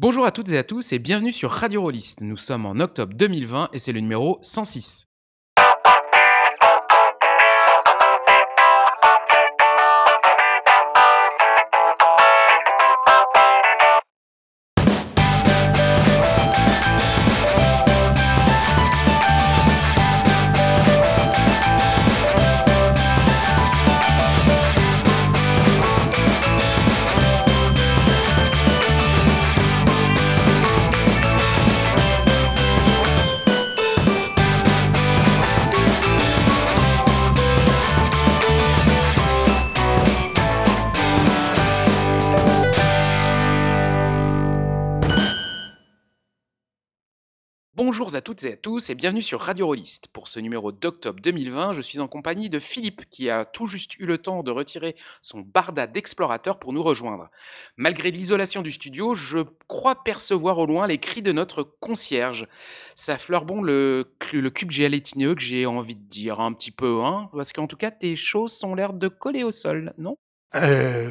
Bonjour 0.00 0.24
à 0.24 0.30
toutes 0.30 0.50
et 0.50 0.56
à 0.56 0.64
tous 0.64 0.94
et 0.94 0.98
bienvenue 0.98 1.30
sur 1.30 1.50
Radio 1.50 1.82
Rollist. 1.82 2.22
Nous 2.22 2.38
sommes 2.38 2.64
en 2.64 2.80
octobre 2.80 3.12
2020 3.12 3.68
et 3.74 3.78
c'est 3.78 3.92
le 3.92 4.00
numéro 4.00 4.38
106. 4.40 5.09
Bonjour 48.10 48.18
à 48.18 48.22
toutes 48.22 48.42
et 48.42 48.54
à 48.54 48.56
tous 48.56 48.90
et 48.90 48.96
bienvenue 48.96 49.22
sur 49.22 49.40
Radio 49.40 49.66
Rollist. 49.66 50.08
Pour 50.08 50.26
ce 50.26 50.40
numéro 50.40 50.72
d'octobre 50.72 51.20
2020, 51.20 51.74
je 51.74 51.80
suis 51.80 52.00
en 52.00 52.08
compagnie 52.08 52.50
de 52.50 52.58
Philippe 52.58 53.08
qui 53.08 53.30
a 53.30 53.44
tout 53.44 53.66
juste 53.66 53.96
eu 54.00 54.04
le 54.04 54.18
temps 54.18 54.42
de 54.42 54.50
retirer 54.50 54.96
son 55.22 55.42
barda 55.42 55.86
d'explorateur 55.86 56.58
pour 56.58 56.72
nous 56.72 56.82
rejoindre. 56.82 57.30
Malgré 57.76 58.10
l'isolation 58.10 58.62
du 58.62 58.72
studio, 58.72 59.14
je 59.14 59.38
crois 59.68 60.02
percevoir 60.02 60.58
au 60.58 60.66
loin 60.66 60.88
les 60.88 60.98
cris 60.98 61.22
de 61.22 61.30
notre 61.30 61.62
concierge. 61.62 62.48
Ça 62.96 63.16
fleure 63.16 63.44
bon 63.44 63.62
le, 63.62 64.12
le 64.32 64.50
cube 64.50 64.72
gélatineux 64.72 65.36
que 65.36 65.42
j'ai 65.42 65.64
envie 65.64 65.94
de 65.94 66.08
dire 66.08 66.40
un 66.40 66.52
petit 66.52 66.72
peu, 66.72 67.04
hein, 67.04 67.30
parce 67.32 67.52
qu'en 67.52 67.68
tout 67.68 67.76
cas 67.76 67.92
tes 67.92 68.16
choses 68.16 68.64
ont 68.64 68.74
l'air 68.74 68.92
de 68.92 69.06
coller 69.06 69.44
au 69.44 69.52
sol, 69.52 69.94
non? 69.98 70.16
Euh, 70.56 71.08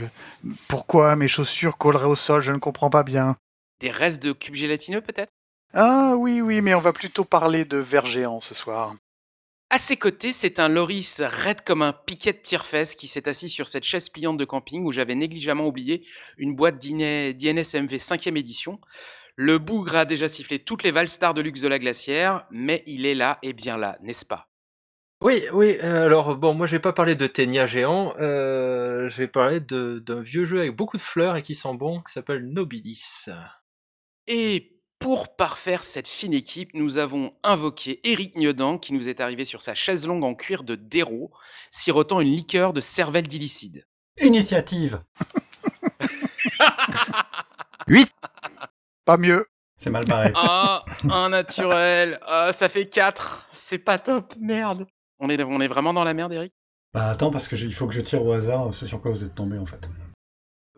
pourquoi 0.68 1.16
mes 1.16 1.30
chaussures 1.30 1.78
colleraient 1.78 2.08
au 2.08 2.18
sol? 2.18 2.42
Je 2.42 2.52
ne 2.52 2.58
comprends 2.58 2.90
pas 2.90 3.04
bien. 3.04 3.38
Des 3.80 3.90
restes 3.90 4.22
de 4.22 4.34
cubes 4.34 4.56
gélatineux 4.56 5.00
peut-être? 5.00 5.32
Ah 5.74 6.16
oui, 6.18 6.42
oui, 6.42 6.62
mais 6.62 6.74
on 6.74 6.80
va 6.80 6.94
plutôt 6.94 7.26
parler 7.26 7.66
de 7.66 7.78
vers 7.78 8.06
géants 8.06 8.42
ce 8.42 8.56
soir. 8.56 8.94
À 9.72 9.78
ses 9.78 9.98
côtés, 9.98 10.34
c'est 10.34 10.60
un 10.60 10.68
Loris 10.68 11.22
raide 11.22 11.62
comme 11.64 11.84
un 11.84 11.94
piquet 11.94 12.34
de 12.34 12.40
tire-fesse 12.40 12.96
qui 12.96 13.08
s'est 13.08 13.30
assis 13.30 13.50
sur 13.50 13.68
cette 13.68 13.84
chaise 13.84 14.10
pliante 14.10 14.38
de 14.38 14.46
camping 14.46 14.84
où 14.84 14.92
j'avais 14.92 15.14
négligemment 15.14 15.68
oublié 15.68 16.08
une 16.38 16.56
boîte 16.56 16.80
d'IN- 16.80 17.34
d'INSMV 17.34 18.00
5e 18.00 18.36
édition. 18.36 18.82
Le 19.36 19.60
bougre 19.60 19.96
a 19.96 20.06
déjà 20.06 20.28
sifflé 20.28 20.58
toutes 20.58 20.82
les 20.82 20.92
valstars 20.92 21.36
de 21.36 21.42
luxe 21.42 21.62
de 21.62 21.68
la 21.68 21.78
glacière, 21.78 22.48
mais 22.50 22.84
il 22.88 23.06
est 23.06 23.14
là 23.14 23.38
et 23.44 23.54
bien 23.54 23.78
là, 23.78 23.98
n'est-ce 24.02 24.26
pas? 24.26 24.48
Oui, 25.22 25.44
oui, 25.54 25.78
euh, 25.84 26.06
alors 26.06 26.36
bon, 26.36 26.54
moi 26.56 26.66
je 26.66 26.72
vais 26.72 26.80
pas 26.80 26.94
parler 26.94 27.16
de 27.16 27.28
Ténia 27.28 27.68
géant, 27.68 28.16
euh, 28.20 29.10
je 29.10 29.18
vais 29.18 29.28
parler 29.28 29.60
de- 29.60 30.00
d'un 30.00 30.22
vieux 30.22 30.46
jeu 30.46 30.60
avec 30.60 30.76
beaucoup 30.76 30.98
de 30.98 31.02
fleurs 31.02 31.36
et 31.36 31.44
qui 31.44 31.56
sent 31.56 31.74
bon, 31.76 32.02
qui 32.02 32.14
s'appelle 32.14 32.46
Nobilis. 32.46 33.26
Et 34.28 34.79
pour 35.00 35.36
parfaire 35.36 35.86
cette 35.86 36.08
fine 36.08 36.34
équipe, 36.34 36.72
nous 36.74 36.98
avons 36.98 37.34
invoqué 37.42 38.00
Éric 38.04 38.36
Gnodan 38.36 38.78
qui 38.78 38.94
nous 38.94 39.08
est 39.08 39.22
arrivé 39.22 39.46
sur 39.46 39.62
sa 39.62 39.74
chaise 39.74 40.06
longue 40.06 40.26
en 40.26 40.36
cuir 40.36 40.64
de 40.64 40.76
déro, 40.76 41.32
sirotant 41.72 42.20
une 42.20 42.32
liqueur 42.32 42.74
de 42.74 42.82
cervelle 42.82 43.28
d'illicide. 43.28 43.88
Initiative. 44.22 45.02
Pas 49.10 49.18
mieux. 49.18 49.48
C'est 49.76 49.90
mal 49.90 50.06
barré. 50.06 50.32
Ah, 50.36 50.84
un 51.10 51.30
naturel. 51.30 52.20
Ah, 52.28 52.54
ça 52.54 52.70
fait 52.70 52.86
4. 52.86 53.50
C'est 53.54 53.80
pas 53.80 53.98
top, 53.98 54.36
merde. 54.40 54.86
On 55.20 55.30
est, 55.30 55.42
on 55.44 55.60
est 55.62 55.68
vraiment 55.68 55.94
dans 55.94 56.04
la 56.04 56.14
merde, 56.14 56.32
Eric 56.34 56.54
Bah 56.94 57.10
attends, 57.10 57.32
parce 57.32 57.48
que 57.48 57.56
il 57.56 57.74
faut 57.74 57.88
que 57.88 57.94
je 57.96 58.02
tire 58.02 58.24
au 58.24 58.32
hasard 58.34 58.72
ce 58.72 58.86
sur 58.86 59.02
quoi 59.02 59.10
vous 59.10 59.24
êtes 59.24 59.34
tombé 59.34 59.58
en 59.58 59.66
fait. 59.66 59.90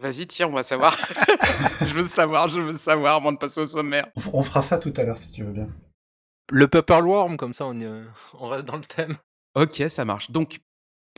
Vas-y, 0.01 0.25
tiens, 0.25 0.47
on 0.47 0.53
va 0.53 0.63
savoir. 0.63 0.97
je 1.81 1.93
veux 1.93 2.05
savoir, 2.05 2.49
je 2.49 2.59
veux 2.59 2.73
savoir 2.73 3.17
avant 3.17 3.31
de 3.31 3.37
passer 3.37 3.61
au 3.61 3.65
sommaire. 3.65 4.07
On, 4.33 4.41
fera 4.41 4.63
ça 4.63 4.79
tout 4.79 4.93
à 4.97 5.03
l'heure 5.03 5.17
si 5.17 5.29
tu 5.31 5.43
veux 5.43 5.51
bien. 5.51 5.69
Le 6.51 6.67
Pepperworm, 6.67 7.37
comme 7.37 7.53
ça 7.53 7.67
on, 7.67 7.79
euh, 7.79 8.03
on 8.33 8.47
reste 8.47 8.65
dans 8.65 8.77
le 8.77 8.83
thème. 8.83 9.17
Ok, 9.53 9.83
ça 9.89 10.03
marche. 10.03 10.31
Donc, 10.31 10.59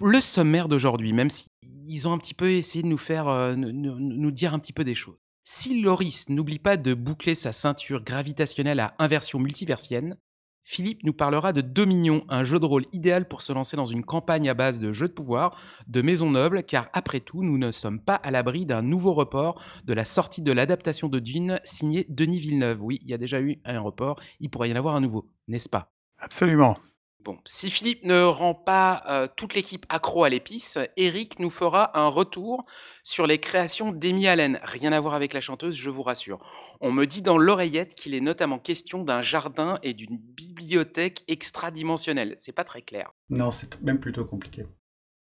le 0.01 0.19
sommaire 0.19 0.67
d'aujourd'hui, 0.67 1.13
même 1.13 1.29
s'ils 1.29 2.07
ont 2.09 2.13
un 2.13 2.17
petit 2.17 2.33
peu 2.33 2.51
essayé 2.51 2.83
de 2.83 2.89
nous 2.89 2.97
faire, 2.97 3.29
euh, 3.29 3.55
nous 3.55 4.31
dire 4.31 4.53
un 4.53 4.59
petit 4.59 4.73
peu 4.73 4.83
des 4.83 4.95
choses. 4.95 5.17
Si 5.45 5.81
Loris 5.81 6.27
n'oublie 6.27 6.59
pas 6.59 6.75
de 6.75 6.93
boucler 6.93 7.35
sa 7.35 7.53
ceinture 7.53 8.03
gravitationnelle 8.03 8.81
à 8.81 8.93
inversion 8.99 9.39
multiversienne, 9.39 10.17
Philippe 10.63 11.03
nous 11.03 11.13
parlera 11.13 11.51
de 11.53 11.61
Dominion, 11.61 12.23
un 12.29 12.45
jeu 12.45 12.59
de 12.59 12.65
rôle 12.65 12.85
idéal 12.93 13.27
pour 13.27 13.41
se 13.41 13.51
lancer 13.51 13.75
dans 13.75 13.85
une 13.85 14.03
campagne 14.03 14.49
à 14.49 14.53
base 14.53 14.79
de 14.79 14.93
jeux 14.93 15.07
de 15.07 15.13
pouvoir, 15.13 15.59
de 15.87 16.01
maisons 16.01 16.31
nobles, 16.31 16.63
car 16.63 16.87
après 16.93 17.19
tout, 17.19 17.43
nous 17.43 17.57
ne 17.57 17.71
sommes 17.71 17.99
pas 17.99 18.15
à 18.15 18.31
l'abri 18.31 18.65
d'un 18.65 18.81
nouveau 18.81 19.13
report 19.13 19.61
de 19.85 19.93
la 19.93 20.05
sortie 20.05 20.41
de 20.41 20.51
l'adaptation 20.51 21.09
de 21.09 21.19
Dune 21.19 21.59
signée 21.63 22.05
Denis 22.09 22.39
Villeneuve. 22.39 22.81
Oui, 22.81 22.99
il 23.01 23.09
y 23.09 23.13
a 23.13 23.17
déjà 23.17 23.41
eu 23.41 23.57
un 23.65 23.79
report, 23.79 24.19
il 24.39 24.49
pourrait 24.49 24.69
y 24.69 24.73
en 24.73 24.77
avoir 24.77 24.95
un 24.95 25.01
nouveau, 25.01 25.29
n'est-ce 25.47 25.69
pas? 25.69 25.91
Absolument. 26.17 26.77
Bon, 27.23 27.37
si 27.45 27.69
Philippe 27.69 28.03
ne 28.03 28.21
rend 28.21 28.53
pas 28.53 29.01
euh, 29.07 29.29
toute 29.33 29.55
l'équipe 29.55 29.85
accro 29.87 30.25
à 30.25 30.29
l'épice, 30.29 30.77
Eric 30.97 31.39
nous 31.39 31.49
fera 31.49 31.97
un 31.97 32.09
retour 32.09 32.65
sur 33.01 33.27
les 33.27 33.37
créations 33.37 33.93
d'Amy 33.93 34.27
Allen. 34.27 34.59
Rien 34.61 34.91
à 34.91 34.99
voir 34.99 35.13
avec 35.13 35.31
la 35.31 35.39
chanteuse, 35.39 35.73
je 35.73 35.89
vous 35.89 36.03
rassure. 36.03 36.39
On 36.81 36.91
me 36.91 37.05
dit 37.05 37.21
dans 37.21 37.37
l'oreillette 37.37 37.95
qu'il 37.95 38.13
est 38.13 38.19
notamment 38.19 38.59
question 38.59 39.05
d'un 39.05 39.23
jardin 39.23 39.79
et 39.83 39.93
d'une 39.93 40.17
bibliothèque 40.17 41.23
extradimensionnelle. 41.29 42.35
C'est 42.41 42.51
pas 42.51 42.65
très 42.65 42.81
clair. 42.81 43.13
Non, 43.29 43.51
c'est 43.51 43.81
même 43.81 44.01
plutôt 44.01 44.25
compliqué. 44.25 44.65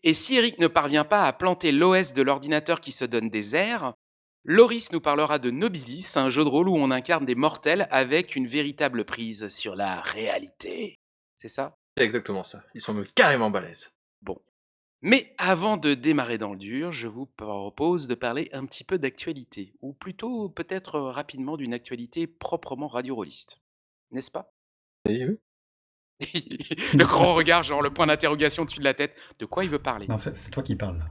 Et 0.02 0.14
si 0.14 0.36
Eric 0.36 0.58
ne 0.60 0.68
parvient 0.68 1.04
pas 1.04 1.24
à 1.24 1.32
planter 1.34 1.72
l'OS 1.72 2.14
de 2.14 2.22
l'ordinateur 2.22 2.80
qui 2.80 2.92
se 2.92 3.04
donne 3.04 3.28
des 3.28 3.54
airs, 3.54 3.92
Loris 4.44 4.92
nous 4.92 5.00
parlera 5.02 5.38
de 5.38 5.50
Nobilis, 5.50 6.14
un 6.16 6.30
jeu 6.30 6.42
de 6.42 6.48
rôle 6.48 6.70
où 6.70 6.76
on 6.76 6.90
incarne 6.90 7.26
des 7.26 7.34
mortels 7.34 7.86
avec 7.90 8.34
une 8.34 8.46
véritable 8.46 9.04
prise 9.04 9.48
sur 9.50 9.76
la 9.76 10.00
réalité. 10.00 10.98
C'est 11.36 11.48
ça? 11.48 11.76
C'est 11.96 12.04
exactement 12.04 12.42
ça, 12.42 12.64
ils 12.74 12.80
sont 12.80 12.94
même 12.94 13.06
carrément 13.14 13.50
balèzes. 13.50 13.92
Mais 15.04 15.34
avant 15.36 15.76
de 15.76 15.94
démarrer 15.94 16.38
dans 16.38 16.52
le 16.52 16.58
dur, 16.58 16.92
je 16.92 17.08
vous 17.08 17.26
propose 17.26 18.06
de 18.06 18.14
parler 18.14 18.48
un 18.52 18.64
petit 18.66 18.84
peu 18.84 18.98
d'actualité, 18.98 19.74
ou 19.82 19.92
plutôt 19.92 20.48
peut-être 20.48 21.00
rapidement 21.00 21.56
d'une 21.56 21.74
actualité 21.74 22.28
proprement 22.28 22.86
radio-rolliste. 22.86 23.60
N'est-ce 24.12 24.30
pas? 24.30 24.54
Oui, 25.08 25.24
oui. 25.24 25.38
Le 26.94 27.04
grand 27.04 27.34
regard, 27.34 27.64
genre 27.64 27.82
le 27.82 27.92
point 27.92 28.06
d'interrogation 28.06 28.64
dessus 28.64 28.78
de 28.78 28.84
la 28.84 28.94
tête. 28.94 29.16
De 29.40 29.44
quoi 29.44 29.64
il 29.64 29.70
veut 29.70 29.80
parler? 29.80 30.06
Non, 30.06 30.18
c'est 30.18 30.36
c'est 30.36 30.50
toi 30.50 30.62
qui 30.62 30.76
parles 30.76 30.98
là. 30.98 31.06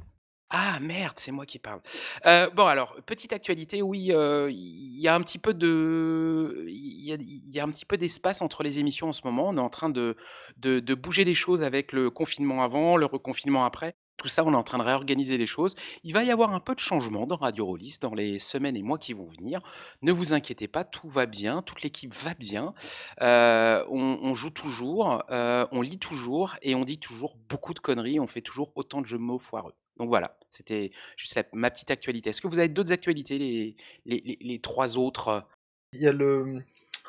Ah 0.54 0.80
merde, 0.82 1.14
c'est 1.16 1.32
moi 1.32 1.46
qui 1.46 1.60
parle. 1.60 1.80
Euh, 2.26 2.50
bon 2.50 2.66
alors, 2.66 2.94
petite 3.06 3.32
actualité, 3.32 3.82
oui, 3.82 4.12
il 4.12 5.00
y 5.00 5.08
a 5.08 5.16
un 5.16 5.22
petit 5.22 5.40
peu 5.40 5.54
d'espace 7.98 8.42
entre 8.42 8.62
les 8.62 8.78
émissions 8.80 9.08
en 9.08 9.14
ce 9.14 9.22
moment. 9.24 9.48
On 9.48 9.56
est 9.56 9.62
en 9.62 9.70
train 9.70 9.90
de, 9.90 10.16
bouger 10.96 11.24
les 11.24 11.36
choses 11.36 11.64
avec 11.64 11.94
le 11.94 12.10
confinement 12.10 12.64
avant, 12.64 12.98
le 12.98 13.06
reconfinement 13.06 13.64
après. 13.64 13.96
Tout 14.18 14.28
ça, 14.28 14.44
on 14.44 14.52
est 14.52 14.58
en 14.58 14.64
train 14.64 14.78
de 14.78 14.84
réorganiser 14.84 15.38
les 15.38 15.48
choses. 15.48 15.74
Il 16.04 16.14
va 16.14 16.24
y 16.26 16.32
avoir 16.32 16.54
un 16.54 16.60
peu 16.60 16.76
de 16.76 16.80
changement 16.80 17.26
dans 17.26 17.38
Radio 17.38 17.66
Rollis 17.66 17.96
dans 18.02 18.14
les 18.14 18.38
semaines 18.38 18.76
et 18.76 18.84
mois 18.84 18.98
qui 18.98 19.14
vont 19.14 19.26
venir. 19.26 19.62
Ne 20.02 20.12
vous 20.12 20.34
inquiétez 20.34 20.68
pas, 20.68 20.84
tout 20.84 21.08
va 21.08 21.28
bien, 21.28 21.62
toute 21.62 21.82
l'équipe 21.82 22.14
va 22.14 22.34
bien. 22.34 22.74
Euh, 23.22 23.86
on, 23.90 24.34
joue 24.34 24.52
toujours, 24.52 25.24
euh, 25.32 25.66
on 25.72 25.82
lit 25.82 25.98
toujours 25.98 26.56
et 26.62 26.76
on 26.76 26.84
dit 26.84 27.00
toujours 27.00 27.38
beaucoup 27.50 27.74
de 27.74 27.80
conneries. 27.80 28.20
On 28.20 28.28
fait 28.28 28.42
toujours 28.42 28.74
autant 28.76 29.02
de 29.02 29.08
jeux 29.08 29.18
mots 29.18 29.40
foireux. 29.40 29.74
Donc 30.02 30.10
voilà, 30.10 30.36
c'était 30.50 30.92
juste 31.16 31.40
ma 31.54 31.70
petite 31.70 31.92
actualité. 31.92 32.32
Est-ce 32.32 32.42
que 32.42 32.48
vous 32.48 32.58
avez 32.58 32.70
d'autres 32.70 32.92
actualités, 32.92 33.38
les, 33.38 33.76
les, 34.06 34.22
les- 34.26 34.38
les 34.42 34.60
trois 34.60 34.98
autres 34.98 35.46
Il 35.94 36.02
y 36.02 36.08
a 36.08 36.12
le... 36.12 36.64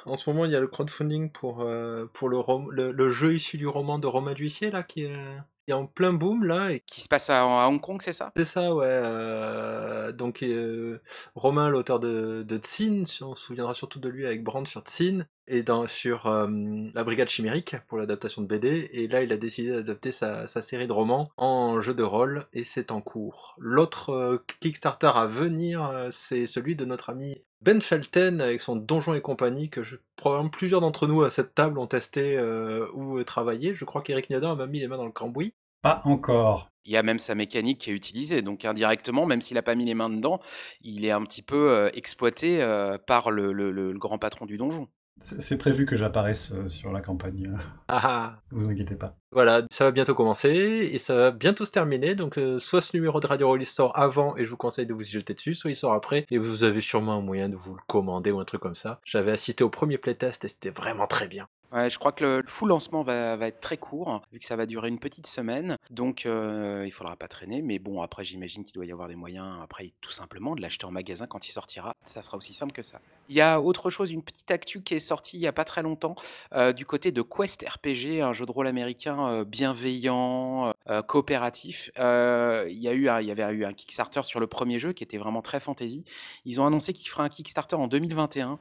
En 0.05 0.17
ce 0.17 0.29
moment, 0.29 0.45
il 0.45 0.53
y 0.53 0.57
a 0.57 0.61
le 0.61 0.67
crowdfunding 0.67 1.31
pour, 1.31 1.63
euh, 1.63 2.07
pour 2.13 2.29
le, 2.29 2.39
rom- 2.39 2.71
le, 2.71 2.91
le 2.93 3.11
jeu 3.13 3.35
issu 3.35 3.57
du 3.57 3.67
roman 3.69 3.99
de 3.99 4.07
Romain 4.07 4.35
Duissier, 4.35 4.71
là, 4.71 4.83
qui 4.83 5.05
est, 5.05 5.37
qui 5.65 5.71
est 5.71 5.75
en 5.75 5.87
plein 5.87 6.13
boom, 6.13 6.45
là, 6.45 6.73
et 6.73 6.81
qui 6.81 7.01
se 7.01 7.09
passent 7.09 7.31
à, 7.31 7.43
à 7.43 7.69
Hong 7.69 7.81
Kong, 7.81 8.03
c'est 8.03 8.13
ça? 8.13 8.33
C'est 8.37 8.45
ça, 8.45 8.75
ouais. 8.75 8.87
euh, 8.89 10.11
donc, 10.11 10.43
euh, 10.43 11.01
Romain, 11.37 11.69
l'auteur 11.69 12.01
de, 12.01 12.43
de 12.47 12.59
Tsin, 12.59 13.05
on 13.21 13.35
se 13.35 13.45
souviendra 13.47 13.75
surtout 13.75 14.01
de 14.01 14.09
lui 14.09 14.27
avec 14.27 14.43
Brand 14.43 14.67
sur 14.67 14.83
Tsin, 14.83 15.27
et 15.53 15.63
dans, 15.63 15.87
sur 15.87 16.27
euh, 16.27 16.49
La 16.95 17.05
Brigade 17.05 17.29
Chimérique 17.29 17.77
pour 17.87 17.99
l'adaptation 17.99 18.41
de 18.41 18.47
BD. 18.47 18.89
Et 18.93 19.07
là, 19.07 19.23
il 19.23 19.33
a 19.33 19.37
décidé 19.37 19.71
d'adapter 19.71 20.11
sa, 20.11 20.47
sa 20.47 20.63
série 20.63 20.87
de 20.87 20.93
romans 20.93 21.31
en 21.37 21.81
jeu 21.83 21.93
de 21.93 22.03
rôle, 22.03 22.47
et 22.55 22.65
c'est 22.65 22.91
en 22.91 23.03
cours. 23.03 23.55
L'autre 23.59 24.11
euh, 24.11 24.45
Kickstarter 24.61 25.11
à 25.15 25.27
venir, 25.27 25.85
euh, 25.85 26.09
c'est 26.11 26.47
celui 26.47 26.75
de 26.75 26.87
notre 26.87 27.11
ami 27.11 27.43
Ben 27.61 27.83
Felten 27.83 28.41
avec 28.41 28.63
son 28.63 28.77
Donjon 28.77 29.15
et 29.15 29.21
compagnie, 29.21 29.69
que 29.69 29.83
je, 29.83 29.97
probablement 30.17 30.49
plusieurs 30.49 30.81
d'entre 30.81 31.07
nous 31.07 31.23
à 31.23 31.31
cette 31.31 31.55
table 31.55 31.79
ont 31.79 31.87
testé 31.87 32.37
euh, 32.39 32.89
ou 32.95 33.23
travaillé. 33.23 33.75
Je 33.75 33.85
crois 33.85 34.01
qu'Eric 34.01 34.31
Niodin 34.31 34.55
m'a 34.55 34.67
mis 34.67 34.81
les 34.81 34.89
mains 34.89 34.97
dans 34.97 35.07
le 35.07 35.13
cambouis. 35.13 35.53
Pas 35.83 36.01
encore. 36.05 36.69
Il 36.87 36.93
y 36.93 36.97
a 36.97 37.03
même 37.03 37.19
sa 37.19 37.35
mécanique 37.35 37.79
qui 37.79 37.91
est 37.91 37.95
utilisée, 37.95 38.41
donc 38.41 38.65
indirectement, 38.65 39.27
même 39.27 39.43
s'il 39.43 39.59
a 39.59 39.63
pas 39.63 39.75
mis 39.75 39.85
les 39.85 39.95
mains 39.95 40.11
dedans, 40.11 40.41
il 40.81 41.05
est 41.05 41.11
un 41.11 41.23
petit 41.23 41.43
peu, 41.43 41.91
exploité, 41.95 42.59
par 43.07 43.31
le 43.31 43.53
le 43.53 43.71
le 43.71 43.93
grand 43.93 44.19
patron 44.19 44.47
du 44.47 44.57
donjon. 44.57 44.89
C'est 45.23 45.57
prévu 45.57 45.87
que 45.87 45.97
j'apparaisse 45.97 46.53
euh, 46.53 46.69
sur 46.69 46.93
la 46.93 47.01
campagne, 47.01 47.53
euh, 47.55 47.59
Ah 47.89 48.01
ah 48.05 48.37
ne 48.51 48.59
vous 48.59 48.69
inquiétez 48.69 48.97
pas. 48.97 49.15
Voilà, 49.31 49.63
ça 49.71 49.85
va 49.85 49.93
bientôt 49.93 50.15
commencer 50.15 50.51
et 50.93 50.99
ça 50.99 51.15
va 51.15 51.31
bientôt 51.31 51.65
se 51.65 51.71
terminer. 51.71 52.15
Donc, 52.15 52.39
euh, 52.39 52.59
soit 52.59 52.81
ce 52.81 52.97
numéro 52.97 53.21
de 53.21 53.27
Radio 53.27 53.47
Roll 53.47 53.65
sort 53.67 53.97
avant 53.97 54.37
et 54.37 54.45
je 54.45 54.51
vous 54.51 54.57
conseille 54.57 54.87
de 54.87 54.95
vous 54.95 55.03
y 55.03 55.11
jeter 55.11 55.35
dessus, 55.35 55.55
soit 55.55 55.71
il 55.71 55.77
sort 55.77 55.95
après 55.95 56.27
et 56.31 56.39
vous 56.39 56.65
avez 56.65 56.81
sûrement 56.81 57.15
un 57.15 57.23
moyen 57.23 57.49
de 57.49 57.57
vous 57.57 57.75
le 57.75 57.83
commander 57.87 58.33
ou 58.33 58.41
un 58.41 58.45
truc 58.45 58.61
comme 58.61 58.77
ça. 58.77 59.01
J'avais 59.05 59.33
assisté 59.33 59.63
au 59.63 59.71
premier 59.71 59.97
playtest 59.97 60.45
et 60.45 60.49
c'était 60.49 60.71
vraiment 60.71 61.07
très 61.07 61.29
bien. 61.29 61.47
Je 61.75 61.99
crois 61.99 62.13
que 62.13 62.23
le 62.25 62.45
full 62.47 62.69
lancement 62.69 63.03
va 63.03 63.37
être 63.47 63.61
très 63.61 63.79
court, 63.79 64.21
vu 64.31 64.39
que 64.39 64.45
ça 64.45 64.57
va 64.57 64.67
durer 64.67 64.89
une 64.89 64.99
petite 64.99 65.27
semaine, 65.27 65.77
donc 65.91 66.25
heu, 66.27 66.83
il 66.85 66.91
faudra 66.91 67.17
pas 67.17 67.29
traîner, 67.29 67.63
mais 67.63 67.79
bon, 67.79 68.03
après 68.03 68.25
j'imagine 68.25 68.63
qu'il 68.63 68.75
doit 68.75 68.85
y 68.85 68.93
avoir 68.93 69.09
des 69.09 69.15
moyens, 69.17 69.49
après, 69.63 69.93
tout 70.03 70.11
simplement 70.11 70.55
de 70.55 70.61
l'acheter 70.61 70.85
en 70.85 70.91
magasin 70.91 71.27
quand 71.27 71.49
il 71.49 71.53
sortira. 71.53 71.95
Ça 72.03 72.23
sera 72.23 72.37
aussi 72.37 72.53
simple 72.53 72.73
que 72.73 72.83
ça. 72.83 73.01
Il 73.31 73.37
y 73.37 73.41
a 73.41 73.61
autre 73.61 73.89
chose, 73.89 74.11
une 74.13 74.23
petite 74.23 74.51
actu 74.51 74.83
qui 74.83 74.95
est 74.95 75.01
sortie 75.01 75.39
il 75.39 75.41
y 75.41 75.47
a 75.47 75.53
pas 75.53 75.65
très 75.65 75.83
longtemps, 75.83 76.15
heu, 76.55 76.75
du 76.75 76.85
côté 76.85 77.11
de 77.11 77.23
Quest 77.23 77.65
RPG, 77.67 78.21
un 78.21 78.35
jeu 78.35 78.45
de 78.45 78.53
rôle 78.53 78.67
américain, 78.67 79.33
heu, 79.33 79.45
bienveillant, 79.45 80.75
heu 80.91 81.03
coopératif. 81.03 81.91
Il 81.97 82.79
y 82.79 82.89
a 82.89 82.93
eu 82.93 83.09
il 83.23 83.27
y 83.27 83.31
avait 83.31 83.51
eu 83.55 83.65
un 83.65 83.73
Kickstarter 83.73 84.23
sur 84.25 84.41
le 84.41 84.47
premier 84.47 84.79
jeu 84.79 84.93
qui 84.93 85.03
était 85.05 85.19
vraiment 85.19 85.41
très 85.43 85.61
fantasy. 85.61 86.05
Ils 86.45 86.61
ont 86.61 86.67
annoncé 86.67 86.93
qu'ils 86.93 87.09
feraient 87.09 87.23
un 87.25 87.29
Kickstarter 87.29 87.77
en 87.77 87.87
2021 87.87 88.53
heu, 88.53 88.59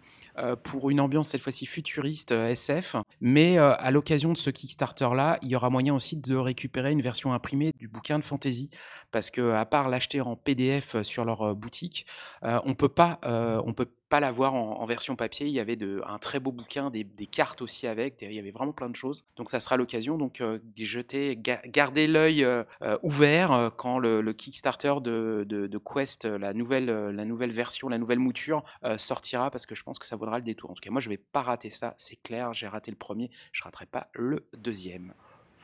pour 0.63 0.89
une 0.89 0.99
ambiance 0.99 1.29
cette 1.29 1.41
fois-ci 1.41 1.65
futuriste, 1.65 2.31
heu, 2.31 2.47
SF. 2.49 2.95
Mais, 3.19 3.57
heu, 3.57 3.73
à 3.77 3.91
l'occasion 3.91 4.33
de 4.33 4.37
ce 4.37 4.49
Kickstarter-là, 4.49 5.39
il 5.41 5.49
y 5.49 5.55
aura 5.55 5.69
moyen 5.69 5.93
aussi 5.95 6.17
de 6.17 6.35
récupérer 6.35 6.91
une 6.91 7.01
version 7.01 7.33
imprimée 7.33 7.71
du 7.79 7.87
bouquin 7.87 8.19
de 8.19 8.23
fantasy. 8.23 8.69
Parce 9.11 9.31
que 9.31 9.51
à 9.51 9.65
part 9.65 9.89
l'acheter 9.89 10.21
en 10.21 10.35
PDF, 10.35 11.01
sur 11.03 11.25
leur, 11.25 11.55
boutique, 11.55 12.05
on 12.43 12.73
peut 12.73 12.89
pas, 12.89 13.19
on 13.23 13.73
peut 13.73 13.87
pas 14.11 14.19
l'avoir 14.19 14.53
en 14.53 14.79
en 14.81 14.85
version 14.85 15.15
papier. 15.15 15.47
Il 15.47 15.53
y 15.53 15.59
avait 15.59 15.77
un 16.05 16.19
très 16.19 16.39
beau 16.39 16.51
bouquin, 16.51 16.91
des 16.91 17.05
cartes 17.27 17.61
aussi 17.61 17.87
avec, 17.87 18.21
il 18.21 18.33
y 18.33 18.39
avait 18.39 18.51
vraiment 18.51 18.73
plein 18.73 18.89
de 18.89 18.95
choses. 18.95 19.23
Donc 19.37 19.49
ça 19.49 19.59
sera 19.59 19.77
l'occasion 19.77 20.17
donc, 20.17 20.41
heu, 20.41 20.61
d'y 20.75 20.85
jeter 20.85 21.35
ga 21.37 21.59
gardez 21.65 22.07
l'œil, 22.07 22.43
heu 22.43 22.65
heu, 22.83 22.99
ouvert, 23.03 23.53
heu, 23.53 23.69
quand 23.71 23.97
le 23.99 24.31
Kickstarter 24.33 24.95
de 25.01 25.77
Quest, 25.79 26.25
la 26.25 26.53
nouvelle, 26.53 26.85
la 26.87 27.25
nouvelle 27.25 27.51
version, 27.51 27.89
la 27.89 27.97
nouvelle 27.97 28.19
mouture, 28.19 28.63
sortira 28.97 29.49
parce 29.49 29.65
que 29.65 29.75
je 29.75 29.83
pense 29.83 29.97
que 29.97 30.05
ça 30.05 30.15
vaudra 30.17 30.37
le 30.37 30.43
détour. 30.43 30.69
En 30.71 30.73
tout 30.73 30.81
cas, 30.81 30.91
moi, 30.91 31.01
je 31.01 31.09
vais 31.09 31.17
pas 31.17 31.41
rater 31.41 31.69
ça, 31.69 31.95
c'est 31.97 32.17
clair. 32.17 32.53
J'ai 32.53 32.67
raté 32.67 32.91
le 32.91 32.97
premier, 32.97 33.31
je 33.53 33.63
raterai 33.63 33.85
pas 33.85 34.09
le 34.13 34.47
deuxième. 34.57 35.13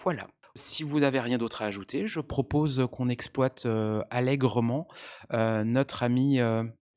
Voilà. 0.04 0.26
Si 0.56 0.84
vous 0.84 1.00
n'avez 1.02 1.20
rien 1.20 1.38
d'autre 1.38 1.62
à 1.62 1.66
ajouter, 1.66 2.08
je 2.08 2.20
propose, 2.22 2.88
qu'on 2.92 3.10
exploite, 3.10 3.68
allègrement, 4.10 4.88
notre 5.32 6.04
ami, 6.04 6.40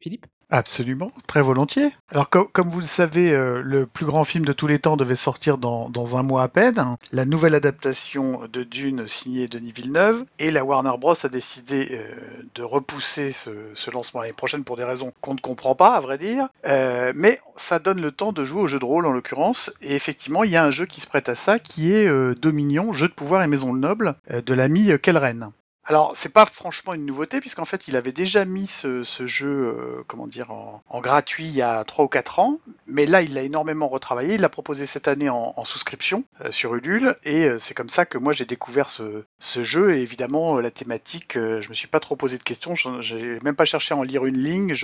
Philippe? 0.00 0.26
Absolument, 0.52 1.12
très 1.28 1.42
volontiers. 1.42 1.90
Alors 2.10 2.28
co 2.28 2.44
comme 2.52 2.70
vous 2.70 2.80
le 2.80 2.86
savez, 2.86 3.30
heu, 3.32 3.60
le 3.62 3.86
plus 3.86 4.04
grand 4.04 4.24
film 4.24 4.44
de 4.44 4.52
tous 4.52 4.66
les 4.66 4.80
temps 4.80 4.96
devait 4.96 5.14
sortir 5.14 5.58
dans 5.58 6.16
1 6.16 6.22
mois 6.24 6.42
à 6.42 6.48
peine. 6.48 6.96
La 7.12 7.24
nouvelle 7.24 7.54
adaptation 7.54 8.40
de 8.52 8.64
Dune 8.64 9.06
signée 9.06 9.46
Denis 9.46 9.70
Villeneuve 9.70 10.24
et 10.40 10.50
la 10.50 10.64
Warner 10.64 10.96
Bros 10.98 11.14
a 11.24 11.28
décidé, 11.28 11.88
heu, 11.92 12.48
de 12.56 12.62
repousser 12.64 13.30
ce 13.32 13.50
ce 13.74 13.90
lancement 13.92 14.22
l'année 14.22 14.32
prochaine 14.32 14.64
pour 14.64 14.76
des 14.76 14.82
raisons 14.84 15.12
qu'on 15.20 15.34
ne 15.34 15.40
comprend 15.40 15.76
pas 15.76 15.94
à 15.94 16.00
vrai 16.00 16.18
dire. 16.18 16.48
Heu, 16.66 17.12
mais 17.14 17.38
ça 17.56 17.78
donne 17.78 18.00
le 18.02 18.10
temps 18.10 18.32
de 18.32 18.44
jouer 18.44 18.62
au 18.62 18.66
jeu 18.66 18.80
de 18.80 18.84
rôle 18.84 19.06
en 19.06 19.12
l'occurrence 19.12 19.70
et 19.82 19.94
effectivement 19.94 20.42
il 20.42 20.50
y 20.50 20.56
a 20.56 20.64
un 20.64 20.72
jeu 20.72 20.86
qui 20.86 21.00
se 21.00 21.06
prête 21.06 21.28
à 21.28 21.36
ça 21.36 21.60
qui 21.60 21.92
est, 21.92 22.10
Dominion, 22.34 22.92
jeu 22.92 23.06
de 23.08 23.12
pouvoir 23.12 23.42
et 23.42 23.46
maison 23.46 23.72
noble, 23.72 24.14
de 24.28 24.54
l'ami, 24.54 24.90
heu, 24.90 24.98
Kellren. 24.98 25.50
Alors, 25.90 26.12
c'est 26.14 26.32
pas 26.32 26.46
franchement 26.46 26.94
une 26.94 27.04
nouveauté, 27.04 27.40
puisqu'en 27.40 27.64
fait, 27.64 27.88
il 27.88 27.96
avait 27.96 28.12
déjà 28.12 28.44
mis 28.44 28.68
ce, 28.68 29.02
jeu, 29.26 29.74
euh, 29.76 30.04
comment 30.06 30.28
dire, 30.28 30.52
en, 30.52 31.00
gratuit 31.00 31.46
il 31.46 31.50
y 31.50 31.62
a 31.62 31.82
3 31.82 32.04
ou 32.04 32.08
4 32.08 32.38
ans, 32.38 32.60
mais 32.86 33.06
là, 33.06 33.22
il 33.22 33.34
l'a 33.34 33.42
énormément 33.42 33.88
retravaillé. 33.88 34.34
Il 34.34 34.40
l'a 34.40 34.48
proposé 34.48 34.86
cette 34.86 35.08
année 35.08 35.28
en, 35.28 35.64
souscription 35.64 36.22
euh, 36.44 36.52
sur 36.52 36.76
Ulule, 36.76 37.16
et 37.24 37.46
euh, 37.46 37.58
c'est 37.58 37.74
comme 37.74 37.90
ça 37.90 38.06
que 38.06 38.18
moi 38.18 38.32
j'ai 38.32 38.44
découvert 38.44 38.88
ce, 38.88 39.24
jeu. 39.40 39.96
Et 39.96 40.00
évidemment, 40.00 40.60
la 40.60 40.70
thématique, 40.70 41.32
je 41.34 41.68
me 41.68 41.74
suis 41.74 41.88
pas 41.88 41.98
trop 41.98 42.14
posé 42.14 42.38
de 42.38 42.44
questions, 42.44 42.76
j'ai 42.76 43.40
même 43.42 43.56
pas 43.56 43.64
cherché 43.64 43.92
à 43.92 43.96
en 43.96 44.04
lire 44.04 44.24
une 44.26 44.38
ligne, 44.38 44.76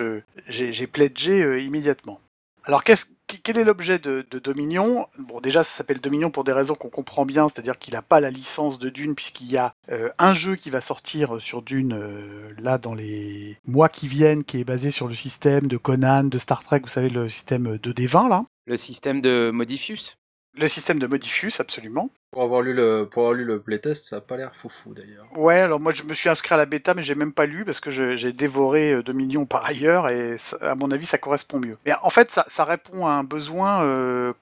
j'ai 0.49 0.87
pledgé 0.89 1.63
immédiatement. 1.63 2.21
Alors, 2.67 2.83
quel 2.83 3.59
est 3.59 3.65
l'objet 3.65 4.01
de, 4.01 4.27
de 4.29 4.39
Dominion? 4.41 5.07
Bon, 5.21 5.41
déjà, 5.41 5.63
ça 5.63 5.71
s'appelle 5.71 6.01
Dominion 6.01 6.33
pour 6.33 6.43
des 6.43 6.51
raisons 6.51 6.75
qu'on 6.75 6.91
comprend 6.91 7.25
bien, 7.25 7.49
c'est-à-dire 7.49 7.79
qu'il 7.79 7.95
n'a 7.95 8.03
pas 8.03 8.19
la 8.19 8.31
licence 8.31 8.81
de 8.81 8.89
Dune, 8.89 9.15
puisqu'il 9.15 9.49
y 9.49 9.57
a 9.57 9.73
euh, 9.93 10.09
un 10.19 10.35
jeu 10.35 10.57
qui 10.57 10.69
va 10.71 10.81
sortir 10.81 11.41
sur 11.41 11.63
Dune 11.63 11.93
euh, 11.93 12.53
là 12.59 12.79
dans 12.79 12.95
les 12.95 13.57
mois 13.67 13.89
qui 13.89 14.09
viennent, 14.09 14.43
qui 14.43 14.59
est 14.59 14.65
basé 14.65 14.91
sur 14.91 15.07
le 15.07 15.15
système 15.15 15.69
de 15.69 15.77
Conan, 15.77 16.25
de 16.25 16.39
Star 16.39 16.65
Trek, 16.65 16.81
vous 16.83 16.89
savez, 16.89 17.09
le 17.09 17.29
système 17.29 17.77
2D20 17.77 18.29
là. 18.29 18.43
Le 18.67 18.77
système 18.77 19.21
de 19.21 19.53
Modifius? 19.55 20.17
Le 20.57 20.69
système 20.69 20.99
de 20.99 21.07
Modifus, 21.07 21.53
absolument. 21.59 22.11
Pour 22.33 22.43
avoir 22.43 22.63
lu 22.63 22.73
le, 22.73 23.09
pour 23.11 23.23
avoir 23.23 23.35
lu 23.35 23.45
le 23.45 23.61
playtest, 23.61 24.07
ça 24.07 24.17
a 24.17 24.21
pas 24.21 24.37
l'air 24.37 24.55
foufou 24.57 24.95
d'ailleurs. 24.95 25.27
Ouais, 25.37 25.59
alors 25.61 25.81
moi 25.81 25.93
je 25.93 26.03
me 26.03 26.15
suis 26.15 26.29
inscrit 26.29 26.55
à 26.55 26.57
la 26.57 26.67
bêta, 26.67 26.95
mais 26.95 27.03
j'ai 27.03 27.15
même 27.15 27.33
pas 27.33 27.47
lu 27.47 27.65
parce 27.65 27.81
que 27.81 27.91
j'ai 27.91 28.33
dévoré 28.33 28.93
euh, 28.95 29.03
Dominion 29.03 29.47
par 29.47 29.65
ailleurs 29.67 30.09
et 30.09 30.39
ça- 30.39 30.57
à 30.61 30.75
mon 30.75 30.91
avis 30.91 31.07
ça 31.07 31.19
correspond 31.19 31.61
mieux. 31.61 31.77
Mais 31.87 31.93
en 32.03 32.11
fait, 32.11 32.31
ça, 32.31 32.45
ça 32.49 32.65
répond 32.65 33.07
à 33.07 33.11
un 33.13 33.25
besoin. 33.25 33.83
euh, 33.85 34.33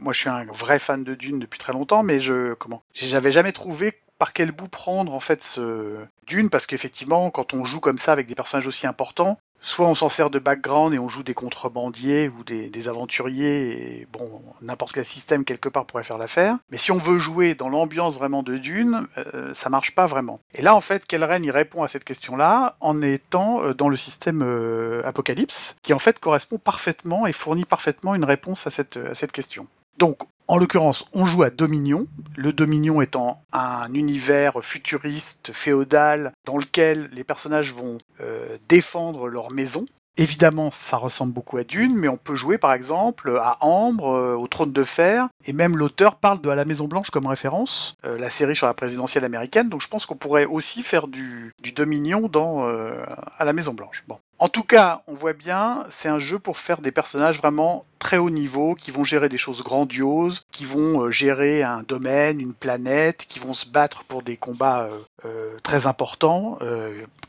moi 0.00 0.12
je 0.12 0.18
suis 0.20 0.28
un 0.28 0.44
vrai 0.46 0.78
fan 0.80 1.04
de 1.04 1.14
Dune 1.14 1.38
depuis 1.38 1.58
très 1.60 1.72
longtemps, 1.72 2.02
mais 2.02 2.18
je 2.20 2.54
comment 2.54 2.82
J'avais 2.92 3.30
jamais 3.32 3.52
trouvé 3.52 3.94
par 4.18 4.32
quel 4.32 4.52
bout 4.52 4.68
prendre 4.68 5.12
en 5.14 5.20
fait 5.20 5.44
ce 5.44 5.94
Dune 6.26 6.50
parce 6.50 6.66
qu'effectivement 6.66 7.30
quand 7.30 7.54
on 7.54 7.64
joue 7.64 7.80
comme 7.80 7.98
ça 7.98 8.12
avec 8.12 8.26
des 8.26 8.34
personnages 8.34 8.66
aussi 8.66 8.86
importants, 8.86 9.38
soit 9.64 9.88
on 9.88 9.94
s'en 9.94 10.10
sert 10.10 10.28
de 10.28 10.38
background 10.38 10.94
et 10.94 10.98
on 10.98 11.08
joue 11.08 11.22
des 11.22 11.34
contrebandiers 11.34 12.28
ou 12.28 12.44
des, 12.44 12.88
aventuriers 12.88 14.00
et 14.00 14.06
bon 14.12 14.42
n'importe 14.60 14.92
quel 14.92 15.06
système 15.06 15.42
quelque 15.42 15.70
part 15.70 15.86
pourrait 15.86 16.04
faire 16.04 16.18
l'affaire. 16.18 16.58
Mais 16.70 16.76
si 16.76 16.92
on 16.92 16.98
veut 16.98 17.18
jouer 17.18 17.54
dans 17.54 17.70
l'ambiance 17.70 18.14
vraiment 18.16 18.42
de 18.42 18.58
Dune, 18.58 19.06
euh, 19.16 19.54
ça 19.54 19.70
marche 19.70 19.94
pas 19.94 20.04
vraiment. 20.06 20.40
Et 20.54 20.60
là 20.60 20.76
en 20.76 20.82
fait 20.82 21.06
Kellren 21.06 21.42
il 21.42 21.50
répond 21.50 21.82
à 21.82 21.88
cette 21.88 22.04
question-là 22.04 22.76
en 22.80 23.00
étant 23.00 23.64
euh, 23.64 23.72
dans 23.72 23.88
le 23.88 23.96
système 23.96 24.42
euh, 24.42 25.00
Apocalypse 25.06 25.76
qui 25.82 25.94
en 25.94 25.98
fait 25.98 26.18
correspond 26.20 26.58
parfaitement 26.58 27.26
et 27.26 27.32
fournit 27.32 27.64
parfaitement 27.64 28.14
une 28.14 28.24
réponse 28.24 28.66
à 28.66 28.70
cette, 28.70 28.98
à 28.98 29.14
cette 29.14 29.32
question. 29.32 29.66
Donc 29.96 30.18
en 30.46 30.58
l'occurrence, 30.58 31.06
on 31.12 31.24
joue 31.24 31.42
à 31.42 31.50
Dominion, 31.50 32.06
le 32.36 32.52
Dominion 32.52 33.00
étant 33.00 33.42
un 33.52 33.92
univers 33.94 34.62
futuriste, 34.62 35.52
féodal, 35.52 36.32
dans 36.44 36.58
lequel 36.58 37.08
les 37.12 37.24
personnages 37.24 37.72
vont 37.72 37.98
euh, 38.20 38.58
défendre 38.68 39.28
leur 39.28 39.50
maison. 39.50 39.86
Évidemment, 40.16 40.70
ça 40.70 40.96
ressemble 40.96 41.32
beaucoup 41.32 41.56
à 41.56 41.64
Dune, 41.64 41.96
mais 41.96 42.08
on 42.08 42.16
peut 42.16 42.36
jouer 42.36 42.56
par 42.56 42.72
exemple 42.72 43.36
à 43.42 43.56
Ambre, 43.60 44.14
euh, 44.14 44.36
au 44.36 44.46
Trône 44.46 44.72
de 44.72 44.84
Fer, 44.84 45.28
et 45.44 45.52
même 45.52 45.76
l'auteur 45.76 46.16
parle 46.16 46.40
de 46.40 46.48
À 46.50 46.54
la 46.54 46.64
Maison 46.64 46.86
Blanche 46.86 47.10
comme 47.10 47.26
référence, 47.26 47.96
euh, 48.04 48.16
la 48.18 48.30
série 48.30 48.54
sur 48.54 48.66
la 48.66 48.74
présidentielle 48.74 49.24
américaine, 49.24 49.68
donc 49.68 49.80
je 49.80 49.88
pense 49.88 50.06
qu'on 50.06 50.14
pourrait 50.14 50.44
aussi 50.44 50.82
faire 50.82 51.08
du, 51.08 51.52
du 51.60 51.72
Dominion 51.72 52.28
dans 52.28 52.64
À 52.64 53.44
la 53.44 53.52
Maison 53.52 53.74
Blanche. 53.74 54.04
Bon. 54.06 54.18
En 54.38 54.48
tout 54.48 54.64
cas, 54.64 55.02
on 55.06 55.14
voit 55.14 55.32
bien, 55.32 55.86
c'est 55.90 56.08
un 56.08 56.18
jeu 56.18 56.38
pour 56.38 56.58
faire 56.58 56.80
des 56.80 56.90
personnages 56.90 57.38
vraiment 57.38 57.86
très 58.04 58.18
haut 58.18 58.30
niveau, 58.30 58.74
qui 58.74 58.90
vont 58.90 59.04
gérer 59.04 59.30
des 59.30 59.38
choses 59.38 59.62
grandioses, 59.62 60.44
qui 60.52 60.66
vont 60.66 61.00
euh, 61.00 61.10
gérer 61.10 61.62
un 61.62 61.82
domaine, 61.82 62.38
une 62.38 62.52
planète, 62.52 63.24
qui 63.26 63.38
vont 63.38 63.54
se 63.54 63.66
battre 63.66 64.04
pour 64.04 64.22
des 64.22 64.36
combats 64.36 64.82
euh, 64.82 64.98
euh, 65.24 65.56
très 65.62 65.86
importants, 65.86 66.58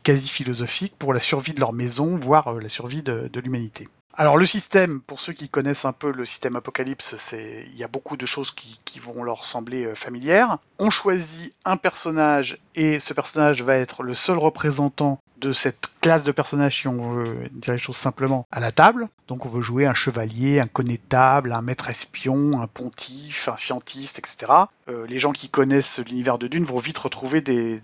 quasi 0.04 0.28
philosophiques, 0.28 0.96
pour 1.00 1.14
la 1.14 1.22
survie 1.22 1.54
de 1.54 1.62
leur 1.62 1.72
maison, 1.72 2.20
voire 2.20 2.54
la 2.54 2.70
survie 2.70 3.04
de, 3.04 3.30
l'humanité. 3.40 3.88
Alors 4.18 4.38
le 4.38 4.46
système, 4.46 5.02
pour 5.02 5.20
ceux 5.20 5.34
qui 5.34 5.48
connaissent 5.48 5.86
un 5.86 5.94
peu 5.94 6.12
le 6.12 6.26
système 6.26 6.56
Apocalypse, 6.56 7.16
c'est 7.18 7.66
il 7.72 7.78
y 7.78 7.84
a 7.84 7.88
beaucoup 7.88 8.18
de 8.18 8.26
choses 8.26 8.52
qui, 8.52 9.00
vont 9.00 9.24
leur 9.24 9.44
sembler 9.44 9.94
familières. 9.94 10.58
On 10.80 10.90
choisit 10.90 11.54
un 11.66 11.76
personnage 11.76 12.58
et 12.76 13.02
ce 13.02 13.14
personnage 13.14 13.62
va 13.62 13.76
être 13.76 14.04
le 14.04 14.14
seul 14.14 14.38
représentant 14.38 15.20
cette 15.52 15.88
classe 16.02 16.24
de 16.24 16.32
personnages, 16.32 16.82
si 16.82 16.88
on 16.88 17.14
veut 17.14 17.50
dire 17.52 17.74
les 17.74 17.80
choses 17.80 17.98
simplement, 17.98 18.48
à 18.52 18.60
la 18.60 18.72
table. 18.72 19.08
Donc 19.28 19.46
on 19.46 19.50
veut 19.50 19.62
jouer 19.62 19.86
un 19.86 19.94
chevalier, 19.94 20.60
un 20.60 20.68
connétable, 20.68 21.54
un 21.54 21.62
maître 21.62 21.90
espion, 21.90 22.62
un 22.62 22.68
pontife, 22.68 23.48
un 23.48 23.58
scientiste, 23.58 24.20
etc. 24.20 24.52
Euh, 24.88 25.08
les 25.08 25.20
gens 25.20 25.32
qui 25.32 25.50
connaissent 25.50 26.00
l'univers 26.00 26.38
de 26.38 26.48
Dune 26.48 26.66
vont 26.66 26.78
vite 26.78 26.98
retrouver 26.98 27.42
des, 27.42 27.82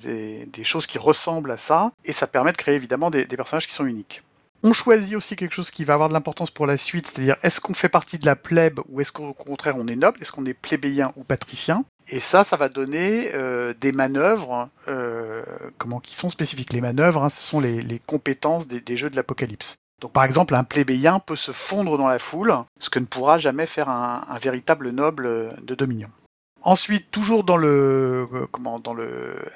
choses 0.64 0.86
qui 0.86 0.98
ressemblent 0.98 1.52
à 1.52 1.58
ça, 1.58 1.92
et 2.06 2.12
ça 2.12 2.28
permet 2.28 2.52
de 2.52 2.58
créer 2.58 2.76
évidemment 2.76 3.10
des 3.10 3.26
personnages 3.26 3.68
qui 3.68 3.74
sont 3.74 3.86
uniques. 3.86 4.24
On 4.64 4.74
choisit 4.74 5.16
aussi 5.16 5.36
quelque 5.36 5.56
chose 5.56 5.72
qui 5.72 5.84
va 5.86 5.94
avoir 5.96 6.10
de 6.10 6.14
l'importance 6.14 6.52
pour 6.52 6.68
la 6.68 6.78
suite, 6.78 7.08
c'est-à-dire 7.08 7.36
est-ce 7.42 7.60
qu'on 7.60 7.74
fait 7.74 7.90
partie 7.90 8.20
de 8.20 8.26
la 8.26 8.36
plèbe 8.36 8.80
ou 8.90 9.02
est-ce 9.02 9.12
qu'au 9.12 9.34
contraire 9.34 9.76
on 9.78 9.88
est 9.88 9.96
noble, 9.96 10.22
est-ce 10.22 10.32
qu'on 10.32 10.46
est 10.46 10.54
plébéien 10.54 11.12
ou 11.16 11.24
patricien? 11.24 11.84
Et 12.08 12.20
ça, 12.20 12.44
ça 12.44 12.58
va 12.58 12.70
donner 12.70 13.32
euh, 13.34 13.74
des 13.80 13.92
manœuvres 13.92 14.70
euh, 14.88 15.44
comment, 15.78 16.00
qui 16.00 16.16
sont 16.16 16.30
spécifiques. 16.30 16.74
Les 16.74 16.82
manœuvres, 16.82 17.24
hein, 17.24 17.30
ce 17.30 17.42
sont 17.42 17.60
les, 17.60 18.02
compétences 18.06 18.68
des, 18.68 18.98
jeux 18.98 19.10
de 19.10 19.16
l'Apocalypse. 19.16 19.78
Donc 20.00 20.14
par 20.14 20.26
exemple, 20.26 20.54
un 20.56 20.64
plébéien 20.64 21.20
peut 21.20 21.36
se 21.36 21.52
fondre 21.52 21.98
dans 21.98 22.08
la 22.08 22.20
foule, 22.20 22.54
ce 22.80 22.90
que 22.90 23.00
ne 23.00 23.06
pourra 23.06 23.38
jamais 23.38 23.66
faire 23.66 23.90
un, 23.90 24.38
véritable 24.40 24.90
noble 24.90 25.56
de 25.64 25.76
Dominion. 25.76 26.10
Ensuite, 26.64 27.10
toujours 27.10 27.44
dans 27.44 27.58
le 27.58 28.28
euh, 28.34 28.48
comment 28.52 28.82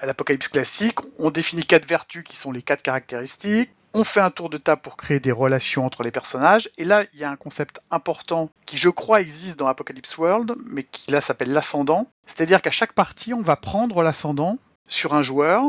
l'apocalypse 0.02 0.48
classique, 0.48 0.98
on 1.20 1.30
définit 1.30 1.64
quatre 1.64 1.88
vertus 1.88 2.24
qui 2.24 2.36
sont 2.36 2.52
les 2.52 2.64
quatre 2.64 2.82
caractéristiques. 2.82 3.75
On 3.98 4.04
fait 4.04 4.20
un 4.20 4.30
tour 4.30 4.50
de 4.50 4.58
table 4.58 4.82
pour 4.82 4.98
créer 4.98 5.22
des 5.22 5.32
relations 5.32 5.86
entre 5.86 6.04
les 6.04 6.12
personnages. 6.12 6.70
Et 6.78 6.84
là, 6.84 7.06
il 7.14 7.20
y 7.22 7.24
a 7.24 7.32
un 7.32 7.38
concept 7.38 7.80
important 7.92 8.50
qui, 8.66 8.78
je 8.78 8.90
crois, 8.90 9.22
existe 9.22 9.58
dans 9.58 9.68
Apocalypse 9.68 10.18
World, 10.18 10.54
mais 10.66 10.84
qui 10.84 11.10
là 11.10 11.22
s'appelle 11.22 11.54
l'ascendant. 11.54 12.08
C'est-à-dire 12.28 12.62
qu'à 12.62 12.72
chaque 12.72 12.92
partie, 12.92 13.34
on 13.34 13.42
va 13.42 13.56
prendre 13.56 14.04
l'ascendant 14.04 14.58
sur 14.90 15.14
un 15.14 15.22
joueur, 15.22 15.64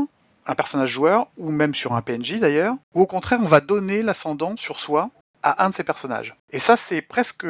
un 0.45 0.55
personnage 0.57 0.91
joueur, 0.91 1.29
ou 1.37 1.53
même 1.53 1.73
sur 1.73 1.93
un 1.93 2.03
PNJ 2.03 2.41
d'ailleurs, 2.41 2.75
ou 2.95 3.03
au 3.03 3.07
contraire, 3.07 3.39
on 3.41 3.47
va 3.47 3.61
donner 3.61 4.03
l'ascendant 4.03 4.57
sur 4.57 4.81
soi 4.81 5.11
à 5.45 5.65
un 5.65 5.71
de 5.71 5.75
ces 5.77 5.85
personnages. 5.85 6.35
Et 6.51 6.59
ça, 6.59 6.77
c'est 6.77 7.03
presque 7.03 7.45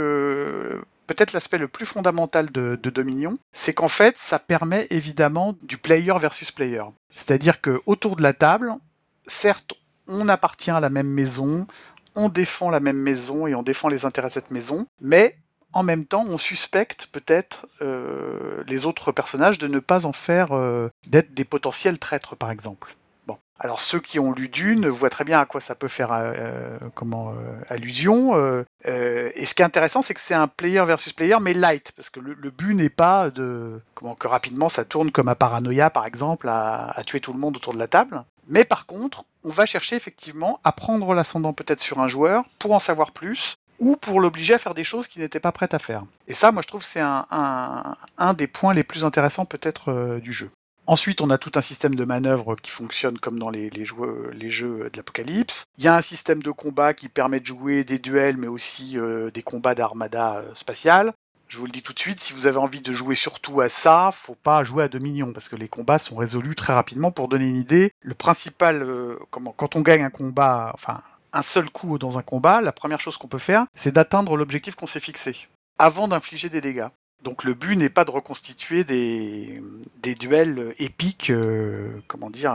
peut-être 1.06 1.32
l'aspect 1.32 1.56
le 1.56 1.68
plus 1.68 1.86
fondamental 1.86 2.52
de, 2.52 2.76
Dominion, 2.76 3.38
c'est 3.54 3.72
qu'en 3.72 3.88
fait, 3.88 4.18
ça 4.18 4.38
permet 4.38 4.86
évidemment 4.90 5.54
du 5.62 5.78
player 5.78 6.12
versus 6.20 6.52
player. 6.52 6.82
C'est-à-dire 7.14 7.62
que 7.62 7.80
autour 7.86 8.16
de 8.16 8.22
la 8.22 8.34
table, 8.34 8.74
certes, 9.26 9.72
on 10.08 10.28
appartient 10.28 10.70
à 10.70 10.80
la 10.80 10.90
même 10.90 11.08
maison, 11.08 11.66
on 12.14 12.28
défend 12.28 12.70
la 12.70 12.80
même 12.80 12.96
maison 12.98 13.46
et 13.46 13.54
on 13.54 13.62
défend 13.62 13.88
les 13.88 14.04
intérêts 14.04 14.28
de 14.28 14.32
cette 14.32 14.50
maison, 14.50 14.86
mais 15.00 15.36
en 15.72 15.82
même 15.82 16.06
temps, 16.06 16.24
on 16.26 16.38
suspecte 16.38 17.06
peut-être 17.12 17.66
euh, 17.82 18.64
les 18.66 18.86
autres 18.86 19.12
personnages 19.12 19.58
de 19.58 19.68
ne 19.68 19.78
pas 19.78 20.06
en 20.06 20.12
faire 20.12 20.52
euh, 20.52 20.88
d'être 21.06 21.34
des 21.34 21.44
potentiels 21.44 21.98
traîtres, 21.98 22.34
par 22.34 22.50
exemple. 22.50 22.94
Bon. 23.26 23.36
Alors 23.58 23.78
ceux 23.78 24.00
qui 24.00 24.18
ont 24.18 24.32
lu 24.32 24.48
Dune 24.48 24.88
voient 24.88 25.10
très 25.10 25.24
bien 25.24 25.38
à 25.38 25.44
quoi 25.44 25.60
ça 25.60 25.74
peut 25.74 25.88
faire 25.88 26.12
euh, 26.12 26.78
allusion. 27.68 28.34
et 28.84 29.44
ce 29.46 29.54
qui 29.54 29.60
est 29.60 29.66
intéressant, 29.66 30.00
c'est 30.00 30.14
que 30.14 30.20
c'est 30.20 30.34
un 30.34 30.48
player 30.48 30.82
versus 30.86 31.12
player, 31.12 31.36
mais 31.42 31.52
light, 31.52 31.92
parce 31.92 32.08
que 32.08 32.20
le, 32.20 32.50
but 32.50 32.74
n'est 32.74 32.88
pas 32.88 33.28
de 33.28 33.82
comment 33.94 34.14
que 34.14 34.28
rapidement 34.28 34.70
ça 34.70 34.86
tourne 34.86 35.10
comme 35.10 35.28
à 35.28 35.34
paranoïa, 35.34 35.90
par 35.90 36.06
exemple, 36.06 36.48
à 36.48 37.02
tuer 37.06 37.20
tout 37.20 37.34
le 37.34 37.38
monde 37.38 37.56
autour 37.56 37.74
de 37.74 37.78
la 37.78 37.88
table. 37.88 38.24
Mais 38.48 38.64
par 38.64 38.86
contre, 38.86 39.24
on 39.44 39.50
va 39.50 39.66
chercher 39.66 39.96
effectivement 39.96 40.60
à 40.64 40.72
prendre 40.72 41.14
l'ascendant 41.14 41.52
peut-être 41.52 41.80
sur 41.80 42.00
un 42.00 42.08
joueur 42.08 42.44
pour 42.58 42.72
en 42.72 42.78
savoir 42.78 43.12
plus 43.12 43.56
ou 43.78 43.96
pour 43.96 44.20
l'obliger 44.20 44.54
à 44.54 44.58
faire 44.58 44.74
des 44.74 44.84
choses 44.84 45.06
qu'il 45.06 45.22
n'était 45.22 45.40
pas 45.40 45.52
prêt 45.52 45.68
à 45.72 45.78
faire. 45.78 46.02
Et 46.28 46.34
ça, 46.34 46.52
moi, 46.52 46.62
je 46.62 46.68
trouve 46.68 46.82
c'est 46.82 47.00
un, 47.00 48.34
des 48.36 48.46
points 48.46 48.74
les 48.74 48.84
plus 48.84 49.04
intéressants 49.04 49.44
peut-être 49.44 49.90
euh, 49.90 50.20
du 50.20 50.32
jeu. 50.32 50.50
Ensuite, 50.88 51.20
on 51.20 51.30
a 51.30 51.38
tout 51.38 51.50
un 51.56 51.62
système 51.62 51.96
de 51.96 52.04
manœuvre 52.04 52.54
qui 52.54 52.70
fonctionne 52.70 53.18
comme 53.18 53.40
dans 53.40 53.50
les, 53.50 53.70
les, 53.70 53.84
jeux, 53.84 54.30
les 54.32 54.50
jeux 54.50 54.88
de 54.90 54.96
l'Apocalypse. 54.96 55.66
Il 55.78 55.84
y 55.84 55.88
a 55.88 55.96
un 55.96 56.00
système 56.00 56.42
de 56.42 56.50
combat 56.52 56.94
qui 56.94 57.08
permet 57.08 57.40
de 57.40 57.46
jouer 57.46 57.82
des 57.82 57.98
duels, 57.98 58.36
mais 58.36 58.46
aussi 58.46 58.96
euh, 58.96 59.32
des 59.32 59.42
combats 59.42 59.74
d'armada 59.74 60.36
euh, 60.36 60.54
spatiale. 60.54 61.12
Je 61.48 61.58
vous 61.58 61.66
le 61.66 61.72
dis 61.72 61.82
tout 61.82 61.92
de 61.92 61.98
suite, 61.98 62.20
si 62.20 62.32
vous 62.32 62.46
avez 62.46 62.56
envie 62.56 62.80
de 62.80 62.92
jouer 62.92 63.14
surtout 63.14 63.60
à 63.60 63.68
ça, 63.68 64.10
faut 64.12 64.34
pas 64.34 64.64
jouer 64.64 64.84
à 64.84 64.88
Dominion 64.88 65.32
parce 65.32 65.48
que 65.48 65.54
les 65.56 65.68
combats 65.68 65.98
sont 65.98 66.16
résolus 66.16 66.56
très 66.56 66.72
rapidement. 66.72 67.12
Pour 67.12 67.28
donner 67.28 67.48
une 67.48 67.56
idée, 67.56 67.92
le 68.00 68.14
principal, 68.14 68.82
euh, 68.82 69.16
comment, 69.30 69.52
quand 69.52 69.76
on 69.76 69.80
gagne 69.80 70.02
un 70.02 70.10
combat, 70.10 70.72
enfin 70.74 71.00
un 71.32 71.42
seul 71.42 71.70
coup 71.70 71.98
dans 71.98 72.18
un 72.18 72.22
combat, 72.22 72.60
la 72.60 72.72
première 72.72 73.00
chose 73.00 73.16
qu'on 73.16 73.28
peut 73.28 73.38
faire, 73.38 73.66
c'est 73.74 73.92
d'atteindre 73.92 74.36
l'objectif 74.36 74.74
qu'on 74.74 74.86
s'est 74.86 75.00
fixé 75.00 75.48
avant 75.78 76.08
d'infliger 76.08 76.48
des 76.48 76.60
dégâts. 76.60 76.88
Donc 77.22 77.44
le 77.44 77.54
but 77.54 77.76
n'est 77.76 77.90
pas 77.90 78.04
de 78.04 78.10
reconstituer 78.10 78.84
des, 78.84 79.62
des 79.98 80.14
duels 80.14 80.74
épiques, 80.78 81.30
euh, 81.30 82.02
comment 82.08 82.30
dire, 82.30 82.52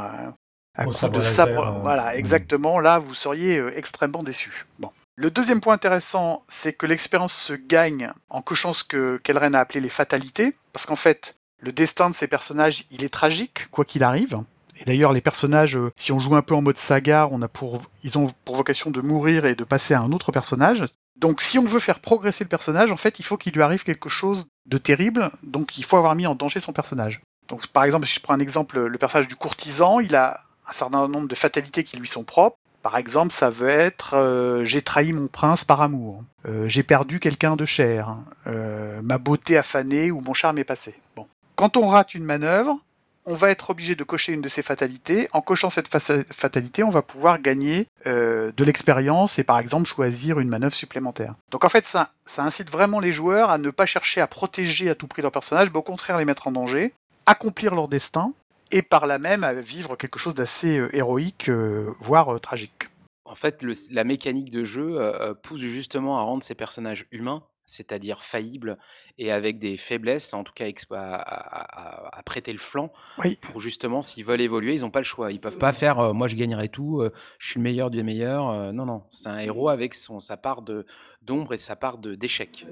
à, 0.75 0.85
coup 0.85 1.09
de 1.09 1.21
sabre. 1.21 1.67
Euh, 1.67 1.79
voilà, 1.79 2.15
exactement. 2.15 2.79
Là, 2.79 2.99
vous 2.99 3.13
seriez 3.13 3.63
extrêmement 3.75 4.23
déçu. 4.23 4.65
Bon. 4.79 4.91
Le 5.21 5.29
deuxième 5.29 5.61
point 5.61 5.75
intéressant, 5.75 6.43
c'est 6.47 6.73
que 6.73 6.87
l'expérience 6.87 7.33
se 7.33 7.53
gagne 7.53 8.11
en 8.31 8.41
cochant 8.41 8.73
ce 8.73 8.83
que 8.83 9.17
Kelren 9.17 9.53
a 9.53 9.59
appelé 9.59 9.79
les 9.79 9.87
fatalités, 9.87 10.55
parce 10.73 10.87
qu'en 10.87 10.95
fait, 10.95 11.37
le 11.59 11.71
destin 11.71 12.09
de 12.09 12.15
ces 12.15 12.25
personnages, 12.25 12.85
il 12.89 13.03
est 13.03 13.13
tragique, 13.13 13.69
quoi 13.69 13.85
qu'il 13.85 14.01
arrive. 14.01 14.39
Et 14.77 14.83
d'ailleurs, 14.83 15.13
les 15.13 15.21
personnages, 15.21 15.77
euh, 15.77 15.91
si 15.95 16.11
on 16.11 16.19
joue 16.19 16.35
un 16.35 16.41
peu 16.41 16.55
en 16.55 16.63
mode 16.63 16.79
saga, 16.79 17.29
ils 18.03 18.17
ont 18.17 18.31
pour 18.45 18.55
vocation 18.55 18.89
de 18.89 18.99
mourir 18.99 19.45
et 19.45 19.53
de 19.53 19.63
passer 19.63 19.93
à 19.93 20.01
un 20.01 20.11
autre 20.11 20.31
personnage. 20.31 20.87
Donc, 21.17 21.41
si 21.41 21.59
on 21.59 21.65
veut 21.65 21.79
faire 21.79 21.99
progresser 21.99 22.43
le 22.43 22.49
personnage, 22.49 22.91
en 22.91 22.97
fait, 22.97 23.19
il 23.19 23.23
faut 23.23 23.37
qu'il 23.37 23.53
lui 23.53 23.61
arrive 23.61 23.83
quelque 23.83 24.09
chose 24.09 24.47
de 24.65 24.79
terrible. 24.79 25.29
Donc, 25.43 25.77
il 25.77 25.85
faut 25.85 25.97
avoir 25.97 26.15
mis 26.15 26.25
en 26.25 26.33
danger 26.33 26.59
son 26.59 26.73
personnage. 26.73 27.21
Donc, 27.47 27.67
par 27.67 27.83
exemple, 27.83 28.07
si 28.07 28.15
je 28.15 28.21
prends 28.21 28.33
un 28.33 28.39
exemple, 28.39 28.79
le 28.87 28.97
personnage 28.97 29.27
du 29.27 29.35
courtisan, 29.35 29.99
il 29.99 30.15
a 30.15 30.41
un 30.67 30.71
certain 30.71 31.07
nombre 31.07 31.27
de 31.27 31.35
fatalités 31.35 31.83
qui 31.83 31.97
lui 31.97 32.07
sont 32.07 32.23
propres. 32.23 32.57
Par 32.81 32.97
exemple, 32.97 33.31
ça 33.31 33.49
veut 33.49 33.69
être 33.69 34.15
euh, 34.15 34.65
j'ai 34.65 34.81
trahi 34.81 35.13
mon 35.13 35.27
prince 35.27 35.63
par 35.63 35.81
amour, 35.81 36.23
euh, 36.47 36.67
j'ai 36.67 36.83
perdu 36.83 37.19
quelqu'un 37.19 37.55
de 37.55 37.65
cher, 37.65 38.15
euh, 38.47 39.01
ma 39.03 39.17
beauté 39.17 39.57
a 39.57 39.63
fané 39.63 40.09
ou 40.09 40.21
mon 40.21 40.33
charme 40.33 40.57
est 40.57 40.63
passé. 40.63 40.95
Bon. 41.15 41.27
Quand 41.55 41.77
on 41.77 41.87
rate 41.87 42.15
une 42.15 42.23
manœuvre, 42.23 42.79
on 43.27 43.35
va 43.35 43.51
être 43.51 43.69
obligé 43.69 43.93
de 43.93 44.03
cocher 44.03 44.33
une 44.33 44.41
de 44.41 44.49
ces 44.49 44.63
fatalités. 44.63 45.29
En 45.31 45.41
cochant 45.41 45.69
cette 45.69 45.89
fatalité, 46.31 46.81
on 46.81 46.89
va 46.89 47.03
pouvoir 47.03 47.39
gagner 47.39 47.85
de 48.07 48.63
l'expérience 48.63 49.37
et 49.37 49.43
par 49.43 49.59
exemple 49.59 49.87
choisir 49.87 50.39
une 50.39 50.49
manœuvre 50.49 50.73
supplémentaire. 50.73 51.35
Donc 51.51 51.63
en 51.63 51.69
fait, 51.69 51.85
ça, 51.85 52.13
ça 52.25 52.41
incite 52.41 52.71
vraiment 52.71 52.99
les 52.99 53.13
joueurs 53.13 53.51
à 53.51 53.59
ne 53.59 53.69
pas 53.69 53.85
chercher 53.85 54.21
à 54.21 54.27
protéger 54.27 54.89
à 54.89 54.95
tout 54.95 55.05
prix 55.05 55.21
leur 55.21 55.31
personnage, 55.31 55.69
mais 55.69 55.77
au 55.77 55.83
contraire 55.83 56.17
les 56.17 56.25
mettre 56.25 56.47
en 56.47 56.51
danger, 56.51 56.93
accomplir 57.27 57.75
leur 57.75 57.87
destin 57.87 58.33
et 58.71 58.81
par 58.81 59.05
là 59.05 59.19
même 59.19 59.43
à 59.43 59.53
vivre 59.53 59.95
quelque 59.95 60.19
chose 60.19 60.35
d'assez 60.35 60.77
euh, 60.77 60.95
héroïque, 60.95 61.49
euh, 61.49 61.93
voire 61.99 62.33
euh, 62.33 62.39
tragique. 62.39 62.89
En 63.25 63.35
fait, 63.35 63.63
la 63.91 64.03
mécanique 64.03 64.49
de 64.49 64.65
jeu 64.65 64.99
pousse 65.41 65.61
justement 65.61 66.17
à 66.17 66.21
rendre 66.23 66.43
ces 66.43 66.55
personnages 66.55 67.05
humains, 67.11 67.43
c'est-à-dire 67.65 68.23
faillibles 68.23 68.77
et 69.17 69.31
avec 69.31 69.57
des 69.57 69.77
faiblesses, 69.77 70.33
en 70.33 70.43
tout 70.43 70.51
cas 70.53 70.65
à, 70.91 72.21
prêter 72.25 72.51
le 72.51 72.59
flanc 72.59 72.91
pour 73.39 73.61
justement, 73.61 74.01
s'ils 74.01 74.25
veulent 74.25 74.41
évoluer, 74.41 74.73
ils 74.73 74.81
n'ont 74.81 74.89
pas 74.89 74.99
le 74.99 75.05
choix. 75.05 75.31
Ils 75.31 75.39
peuvent 75.39 75.59
pas 75.59 75.71
faire 75.71 76.13
moi 76.13 76.27
je 76.27 76.35
gagnerai 76.35 76.67
tout, 76.67 77.07
je 77.37 77.47
suis 77.47 77.59
le 77.59 77.63
meilleur 77.63 77.89
du 77.89 78.03
meilleur. 78.03 78.73
non, 78.73 78.85
non, 78.85 79.03
c'est 79.09 79.29
un 79.29 79.37
héros 79.37 79.69
avec 79.69 79.93
son, 79.93 80.19
sa 80.19 80.35
part 80.35 80.61
d'ombre 81.21 81.53
et 81.53 81.57
sa 81.57 81.77
part 81.77 81.99
d'échec. 81.99 82.65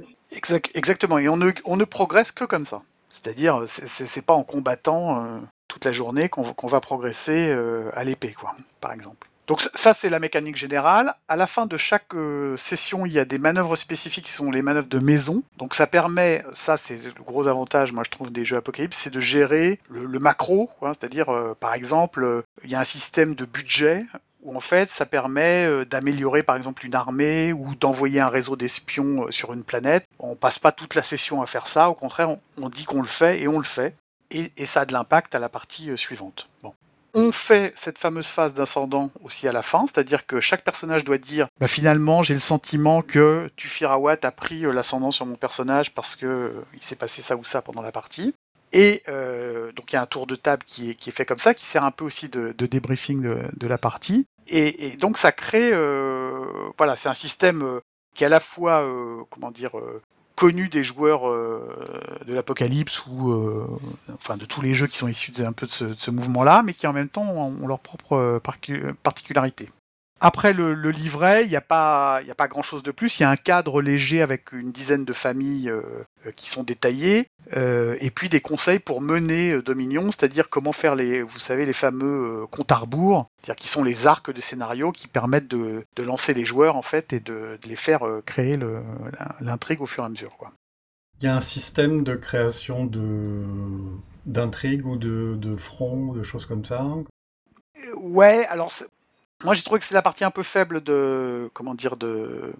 exactement, 0.73 1.19
et 1.19 1.29
on 1.29 1.37
ne, 1.37 1.51
on 1.63 1.77
ne 1.77 1.85
progresse 1.85 2.33
que 2.33 2.43
comme 2.43 2.65
ça. 2.65 2.81
C'est-à-dire, 3.09 3.63
c'est 3.65 4.25
pas 4.25 4.33
en 4.33 4.43
combattant 4.43 5.41
la 5.85 5.91
journée 5.91 6.29
qu'on 6.29 6.67
va 6.67 6.79
progresser 6.79 7.49
euh, 7.53 7.89
à 7.93 8.03
l'épée, 8.03 8.33
quoi, 8.33 8.55
par 8.81 8.93
exemple. 8.93 9.27
Donc 9.49 9.67
ça, 9.73 9.93
c'est 9.93 10.09
la 10.09 10.19
mécanique 10.19 10.57
générale. 10.57 11.15
À 11.27 11.35
la 11.35 11.47
fin 11.47 11.65
de 11.65 11.75
chaque 11.75 12.13
euh, 12.13 12.55
session, 12.55 13.07
il 13.07 13.13
y 13.13 13.17
a 13.17 13.25
des 13.25 13.39
manœuvres 13.39 13.75
spécifiques 13.75 14.25
qui 14.25 14.31
sont 14.31 14.51
les 14.51 14.61
manœuvres 14.61 14.87
de 14.87 14.99
maison. 14.99 15.41
Donc 15.57 15.73
ça 15.73 15.87
permet, 15.87 16.43
ça 16.53 16.77
c'est 16.77 16.97
le 17.03 17.23
gros 17.23 17.47
avantage, 17.47 17.91
moi 17.91 18.03
je 18.05 18.11
trouve, 18.11 18.31
des 18.31 18.45
jeux 18.45 18.57
Apocalypse, 18.57 18.95
c'est 18.95 19.09
de 19.09 19.19
gérer 19.19 19.79
le, 19.89 20.19
macro. 20.19 20.69
C'est-à-dire, 20.81 21.29
euh, 21.29 21.55
par 21.59 21.73
exemple, 21.73 22.43
il 22.63 22.69
y 22.69 22.75
a 22.75 22.79
un 22.79 22.83
système 22.83 23.33
de 23.33 23.45
budget 23.45 24.05
où 24.43 24.55
en 24.55 24.59
fait 24.59 24.91
ça 24.91 25.07
permet 25.07 25.83
d'améliorer 25.85 26.43
par 26.43 26.55
exemple 26.55 26.85
une 26.85 26.95
armée 26.95 27.51
ou 27.51 27.73
d'envoyer 27.75 28.19
un 28.19 28.29
réseau 28.29 28.55
d'espions 28.55 29.31
sur 29.31 29.51
une 29.51 29.63
planète. 29.63 30.05
On 30.19 30.35
passe 30.35 30.59
pas 30.59 30.71
toute 30.71 30.93
la 30.93 31.03
session 31.03 31.41
à 31.41 31.47
faire 31.47 31.67
ça, 31.67 31.89
au 31.89 31.95
contraire 31.95 32.29
on 32.57 32.69
dit 32.69 32.85
qu'on 32.85 33.01
le 33.01 33.07
fait 33.07 33.41
et 33.41 33.47
on 33.47 33.57
le 33.57 33.65
fait 33.65 33.95
et, 34.31 34.65
ça 34.65 34.81
a 34.81 34.85
de 34.85 34.93
l'impact 34.93 35.35
à 35.35 35.39
la 35.39 35.49
partie 35.49 35.89
euh, 35.89 35.97
suivante. 35.97 36.49
Bon. 36.63 36.73
On 37.15 37.31
fait 37.31 37.73
cette 37.75 37.97
fameuse 37.97 38.27
phase 38.27 38.53
d'ascendant 38.53 39.09
aussi 39.23 39.47
à 39.47 39.51
la 39.51 39.63
fin, 39.63 39.85
c'est-à-dire 39.87 40.27
que 40.27 40.39
chaque 40.39 40.63
personnage 40.63 41.03
doit 41.03 41.17
dire 41.17 41.47
bah 41.59 41.67
finalement 41.67 42.21
j'ai 42.21 42.35
le 42.35 42.39
sentiment 42.39 43.01
que 43.01 43.49
Tufirawat 43.55 44.17
a 44.21 44.31
pris 44.31 44.63
euh, 44.63 44.71
l'ascendant 44.71 45.09
sur 45.09 45.25
mon 45.25 45.35
personnage 45.35 45.91
parce 45.95 46.15
que 46.15 46.27
euh, 46.27 46.65
il 46.75 46.83
s'est 46.83 46.95
passé 46.95 47.23
ça 47.23 47.35
ou 47.35 47.43
ça 47.43 47.63
pendant 47.63 47.81
la 47.81 47.91
partie. 47.91 48.35
Et 48.71 49.01
donc 49.75 49.91
il 49.91 49.93
y 49.93 49.95
a 49.95 50.01
un 50.03 50.05
tour 50.05 50.27
de 50.27 50.35
table 50.35 50.63
qui 50.63 50.91
est, 50.91 50.93
qui 50.93 51.09
est, 51.09 51.11
fait 51.11 51.25
comme 51.25 51.39
ça, 51.39 51.55
qui 51.55 51.65
sert 51.65 51.83
un 51.83 51.89
peu 51.89 52.05
aussi 52.05 52.29
de, 52.29 52.51
débriefing 52.51 53.23
de, 53.23 53.67
la 53.67 53.79
partie. 53.79 54.27
Et, 54.45 54.95
donc 54.97 55.17
ça 55.17 55.31
crée, 55.31 55.71
voilà, 56.77 56.95
c'est 56.95 57.09
un 57.09 57.15
système 57.15 57.79
qui 58.13 58.25
est 58.25 58.27
à 58.27 58.29
la 58.29 58.39
fois, 58.39 58.87
comment 59.31 59.49
dire, 59.49 59.71
connu 60.39 60.69
des 60.69 60.85
joueurs 60.85 61.29
euh, 61.29 61.67
de 62.25 62.33
l'Apocalypse 62.33 63.05
ou 63.07 63.29
euh, 63.29 63.67
enfin 64.13 64.37
de 64.37 64.45
tous 64.45 64.61
les 64.61 64.73
jeux 64.73 64.87
qui 64.87 64.97
sont 64.97 65.09
issus 65.09 65.31
de, 65.31 65.43
un 65.43 65.51
peu 65.51 65.65
de 65.65 65.71
ce, 65.71 66.11
mouvement-là, 66.11 66.63
mais 66.63 66.73
qui 66.73 66.87
en 66.87 66.93
même 66.93 67.09
temps 67.09 67.29
ont, 67.29 67.67
leur 67.67 67.79
propre 67.79 68.13
euh, 68.13 68.93
particularité. 69.03 69.69
Après 70.21 70.53
le, 70.53 70.73
livret, 70.91 71.43
il 71.43 71.49
n'y 71.49 71.57
a 71.57 71.61
pas, 71.61 72.21
a 72.21 72.35
pas 72.35 72.47
grand-chose 72.47 72.83
de 72.83 72.91
plus. 72.91 73.19
Il 73.19 73.23
y 73.23 73.25
a 73.25 73.29
un 73.29 73.35
cadre 73.35 73.81
léger 73.81 74.21
avec 74.21 74.53
une 74.53 74.71
dizaine 74.71 75.03
de 75.03 75.13
familles 75.13 75.71
qui 76.35 76.49
sont 76.49 76.63
détaillées, 76.63 77.27
et 77.55 78.11
puis 78.13 78.29
des 78.29 78.41
conseils 78.41 78.79
pour 78.79 79.01
mener 79.01 79.61
Dominion, 79.61 80.11
c'est-à-dire 80.11 80.49
comment 80.49 80.71
faire 80.71 80.95
les, 80.95 81.21
vous 81.21 81.39
savez, 81.39 81.65
les 81.65 81.73
fameux 81.73 82.45
comptes 82.51 82.71
à 82.71 82.75
rebours, 82.75 83.29
c'est-à-dire 83.37 83.55
qui 83.55 83.67
sont 83.67 83.83
les 83.83 84.05
arcs 84.07 84.31
de 84.31 84.41
scénario 84.41 84.91
qui 84.91 85.07
permettent 85.07 85.47
de, 85.47 85.85
lancer 85.97 86.33
les 86.33 86.45
joueurs 86.45 86.75
en 86.75 86.81
fait 86.81 87.13
et 87.13 87.19
de, 87.19 87.57
les 87.65 87.75
faire 87.75 88.01
créer 88.25 88.59
l'intrigue 89.41 89.81
au 89.81 89.85
fur 89.85 90.03
et 90.03 90.07
à 90.07 90.09
mesure. 90.09 90.35
Quoi. 90.37 90.51
Il 91.21 91.25
y 91.25 91.27
a 91.27 91.35
un 91.35 91.41
système 91.41 92.03
de 92.03 92.15
création 92.15 92.85
de 92.85 93.43
d'intrigue 94.25 94.85
ou 94.85 94.95
de, 94.95 95.35
de 95.37 95.55
front, 95.55 96.13
de 96.13 96.23
choses 96.23 96.45
comme 96.45 96.63
ça 96.65 96.85
Ouais, 97.95 98.45
alors 98.47 98.71
moi, 99.43 99.53
j'ai 99.53 99.63
trouvé 99.63 99.79
que 99.79 99.85
c'est 99.85 99.93
la 99.93 100.01
partie 100.01 100.25
un 100.25 100.31
peu 100.31 100.43
faible 100.43 100.83
de 100.83 101.49
comment 101.53 101.73
dire 101.73 101.95
de, 101.95 102.51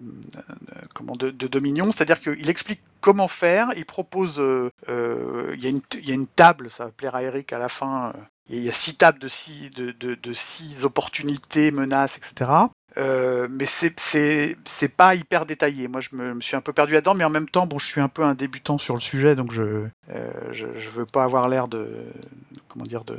comment 0.94 1.14
de, 1.14 1.30
Dominion, 1.30 1.92
c'est-à-dire 1.92 2.20
qu'il 2.20 2.48
explique 2.48 2.80
comment 3.00 3.28
faire. 3.28 3.68
Il 3.76 3.84
propose, 3.86 4.38
euh, 4.40 4.70
euh, 4.88 5.54
il 5.56 5.64
y, 5.64 5.66
a 5.66 6.14
une- 6.14 6.26
table, 6.26 6.70
ça 6.70 6.86
va 6.86 6.90
plaire 6.90 7.14
à 7.14 7.22
Eric 7.22 7.52
à 7.52 7.58
la 7.58 7.68
fin. 7.68 8.12
euh, 8.14 8.20
Il 8.48 8.62
y 8.64 8.68
a 8.68 8.72
six 8.72 8.96
tables 8.96 9.20
de 9.20 9.28
six, 9.28 10.84
opportunités, 10.84 11.70
menaces, 11.70 12.16
etc. 12.18 12.50
Euh, 12.96 13.46
mais 13.48 13.64
c'est 13.66 14.88
pas 14.96 15.14
hyper 15.14 15.46
détaillé. 15.46 15.86
Moi, 15.86 16.00
je 16.00 16.08
me, 16.16 16.34
me 16.34 16.40
suis 16.40 16.56
un 16.56 16.60
peu 16.60 16.72
perdu 16.72 16.94
là-dedans, 16.94 17.14
mais 17.14 17.24
en 17.24 17.30
même 17.30 17.48
temps, 17.48 17.66
bon, 17.66 17.78
je 17.78 17.86
suis 17.86 18.00
un 18.00 18.08
peu 18.08 18.22
un 18.24 18.34
débutant 18.34 18.78
sur 18.78 18.94
le 18.94 19.00
sujet, 19.00 19.36
donc 19.36 19.52
je 19.52 19.62
euh, 19.62 20.30
je, 20.50 20.66
je 20.76 20.90
veux 20.90 21.06
pas 21.06 21.22
avoir 21.22 21.48
l'air 21.48 21.68
de 21.68 21.88
comment 22.68 22.84
dire 22.86 23.04
de, 23.04 23.16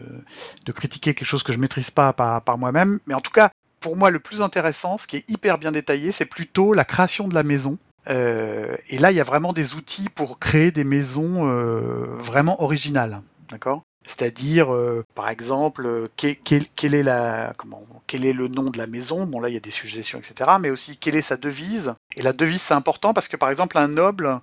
de 0.65 0.71
critiquer 0.73 1.13
quelque 1.13 1.27
chose 1.27 1.43
que 1.43 1.53
je 1.53 1.59
maîtrise 1.59 1.91
pas 1.91 2.11
par, 2.13 2.41
par 2.41 2.57
moi-même. 2.57 2.99
Mais 3.07 3.13
en 3.13 3.21
tout 3.21 3.31
cas, 3.31 3.49
pour 3.79 3.95
moi, 3.97 4.09
le 4.11 4.19
plus 4.19 4.41
intéressant, 4.41 4.97
ce 4.97 5.07
qui 5.07 5.17
est 5.17 5.29
hyper 5.29 5.57
bien 5.57 5.71
détaillé, 5.71 6.11
c'est 6.11 6.25
plutôt 6.25 6.73
la 6.73 6.83
création 6.85 7.27
de 7.29 7.33
la 7.33 7.43
maison. 7.43 7.77
Euh, 8.09 8.75
et 8.89 8.97
là, 8.97 9.11
il 9.11 9.17
y 9.17 9.21
a 9.21 9.23
vraiment 9.23 9.53
des 9.53 9.75
outils 9.75 10.09
pour 10.09 10.39
créer 10.39 10.71
des 10.71 10.83
maisons 10.83 11.49
euh, 11.49 12.05
vraiment 12.17 12.61
originales, 12.61 13.21
d'accord? 13.49 13.83
C'est-à-dire, 14.03 14.73
euh, 14.73 15.05
par 15.13 15.29
exemple, 15.29 16.09
quel, 16.15 16.95
est 16.95 17.03
la, 17.03 17.53
comment, 17.55 17.83
quel 18.07 18.25
est 18.25 18.33
le 18.33 18.47
nom 18.47 18.71
de 18.71 18.79
la 18.79 18.87
maison? 18.87 19.27
Bon, 19.27 19.39
là, 19.39 19.49
il 19.49 19.53
y 19.53 19.57
a 19.57 19.61
des 19.61 19.69
suggestions, 19.69 20.19
etc. 20.19 20.49
Mais 20.59 20.71
aussi, 20.71 20.97
quelle 20.97 21.15
est 21.15 21.21
sa 21.21 21.37
devise? 21.37 21.93
Et 22.17 22.23
la 22.23 22.33
devise, 22.33 22.63
c'est 22.63 22.73
important 22.73 23.13
parce 23.13 23.27
que, 23.27 23.37
par 23.37 23.51
exemple, 23.51 23.77
un 23.77 23.87
noble, 23.87 24.39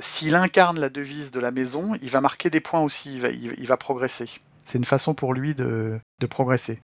s'il 0.00 0.34
incarne 0.34 0.80
la 0.80 0.88
devise 0.88 1.30
de 1.30 1.38
la 1.38 1.52
maison, 1.52 1.92
il 2.02 2.10
va 2.10 2.20
marquer 2.20 2.50
des 2.50 2.58
points 2.58 2.80
aussi, 2.80 3.20
il 3.22 3.66
va, 3.68 3.76
progresser. 3.76 4.28
C'est 4.64 4.78
une 4.78 4.84
façon 4.84 5.14
pour 5.14 5.32
lui 5.32 5.54
de, 5.54 6.00
progresser. 6.28 6.80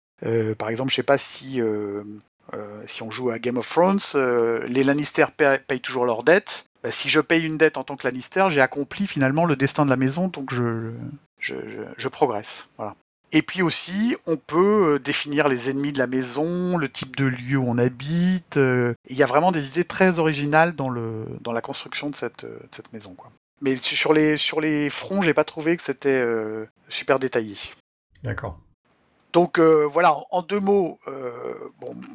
Par 0.58 0.68
exemple, 0.68 0.90
je 0.90 0.96
sais 0.96 1.02
pas 1.02 1.18
si 1.18 1.62
euh, 2.54 2.82
si 2.86 3.02
on 3.02 3.10
joue 3.10 3.30
à 3.30 3.38
Game 3.38 3.56
of 3.56 3.68
Thrones, 3.68 4.00
euh, 4.14 4.66
les 4.68 4.84
Lannister 4.84 5.26
payent 5.36 5.80
toujours 5.80 6.04
leurs 6.04 6.22
dettes. 6.22 6.66
Bah, 6.82 6.90
si 6.90 7.08
je 7.08 7.20
paye 7.20 7.46
une 7.46 7.58
dette 7.58 7.76
en 7.76 7.84
tant 7.84 7.96
que 7.96 8.06
Lannister, 8.06 8.46
j'ai 8.50 8.60
accompli 8.60 9.06
finalement 9.06 9.44
le 9.44 9.56
destin 9.56 9.84
de 9.84 9.90
la 9.90 9.96
maison, 9.96 10.28
donc 10.28 10.52
je, 10.52 12.08
progresse. 12.08 12.68
Et 13.34 13.40
puis 13.40 13.62
aussi, 13.62 14.16
on 14.26 14.36
peut 14.36 14.94
euh, 14.94 14.98
définir 14.98 15.48
les 15.48 15.70
ennemis 15.70 15.92
de 15.92 15.98
la 15.98 16.06
maison, 16.06 16.76
le 16.76 16.88
type 16.88 17.16
de 17.16 17.24
lieu 17.24 17.56
où 17.56 17.64
on 17.66 17.78
habite. 17.78 18.56
Il 18.56 19.16
y 19.16 19.22
a 19.22 19.26
vraiment 19.26 19.52
des 19.52 19.68
idées 19.68 19.84
très 19.84 20.18
originales 20.18 20.74
dans, 20.74 20.90
la 20.90 21.60
construction 21.60 22.10
de 22.10 22.16
cette, 22.16 22.44
maison. 22.92 23.16
Mais 23.60 23.76
sur 23.76 24.12
les, 24.12 24.36
sur 24.36 24.60
les 24.60 24.90
fronts, 24.90 25.22
j'ai 25.22 25.34
pas 25.34 25.44
trouvé 25.44 25.76
que 25.76 25.82
c'était 25.82 26.26
super 26.88 27.18
détaillé. 27.18 27.56
D'accord. 28.22 28.58
Donc 29.32 29.58
euh, 29.58 29.88
voilà, 29.90 30.14
en, 30.30 30.42
deux 30.42 30.60
mots, 30.60 30.98
euh, 31.08 31.54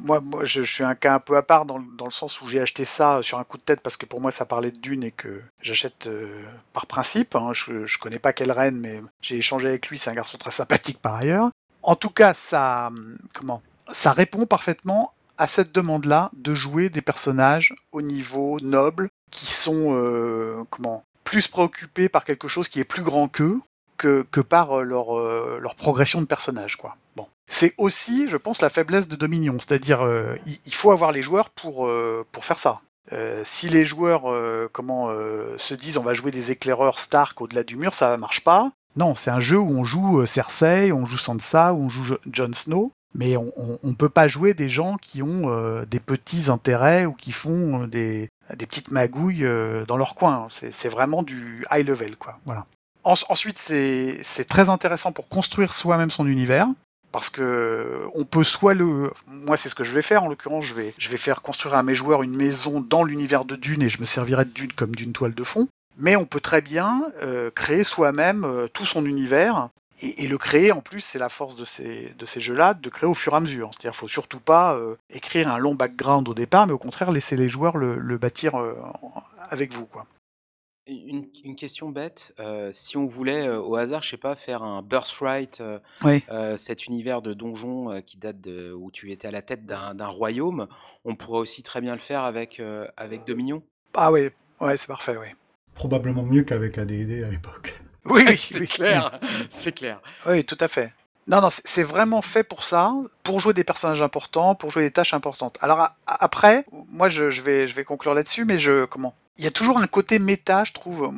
moi, 0.02 0.20
je, 0.44 0.62
suis 0.62 0.84
un 0.84 0.94
cas 0.94 1.14
un 1.14 1.18
peu 1.18 1.36
à 1.36 1.42
part 1.42 1.64
dans, 1.64 1.78
le- 1.78 2.10
sens 2.10 2.40
où 2.40 2.46
j'ai 2.46 2.60
acheté 2.60 2.84
ça 2.84 3.20
sur 3.22 3.38
un 3.38 3.44
coup 3.44 3.58
de 3.58 3.62
tête 3.62 3.80
parce 3.80 3.96
que 3.96 4.06
pour 4.06 4.20
moi 4.20 4.30
ça 4.30 4.46
parlait 4.46 4.70
de 4.70 4.78
Dune 4.78 5.02
et 5.02 5.10
que 5.10 5.42
j'achète 5.60 6.06
euh, 6.06 6.42
par 6.72 6.86
principe. 6.86 7.34
hein. 7.34 7.50
je, 7.52 7.86
je 7.86 7.98
connais 7.98 8.18
pas 8.20 8.32
quelle 8.32 8.52
reine, 8.52 8.76
mais 8.78 9.02
j'ai 9.20 9.36
échangé 9.36 9.68
avec 9.68 9.88
lui, 9.88 9.98
c'est 9.98 10.10
un 10.10 10.14
garçon 10.14 10.38
très 10.38 10.52
sympathique 10.52 11.00
par 11.02 11.16
ailleurs. 11.16 11.50
En 11.82 11.96
tout 11.96 12.10
cas, 12.10 12.34
ça, 12.34 12.90
comment, 13.34 13.62
ça 13.92 14.12
répond 14.12 14.46
parfaitement 14.46 15.12
à 15.38 15.46
cette 15.46 15.72
demande-là 15.72 16.30
de 16.36 16.54
jouer 16.54 16.88
des 16.88 17.02
personnages 17.02 17.74
au 17.92 18.00
niveau 18.02 18.58
noble 18.60 19.10
qui 19.30 19.46
sont 19.46 20.66
comment 20.70 21.04
plus 21.24 21.46
préoccupés 21.46 22.08
par 22.08 22.24
quelque 22.24 22.48
chose 22.48 22.68
qui 22.68 22.80
est 22.80 22.84
plus 22.84 23.02
grand 23.02 23.28
qu'eux 23.28 23.60
que, 23.98 24.40
par 24.40 24.78
euh, 24.78 24.82
leur, 24.82 25.18
euh, 25.18 25.58
leur 25.60 25.74
progression 25.74 26.20
de 26.20 26.26
personnage. 26.26 26.76
Quoi. 26.76 26.96
Bon. 27.16 27.26
C'est 27.50 27.74
aussi, 27.76 28.28
je 28.28 28.36
pense, 28.36 28.62
la 28.62 28.70
faiblesse 28.70 29.08
de 29.08 29.16
Dominion, 29.16 29.56
c'est-à-dire 29.58 30.02
euh, 30.02 30.36
il, 30.64 30.74
faut 30.74 30.90
avoir 30.90 31.12
les 31.12 31.22
joueurs 31.22 31.50
pour, 31.50 31.90
pour 32.32 32.44
faire 32.44 32.58
ça. 32.58 32.80
Si 33.42 33.70
les 33.70 33.86
joueurs 33.86 34.24
comment 34.70 35.08
se 35.56 35.72
disent 35.74 35.96
on 35.96 36.02
va 36.02 36.12
jouer 36.12 36.30
des 36.30 36.50
éclaireurs 36.50 36.98
Stark 36.98 37.40
au-delà 37.40 37.62
du 37.62 37.76
mur, 37.76 37.94
ça 37.94 38.18
marche 38.18 38.44
pas. 38.44 38.70
Non, 38.96 39.14
c'est 39.14 39.30
un 39.30 39.40
jeu 39.40 39.58
où 39.58 39.70
on 39.70 39.84
joue 39.84 40.26
Cersei, 40.26 40.92
on 40.92 41.06
joue 41.06 41.16
Sansa, 41.16 41.72
on 41.72 41.88
joue 41.88 42.04
Jo- 42.04 42.18
Jon 42.30 42.52
Snow, 42.52 42.92
mais 43.14 43.38
on, 43.38 43.50
on 43.82 43.94
peut 43.94 44.10
pas 44.10 44.28
jouer 44.28 44.52
des 44.52 44.68
gens 44.68 44.98
qui 44.98 45.22
ont 45.22 45.82
des 45.90 46.00
petits 46.00 46.50
intérêts 46.50 47.06
ou 47.06 47.14
qui 47.14 47.32
font 47.32 47.86
des, 47.86 48.28
des 48.54 48.66
petites 48.66 48.90
magouilles 48.90 49.48
dans 49.86 49.96
leur 49.96 50.14
coin. 50.14 50.48
C'est 50.50 50.90
vraiment 50.90 51.22
du 51.22 51.64
high 51.72 51.88
level, 51.88 52.16
quoi. 52.18 52.38
Voilà. 52.44 52.66
En- 53.08 53.14
ensuite, 53.30 53.58
c'est 53.58 54.44
très 54.46 54.68
intéressant 54.68 55.12
pour 55.12 55.28
construire 55.28 55.72
soi-même 55.72 56.10
son 56.10 56.26
univers. 56.26 56.66
Parce 57.10 57.30
que 57.30 58.06
on 58.12 58.24
peut 58.24 58.44
soit 58.44 58.74
le, 58.74 59.10
moi 59.26 59.56
c'est 59.56 59.70
ce 59.70 59.74
que 59.74 59.82
je 59.82 59.94
vais 59.94 60.02
faire 60.02 60.24
en 60.24 60.28
l'occurrence, 60.28 60.66
je 60.66 60.74
vais, 60.74 61.16
faire 61.16 61.40
construire 61.40 61.74
à 61.74 61.82
mes 61.82 61.94
joueurs 61.94 62.22
une 62.22 62.36
maison 62.36 62.82
dans 62.82 63.02
l'univers 63.02 63.46
de 63.46 63.56
Dune 63.56 63.80
et 63.80 63.88
je 63.88 63.98
me 63.98 64.04
servirai 64.04 64.44
de 64.44 64.50
Dune 64.50 64.72
comme 64.74 64.94
d'une 64.94 65.14
toile 65.14 65.34
de 65.34 65.42
fond. 65.42 65.68
Mais 65.96 66.16
on 66.16 66.26
peut 66.26 66.40
très 66.40 66.60
bien 66.60 67.06
euh, 67.22 67.50
créer 67.50 67.82
soi-même 67.82 68.44
euh, 68.44 68.68
tout 68.68 68.84
son 68.84 69.06
univers 69.06 69.70
et, 70.02 70.28
le 70.28 70.38
créer 70.38 70.70
en 70.70 70.80
plus, 70.80 71.00
c'est 71.00 71.18
la 71.18 71.30
force 71.30 71.56
de 71.56 71.64
ces, 71.64 72.40
jeux-là, 72.40 72.74
de 72.74 72.88
créer 72.90 73.08
au 73.08 73.14
fur 73.14 73.32
et 73.32 73.36
à 73.36 73.40
mesure. 73.40 73.70
C'est-à-dire, 73.72 73.96
faut 73.96 74.06
surtout 74.06 74.38
pas 74.38 74.74
euh, 74.74 74.94
écrire 75.10 75.48
un 75.48 75.58
long 75.58 75.74
background 75.74 76.28
au 76.28 76.34
départ, 76.34 76.66
mais 76.68 76.72
au 76.74 76.78
contraire 76.78 77.10
laisser 77.10 77.36
les 77.36 77.48
joueurs 77.48 77.78
le, 77.78 78.18
bâtir 78.18 78.52
avec 79.50 79.72
vous. 79.72 79.88
Une, 80.88 81.26
une 81.44 81.54
question 81.54 81.90
bête, 81.90 82.32
euh, 82.40 82.70
si 82.72 82.96
on 82.96 83.06
voulait 83.06 83.46
euh, 83.46 83.60
au 83.60 83.76
hasard, 83.76 84.00
je 84.02 84.08
sais 84.08 84.16
pas, 84.16 84.34
faire 84.34 84.62
un 84.62 84.80
Birthright, 84.80 85.60
euh, 85.60 85.78
Oui. 86.02 86.24
euh, 86.30 86.56
cet 86.56 86.86
univers 86.86 87.20
de 87.20 87.34
donjon 87.34 87.90
euh, 87.92 88.00
qui 88.00 88.16
date 88.16 88.40
de 88.40 88.72
où 88.72 88.90
tu 88.90 89.12
étais 89.12 89.28
à 89.28 89.30
la 89.30 89.42
tête 89.42 89.66
d'un 89.66 89.94
d'un 89.94 90.06
royaume, 90.06 90.66
on 91.04 91.14
pourrait 91.14 91.40
aussi 91.40 91.62
très 91.62 91.82
bien 91.82 91.92
le 91.92 92.00
faire 92.00 92.22
avec, 92.22 92.58
euh, 92.58 92.86
avec 92.96 93.26
Dominion. 93.26 93.62
Ah 93.94 94.10
ouais, 94.10 94.32
ouais, 94.62 94.76
c'est 94.78 94.86
parfait, 94.86 95.16
oui. 95.18 95.26
Probablement 95.74 96.22
mieux 96.22 96.42
qu'avec 96.42 96.78
AD&D 96.78 97.22
à 97.22 97.28
l'époque. 97.28 97.74
Oui, 98.06 98.22
oui, 98.26 98.36
c'est 98.38 98.60
oui. 98.60 98.66
clair, 98.66 99.20
c'est 99.50 99.72
clair. 99.72 100.00
Oui, 100.26 100.42
tout 100.44 100.56
à 100.60 100.68
fait. 100.68 100.92
Non, 101.28 101.42
non, 101.42 101.48
c'est 101.50 101.82
vraiment 101.82 102.22
fait 102.22 102.42
pour 102.42 102.64
ça, 102.64 102.94
pour 103.22 103.38
jouer 103.38 103.52
des 103.52 103.62
personnages 103.62 104.00
importants, 104.00 104.54
pour 104.54 104.70
jouer 104.70 104.84
des 104.84 104.90
tâches 104.90 105.12
importantes. 105.12 105.58
Alors 105.60 105.90
après, 106.06 106.64
moi 106.90 107.10
je, 107.10 107.24
vais, 107.42 107.68
je 107.68 107.74
vais 107.74 107.84
conclure 107.84 108.14
là-dessus, 108.14 108.46
mais 108.46 108.56
je 108.56 108.86
comment 108.86 109.14
Il 109.36 109.44
y 109.44 109.46
a 109.46 109.50
toujours 109.50 109.78
un 109.78 109.86
côté 109.86 110.18
méta, 110.18 110.64
je 110.64 110.72
trouve. 110.72 111.12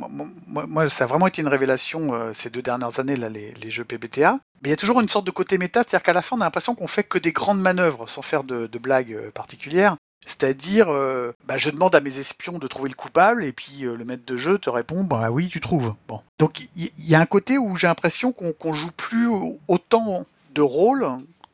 Moi, 0.48 0.88
ça 0.88 1.04
a 1.04 1.06
vraiment 1.06 1.28
été 1.28 1.42
une 1.42 1.48
révélation 1.48 2.12
euh, 2.12 2.32
ces 2.32 2.50
deux 2.50 2.60
dernières 2.60 2.98
années 2.98 3.14
là, 3.14 3.28
les, 3.28 3.54
les 3.54 3.70
jeux 3.70 3.84
PBTA. 3.84 4.40
Mais 4.62 4.68
il 4.68 4.70
y 4.70 4.74
a 4.74 4.76
toujours 4.76 5.00
une 5.00 5.08
sorte 5.08 5.26
de 5.26 5.30
côté 5.30 5.58
méta, 5.58 5.82
c'est-à-dire 5.82 6.02
qu'à 6.02 6.12
la 6.12 6.22
fin 6.22 6.36
on 6.36 6.40
a 6.40 6.44
l'impression 6.44 6.74
qu'on 6.74 6.88
fait 6.88 7.04
que 7.04 7.18
des 7.18 7.32
grandes 7.32 7.60
manœuvres, 7.60 8.08
sans 8.08 8.22
faire 8.22 8.42
de, 8.42 8.66
de 8.66 8.78
blagues 8.80 9.14
euh, 9.14 9.30
particulières. 9.30 9.96
C'est-à-dire, 10.26 10.90
euh, 10.90 11.32
bah, 11.46 11.56
je 11.56 11.70
demande 11.70 11.94
à 11.94 12.00
mes 12.00 12.18
espions 12.18 12.58
de 12.58 12.66
trouver 12.66 12.88
le 12.88 12.94
coupable, 12.94 13.44
et 13.44 13.52
puis 13.52 13.84
euh, 13.84 13.96
le 13.96 14.04
maître 14.04 14.24
de 14.26 14.36
jeu 14.36 14.58
te 14.58 14.70
répond, 14.70 15.04
bah 15.04 15.30
oui, 15.30 15.48
tu 15.48 15.60
trouves. 15.60 15.94
Bon. 16.08 16.20
Donc 16.38 16.60
il 16.76 16.90
y, 16.98 17.14
a 17.14 17.20
un 17.20 17.26
côté 17.26 17.58
où 17.58 17.76
j'ai 17.76 17.86
l'impression 17.86 18.32
qu'on 18.32 18.52
qu'on 18.52 18.74
joue 18.74 18.92
plus 18.92 19.28
autant 19.68 20.26
de 20.54 20.62
rôle 20.62 21.06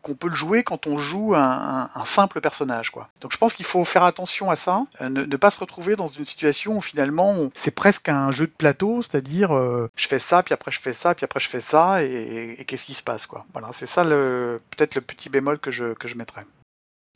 qu'on 0.03 0.15
peut 0.15 0.29
le 0.29 0.37
jouer 0.37 0.63
quand 0.63 0.87
on 0.87 0.99
joue 0.99 1.35
un, 1.35 1.89
simple 2.05 2.41
personnage. 2.41 2.91
Quoi. 2.91 3.09
Donc 3.21 3.33
je 3.33 3.39
pense 3.39 3.55
qu'il 3.55 3.67
faut 3.67 3.83
faire 3.85 4.05
attention 4.05 4.51
à 4.51 4.57
ça, 4.57 4.85
euh, 5.01 5.09
ne, 5.09 5.37
pas 5.37 5.51
se 5.51 5.59
retrouver 5.59 5.97
dans 5.97 6.07
une 6.07 6.25
situation 6.25 6.77
où 6.77 6.81
finalement 6.81 7.35
c'est 7.57 7.75
presque 7.75 8.09
un 8.09 8.31
jeu 8.31 8.47
de 8.47 8.53
plateau, 8.53 9.03
c'est-à-dire 9.03 9.51
je 9.97 10.07
fais 10.07 10.21
ça, 10.21 10.43
puis 10.43 10.55
après 10.55 10.71
je 10.71 10.81
fais 10.81 10.93
ça, 10.93 11.15
puis 11.15 11.25
après 11.25 11.41
je 11.41 11.49
fais 11.49 11.61
ça, 11.61 12.05
et 12.05 12.65
qu'est-ce 12.67 12.85
qui 12.85 12.95
se 12.95 13.03
passe 13.03 13.27
quoi. 13.27 13.45
Voilà, 13.53 13.69
c'est 13.73 13.87
ça 13.87 14.05
le 14.05 14.61
peut-être 14.77 14.95
le 14.95 15.01
petit 15.01 15.29
bémol 15.29 15.59
que 15.59 15.71
je, 15.71 15.95
que 15.95 16.07
je 16.07 16.17
mettrais. 16.17 16.43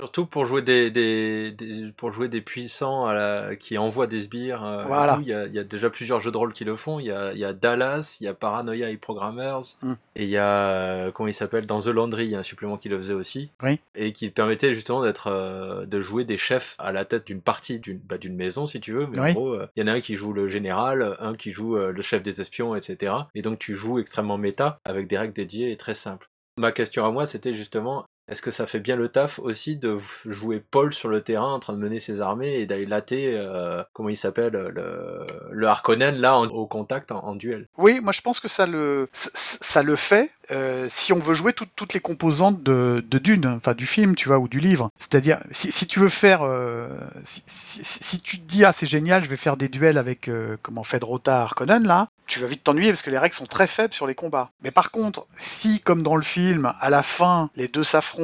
Surtout 0.01 0.25
pour 0.25 0.47
jouer 0.47 0.63
des, 0.63 0.91
des, 0.91 1.51
des- 1.53 1.93
pour 1.95 2.11
jouer 2.11 2.29
des 2.29 2.41
puissants 2.41 3.05
à 3.07 3.13
la- 3.13 3.57
qui 3.57 3.77
envoient 3.77 4.07
des 4.07 4.23
sbires. 4.23 4.65
euh, 4.65 4.85
Voilà. 4.87 5.19
Il 5.21 5.29
y, 5.29 5.35
a, 5.35 5.45
il 5.47 5.53
y 5.53 5.59
a 5.59 5.65
déjà 5.65 5.91
plusieurs 5.91 6.23
jeux 6.23 6.31
de 6.33 6.39
rôle 6.39 6.55
qui 6.55 6.65
le 6.65 6.75
font. 6.77 6.99
Il 7.01 7.07
y 7.07 7.11
a, 7.11 7.33
il 7.35 7.39
y 7.39 7.45
a 7.45 7.53
Dallas, 7.53 8.17
il 8.21 8.25
y 8.25 8.29
a 8.29 8.33
Paranoia 8.35 8.89
et 8.89 8.97
Programmers, 8.97 9.61
Mm. 9.83 9.93
et 10.17 10.25
il 10.25 10.31
y 10.31 10.39
a 10.39 10.69
euh, 10.71 11.11
comment 11.13 11.27
il 11.29 11.35
s'appelle 11.35 11.67
dans 11.67 11.81
The 11.81 11.89
Laundry, 11.89 12.25
il 12.25 12.31
y 12.31 12.35
a 12.35 12.39
un 12.39 12.43
supplément 12.43 12.79
qui 12.79 12.89
le 12.89 12.97
faisait 12.97 13.13
aussi. 13.15 13.51
Oui. 13.63 13.79
Et 13.95 14.13
qui 14.15 14.31
permettait 14.31 14.75
justement 14.75 15.03
d'être, 15.03 15.27
euh, 15.27 15.85
de 15.85 16.01
jouer 16.01 16.25
des 16.25 16.39
chefs 16.39 16.77
à 16.79 16.93
la 16.93 17.05
tête 17.05 17.27
d'une 17.27 17.43
partie 17.43 17.79
d'une 17.79 17.99
bah, 17.99 18.17
d'une 18.17 18.37
maison 18.37 18.67
si 18.67 18.81
tu 18.81 18.93
veux. 18.93 19.07
Mais 19.07 19.21
Oui. 19.21 19.31
en 19.31 19.33
gros, 19.35 19.57
il 19.77 19.81
y 19.81 19.83
en 19.83 19.87
a 19.87 19.93
un 19.93 20.01
qui 20.01 20.17
joue 20.17 20.33
le 20.33 20.49
général, 20.49 21.17
un 21.21 21.35
qui 21.35 21.53
joue 21.53 21.77
le 21.77 22.03
chef 22.03 22.23
des 22.23 22.41
espions, 22.41 22.75
etc. 22.75 23.13
Et 23.35 23.43
donc 23.43 23.59
tu 23.59 23.75
joues 23.75 23.99
extrêmement 23.99 24.39
méta 24.39 24.79
avec 24.87 25.09
des 25.09 25.19
règles 25.19 25.35
dédiées 25.35 25.71
et 25.73 25.77
très 25.77 25.95
simples. 25.95 26.29
Ma 26.57 26.73
question 26.73 27.07
à 27.07 27.11
moi, 27.11 27.27
c'était 27.27 27.55
justement, 27.55 28.05
est-ce 28.31 28.43
que 28.43 28.51
ça 28.53 28.67
fait 28.67 28.79
bien 28.79 28.97
le 28.97 29.09
taf 29.09 29.39
aussi 29.41 29.77
de 29.77 29.99
jouer 30.25 30.63
Paul 30.71 30.95
sur 30.95 31.09
le 31.09 31.21
terrain 31.21 31.53
en 31.53 31.59
train 31.59 31.73
de 31.73 31.79
mener 31.79 32.01
ses 32.01 32.21
armées 32.21 32.61
et 32.61 32.67
d'aller 32.67 32.87
latter, 32.87 33.33
euh, 33.35 33.83
comment 33.93 34.09
il 34.09 34.17
s'appelle, 34.17 34.53
le, 34.53 35.27
le 35.51 35.67
Harkonnen 35.67 36.17
là 36.17 36.39
au 36.39 36.67
contact 36.67 37.11
en, 37.11 37.35
duel? 37.35 37.67
Oui, 37.77 38.01
moi 38.01 38.13
je 38.13 38.21
pense 38.21 38.39
que 38.39 38.49
ça 38.49 38.67
le, 38.67 39.09
ça, 39.13 39.83
le 39.83 39.97
fait 39.97 40.31
euh, 40.53 40.87
si 40.89 41.13
on 41.13 41.19
veut 41.19 41.35
jouer 41.35 41.53
tout- 41.53 41.67
toutes 41.77 41.93
les 41.93 42.01
composantes 42.01 42.63
de, 42.63 43.05
Dune, 43.23 43.47
enfin 43.47 43.75
du 43.75 43.87
film, 43.87 44.15
tu 44.17 44.29
vois, 44.29 44.39
ou 44.39 44.49
du 44.49 44.61
livre. 44.61 44.91
C'est-à-dire, 44.99 45.39
si, 45.51 45.87
tu 45.87 46.01
veux 46.01 46.09
faire, 46.09 46.41
euh, 46.43 46.89
si, 47.25 47.43
si- 47.47 48.21
tu 48.23 48.39
te 48.39 48.47
dis 48.47 48.65
ah 48.65 48.73
c'est 48.73 48.87
génial, 48.87 49.23
je 49.23 49.29
vais 49.29 49.37
faire 49.37 49.57
des 49.57 49.69
duels 49.69 49.99
avec 49.99 50.31
comment 50.63 50.85
Fedrota 50.85 51.43
Harkonnen 51.43 51.87
là, 51.87 52.09
tu 52.27 52.39
vas 52.39 52.47
vite 52.47 52.63
t'ennuyer 52.63 52.91
parce 52.91 53.03
que 53.03 53.11
les 53.11 53.19
règles 53.19 53.35
sont 53.35 53.47
très 53.47 53.67
faibles 53.67 53.93
sur 53.93 54.07
les 54.07 54.15
combats. 54.15 54.51
Mais 54.63 54.71
par 54.71 54.93
contre, 54.93 55.27
si 55.37 55.81
comme 55.81 56.05
dans 56.05 56.15
le 56.15 56.23
film, 56.23 56.73
à 56.81 56.89
la 56.89 57.03
fin, 57.03 57.51
les 57.57 57.67
deux 57.67 57.83
s'affrontent 57.83 58.20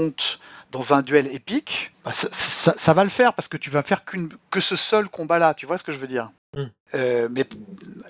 dans 0.72 0.94
un 0.94 1.02
duel 1.02 1.26
épique, 1.28 1.92
bah, 2.04 2.12
ça, 2.12 2.92
va 2.92 3.04
le 3.04 3.11
faire 3.11 3.35
parce 3.35 3.48
que 3.48 3.56
tu 3.56 3.70
vas 3.70 3.82
faire 3.82 4.02
que 4.04 4.61
ce 4.61 4.76
seul 4.76 5.09
combat 5.09 5.38
là. 5.38 5.54
Tu 5.54 5.66
vois 5.66 5.78
ce 5.78 5.85
que 5.85 5.92
je 5.92 5.98
veux 5.98 6.09
dire? 6.09 6.30
Euh, 6.94 7.28
mais 7.30 7.44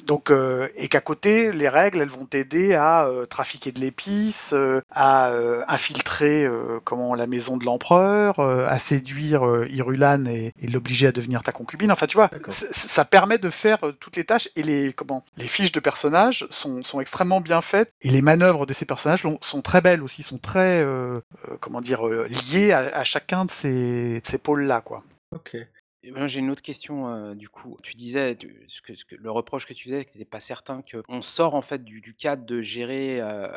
donc 0.05 0.31
euh, 0.31 0.69
et 0.77 0.89
qu'à 0.89 1.01
côté 1.01 1.51
les 1.51 1.69
règles 1.69 2.03
elles 2.03 2.11
vont 2.11 2.27
t'aider 2.27 2.75
à 2.75 3.07
euh, 3.07 3.25
trafiquer 3.25 3.73
de 3.73 3.81
l'épice, 3.81 4.55
à 4.91 5.33
infiltrer 5.69 6.47
comment 6.85 7.15
la 7.15 7.27
maison 7.27 7.57
de 7.57 7.65
l'empereur, 7.65 8.39
à 8.41 8.79
séduire 8.79 9.43
Irulan 9.69 10.27
et, 10.27 10.53
et 10.61 10.67
l'obliger 10.69 11.07
à 11.07 11.13
devenir 11.13 11.43
ta 11.43 11.53
concubine. 11.53 11.91
Enfin 11.91 12.07
tu 12.07 12.17
vois, 12.17 12.31
ça 12.49 13.05
permet 13.05 13.39
de 13.39 13.51
faire 13.51 13.79
toutes 13.99 14.17
les 14.17 14.25
tâches 14.25 14.49
et 14.57 14.63
les 14.63 14.93
comment 14.93 15.25
les 15.37 15.47
fiches 15.47 15.73
de 15.73 15.81
personnages 15.81 16.47
sont, 16.51 16.83
sont 16.83 17.01
extrêmement 17.01 17.41
bien 17.41 17.61
faites 17.61 17.93
et 18.03 18.11
les 18.11 18.23
manœuvres 18.23 18.67
de 18.67 18.75
ces 18.75 18.85
personnages 18.85 19.27
sont 19.41 19.63
très 19.63 19.81
belles 19.81 20.03
aussi, 20.03 20.23
sont 20.23 20.39
très 20.39 20.85
comment 21.61 21.81
dire 21.81 22.05
liées 22.07 22.73
à, 22.73 22.97
à 22.97 23.05
chacun 23.05 23.45
de 23.47 23.51
ces, 23.51 24.21
de 24.21 24.27
ces 24.27 24.39
pôles 24.39 24.65
là 24.65 24.81
quoi. 24.81 25.03
Ok. 25.35 25.57
Ben, 26.13 26.27
j'ai 26.29 26.41
une 26.41 26.51
autre 26.51 26.63
question, 26.63 27.09
heu, 27.09 27.35
du 27.35 27.49
coup. 27.49 27.77
Tu 27.83 27.95
disais 27.95 28.37
tu 28.37 28.65
ce 28.69 28.81
que 28.83 28.95
ce 28.95 29.05
que 29.05 29.17
le 29.17 29.31
reproche 29.31 29.67
que 29.67 29.73
tu 29.75 29.85
faisais, 29.85 30.05
que 30.05 30.11
tu 30.13 30.17
étais 30.19 30.25
pas 30.25 30.41
certain 30.41 30.83
qu'on 30.83 31.23
sort 31.23 31.55
en 31.55 31.63
fait 31.63 31.85
du 31.85 32.01
du 32.01 32.15
cadre 32.15 32.45
de 32.47 32.63
gérer, 32.63 33.21
heu, 33.21 33.49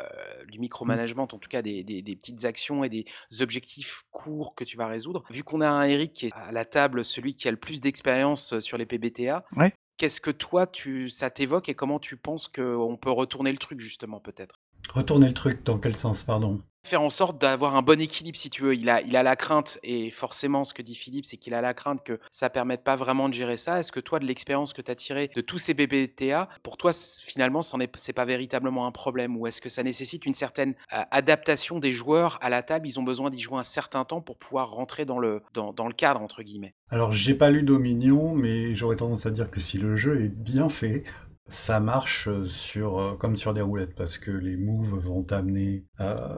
du 0.48 0.58
micromanagement, 0.58 1.24
en 1.24 1.26
tout 1.38 1.48
cas 1.48 1.62
des 1.62 1.82
des 1.84 2.02
des 2.02 2.16
petites 2.16 2.44
actions 2.44 2.82
et 2.84 2.88
des 2.88 3.04
objectifs 3.40 4.02
courts 4.10 4.54
que 4.54 4.64
tu 4.64 4.76
vas 4.76 4.86
résoudre. 4.88 5.24
Vu 5.30 5.44
qu'on 5.44 5.60
a 5.60 5.68
un 5.68 5.84
Eric 5.84 6.12
qui 6.12 6.26
est 6.26 6.32
à 6.34 6.52
la 6.52 6.64
table, 6.64 7.04
celui 7.04 7.34
qui 7.34 7.46
a 7.48 7.50
le 7.50 7.56
plus 7.56 7.80
d'expérience, 7.80 8.52
heu, 8.52 8.60
sur 8.60 8.78
les 8.78 8.86
PBTA, 8.86 9.44
Ouais. 9.56 9.72
qu'est-ce 9.96 10.20
que 10.20 10.30
toi 10.30 10.66
tu 10.66 11.10
ça 11.10 11.30
t'évoque 11.30 11.68
et 11.68 11.74
comment 11.74 11.98
tu 11.98 12.16
penses 12.16 12.48
qu'on 12.48 12.96
peut 12.96 13.10
retourner 13.10 13.52
le 13.52 13.58
truc 13.58 13.80
justement 13.80 14.20
peut-être? 14.20 14.56
Retourner 14.94 15.28
le 15.28 15.34
truc, 15.34 15.62
dans 15.64 15.78
quel 15.78 15.96
sens, 15.96 16.22
pardon? 16.22 16.62
Faire 16.82 17.02
en 17.02 17.10
sorte 17.10 17.40
d'avoir 17.40 17.76
un 17.76 17.82
bon 17.82 18.00
équilibre 18.00 18.38
si 18.38 18.48
tu 18.48 18.62
veux. 18.62 18.74
Il 18.74 18.88
a 18.88 19.02
il 19.02 19.14
a 19.14 19.22
la 19.22 19.36
crainte 19.36 19.78
et 19.82 20.10
forcément 20.10 20.64
ce 20.64 20.72
que 20.72 20.80
dit 20.82 20.94
Philippe, 20.94 21.26
c'est 21.26 21.36
qu'il 21.36 21.52
a 21.54 21.60
la 21.60 21.74
crainte 21.74 22.02
que 22.02 22.18
ça 22.32 22.48
permette 22.48 22.82
pas 22.82 22.96
vraiment 22.96 23.28
de 23.28 23.34
gérer 23.34 23.58
ça. 23.58 23.78
Est-ce 23.78 23.92
que 23.92 24.00
toi 24.00 24.18
de 24.18 24.24
l'expérience 24.24 24.72
que 24.72 24.80
tu 24.82 24.90
as 24.90 24.94
tirée 24.94 25.30
de 25.36 25.40
tous 25.42 25.58
ces 25.58 25.74
BBTA, 25.74 26.48
pour 26.62 26.78
toi 26.78 26.92
finalement 27.24 27.62
c'en 27.62 27.80
est 27.80 27.90
c'est 27.98 28.14
pas 28.14 28.24
véritablement 28.24 28.86
un 28.86 28.92
problème? 28.92 29.36
Ou 29.36 29.46
est-ce 29.46 29.60
que 29.60 29.68
ça 29.68 29.82
nécessite 29.82 30.24
une 30.24 30.34
certaine 30.34 30.74
a 30.88 31.06
adaptation 31.14 31.78
des 31.80 31.92
joueurs 31.92 32.38
à 32.40 32.48
la 32.48 32.62
table? 32.62 32.88
Ils 32.88 32.98
ont 32.98 33.04
besoin 33.04 33.30
d'y 33.30 33.40
jouer 33.40 33.58
un 33.58 33.64
certain 33.64 34.04
temps 34.04 34.22
pour 34.22 34.38
pouvoir 34.38 34.70
rentrer 34.70 35.04
dans 35.04 35.18
le 35.18 35.42
dans 35.52 35.86
le 35.86 35.92
«cadre» 35.92 36.22
entre 36.22 36.42
guillemets? 36.42 36.74
Alors, 36.88 37.12
j'ai 37.12 37.34
pas 37.34 37.50
lu 37.50 37.62
Dominion, 37.62 38.34
mais 38.34 38.74
j'aurais 38.74 38.96
tendance 38.96 39.26
à 39.26 39.30
dire 39.30 39.50
que 39.50 39.60
si 39.60 39.78
le 39.78 39.96
jeu 39.96 40.22
est 40.22 40.28
bien 40.28 40.68
fait, 40.68 41.04
ça 41.46 41.78
marche 41.78 42.28
euh, 42.28 42.46
sur, 42.46 42.98
euh, 42.98 43.14
comme 43.16 43.36
sur 43.36 43.54
des 43.54 43.60
roulettes, 43.60 43.94
parce 43.94 44.18
que 44.18 44.30
les 44.30 44.56
moves 44.56 44.98
vont 44.98 45.22
t'amener. 45.22 45.84
euh, 46.00 46.36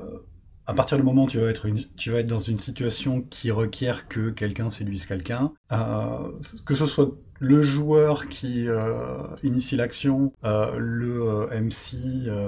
à 0.66 0.75
partir 0.75 0.96
du 0.96 1.03
moment 1.03 1.25
où 1.25 1.29
tu 1.29 1.38
vas, 1.38 1.48
être 1.48 1.66
tu 1.96 2.11
vas 2.11 2.18
être 2.18 2.27
dans 2.27 2.38
une 2.38 2.59
situation 2.59 3.22
qui 3.22 3.51
requiert 3.51 4.09
que 4.09 4.31
quelqu'un 4.31 4.70
séduise 4.70 5.07
quelqu'un, 5.07 5.53
euh, 5.72 6.31
que 6.64 6.75
ce 6.75 6.87
soit 6.87 7.11
le 7.40 7.61
joueur 7.61 8.29
qui 8.29 8.68
euh, 8.68 9.18
initie 9.42 9.75
l'action, 9.75 10.33
euh, 10.44 10.77
le 10.79 11.48
MC, 11.61 11.96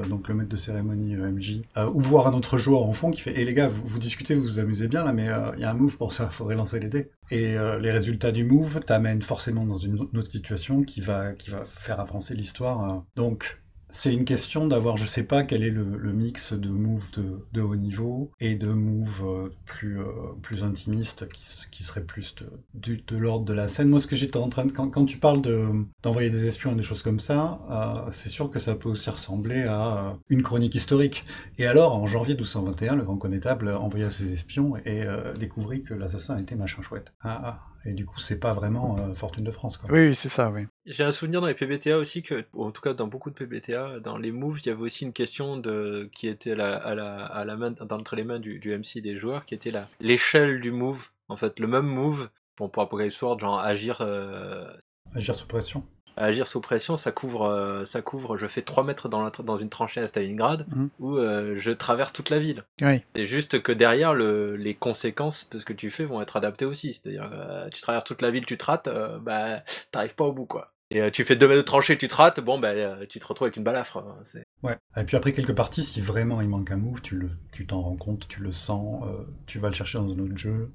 donc 0.08 0.28
le 0.28 0.34
maître 0.34 0.48
de 0.48 0.56
cérémonie 0.56 1.16
MJ, 1.16 1.62
ou 1.92 2.00
voir 2.00 2.28
un 2.28 2.32
autre 2.32 2.58
joueur 2.58 2.84
en 2.84 2.92
fond 2.92 3.10
qui 3.10 3.20
fait 3.20 3.34
«Eh 3.36 3.44
les 3.44 3.54
gars, 3.54 3.66
vous, 3.66 3.98
discutez, 3.98 4.36
vous 4.36 4.44
vous 4.44 4.58
amusez 4.60 4.86
bien 4.86 5.02
là, 5.02 5.12
mais 5.12 5.28
il 5.56 5.60
y 5.60 5.64
a 5.64 5.70
un 5.70 5.74
move 5.74 5.96
pour 5.96 6.12
ça, 6.12 6.30
faudrait 6.30 6.54
lancer 6.54 6.78
les 6.78 6.88
dés.» 6.88 7.10
Et 7.32 7.56
les 7.80 7.90
résultats 7.90 8.30
du 8.30 8.44
move 8.44 8.80
t'amènent 8.86 9.22
forcément 9.22 9.66
dans 9.66 9.74
une 9.74 9.98
autre 9.98 10.30
situation 10.30 10.84
qui 10.84 11.00
va, 11.00 11.32
qui 11.32 11.50
va 11.50 11.64
faire 11.66 11.98
avancer 11.98 12.34
l'histoire. 12.36 13.04
Donc, 13.16 13.63
c'est 13.94 14.12
une 14.12 14.24
question 14.24 14.66
d'avoir, 14.66 14.96
je 14.96 15.06
sais 15.06 15.22
pas 15.22 15.44
quel 15.44 15.62
est 15.62 15.70
le, 15.70 15.84
mix 16.12 16.52
de 16.52 16.68
moves 16.68 17.10
de, 17.52 17.60
haut 17.60 17.76
niveau 17.76 18.32
et 18.40 18.56
de 18.56 18.66
moves 18.66 19.24
euh, 19.24 19.48
plus, 19.66 20.00
euh, 20.00 20.06
plus 20.42 20.64
intimistes 20.64 21.28
qui, 21.28 21.44
qui 21.70 21.84
seraient 21.84 22.02
plus 22.02 22.34
de, 22.34 22.98
de 23.06 23.16
l'ordre 23.16 23.44
de 23.44 23.52
la 23.52 23.68
scène. 23.68 23.88
Moi, 23.88 24.00
ce 24.00 24.08
que 24.08 24.16
j'étais 24.16 24.36
en 24.36 24.48
train 24.48 24.64
de. 24.64 24.72
Quand, 24.72 24.88
quand 24.88 25.04
tu 25.04 25.18
parles 25.18 25.42
de, 25.42 25.68
d'envoyer 26.02 26.28
des 26.28 26.46
espions 26.48 26.72
et 26.72 26.74
des 26.74 26.82
choses 26.82 27.02
comme 27.02 27.20
ça, 27.20 27.60
euh, 27.70 28.10
c'est 28.10 28.28
sûr 28.28 28.50
que 28.50 28.58
ça 28.58 28.74
peut 28.74 28.88
aussi 28.88 29.08
ressembler 29.10 29.62
à 29.62 30.16
une 30.28 30.42
chronique 30.42 30.74
historique. 30.74 31.24
Et 31.58 31.66
alors, 31.66 31.94
en 31.94 32.08
janvier 32.08 32.34
1221, 32.34 32.96
le 32.96 33.04
grand 33.04 33.16
connétable 33.16 33.68
envoya 33.68 34.10
ses 34.10 34.32
espions 34.32 34.76
et 34.84 35.06
découvrit 35.38 35.84
que 35.84 35.94
l'assassin 35.94 36.36
était 36.38 36.56
machin 36.56 36.82
chouette. 36.82 37.12
Ah, 37.22 37.40
ah. 37.44 37.73
Et 37.86 37.92
du 37.92 38.06
coup, 38.06 38.18
c'est 38.20 38.40
pas 38.40 38.54
vraiment 38.54 38.98
euh, 38.98 39.14
Fortune 39.14 39.44
de 39.44 39.50
France, 39.50 39.76
quoi. 39.76 39.90
Oui, 39.92 40.14
c'est 40.14 40.28
ça, 40.28 40.50
oui. 40.50 40.66
J'ai 40.86 41.04
un 41.04 41.12
souvenir 41.12 41.40
dans 41.40 41.46
les 41.46 41.54
PBTA 41.54 41.98
aussi 41.98 42.22
que, 42.22 42.44
ou 42.54 42.64
en 42.64 42.70
tout 42.70 42.80
cas 42.80 42.94
dans 42.94 43.06
beaucoup 43.06 43.30
de 43.30 43.34
PBTA, 43.34 44.00
dans 44.00 44.16
les 44.16 44.32
moves, 44.32 44.60
il 44.60 44.66
y 44.66 44.70
avait 44.70 44.82
aussi 44.82 45.04
une 45.04 45.12
question 45.12 45.58
de 45.58 46.08
qui 46.14 46.28
était 46.28 46.52
à 46.52 46.56
la, 46.56 46.76
à 46.76 46.94
la, 46.94 47.24
à 47.26 47.44
la 47.44 47.56
main, 47.56 47.72
d'entre 47.72 48.16
les 48.16 48.24
mains 48.24 48.38
du, 48.38 48.58
du 48.58 48.76
MC 48.76 49.00
des 49.02 49.18
joueurs, 49.18 49.44
qui 49.44 49.54
était 49.54 49.70
la 49.70 49.86
l'échelle 50.00 50.60
du 50.60 50.70
move. 50.70 51.08
En 51.28 51.36
fait, 51.36 51.58
le 51.60 51.66
même 51.66 51.86
move, 51.86 52.28
bon, 52.58 52.68
pour 52.68 52.82
Apocalypse 52.82 53.20
World, 53.20 53.40
genre 53.40 53.58
agir, 53.58 53.98
euh, 54.00 54.66
Agir 55.14 55.34
sous 55.34 55.46
pression. 55.46 55.84
Agir 56.16 56.46
sous 56.46 56.60
pression, 56.60 56.96
ça 56.96 57.12
couvre, 57.12 57.44
euh, 57.46 57.84
ça 57.84 58.02
couvre. 58.02 58.36
Je 58.36 58.46
fais 58.46 58.62
3 58.62 58.84
mètres 58.84 59.08
dans, 59.08 59.22
la, 59.22 59.30
tra- 59.30 59.44
dans 59.44 59.56
une 59.58 59.68
tranchée 59.70 60.00
à 60.00 60.06
Stalingrad, 60.06 60.66
Mhm. 60.68 60.90
ou 61.00 61.16
euh, 61.16 61.54
je 61.58 61.70
traverse 61.72 62.12
toute 62.12 62.30
la 62.30 62.38
ville. 62.38 62.64
Oui. 62.80 63.02
C'est 63.16 63.26
juste 63.26 63.62
que 63.62 63.72
derrière, 63.72 64.14
le, 64.14 64.56
les 64.56 64.74
conséquences 64.74 65.50
de 65.50 65.58
ce 65.58 65.64
que 65.64 65.72
tu 65.72 65.90
fais 65.90 66.04
vont 66.04 66.20
être 66.22 66.36
adaptées 66.36 66.64
aussi. 66.64 66.94
C'est-à-dire, 66.94 67.30
euh, 67.32 67.68
tu 67.70 67.80
traverses 67.82 68.04
toute 68.04 68.22
la 68.22 68.30
ville, 68.30 68.46
tu 68.46 68.56
te 68.58 68.64
rates, 68.64 68.88
euh, 68.88 69.18
bah, 69.18 69.62
t'arrives 69.90 70.14
pas 70.14 70.24
au 70.24 70.32
bout, 70.32 70.46
quoi. 70.46 70.70
Et 70.90 71.10
tu 71.10 71.24
fais 71.24 71.34
deux 71.34 71.48
mètres 71.48 71.62
de 71.62 71.66
tranchée, 71.66 71.96
tu 71.98 72.06
te 72.08 72.14
rates, 72.14 72.40
bon, 72.40 72.58
bah, 72.58 73.04
tu 73.06 73.18
te 73.18 73.26
retrouves 73.26 73.46
avec 73.46 73.56
une 73.56 73.64
balafre. 73.64 73.96
hein, 73.96 74.18
Ouais. 74.62 74.76
Et 74.96 75.04
puis 75.04 75.16
après 75.16 75.32
quelques 75.32 75.54
parties, 75.54 75.82
si 75.82 76.00
vraiment 76.00 76.40
il 76.40 76.48
manque 76.48 76.70
un 76.70 76.76
move, 76.76 77.00
tu 77.00 77.16
le, 77.16 77.30
tu 77.52 77.66
t'en 77.66 77.80
rends 77.80 77.96
compte, 77.96 78.28
tu 78.28 78.40
le 78.42 78.52
sens, 78.52 79.02
tu 79.46 79.58
vas 79.58 79.70
le 79.70 79.74
chercher 79.74 79.98
dans 79.98 80.12
un 80.12 80.18
autre 80.18 80.36
jeu, 80.36 80.68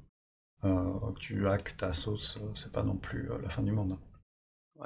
tu 1.18 1.46
hack 1.48 1.76
ta 1.76 1.92
sauce, 1.92 2.38
c'est 2.54 2.72
pas 2.72 2.82
non 2.82 2.96
plus 2.96 3.28
la 3.42 3.48
fin 3.48 3.62
du 3.62 3.72
monde. 3.72 3.96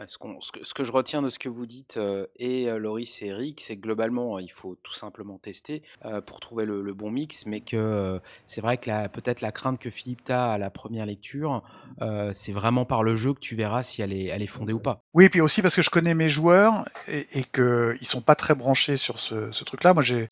Ce, 0.09 0.74
que, 0.74 0.85
je 0.85 0.92
retiens 0.92 1.22
de 1.22 1.30
ce 1.30 1.38
que 1.38 1.48
vous 1.48 1.66
dites, 1.66 1.96
euh, 1.98 2.26
et 2.37 2.68
euh, 2.68 2.78
Loris 2.78 3.22
et 3.22 3.26
Eric, 3.26 3.61
c'est 3.61 3.76
que 3.76 3.83
globalement, 3.83 4.37
euh, 4.37 4.42
il 4.42 4.50
faut 4.50 4.76
tout 4.83 4.94
simplement 4.94 5.38
tester 5.38 5.83
euh, 6.04 6.20
pour 6.20 6.40
trouver 6.40 6.64
le, 6.64 6.94
bon 6.94 7.11
mix, 7.11 7.46
mais 7.46 7.61
que 7.61 7.76
euh, 7.76 8.18
c'est 8.46 8.61
vrai 8.61 8.76
que 8.76 9.09
peut-être 9.09 9.40
la 9.40 9.52
crainte 9.52 9.78
que 9.78 9.90
Philippe 9.90 10.28
a 10.30 10.52
à 10.52 10.59
la 10.59 10.70
première 10.70 11.07
lecture, 11.07 11.62
c'est 12.35 12.52
vraiment 12.52 12.85
par 12.85 13.02
le 13.02 13.16
jeu 13.16 13.35
que 13.35 13.40
tu 13.40 13.57
verras 13.57 13.83
si 13.83 14.02
elle 14.02 14.12
est, 14.12 14.46
fondée 14.46 14.72
ou 14.72 14.78
pas. 14.78 15.02
Oui, 15.14 15.28
puis 15.28 15.40
aussi 15.40 15.62
parce 15.62 15.74
que 15.74 15.83
je 15.83 15.90
connais 15.90 16.14
mes 16.14 16.28
joueurs 16.28 16.85
et, 17.09 17.26
et 17.38 17.44
que 17.44 17.96
ils 18.00 18.07
sont 18.07 18.20
pas 18.20 18.35
très 18.35 18.54
branchés 18.54 18.96
sur 18.96 19.18
ce, 19.18 19.64
truc-là. 19.64 19.94
Moi, 19.94 20.02
j'ai 20.02 20.28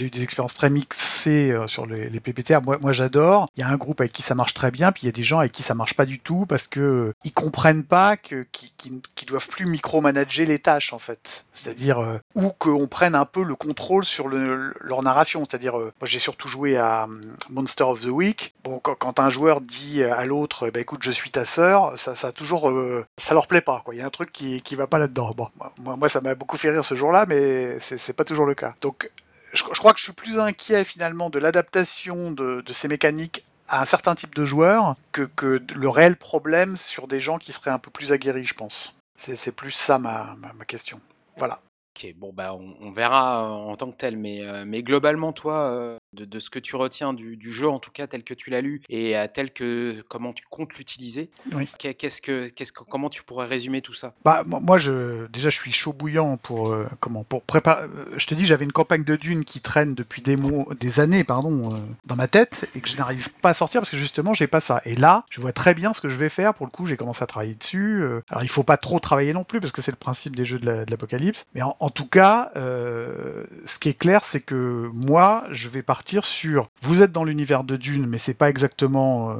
eu 0.00 0.10
des 0.10 0.22
expériences 0.22 0.54
très 0.54 0.70
mixées 0.70 1.56
sur 1.66 1.86
les, 1.86 2.10
les 2.10 2.20
PPTA. 2.20 2.60
Moi, 2.60 2.92
j'adore. 2.92 3.48
Il 3.56 3.60
y 3.60 3.62
a 3.62 3.68
un 3.68 3.76
groupe 3.76 4.00
avec 4.00 4.12
qui 4.12 4.22
ça 4.22 4.34
marche 4.34 4.54
très 4.54 4.70
bien, 4.70 4.92
puis 4.92 5.04
il 5.04 5.06
y 5.06 5.08
a 5.08 5.12
des 5.12 5.22
gens 5.22 5.38
avec 5.38 5.52
qui 5.52 5.62
ça 5.62 5.74
marche 5.74 5.94
pas 5.94 6.06
du 6.06 6.18
tout 6.18 6.46
parce 6.46 6.66
que 6.66 7.14
ils 7.24 7.32
comprennent 7.32 7.84
pas 7.84 8.16
que 8.16 8.46
qu'ils- 8.76 9.02
qu'ils 9.14 9.28
doivent 9.28 9.48
plus 9.48 9.66
micromanager 9.66 10.46
les 10.46 10.58
tâches 10.58 10.92
en 10.92 10.98
fait. 10.98 11.44
C'est-à-dire 11.52 11.98
euh, 12.00 12.18
ou 12.34 12.50
qu'on 12.50 12.86
prenne 12.86 13.14
un 13.14 13.24
peu 13.24 13.42
le 13.42 13.54
contrôle 13.54 14.04
sur 14.04 14.28
le, 14.28 14.74
leur 14.80 15.02
narration. 15.02 15.44
C'est-à-dire, 15.48 15.78
euh, 15.78 15.92
moi, 16.00 16.06
j'ai 16.06 16.18
surtout 16.18 16.48
joué 16.48 16.76
à 16.76 17.04
hum, 17.04 17.20
Monster 17.50 17.84
of 17.84 18.00
the 18.02 18.06
Week. 18.06 18.54
Bon, 18.64 18.78
quand, 18.78 19.18
un 19.20 19.30
joueur 19.30 19.60
dit 19.60 20.02
à 20.02 20.24
l'autre, 20.24 20.70
bah 20.70 20.80
écoute, 20.80 21.02
je 21.02 21.10
suis 21.10 21.30
ta 21.30 21.44
sœur, 21.44 21.98
ça, 21.98 22.14
ça 22.16 22.32
toujours, 22.32 22.68
euh, 22.70 23.06
ça 23.18 23.34
leur 23.34 23.46
plaît 23.46 23.60
pas. 23.60 23.82
Quoi. 23.84 23.94
Il 23.94 23.98
y 23.98 24.02
a 24.02 24.06
un 24.06 24.10
truc 24.10 24.30
qui, 24.32 24.60
qui 24.62 24.74
va 24.74 24.86
pas 24.86 24.98
là-dedans. 24.98 25.32
Bon, 25.36 25.48
moi, 25.78 26.08
ça 26.08 26.20
m'a 26.20 26.34
beaucoup 26.34 26.56
fait 26.56 26.70
rire 26.70 26.84
ce 26.84 26.94
jour-là, 26.94 27.26
mais 27.28 27.78
c'est 27.80 28.12
pas 28.12 28.24
toujours 28.24 28.46
le 28.46 28.54
cas. 28.54 28.74
Donc, 28.80 29.10
je, 29.52 29.62
je 29.72 29.78
crois 29.78 29.92
que 29.92 29.98
je 29.98 30.04
suis 30.04 30.12
plus 30.12 30.38
inquiet 30.40 30.84
finalement 30.84 31.30
de 31.30 31.38
l'adaptation 31.38 32.32
de, 32.32 32.60
de 32.60 32.72
ces 32.72 32.88
mécaniques 32.88 33.44
à 33.68 33.80
un 33.80 33.84
certain 33.84 34.14
type 34.14 34.34
de 34.34 34.44
joueur 34.46 34.96
que, 35.12 35.62
le 35.74 35.88
réel 35.88 36.16
problème 36.16 36.76
sur 36.76 37.08
des 37.08 37.20
gens 37.20 37.38
qui 37.38 37.52
seraient 37.52 37.70
un 37.70 37.78
peu 37.78 37.90
plus 37.90 38.12
aguerris, 38.12 38.46
je 38.46 38.54
pense. 38.54 38.94
C'est 39.16 39.52
plus 39.52 39.70
ça 39.70 39.98
ma, 39.98 40.36
question. 40.66 41.00
Voilà. 41.36 41.60
Ok, 41.96 42.12
bon 42.16 42.32
bah 42.32 42.54
on, 42.54 42.90
verra 42.90 43.44
euh, 43.44 43.70
en 43.70 43.76
tant 43.76 43.90
que 43.92 43.96
tel, 43.96 44.16
mais, 44.16 44.40
euh, 44.42 44.64
globalement 44.82 45.32
toi, 45.32 45.70
euh, 45.70 45.96
de, 46.14 46.24
de 46.24 46.40
ce 46.40 46.50
que 46.50 46.58
tu 46.58 46.76
retiens 46.76 47.12
du, 47.12 47.36
du 47.36 47.52
jeu 47.52 47.68
en 47.68 47.78
tout 47.78 47.90
cas 47.90 48.06
tel 48.06 48.22
que 48.24 48.34
tu 48.34 48.50
l'as 48.50 48.60
lu 48.60 48.80
et 48.88 49.16
à 49.16 49.28
tel 49.28 49.52
que 49.52 50.02
comment 50.08 50.32
tu 50.32 50.44
comptes 50.48 50.74
l'utiliser, 50.74 51.30
Oui. 51.52 51.68
qu'est-ce 51.78 52.22
que, 52.22 52.48
qu'est-ce 52.48 52.72
que, 52.72 52.84
comment 52.84 53.10
tu 53.10 53.22
pourrais 53.22 53.46
résumer 53.46 53.82
tout 53.82 53.94
ça? 53.94 54.14
Bah, 54.24 54.42
moi, 54.46 54.78
je, 54.78 55.26
déjà, 55.28 55.50
je 55.50 55.56
suis 55.56 55.72
chaud 55.72 55.92
bouillant 55.92 56.36
pour, 56.36 56.70
euh, 56.72 56.86
comment, 57.00 57.24
pour 57.24 57.42
préparer. 57.42 57.84
euh, 57.86 58.14
je 58.16 58.26
te 58.26 58.34
dis, 58.34 58.46
j'avais 58.46 58.64
une 58.64 58.72
campagne 58.72 59.04
de 59.04 59.16
Dune 59.16 59.44
qui 59.44 59.60
traîne 59.60 59.94
depuis 59.94 60.22
des 60.22 60.36
mois, 60.36 60.64
des 60.80 61.00
années, 61.00 61.24
pardon, 61.24 61.74
euh, 61.74 61.78
dans 62.06 62.16
ma 62.16 62.28
tête 62.28 62.68
et 62.74 62.80
que 62.80 62.88
je 62.88 62.96
n'arrive 62.96 63.30
pas 63.42 63.50
à 63.50 63.54
sortir 63.54 63.80
parce 63.80 63.90
que 63.90 63.96
justement, 63.96 64.34
j'ai 64.34 64.46
pas 64.46 64.60
ça. 64.60 64.80
Et 64.84 64.94
là, 64.94 65.24
je 65.30 65.40
vois 65.40 65.52
très 65.52 65.74
bien 65.74 65.92
ce 65.92 66.00
que 66.00 66.08
je 66.08 66.16
vais 66.16 66.28
faire. 66.28 66.54
Pour 66.54 66.66
le 66.66 66.70
coup, 66.70 66.86
j'ai 66.86 66.96
commencé 66.96 67.22
à 67.22 67.26
travailler 67.26 67.54
dessus. 67.54 68.02
euh, 68.02 68.20
alors, 68.28 68.42
il 68.42 68.48
faut 68.48 68.62
pas 68.62 68.76
trop 68.76 69.00
travailler 69.00 69.32
non 69.32 69.44
plus 69.44 69.60
parce 69.60 69.72
que 69.72 69.82
c'est 69.82 69.90
le 69.90 69.96
principe 69.96 70.36
des 70.36 70.44
jeux 70.44 70.58
de 70.58 70.66
la- 70.66 70.84
de 70.84 70.90
l'apocalypse. 70.90 71.46
Mais 71.54 71.62
en, 71.62 71.76
en 71.80 71.90
tout 71.90 72.06
cas, 72.06 72.50
euh, 72.56 73.44
ce 73.66 73.78
qui 73.78 73.88
est 73.88 73.98
clair, 73.98 74.24
c'est 74.24 74.40
que 74.40 74.88
moi, 74.92 75.44
je 75.50 75.68
vais 75.68 75.82
partir 75.82 76.03
sur. 76.24 76.68
Vous 76.82 77.02
êtes 77.02 77.12
dans 77.12 77.24
l'univers 77.24 77.64
de 77.64 77.76
Dune, 77.76 78.06
mais 78.06 78.18
c'est 78.18 78.34
pas 78.34 78.50
exactement. 78.50 79.30
euh, 79.30 79.34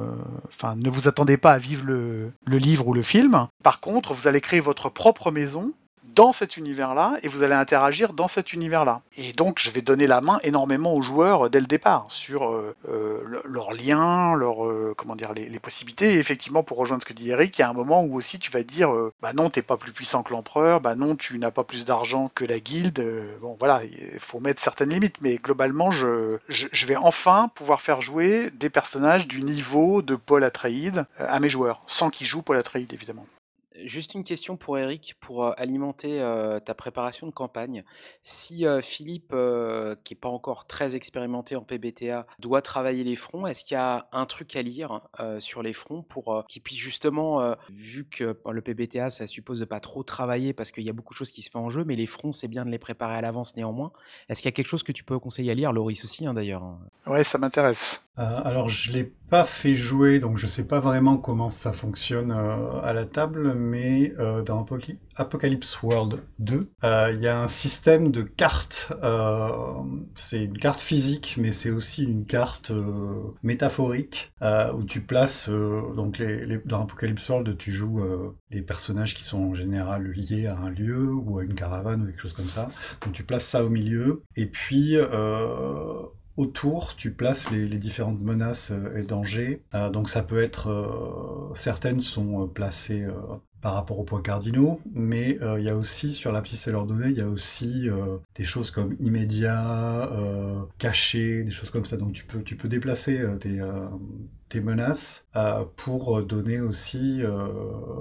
Enfin, 0.47 0.75
ne 0.75 0.89
vous 0.89 1.07
attendez 1.07 1.37
pas 1.37 1.53
à 1.53 1.57
vivre 1.57 1.85
le, 1.85 2.31
le 2.45 2.57
livre 2.57 2.87
ou 2.87 2.93
le 2.93 3.01
film. 3.01 3.47
Par 3.63 3.79
contre, 3.79 4.13
vous 4.13 4.27
allez 4.27 4.41
créer 4.41 4.59
votre 4.59 4.89
propre 4.89 5.31
maison 5.31 5.71
dans 6.15 6.31
cet 6.31 6.57
univers-là 6.57 7.17
et 7.23 7.27
vous 7.27 7.43
allez 7.43 7.53
interagir 7.53 8.13
dans 8.13 8.27
cet 8.27 8.53
univers-là. 8.53 9.01
Et 9.17 9.33
donc, 9.33 9.59
je 9.59 9.69
vais 9.69 9.81
donner 9.81 10.07
la 10.07 10.21
main 10.21 10.39
énormément 10.43 10.93
aux 10.93 11.01
joueurs 11.01 11.49
dès 11.49 11.59
le 11.59 11.67
départ 11.67 12.05
sur 12.09 12.49
euh, 12.49 12.75
euh, 12.89 13.41
leurs 13.45 13.73
liens, 13.73 14.35
leurs 14.35 14.65
euh, 14.65 14.93
comment 14.97 15.15
dire, 15.15 15.33
les, 15.33 15.59
possibilités. 15.59 16.13
Et 16.13 16.17
effectivement, 16.17 16.63
pour 16.63 16.77
rejoindre 16.77 17.01
ce 17.03 17.07
que 17.07 17.13
dit 17.13 17.29
Eric, 17.29 17.57
il 17.57 17.61
y 17.61 17.63
a 17.63 17.69
un 17.69 17.73
moment 17.73 18.03
où 18.03 18.15
aussi 18.15 18.39
tu 18.39 18.51
vas 18.51 18.63
dire, 18.63 18.93
euh, 18.93 19.13
bah 19.21 19.33
non, 19.33 19.49
t'es 19.49 19.61
pas 19.61 19.77
plus 19.77 19.91
puissant 19.91 20.23
que 20.23 20.31
l'empereur, 20.31 20.81
bah 20.81 20.95
non, 20.95 21.15
tu 21.15 21.37
n'as 21.39 21.51
pas 21.51 21.63
plus 21.63 21.85
d'argent 21.85 22.31
que 22.33 22.45
la 22.45 22.59
guilde. 22.59 22.99
Euh, 22.99 23.37
bon, 23.41 23.55
voilà, 23.59 23.81
il 23.83 24.19
faut 24.19 24.39
mettre 24.39 24.61
certaines 24.61 24.89
limites, 24.89 25.21
mais 25.21 25.35
globalement, 25.35 25.91
je, 25.91 26.37
je, 26.49 26.67
je 26.71 26.85
vais 26.85 26.95
enfin 26.95 27.49
pouvoir 27.55 27.81
faire 27.81 28.01
jouer 28.01 28.51
des 28.51 28.69
personnages 28.69 29.27
du 29.27 29.41
niveau 29.41 30.01
de 30.01 30.15
Paul 30.15 30.43
Atreides 30.43 31.05
euh, 31.19 31.27
à 31.29 31.39
mes 31.39 31.49
joueurs, 31.49 31.81
sans 31.87 32.09
qu'ils 32.09 32.27
jouent 32.27 32.41
Paul 32.41 32.57
Atreides, 32.57 32.93
évidemment. 32.93 33.25
Juste 33.83 34.13
une 34.13 34.23
question 34.23 34.57
pour 34.57 34.77
Eric, 34.77 35.15
pour, 35.19 35.57
alimenter, 35.59 36.19
ta 36.65 36.73
préparation 36.73 37.27
de 37.27 37.31
campagne. 37.31 37.83
Si, 38.21 38.65
Philippe, 38.81 39.35
qui 40.03 40.13
est 40.13 40.19
pas 40.19 40.29
encore 40.29 40.67
très 40.67 40.95
expérimenté 40.95 41.55
en 41.55 41.61
PBTA, 41.61 42.25
doit 42.39 42.61
travailler 42.61 43.03
les 43.03 43.15
fronts, 43.15 43.47
est-ce 43.47 43.65
qu'il 43.65 43.75
y 43.75 43.77
a 43.77 44.07
un 44.11 44.25
truc 44.25 44.55
à 44.55 44.61
lire, 44.61 45.01
sur 45.39 45.61
les 45.61 45.73
fronts 45.73 46.03
pour, 46.03 46.33
heu, 46.33 46.43
qu'il 46.47 46.61
puisse 46.61 46.79
justement, 46.79 47.55
vu 47.69 48.05
que, 48.05 48.37
le 48.49 48.61
PBTA, 48.61 49.09
ça 49.09 49.27
suppose 49.27 49.59
de 49.59 49.65
pas 49.65 49.79
trop 49.79 50.03
travailler 50.03 50.53
parce 50.53 50.71
qu'il 50.71 50.83
y 50.83 50.89
a 50.89 50.93
beaucoup 50.93 51.13
de 51.13 51.17
choses 51.17 51.31
qui 51.31 51.41
se 51.41 51.49
fait 51.49 51.57
en 51.57 51.69
jeu, 51.69 51.83
mais 51.83 51.95
les 51.95 52.07
fronts, 52.07 52.31
c'est 52.31 52.47
bien 52.47 52.65
de 52.65 52.69
les 52.69 52.79
préparer 52.79 53.15
à 53.15 53.21
l'avance 53.21 53.55
néanmoins. 53.55 53.91
Est-ce 54.29 54.41
qu'il 54.41 54.47
y 54.47 54.53
a 54.53 54.55
quelque 54.55 54.69
chose 54.69 54.83
que 54.83 54.91
tu 54.91 55.03
peux 55.03 55.19
conseiller 55.19 55.51
à 55.51 55.55
lire? 55.55 55.73
Loris 55.73 56.03
aussi, 56.03 56.25
hein, 56.25 56.33
d'ailleurs, 56.33 56.63
hein? 56.63 56.79
Ouais, 57.07 57.23
ça 57.23 57.37
m'intéresse. 57.37 58.04
Euh, 58.17 58.41
alors 58.43 58.69
je 58.69 58.91
l'ai 58.91 59.11
pas 59.29 59.43
fait 59.43 59.75
jouer, 59.75 60.19
donc 60.19 60.37
je 60.37 60.47
sais 60.47 60.65
pas 60.67 60.79
vraiment 60.79 61.17
comment 61.17 61.49
ça 61.49 61.73
fonctionne 61.73 62.31
euh, 62.31 62.79
à 62.81 62.93
la 62.93 63.05
table, 63.05 63.53
mais 63.55 64.13
euh, 64.19 64.43
dans 64.43 64.65
Apocalypse 65.15 65.81
World 65.81 66.21
2, 66.39 66.63
euh, 66.83 67.11
il 67.13 67.21
y 67.21 67.27
a 67.27 67.41
un 67.41 67.47
système 67.47 68.11
de 68.11 68.21
cartes. 68.21 68.93
c'est 70.15 70.43
une 70.43 70.57
carte 70.57 70.79
physique, 70.79 71.37
mais 71.39 71.51
c'est 71.51 71.71
aussi 71.71 72.03
une 72.03 72.25
carte 72.25 72.71
métaphorique 73.43 74.31
où 74.41 74.83
tu 74.83 75.01
places 75.01 75.49
donc 75.49 76.21
dans 76.65 76.83
Apocalypse 76.83 77.27
World, 77.29 77.57
tu 77.57 77.71
joues 77.71 78.01
les 78.51 78.61
personnages 78.61 79.15
qui 79.15 79.23
sont 79.23 79.39
en 79.39 79.53
général 79.53 80.11
liés 80.11 80.47
à 80.47 80.57
un 80.57 80.69
lieu 80.69 81.13
ou 81.13 81.39
à 81.39 81.43
une 81.43 81.55
caravane 81.55 82.03
ou 82.03 82.05
quelque 82.05 82.21
chose 82.21 82.33
comme 82.33 82.49
ça. 82.49 82.69
Donc 83.03 83.13
tu 83.13 83.23
places 83.23 83.45
ça 83.45 83.63
au 83.63 83.69
milieu, 83.69 84.23
et 84.35 84.45
puis 84.45 84.97
autour, 86.37 86.95
tu 86.95 87.11
places 87.11 87.49
les, 87.51 87.67
différentes 87.77 88.21
menaces 88.21 88.71
euh, 88.71 88.97
et 88.97 89.03
dangers. 89.03 89.61
Euh, 89.73 89.89
donc 89.89 90.09
ça 90.09 90.23
peut 90.23 90.41
être, 90.41 90.69
euh, 90.69 91.53
certaines 91.53 91.99
sont 91.99 92.47
placées 92.47 93.05
par 93.61 93.73
rapport 93.73 93.99
aux 93.99 94.03
points 94.03 94.21
cardinaux, 94.21 94.79
mais 94.93 95.39
il 95.57 95.63
y 95.63 95.69
a 95.69 95.75
aussi 95.75 96.11
sur 96.11 96.31
l'abscisse 96.31 96.67
et 96.67 96.71
l'ordonnée, 96.71 97.09
il 97.09 97.17
y 97.17 97.21
a 97.21 97.27
aussi 97.27 97.89
des 98.35 98.43
choses 98.43 98.69
comme 98.69 98.95
immédiat, 98.99 100.07
caché, 100.77 101.43
des 101.43 101.49
choses 101.49 101.71
comme 101.71 101.85
ça. 101.85 101.97
Donc 101.97 102.13
tu 102.13 102.25
peux, 102.25 102.43
tu 102.43 102.55
peux 102.55 102.67
déplacer 102.67 103.25
tes, 103.39 103.59
euh, 104.45 104.49
tes 104.49 104.61
menaces 104.61 105.25
euh, 105.35 105.63
pour 105.77 106.21
donner 106.23 106.59
aussi, 106.59 107.21
euh, 107.23 107.47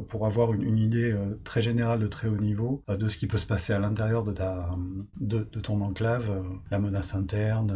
pour 0.09 0.27
avoir 0.27 0.53
une, 0.53 0.63
une 0.63 0.79
idée 0.79 1.13
euh, 1.13 1.41
très 1.45 1.63
générale 1.63 2.01
de 2.01 2.07
très 2.07 2.29
haut 2.29 2.37
niveau 2.37 2.83
euh, 2.89 2.97
de 2.97 3.09
ce 3.09 3.17
qui 3.19 3.27
peut 3.27 3.39
se 3.39 3.47
passer 3.47 3.73
à 3.73 3.79
l'intérieur 3.79 4.23
de, 4.25 4.33
ta, 4.33 4.71
de, 5.21 5.49
de 5.51 5.61
ton 5.61 5.81
enclave, 5.81 6.31
euh, 6.31 6.43
la 6.71 6.79
menace 6.79 7.15
interne, 7.15 7.71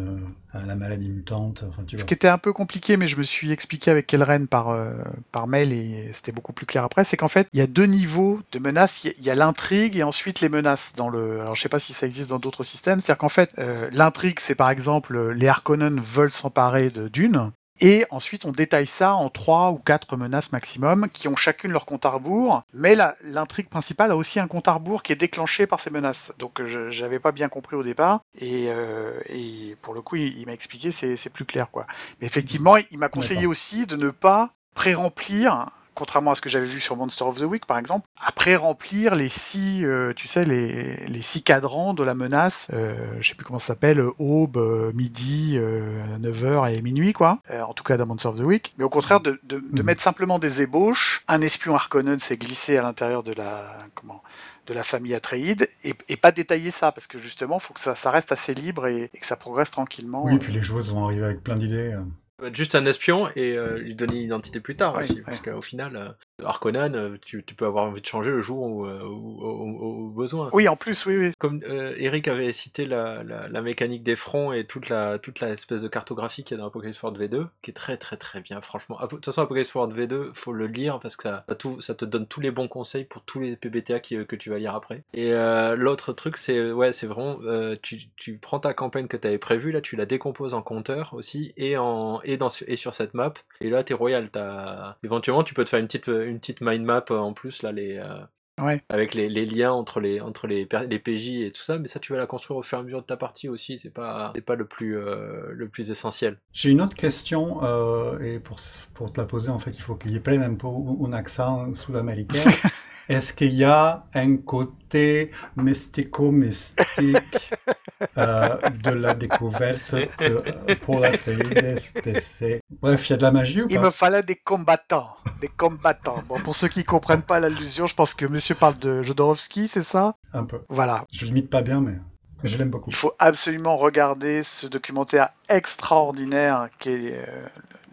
euh, 0.55 0.67
la 0.67 0.77
maladie 0.77 1.11
mutante, 1.11 1.65
enfin 1.69 1.85
tu 1.87 1.97
Ce 1.97 2.03
vois. 2.03 2.07
qui 2.07 2.15
était 2.15 2.29
un 2.29 2.39
peu 2.39 2.53
compliqué, 2.53 2.97
mais 2.97 3.09
je 3.09 3.17
me 3.17 3.23
suis 3.25 3.51
expliqué 3.51 3.91
avec 3.91 4.07
Kelren 4.07 4.47
par, 4.47 4.69
euh, 4.71 4.93
par 5.33 5.47
mail 5.49 5.73
et 5.73 6.11
c'était 6.13 6.33
beaucoup 6.33 6.53
plus 6.53 6.67
clair 6.67 6.85
après, 6.85 7.05
c'est 7.05 7.17
qu'en 7.17 7.29
fait, 7.29 7.49
il 7.53 7.59
y 7.59 7.63
a 7.63 7.67
deux 7.67 7.87
niveaux 7.87 8.41
de 8.53 8.59
menaces. 8.59 9.03
Il 9.05 9.25
y 9.25 9.31
a- 9.31 9.35
l'intrigue 9.35 9.97
et 9.97 10.03
ensuite 10.03 10.41
les 10.41 10.49
menaces 10.49 10.95
dans 10.97 11.09
le. 11.09 11.41
Alors, 11.41 11.55
je 11.55 11.63
sais 11.63 11.69
pas 11.69 11.79
si 11.81 11.93
ça 11.93 12.07
existe 12.07 12.29
dans 12.29 12.39
d'autres 12.39 12.65
systèmes. 12.65 13.01
C'est-à-dire 13.01 13.19
qu'en 13.19 13.29
fait, 13.29 13.53
euh, 13.59 13.89
l'intrigue, 13.93 14.41
c'est 14.41 14.55
par 14.55 14.71
exemple, 14.71 15.17
euh, 15.17 15.33
les 15.33 15.49
Harkonnen 15.49 15.99
veulent 16.01 16.33
s'emparer 16.33 16.91
de 16.91 17.09
Dune. 17.09 17.51
Et 17.81 18.05
ensuite, 18.11 18.45
on 18.45 18.53
détaille 18.53 18.87
ça 18.87 19.15
en 19.15 19.29
trois 19.29 19.71
ou 19.71 19.77
quatre 19.77 20.17
menaces 20.17 20.53
maximum, 20.53 21.09
qui 21.13 21.29
ont 21.29 21.37
chacune 21.37 21.73
leur 21.73 21.87
compte 21.87 22.05
à 22.07 22.11
rebours. 22.11 22.63
Mais 22.75 22.97
l'intrigue 23.23 23.69
principale 23.69 24.11
a 24.11 24.17
aussi 24.17 24.41
un 24.41 24.49
compte 24.49 24.69
à 24.69 24.73
rebours 24.73 25.03
qui 25.03 25.13
est 25.13 25.17
déclenché 25.17 25.67
par 25.67 25.81
ces 25.81 25.91
menaces. 25.91 26.33
Donc, 26.39 26.63
je 26.65 26.91
j'avais 26.91 27.19
pas 27.19 27.33
bien 27.33 27.49
compris 27.49 27.77
au 27.77 27.83
départ. 27.83 28.21
Et, 28.39 28.67
euh, 28.69 29.21
et 29.27 29.77
pour 29.83 29.95
le 29.95 30.03
coup, 30.03 30.17
il, 30.17 30.39
il 30.39 30.47
m'a 30.47 30.53
expliqué, 30.53 30.91
c'est 30.91 31.33
plus 31.33 31.45
clair, 31.45 31.71
quoi. 31.71 31.87
Mais 32.21 32.27
effectivement, 32.27 32.77
il 32.91 32.99
m'a 32.99 33.09
conseillé 33.09 33.47
aussi 33.47 33.87
de 33.87 33.97
ne 33.97 34.11
pas 34.11 34.51
pré-remplir, 34.75 35.67
contrairement 35.99 36.31
à 36.31 36.35
ce 36.35 36.41
que 36.41 36.49
j'avais 36.49 36.67
vu 36.67 36.81
sur 36.81 36.97
Monster 36.97 37.25
of 37.25 37.39
the 37.39 37.43
Week 37.45 37.67
par 37.67 37.77
exemple, 37.79 38.07
à 38.25 38.33
pré-remplir 38.33 39.15
les 39.15 39.29
six, 39.29 39.85
euh, 39.85 40.13
tu 40.15 40.27
sais, 40.29 40.45
les, 40.45 41.07
les 41.09 41.23
six 41.23 41.43
cadrans 41.43 41.93
de 41.95 42.03
la 42.05 42.15
menace, 42.15 42.69
euh, 42.73 42.95
je 43.21 43.29
sais 43.29 43.35
plus 43.35 43.45
comment 43.45 43.59
ça 43.59 43.69
s'appelle, 43.69 44.01
euh, 44.01 44.13
aube, 44.19 44.57
euh, 44.57 44.93
midi, 44.95 45.55
euh, 45.57 46.01
9h 46.19 46.73
et 46.75 46.81
minuit, 46.83 47.13
quoi. 47.13 47.41
En 47.51 47.75
tout 47.75 47.85
cas 47.85 47.97
dans 47.97 48.07
Monster 48.07 48.29
of 48.29 48.37
the 48.37 48.43
Week. 48.45 48.73
Mais 48.79 48.85
au 48.85 48.89
contraire, 48.89 49.21
de, 49.21 49.41
de, 49.43 49.59
de 49.59 49.81
Mhm. 49.81 49.83
mettre 49.83 50.03
simplement 50.03 50.39
des 50.39 50.63
ébauches. 50.63 51.25
Un 51.29 51.41
espion 51.43 51.75
Harkonnen 51.75 52.19
s'est 52.21 52.37
glissé 52.37 52.77
à 52.79 52.83
l'intérieur 52.83 53.23
de 53.23 53.33
la, 53.33 53.77
comment, 53.95 54.23
de 54.67 54.75
la 54.75 54.85
famille 54.85 55.15
Atreides 55.15 55.69
et, 55.85 55.95
et 56.09 56.17
pas 56.17 56.31
détailler 56.33 56.71
ça 56.71 56.93
parce 56.93 57.07
que 57.07 57.19
justement, 57.19 57.57
il 57.59 57.63
faut 57.63 57.75
que 57.75 57.81
ça, 57.81 57.95
ça 57.95 58.11
reste 58.11 58.33
assez 58.33 58.55
libre 58.55 58.87
et, 58.87 59.11
et 59.13 59.19
que 59.19 59.27
ça 59.27 59.37
progresse 59.37 59.71
tranquillement. 59.71 60.25
Oui, 60.25 60.35
euh. 60.35 60.39
puis 60.39 60.53
les 60.53 60.63
joueuses 60.63 60.93
vont 60.93 61.05
arriver 61.05 61.25
avec 61.25 61.43
plein 61.43 61.57
d'idées. 61.57 61.97
Euh. 62.43 62.51
Juste 62.53 62.75
un 62.75 62.87
espion 62.87 63.29
et 63.37 63.57
euh, 63.57 63.79
lui 63.79 63.95
donner 63.95 64.17
une 64.17 64.25
identité 64.25 64.61
plus 64.61 64.77
tard 64.77 64.95
Ouais, 64.97 65.05
aussi, 65.05 65.15
ouais. 65.15 65.23
parce 65.27 65.41
qu'au 65.41 65.63
final, 65.63 65.97
euh, 65.97 66.45
Harkonnen, 66.45 66.95
euh, 66.95 67.17
tu, 67.25 67.45
tu 67.45 67.55
peux 67.55 67.67
avoir 67.67 67.85
envie 67.85 68.01
de 68.01 68.07
changer 68.07 68.31
le 68.31 68.41
jour 68.41 68.63
où, 68.63 70.11
besoin. 70.15 70.51
Oui, 70.53 70.69
en 70.69 70.77
plus, 70.77 71.07
oui, 71.07 71.17
oui. 71.17 71.33
Comme 71.39 71.61
euh, 71.69 71.95
Eric 71.99 72.29
avait 72.29 72.53
cité 72.53 72.87
la, 72.87 73.23
la, 73.23 73.49
la 73.49 73.63
mécanique 73.63 74.03
des 74.03 74.17
fronts 74.17 74.53
et 74.53 74.65
toute 74.65 74.89
la, 74.89 75.19
toute 75.19 75.41
la 75.41 75.51
espèce 75.51 75.83
de 75.83 75.89
cartographie 75.89 76.45
qu'il 76.45 76.57
y 76.57 76.61
a 76.61 76.63
dans 76.63 76.69
Apocalypse 76.69 77.03
World 77.03 77.21
V2, 77.21 77.47
qui 77.63 77.71
est 77.71 77.75
très 77.75 77.97
très 77.97 78.17
très 78.17 78.41
bien, 78.41 78.61
franchement. 78.61 78.99
De 79.01 79.07
toute 79.07 79.25
façon, 79.25 79.43
Apocalypse 79.43 79.75
World 79.75 79.97
V2, 79.97 80.31
faut 80.35 80.53
le 80.53 80.67
lire 80.67 81.01
parce 81.01 81.17
que 81.17 81.25
ça, 81.25 81.45
ça, 81.49 81.55
tout, 81.55 81.81
ça 81.81 81.95
te 81.95 82.05
donne 82.05 82.27
tous 82.27 82.41
les 82.41 82.51
bons 82.51 82.69
conseils 82.69 83.05
pour 83.05 83.23
tous 83.23 83.41
les 83.41 83.57
PBTA 83.57 84.01
qui, 84.01 84.17
que 84.27 84.37
tu 84.37 84.51
vas 84.51 84.59
lire 84.59 84.75
après. 84.75 85.03
Et 85.15 85.33
l'autre 85.77 86.13
truc, 86.13 86.37
c'est 86.37 86.73
ouais, 86.73 86.93
c'est 86.93 87.07
vraiment, 87.07 87.39
tu, 87.83 88.01
tu 88.17 88.39
prends 88.39 88.61
ta 88.61 88.75
campagne 88.75 89.09
que 89.09 89.17
tu 89.17 89.27
avais 89.27 89.39
prévue, 89.39 89.73
là, 89.73 89.81
tu 89.81 89.97
la 89.97 90.07
décomposes 90.07 90.55
en 90.55 90.63
compteur 90.63 91.15
aussi 91.15 91.53
et, 91.57 91.77
en, 91.77 92.21
et, 92.33 92.37
dans, 92.37 92.49
et 92.67 92.77
sur 92.77 92.95
cette 92.95 93.15
map. 93.15 93.35
Et 93.61 93.71
là, 93.71 93.83
t'es 93.85 93.95
royal. 93.95 94.31
As... 94.35 94.97
Éventuellement, 95.03 95.45
tu 95.45 95.55
peux 95.55 95.65
te 95.65 95.71
faire 95.71 95.81
une 95.81 95.87
petite, 95.87 96.07
une 96.09 96.39
petite 96.39 96.61
mind 96.61 96.85
map 96.85 97.05
euh, 97.11 97.19
en 97.19 97.33
plus, 97.33 97.63
là, 97.63 97.73
les. 97.73 97.97
euh, 97.99 98.19
Ouais. 98.61 98.83
avec 98.89 99.15
les, 99.15 99.29
les 99.29 99.47
liens 99.47 99.71
entre 99.71 100.01
les 100.01 100.21
entre 100.21 100.49
les, 100.49 100.67
les 100.89 100.99
PJ 100.99 101.29
et 101.43 101.53
tout 101.53 101.63
ça, 101.63 101.79
mais 101.79 101.87
ça 101.87 102.01
tu 102.01 102.13
vas 102.13 102.19
la 102.19 102.27
construire 102.27 102.59
au 102.59 102.63
fur 102.63 102.79
et 102.79 102.81
à 102.81 102.85
mesure 102.85 103.03
de 103.03 103.07
ta 103.07 103.17
partie 103.17 103.49
aussi, 103.49 103.79
c'est 103.79 103.95
pas 103.95 104.33
pas 104.45 104.57
le 104.57 104.67
plus 104.67 104.99
euh, 104.99 105.53
le 105.53 105.69
plus 105.69 105.93
essentiel. 105.93 106.39
J'ai 106.53 106.71
une 106.71 106.81
autre 106.83 106.97
question, 106.97 107.63
euh, 107.63 108.19
et 108.19 108.41
pour, 108.41 108.59
pour 108.95 109.13
te 109.13 109.21
la 109.21 109.27
poser, 109.29 109.51
en 109.51 109.61
fait, 109.61 109.71
il 109.71 109.81
faut 109.81 109.95
qu'il 109.95 110.11
y 110.11 110.17
ait 110.17 110.21
plein 110.21 110.53
peu 110.55 110.67
un 110.67 111.13
accent 111.13 111.73
sud-américain. 111.73 112.51
Est-ce 113.09 113.33
qu'il 113.33 113.55
y 113.55 113.65
a 113.65 114.05
un 114.15 114.37
côté 114.37 115.31
mystico-mystique 115.57 117.51
euh, 118.19 118.57
de 118.85 118.91
la 118.91 119.15
découverte 119.15 119.95
de, 119.95 120.75
pour 120.83 121.01
la 121.01 121.17
TIDSTC 121.17 122.61
Bref, 122.83 123.09
il 123.09 123.13
y 123.13 123.15
a 123.15 123.17
de 123.17 123.23
la 123.23 123.31
magie 123.31 123.63
ou 123.63 123.67
Il 123.71 123.77
pas? 123.77 123.83
me 123.85 123.91
fallait 123.91 124.23
des 124.23 124.37
combattants. 124.37 125.17
Des 125.41 125.49
combattants. 125.49 126.23
Bon, 126.29 126.39
pour 126.41 126.55
ceux 126.55 126.69
qui 126.69 126.85
comprennent 126.85 127.23
pas 127.23 127.41
l'allusion, 127.41 127.87
je 127.87 127.95
pense 127.95 128.15
que 128.15 128.27
monsieur 128.27 128.55
parle 128.55 128.79
de 128.79 129.03
Jodorowsky, 129.03 129.69
c'est 129.69 129.83
ça? 129.83 130.13
Un 130.33 130.45
peu. 130.45 130.61
Voilà. 130.69 131.05
Je 131.11 131.25
l'imite 131.25 131.49
pas 131.49 131.63
bien, 131.63 131.81
mais, 131.81 131.97
mais 132.43 132.49
je 132.49 132.59
l'aime 132.59 132.71
beaucoup. 132.71 132.91
Il 132.91 132.97
faut 132.97 133.15
absolument 133.19 133.77
regarder 133.79 134.45
ce 134.45 134.67
documentaire 134.67 135.31
extraordinaire 135.49 136.69
qui 136.79 136.91
est 136.91 137.27
euh, 137.27 137.49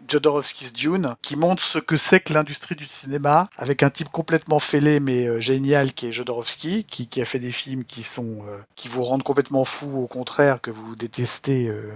Jodorowsky's 0.08 0.72
Dune, 0.72 1.14
qui 1.22 1.36
montre 1.36 1.62
ce 1.62 1.78
que 1.78 1.96
c'est 1.96 2.20
que 2.20 2.32
l'industrie 2.32 2.74
du 2.76 2.86
cinéma, 2.86 3.48
avec 3.58 3.82
un 3.82 3.90
type 3.90 4.08
complètement 4.10 4.58
fêlé 4.58 5.00
mais 5.00 5.26
euh, 5.26 5.40
génial 5.40 5.92
qui 5.92 6.08
est 6.08 6.12
Jodorowsky, 6.12 6.84
qui, 6.84 7.08
qui 7.08 7.20
a 7.20 7.24
fait 7.24 7.38
des 7.38 7.52
films 7.52 7.84
qui 7.84 8.02
sont 8.02 8.44
euh, 8.48 8.58
qui 8.74 8.88
vous 8.88 9.04
rendent 9.04 9.22
complètement 9.22 9.64
fou, 9.64 10.02
au 10.02 10.06
contraire 10.06 10.60
que 10.60 10.70
vous 10.70 10.96
détestez 10.96 11.68
euh, 11.68 11.90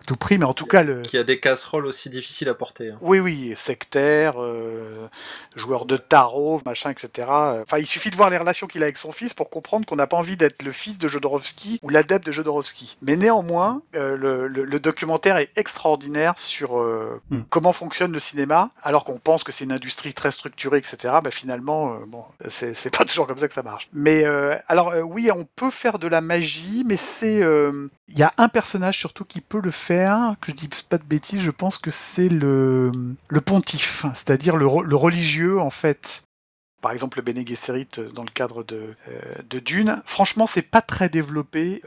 à 0.00 0.04
tout 0.04 0.16
prix. 0.16 0.38
Mais 0.38 0.44
en 0.44 0.54
tout 0.54 0.66
cas, 0.66 0.82
le, 0.82 1.02
Qui 1.02 1.18
a 1.18 1.24
des 1.24 1.40
casseroles 1.40 1.86
aussi 1.86 2.10
difficiles 2.10 2.48
à 2.48 2.54
porter. 2.54 2.90
hein. 2.90 2.96
Oui, 3.00 3.18
oui, 3.20 3.52
sectaire, 3.56 4.34
euh, 4.42 5.08
joueur 5.56 5.86
de 5.86 5.96
tarot, 5.96 6.60
machin, 6.64 6.90
etc. 6.90 7.28
Enfin, 7.28 7.78
il 7.78 7.86
suffit 7.86 8.10
de 8.10 8.16
voir 8.16 8.30
les 8.30 8.38
relations 8.38 8.66
qu'il 8.66 8.82
a 8.82 8.86
avec 8.86 8.96
son 8.96 9.12
fils 9.12 9.34
pour 9.34 9.50
comprendre 9.50 9.86
qu'on 9.86 9.96
n'a 9.96 10.06
pas 10.06 10.16
envie 10.16 10.36
d'être 10.36 10.62
le 10.62 10.72
fils 10.72 10.98
de 10.98 11.08
Jodorowsky 11.08 11.78
ou 11.82 11.88
l'adepte 11.88 12.26
de 12.26 12.32
Jodorowsky. 12.32 12.96
Mais 13.02 13.16
néanmoins, 13.16 13.82
euh, 13.94 14.16
le, 14.16 14.48
le- 14.48 14.64
le 14.64 14.80
documentaire 14.80 15.36
est 15.36 15.50
extraordinaire 15.56 16.34
sur 16.36 16.78
euh, 16.80 17.20
Hmm. 17.30 17.40
Comment 17.50 17.72
fonctionne 17.72 18.12
le 18.12 18.18
cinéma, 18.18 18.70
alors 18.82 19.04
qu'on 19.04 19.18
pense 19.18 19.44
que 19.44 19.52
c'est 19.52 19.64
une 19.64 19.72
industrie 19.72 20.14
très 20.14 20.30
structurée, 20.30 20.78
etc. 20.78 21.14
Bah, 21.22 21.30
finalement, 21.30 21.94
euh, 21.94 21.98
bon, 22.06 22.24
c'est 22.48 22.96
pas 22.96 23.04
toujours 23.06 23.26
comme 23.26 23.38
ça 23.38 23.48
que 23.48 23.54
ça 23.54 23.62
marche. 23.62 23.88
Mais 23.92 24.24
euh, 24.24 24.56
alors, 24.68 24.90
euh, 24.90 25.02
oui, 25.02 25.30
on 25.30 25.44
peut 25.44 25.70
faire 25.70 25.98
de 25.98 26.08
la 26.08 26.20
magie, 26.20 26.84
mais 26.86 26.96
c'est 26.96 27.42
euh, 27.42 27.88
il 28.08 28.18
y 28.18 28.22
a 28.22 28.32
un 28.38 28.48
personnage 28.48 28.98
surtout 28.98 29.24
qui 29.24 29.40
peut 29.40 29.60
le 29.62 29.70
faire, 29.70 30.34
que 30.40 30.52
je 30.52 30.56
dis 30.56 30.68
pas 30.88 30.98
de 30.98 31.04
bêtises, 31.04 31.40
je 31.40 31.50
pense 31.50 31.78
que 31.78 31.90
c'est 31.90 32.28
le, 32.28 32.92
le 33.28 33.40
pontife, 33.40 34.06
c'est-à-dire 34.14 34.56
le, 34.56 34.66
le 34.84 34.96
religieux 34.96 35.60
en 35.60 35.70
fait 35.70 36.22
par 36.80 36.92
exemple 36.92 37.18
le 37.18 37.22
Bene 37.22 37.46
Gesserit 37.46 37.88
dans 38.14 38.22
le 38.22 38.30
cadre 38.30 38.64
de, 38.64 38.94
de 39.48 39.58
Dune. 39.58 40.02
Franchement, 40.04 40.46
c'est 40.46 40.62
pas 40.62 40.82
très 40.82 41.08
développé. 41.08 41.82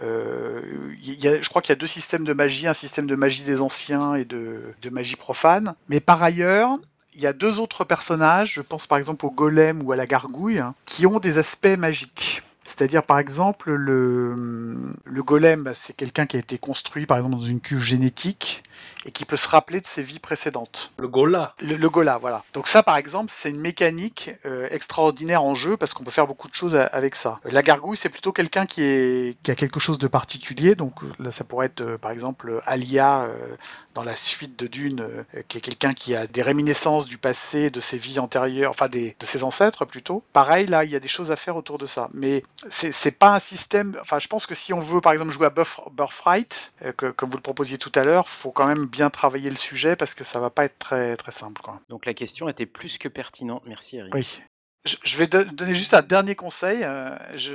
a, 1.27 1.41
je 1.41 1.49
crois 1.49 1.62
qu'il 1.62 1.69
y 1.69 1.77
a 1.77 1.79
deux 1.79 1.88
systèmes 1.88 2.25
de 2.25 2.34
magie, 2.34 2.67
un 2.67 2.73
système 2.73 3.08
de 3.08 3.15
magie 3.15 3.43
des 3.43 3.62
anciens 3.62 4.15
et 4.15 4.25
de, 4.25 4.62
de 4.82 4.89
magie 4.89 5.15
profane. 5.15 5.73
Mais 5.89 5.99
par 5.99 6.21
ailleurs, 6.21 6.77
il 7.15 7.21
y 7.21 7.27
a 7.27 7.34
deux 7.34 7.60
autres 7.60 7.84
personnages, 7.84 8.53
je 8.53 8.62
pense 8.62 8.88
par 8.88 8.97
exemple 8.97 9.25
au 9.25 9.32
golem 9.32 9.82
ou 9.84 9.91
à 9.91 9.95
la 9.95 10.08
gargouille, 10.08 10.60
hein, 10.60 10.75
qui 10.86 11.06
ont 11.06 11.19
des 11.19 11.38
aspects 11.38 11.77
magiques. 11.77 12.43
C'est-à-dire, 12.65 13.04
par 13.04 13.19
exemple, 13.19 13.71
le, 13.71 14.91
le 15.04 15.23
golem, 15.23 15.63
bah, 15.63 15.73
c'est 15.76 15.95
quelqu'un 15.95 16.26
qui 16.26 16.38
a 16.38 16.39
été 16.39 16.58
construit, 16.58 17.06
par 17.06 17.17
exemple, 17.17 17.36
dans 17.36 17.41
une 17.41 17.60
cuve 17.60 17.82
génétique 17.82 18.63
et 19.06 19.12
qui 19.12 19.26
peut 19.26 19.38
se 19.38 19.47
rappeler 19.47 19.82
de 19.82 19.88
ses 19.88 20.02
vies 20.02 20.19
précédentes. 20.19 20.93
Le 20.97 21.08
Gola. 21.08 21.56
Le, 21.60 21.76
le 21.76 21.89
Gola, 21.89 22.17
voilà. 22.17 22.43
Donc 22.54 22.67
ça, 22.67 22.84
par 22.84 22.95
exemple, 22.95 23.32
c'est 23.36 23.49
une 23.49 23.60
mécanique 23.60 24.32
euh, 24.45 24.67
extraordinaire 24.71 25.43
en 25.43 25.56
jeu 25.56 25.78
parce 25.78 25.93
qu'on 25.93 26.04
peut 26.04 26.12
faire 26.12 26.28
beaucoup 26.28 26.47
de 26.47 26.54
choses 26.54 26.76
avec 26.76 27.15
ça. 27.15 27.39
La 27.43 27.63
gargouille, 27.63 27.97
c'est 27.97 28.10
plutôt 28.10 28.32
quelqu'un 28.32 28.65
qui, 28.65 28.82
est, 28.82 29.38
qui 29.43 29.52
a 29.52 29.56
quelque 29.56 29.80
chose 29.80 29.97
de 29.97 30.08
particulier. 30.08 30.76
Donc 30.76 30.93
là, 31.19 31.32
ça 31.32 31.43
pourrait 31.43 31.67
être, 31.67 31.82
euh, 31.82 31.97
par 31.97 32.12
exemple, 32.12 32.62
Alia 32.65 33.23
euh, 33.23 33.56
dans 33.93 34.03
la 34.03 34.15
suite 34.15 34.58
de 34.58 34.67
Dune, 34.67 35.25
qui 35.47 35.58
est 35.58 35.62
quelqu'un 35.62 35.93
qui 35.93 36.15
a 36.15 36.27
des 36.27 36.41
réminiscences 36.41 37.06
du 37.06 37.17
passé, 37.17 37.69
de 37.69 37.79
ses 37.79 37.97
vies 37.97 38.19
antérieures, 38.19 38.71
enfin 38.71 38.89
des, 38.89 39.15
de 39.19 39.25
ses 39.25 39.43
ancêtres 39.43 39.86
plutôt. 39.86 40.23
Pareil, 40.34 40.67
là, 40.67 40.84
il 40.84 40.91
y 40.91 40.95
a 40.95 40.99
des 40.99 41.08
choses 41.08 41.32
à 41.32 41.36
faire 41.36 41.56
autour 41.56 41.77
de 41.77 41.86
ça. 41.86 42.10
Mais 42.13 42.43
c'est 42.69 43.17
pas 43.17 43.36
un 43.36 43.39
système. 43.39 43.97
Enfin, 44.01 44.19
je 44.19 44.27
pense 44.27 44.45
que 44.45 44.56
si 44.56 44.73
on 44.73 44.79
veut, 44.79 45.01
par 45.01 45.13
exemple, 45.13 45.32
jouer 45.32 45.47
à 45.47 45.53
Birthright, 45.91 46.73
comme 46.97 47.29
vous 47.29 47.38
le 47.38 47.43
proposiez 47.43 47.77
tout 47.77 47.91
à 47.95 48.03
l'heure, 48.03 48.29
faut 48.29 48.51
quand 48.51 48.67
même 48.67 48.86
bien 48.86 49.10
travailler 49.10 49.49
le 49.49 49.56
sujet 49.56 49.95
parce 49.95 50.13
que 50.13 50.23
ça 50.23 50.39
va 50.39 50.49
pas 50.49 50.65
être 50.65 50.79
très, 50.79 51.15
très 51.17 51.32
simple. 51.32 51.62
Quoi. 51.62 51.79
Donc 51.89 52.06
la 52.06 52.13
question 52.13 52.49
était 52.49 52.65
plus 52.65 52.97
que 52.97 53.08
pertinente. 53.08 53.63
Merci 53.65 53.97
Eric. 53.97 54.13
Oui. 54.13 54.41
Je 54.85 55.17
vais 55.17 55.27
donner 55.27 55.75
juste 55.75 55.93
un 55.93 56.01
dernier 56.01 56.35
conseil. 56.35 56.79
Euh, 56.83 57.15
je, 57.35 57.53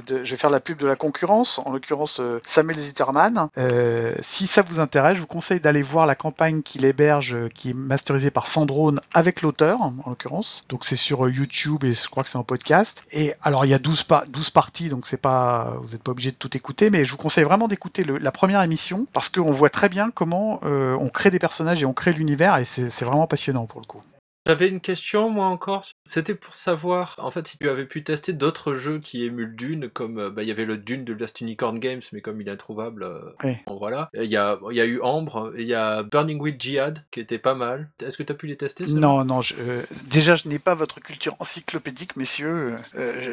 de, 0.00 0.24
je 0.24 0.30
vais 0.32 0.36
faire 0.36 0.50
la 0.50 0.58
pub 0.58 0.78
de 0.78 0.86
la 0.86 0.96
concurrence, 0.96 1.60
en 1.64 1.70
l'occurrence 1.70 2.18
euh, 2.18 2.40
Samuel 2.44 2.80
Zitterman. 2.80 3.48
Euh, 3.56 4.16
si 4.20 4.48
ça 4.48 4.62
vous 4.62 4.80
intéresse, 4.80 5.14
je 5.14 5.20
vous 5.20 5.28
conseille 5.28 5.60
d'aller 5.60 5.82
voir 5.82 6.06
la 6.06 6.16
campagne 6.16 6.62
qu'il 6.62 6.84
héberge, 6.84 7.36
qui 7.50 7.70
est 7.70 7.74
masterisée 7.74 8.32
par 8.32 8.48
Sandrone 8.48 9.00
avec 9.14 9.42
l'auteur, 9.42 9.80
en 9.80 9.94
l'occurrence. 10.06 10.64
Donc 10.68 10.84
c'est 10.84 10.96
sur 10.96 11.28
YouTube 11.28 11.84
et 11.84 11.94
je 11.94 12.08
crois 12.08 12.24
que 12.24 12.28
c'est 12.28 12.38
en 12.38 12.42
podcast. 12.42 13.04
Et 13.12 13.34
alors 13.42 13.64
il 13.64 13.68
y 13.68 13.74
a 13.74 13.78
12, 13.78 14.04
12 14.26 14.50
parties, 14.50 14.88
donc 14.88 15.06
c'est 15.06 15.20
pas, 15.20 15.78
vous 15.82 15.90
n'êtes 15.90 16.02
pas 16.02 16.10
obligé 16.10 16.32
de 16.32 16.36
tout 16.36 16.56
écouter, 16.56 16.90
mais 16.90 17.04
je 17.04 17.12
vous 17.12 17.18
conseille 17.18 17.44
vraiment 17.44 17.68
d'écouter 17.68 18.04
la 18.04 18.32
première 18.32 18.62
émission 18.62 19.06
parce 19.12 19.28
qu'on 19.28 19.52
voit 19.52 19.70
très 19.70 19.88
bien 19.88 20.10
comment 20.10 20.58
on 20.64 21.08
crée 21.10 21.30
des 21.30 21.38
personnages 21.38 21.80
et 21.80 21.86
on 21.86 21.94
crée 21.94 22.12
l'univers 22.12 22.56
et 22.56 22.64
c'est 22.64 23.04
vraiment 23.04 23.28
passionnant 23.28 23.66
pour 23.66 23.80
le 23.80 23.86
coup. 23.86 24.02
J'avais 24.46 24.68
une 24.68 24.80
question, 24.80 25.28
moi 25.28 25.46
encore. 25.46 25.84
C'était 26.04 26.36
pour 26.36 26.54
savoir, 26.54 27.16
en 27.18 27.32
fait, 27.32 27.48
si 27.48 27.58
tu 27.58 27.68
avais 27.68 27.84
pu 27.84 28.04
tester 28.04 28.32
d'autres 28.32 28.76
jeux 28.76 29.00
qui 29.00 29.24
émulent 29.24 29.56
Dune, 29.56 29.90
comme 29.90 30.18
euh, 30.18 30.30
bah, 30.30 30.44
il 30.44 30.48
y 30.48 30.52
avait 30.52 30.64
le 30.64 30.76
Dune 30.76 31.04
de 31.04 31.12
Last 31.12 31.40
Unicorn 31.40 31.80
Games, 31.80 32.02
mais 32.12 32.20
comme 32.20 32.40
il 32.40 32.46
est 32.46 32.52
introuvable, 32.52 33.02
euh, 33.02 33.52
voilà. 33.66 34.08
Il 34.14 34.30
y 34.30 34.36
a, 34.36 34.58
il 34.70 34.76
y 34.76 34.80
a 34.80 34.84
eu 34.84 35.00
Ambre, 35.02 35.52
il 35.58 35.66
y 35.66 35.74
a 35.74 36.04
Burning 36.04 36.40
Wheel 36.40 36.56
Jihad, 36.60 37.04
qui 37.10 37.18
était 37.18 37.38
pas 37.38 37.54
mal. 37.54 37.90
Est-ce 38.00 38.16
que 38.16 38.22
tu 38.22 38.32
as 38.32 38.36
pu 38.36 38.46
les 38.46 38.56
tester 38.56 38.86
Non, 38.86 39.24
non. 39.24 39.40
Euh, 39.58 39.82
déjà, 40.04 40.36
je 40.36 40.48
n'ai 40.48 40.60
pas 40.60 40.74
votre 40.74 41.00
culture 41.00 41.34
encyclopédique, 41.40 42.16
messieurs. 42.16 42.76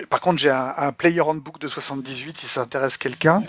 par 0.10 0.20
contre, 0.20 0.40
j'ai 0.40 0.50
un, 0.50 0.92
Player 0.94 1.22
Handbook 1.22 1.60
de 1.60 1.68
78, 1.68 2.38
si 2.38 2.48
ça 2.48 2.62
intéresse 2.62 2.98
quelqu'un. 2.98 3.44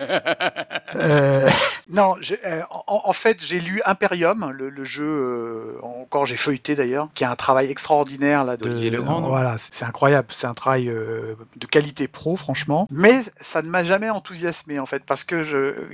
non, 1.88 2.16
en, 2.86 3.12
fait, 3.14 3.42
j'ai 3.42 3.60
lu 3.60 3.80
Imperium, 3.86 4.50
le, 4.50 4.68
le 4.68 4.84
jeu, 4.84 5.78
encore 5.82 6.26
j'ai 6.26 6.36
feuilleté 6.36 6.74
d'ailleurs, 6.74 7.08
qui 7.14 7.24
a 7.24 7.30
un 7.30 7.36
travail 7.36 7.53
extraordinaire 7.62 8.44
là 8.44 8.56
de 8.56 8.98
voilà 8.98 9.56
c'est 9.58 9.84
incroyable 9.84 10.28
c'est 10.30 10.46
un 10.46 10.54
travail 10.54 10.88
euh, 10.88 11.34
de 11.56 11.66
qualité 11.66 12.08
pro 12.08 12.36
franchement. 12.36 12.86
Mais 12.90 13.20
ça 13.40 13.62
ne 13.62 13.68
m'a 13.68 13.84
jamais 13.84 14.10
enthousiasmé 14.10 14.78
en 14.78 14.86
fait 14.86 15.04
parce 15.04 15.24
que 15.24 15.44
je 15.44 15.56
euh, 15.56 15.88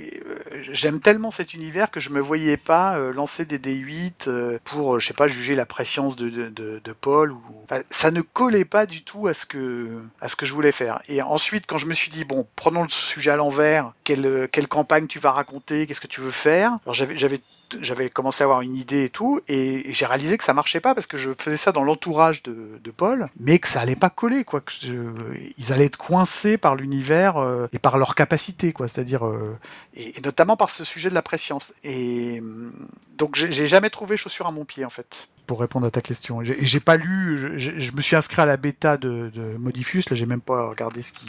j'aime 0.71 0.99
tellement 0.99 1.31
cet 1.31 1.53
univers 1.53 1.91
que 1.91 1.99
je 1.99 2.09
me 2.09 2.19
voyais 2.19 2.57
pas 2.57 2.97
euh, 2.97 3.13
lancer 3.13 3.45
des 3.45 3.59
D8 3.59 4.59
pour 4.63 4.99
je 4.99 5.07
sais 5.07 5.13
pas 5.13 5.27
juger 5.27 5.55
la 5.55 5.65
préscience 5.65 6.15
de, 6.15 6.29
de, 6.29 6.49
de, 6.49 6.93
Paul 6.93 7.31
ou 7.31 7.41
ça 7.89 8.11
ne 8.11 8.21
collait 8.21 8.65
pas 8.65 8.85
du 8.85 9.03
tout 9.03 9.27
à 9.27 9.33
ce 9.33 9.45
que 9.45 10.01
à 10.19 10.27
ce 10.27 10.35
que 10.35 10.45
je 10.45 10.53
voulais 10.53 10.71
faire. 10.71 11.01
Et 11.07 11.21
ensuite 11.21 11.65
quand 11.67 11.77
je 11.77 11.85
me 11.85 11.93
suis 11.93 12.11
dit 12.11 12.25
bon 12.25 12.47
prenons 12.55 12.83
le 12.83 12.89
sujet 12.89 13.31
à 13.31 13.35
l'envers 13.35 13.93
quelle 14.03 14.47
quelle 14.51 14.67
campagne 14.67 15.07
tu 15.07 15.19
vas 15.19 15.31
raconter 15.31 15.87
qu'est-ce 15.87 16.01
que 16.01 16.07
tu 16.07 16.21
veux 16.21 16.31
faire 16.31 16.77
alors 16.83 16.93
j'avais 16.93 17.17
j'avais 17.17 17.41
j'avais 17.81 18.09
commencé 18.09 18.43
à 18.43 18.45
avoir 18.45 18.61
une 18.61 18.75
idée 18.75 19.05
et 19.05 19.09
tout, 19.09 19.39
et 19.47 19.85
j'ai 19.91 20.05
réalisé 20.05 20.37
que 20.37 20.43
ça 20.43 20.53
marchait 20.53 20.79
pas 20.79 20.93
parce 20.93 21.07
que 21.07 21.17
je 21.17 21.31
faisais 21.37 21.57
ça 21.57 21.71
dans 21.71 21.83
l'entourage 21.83 22.43
de, 22.43 22.91
Paul, 22.95 23.29
mais 23.39 23.57
que 23.59 23.69
ça 23.69 23.79
allait 23.79 23.95
pas 23.95 24.09
coller, 24.09 24.43
quoi. 24.43 24.61
Ils 24.83 25.71
allaient 25.71 25.85
être 25.85 25.97
coincés 25.97 26.57
par 26.57 26.75
l'univers 26.75 27.37
euh, 27.37 27.67
et 27.71 27.79
par 27.79 27.97
leur 27.97 28.15
capacité, 28.15 28.73
quoi. 28.73 28.89
C'est-à-dire, 28.89 29.25
euh, 29.25 29.57
et, 29.95 30.13
notamment 30.23 30.57
par 30.57 30.69
ce 30.69 30.83
sujet 30.83 31.09
de 31.09 31.15
la 31.15 31.21
préscience. 31.21 31.73
Et 31.83 32.39
hum, 32.41 32.73
donc, 33.17 33.35
j'ai 33.35 33.67
jamais 33.67 33.89
trouvé 33.89 34.17
chaussure 34.17 34.47
à 34.47 34.51
mon 34.51 34.65
pied, 34.65 34.85
en 34.85 34.89
fait 34.89 35.29
pour 35.47 35.59
répondre 35.59 35.85
à 35.85 35.91
ta 35.91 35.99
question. 35.99 36.39
J'ai 36.43 36.79
pas 36.79 36.95
lu, 36.95 37.57
je, 37.57 37.91
me 37.91 38.01
suis 38.01 38.15
inscrit 38.15 38.41
à 38.41 38.45
la 38.45 38.55
bêta 38.55 38.95
de, 38.95 39.29
de 39.33 39.57
Modifus, 39.57 40.03
là 40.09 40.15
j'ai 40.15 40.25
même 40.25 40.39
pas 40.39 40.69
regardé 40.69 41.01
ce 41.01 41.11
qui, 41.11 41.27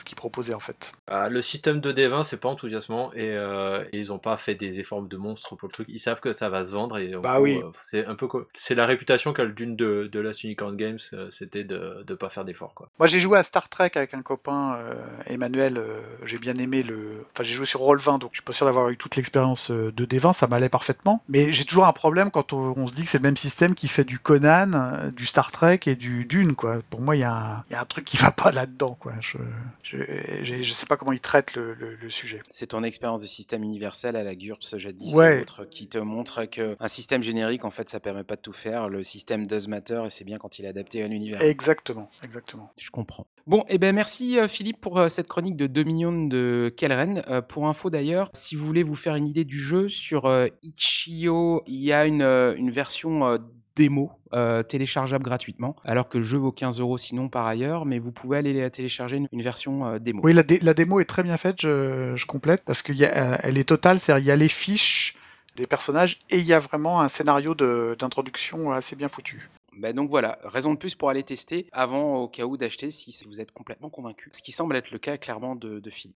ce 0.00 0.04
qu'ils 0.04 0.16
proposaient 0.16 0.54
en 0.54 0.60
fait. 0.60 0.92
Ah, 1.06 1.28
le 1.28 1.42
système 1.42 1.80
de 1.80 1.92
D20 1.92 2.24
c'est 2.24 2.40
pas 2.40 2.48
enthousiasmant 2.48 3.12
et, 3.12 3.30
euh, 3.36 3.84
ils 3.92 4.12
ont 4.12 4.18
pas 4.18 4.36
fait 4.36 4.54
des 4.54 4.80
efforts 4.80 5.02
de 5.02 5.16
monstres 5.16 5.56
pour 5.56 5.68
le 5.68 5.72
truc. 5.72 5.86
Ils 5.90 6.00
savent 6.00 6.20
que 6.20 6.32
ça 6.32 6.48
va 6.48 6.64
se 6.64 6.72
vendre 6.72 6.98
et 6.98 7.12
bah 7.22 7.40
oui. 7.40 7.60
Euh, 7.62 7.70
c'est 7.90 8.06
un 8.06 8.14
peu 8.14 8.28
c'est 8.56 8.74
la 8.74 8.86
réputation 8.86 9.32
qu'a 9.32 9.44
le 9.44 9.52
d'une 9.52 9.76
de, 9.76 10.08
de 10.10 10.20
Last 10.20 10.44
Unicorn 10.44 10.76
Games, 10.76 10.98
euh, 11.12 11.28
c'était 11.30 11.64
de 11.64 12.04
ne 12.08 12.14
pas 12.14 12.30
faire 12.30 12.44
d'efforts 12.44 12.74
quoi. 12.74 12.88
Moi 12.98 13.06
j'ai 13.06 13.20
joué 13.20 13.38
à 13.38 13.42
Star 13.42 13.68
Trek 13.68 13.92
avec 13.94 14.14
un 14.14 14.22
copain 14.22 14.78
Emmanuel, 15.26 15.82
j'ai 16.24 16.38
bien 16.38 16.56
aimé 16.56 16.82
le, 16.82 17.24
enfin 17.32 17.44
j'ai 17.44 17.54
joué 17.54 17.66
sur 17.66 17.80
Roll20 17.80 18.18
donc 18.18 18.30
je 18.32 18.38
suis 18.38 18.44
pas 18.44 18.52
sûr 18.52 18.66
d'avoir 18.66 18.88
eu 18.88 18.96
toute 18.96 19.16
l'expérience 19.16 19.70
de 19.70 20.04
D20, 20.06 20.32
ça 20.32 20.46
m'allait 20.46 20.68
parfaitement. 20.68 21.22
Mais 21.28 21.52
j'ai 21.52 21.64
toujours 21.64 21.86
un 21.86 21.92
problème 21.92 22.30
quand 22.30 22.52
on, 22.52 22.86
se 22.86 22.94
dit 22.94 23.04
que 23.04 23.10
c'est 23.10 23.18
le 23.18 23.22
même 23.22 23.36
système 23.36 23.74
qui 23.74 23.88
fait 23.88 24.04
du 24.04 24.18
Conan, 24.18 25.10
du 25.14 25.26
Star 25.26 25.50
Trek 25.50 25.80
et 25.86 25.96
du 25.96 26.24
Dune 26.24 26.54
quoi. 26.54 26.78
Pour 26.88 27.00
moi 27.00 27.16
il 27.16 27.20
y, 27.20 27.24
a 27.24 27.64
un 27.70 27.84
truc 27.84 28.04
qui 28.04 28.16
va 28.16 28.30
pas 28.30 28.50
là-dedans 28.50 28.96
quoi. 28.98 29.12
Je, 29.20 29.38
je 29.82 29.89
ne 29.96 30.62
sais 30.64 30.86
pas 30.86 30.96
comment 30.96 31.12
ils 31.12 31.20
traitent 31.20 31.54
le, 31.54 31.96
sujet. 32.08 32.42
C'est 32.50 32.68
ton 32.68 32.82
expérience 32.82 33.22
des 33.22 33.28
systèmes 33.28 33.62
universels 33.62 34.16
à 34.16 34.24
la 34.24 34.34
GURPS 34.34 34.78
jadis, 34.78 35.14
ouais. 35.14 35.44
qui 35.70 35.88
te 35.88 35.98
montre 35.98 36.44
qu'un 36.44 36.88
système 36.88 37.22
générique, 37.22 37.64
en 37.64 37.70
fait, 37.70 37.88
ça 37.88 38.00
permet 38.00 38.24
pas 38.24 38.36
de 38.36 38.40
tout 38.40 38.52
faire. 38.52 38.88
Le 38.88 39.04
système 39.04 39.46
does 39.46 39.68
matter 39.68 40.02
et 40.06 40.10
c'est 40.10 40.24
bien 40.24 40.38
quand 40.38 40.58
il 40.58 40.64
est 40.64 40.68
adapté 40.68 41.02
à 41.02 41.08
l'univers. 41.08 41.40
Exactement, 41.40 42.10
exactement. 42.22 42.72
Je 42.76 42.90
comprends. 42.90 43.26
Bon, 43.46 43.60
et 43.62 43.74
eh 43.74 43.78
ben 43.78 43.94
merci 43.94 44.38
euh, 44.38 44.48
Philippe 44.48 44.80
pour 44.80 44.98
euh, 44.98 45.08
cette 45.08 45.26
chronique 45.26 45.56
de 45.56 45.66
2 45.66 45.82
millions 45.82 46.26
de 46.26 46.72
Kelren. 46.76 47.22
Euh, 47.28 47.40
pour 47.40 47.66
info 47.66 47.90
d'ailleurs, 47.90 48.30
si 48.34 48.54
vous 48.54 48.66
voulez 48.66 48.82
vous 48.82 48.94
faire 48.94 49.16
une 49.16 49.26
idée 49.26 49.44
du 49.44 49.58
jeu, 49.58 49.88
sur 49.88 50.30
Itch.io, 50.62 51.62
il 51.66 51.82
y 51.82 51.92
a 51.92 52.06
une, 52.06 52.22
une 52.22 52.70
version 52.70 53.38
démo 53.80 54.12
euh, 54.34 54.62
téléchargeable 54.62 55.24
gratuitement, 55.24 55.74
alors 55.84 56.10
que 56.10 56.18
le 56.18 56.24
jeu 56.24 56.36
vaut 56.36 56.52
15 56.52 56.80
euros 56.80 56.98
sinon 56.98 57.30
par 57.30 57.46
ailleurs, 57.46 57.86
mais 57.86 57.98
vous 57.98 58.12
pouvez 58.12 58.36
aller 58.36 58.70
télécharger 58.70 59.22
une, 59.32 59.42
version 59.42 59.86
euh, 59.86 59.98
démo. 59.98 60.20
Oui, 60.22 60.34
la, 60.34 60.74
démo 60.74 61.00
est 61.00 61.06
très 61.06 61.22
bien 61.22 61.38
faite, 61.38 61.62
je, 61.62 62.26
complète, 62.26 62.62
parce 62.62 62.82
qu'elle 62.82 63.02
euh, 63.02 63.36
est 63.42 63.68
totale, 63.68 63.98
c'est-à-dire 63.98 64.22
il 64.22 64.28
y 64.28 64.30
a 64.30 64.36
les 64.36 64.48
fiches 64.48 65.16
des 65.56 65.66
personnages 65.66 66.20
et 66.28 66.38
il 66.38 66.44
y 66.44 66.52
a 66.52 66.58
vraiment 66.58 67.00
un 67.00 67.08
scénario 67.08 67.54
d'introduction 67.54 68.70
assez 68.70 68.96
bien 68.96 69.08
foutu. 69.08 69.48
Ben 69.78 69.96
donc 69.96 70.10
voilà, 70.10 70.38
raison 70.44 70.74
de 70.74 70.78
plus 70.78 70.94
pour 70.94 71.08
aller 71.08 71.22
tester 71.22 71.66
avant 71.72 72.16
au 72.16 72.28
cas 72.28 72.44
où 72.44 72.58
d'acheter 72.58 72.90
si 72.90 73.16
vous 73.26 73.40
êtes 73.40 73.52
complètement 73.52 73.88
convaincu. 73.88 74.28
Ce 74.32 74.42
qui 74.42 74.52
semble 74.52 74.76
être 74.76 74.90
le 74.90 74.98
cas 74.98 75.16
clairement 75.16 75.56
de, 75.56 75.80
de 75.80 75.90
Philippe. 75.90 76.16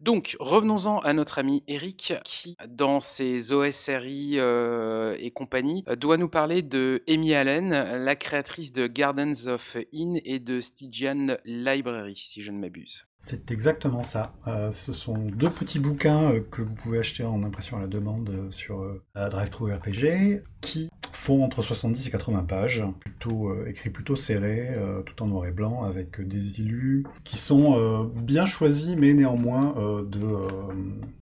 Donc, 0.00 0.36
revenons-en 0.40 0.98
à 1.00 1.12
notre 1.12 1.38
ami 1.38 1.62
Eric, 1.68 2.14
qui, 2.24 2.56
dans 2.68 3.00
ses 3.00 3.52
OSRI 3.52 4.38
euh, 4.38 5.14
et 5.18 5.30
compagnie, 5.30 5.84
euh, 5.88 5.96
doit 5.96 6.16
nous 6.16 6.28
parler 6.28 6.62
de 6.62 7.02
Amy 7.08 7.34
Allen, 7.34 7.70
la 7.70 8.16
créatrice 8.16 8.72
de 8.72 8.86
Gardens 8.86 9.46
of 9.46 9.76
Inn 9.92 10.18
et 10.24 10.38
de 10.38 10.60
Stygian 10.60 11.36
Library, 11.44 12.16
si 12.16 12.40
je 12.40 12.50
ne 12.50 12.58
m'abuse. 12.58 13.06
C'est 13.22 13.50
exactement 13.50 14.02
ça. 14.02 14.32
Euh, 14.46 14.72
ce 14.72 14.92
sont 14.92 15.14
deux 15.14 15.50
petits 15.50 15.78
bouquins 15.78 16.32
euh, 16.32 16.40
que 16.40 16.62
vous 16.62 16.74
pouvez 16.74 16.98
acheter 16.98 17.24
en 17.24 17.42
impression 17.42 17.76
à 17.76 17.80
la 17.80 17.86
demande 17.86 18.30
euh, 18.30 18.50
sur 18.50 18.82
DriveThru 19.14 19.74
RPG 19.74 20.42
qui 20.60 20.90
font 21.12 21.44
entre 21.44 21.62
70 21.62 22.06
et 22.06 22.10
80 22.10 22.44
pages, 22.44 22.84
plutôt 23.00 23.64
écrits 23.66 23.90
plutôt 23.90 24.16
serrés, 24.16 24.76
tout 25.06 25.22
en 25.22 25.26
noir 25.26 25.46
et 25.46 25.50
blanc, 25.50 25.82
avec 25.82 26.20
des 26.20 26.60
illus 26.60 27.04
qui 27.24 27.36
sont 27.36 28.10
bien 28.22 28.46
choisis, 28.46 28.96
mais 28.96 29.12
néanmoins 29.14 29.74
de, 30.08 30.26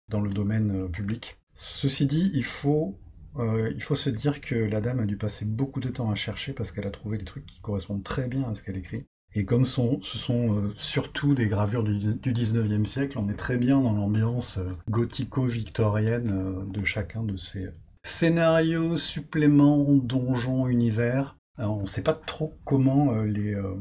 dans 0.10 0.22
le 0.22 0.30
domaine 0.30 0.90
public. 0.90 1.38
Ceci 1.54 2.06
dit, 2.06 2.32
il 2.34 2.46
faut 2.46 2.98
il 3.40 3.82
faut 3.82 3.96
se 3.96 4.10
dire 4.10 4.42
que 4.42 4.56
la 4.56 4.82
dame 4.82 5.00
a 5.00 5.06
dû 5.06 5.18
passer 5.18 5.46
beaucoup 5.46 5.80
de 5.80 5.90
temps 5.90 6.12
à 6.12 6.16
chercher 6.16 6.54
parce 6.54 6.72
qu'elle 6.72 6.88
a 6.88 6.92
trouvé 6.92 7.18
des 7.18 7.26
trucs 7.26 7.46
qui 7.46 7.60
correspondent 7.62 8.04
très 8.04 8.28
bien 8.28 8.50
à 8.50 8.56
ce 8.56 8.62
qu'elle 8.64 8.78
écrit. 8.78 9.06
Et 9.34 9.46
comme 9.46 9.66
ce 9.66 9.98
sont 10.02 10.58
euh, 10.58 10.74
surtout 10.78 11.34
des 11.34 11.48
gravures 11.48 11.84
du, 11.84 11.98
du 11.98 12.34
19e 12.34 12.86
siècle, 12.86 13.18
on 13.18 13.30
est 13.30 13.38
très 13.38 13.58
bien 13.58 13.80
dans 13.80 13.94
l'ambiance 13.94 14.58
euh, 14.58 14.74
gothico-victorienne 14.90 16.32
euh, 16.32 16.72
de 16.72 16.84
chacun 16.84 17.24
de 17.24 17.38
ces 17.38 17.70
scénarios, 18.04 18.98
suppléments, 18.98 19.86
donjons, 19.94 20.68
univers. 20.68 21.38
On 21.58 21.82
ne 21.82 21.86
sait 21.86 22.02
pas 22.02 22.14
trop 22.14 22.58
comment 22.66 23.14
euh, 23.14 23.26
les, 23.26 23.54
euh, 23.54 23.76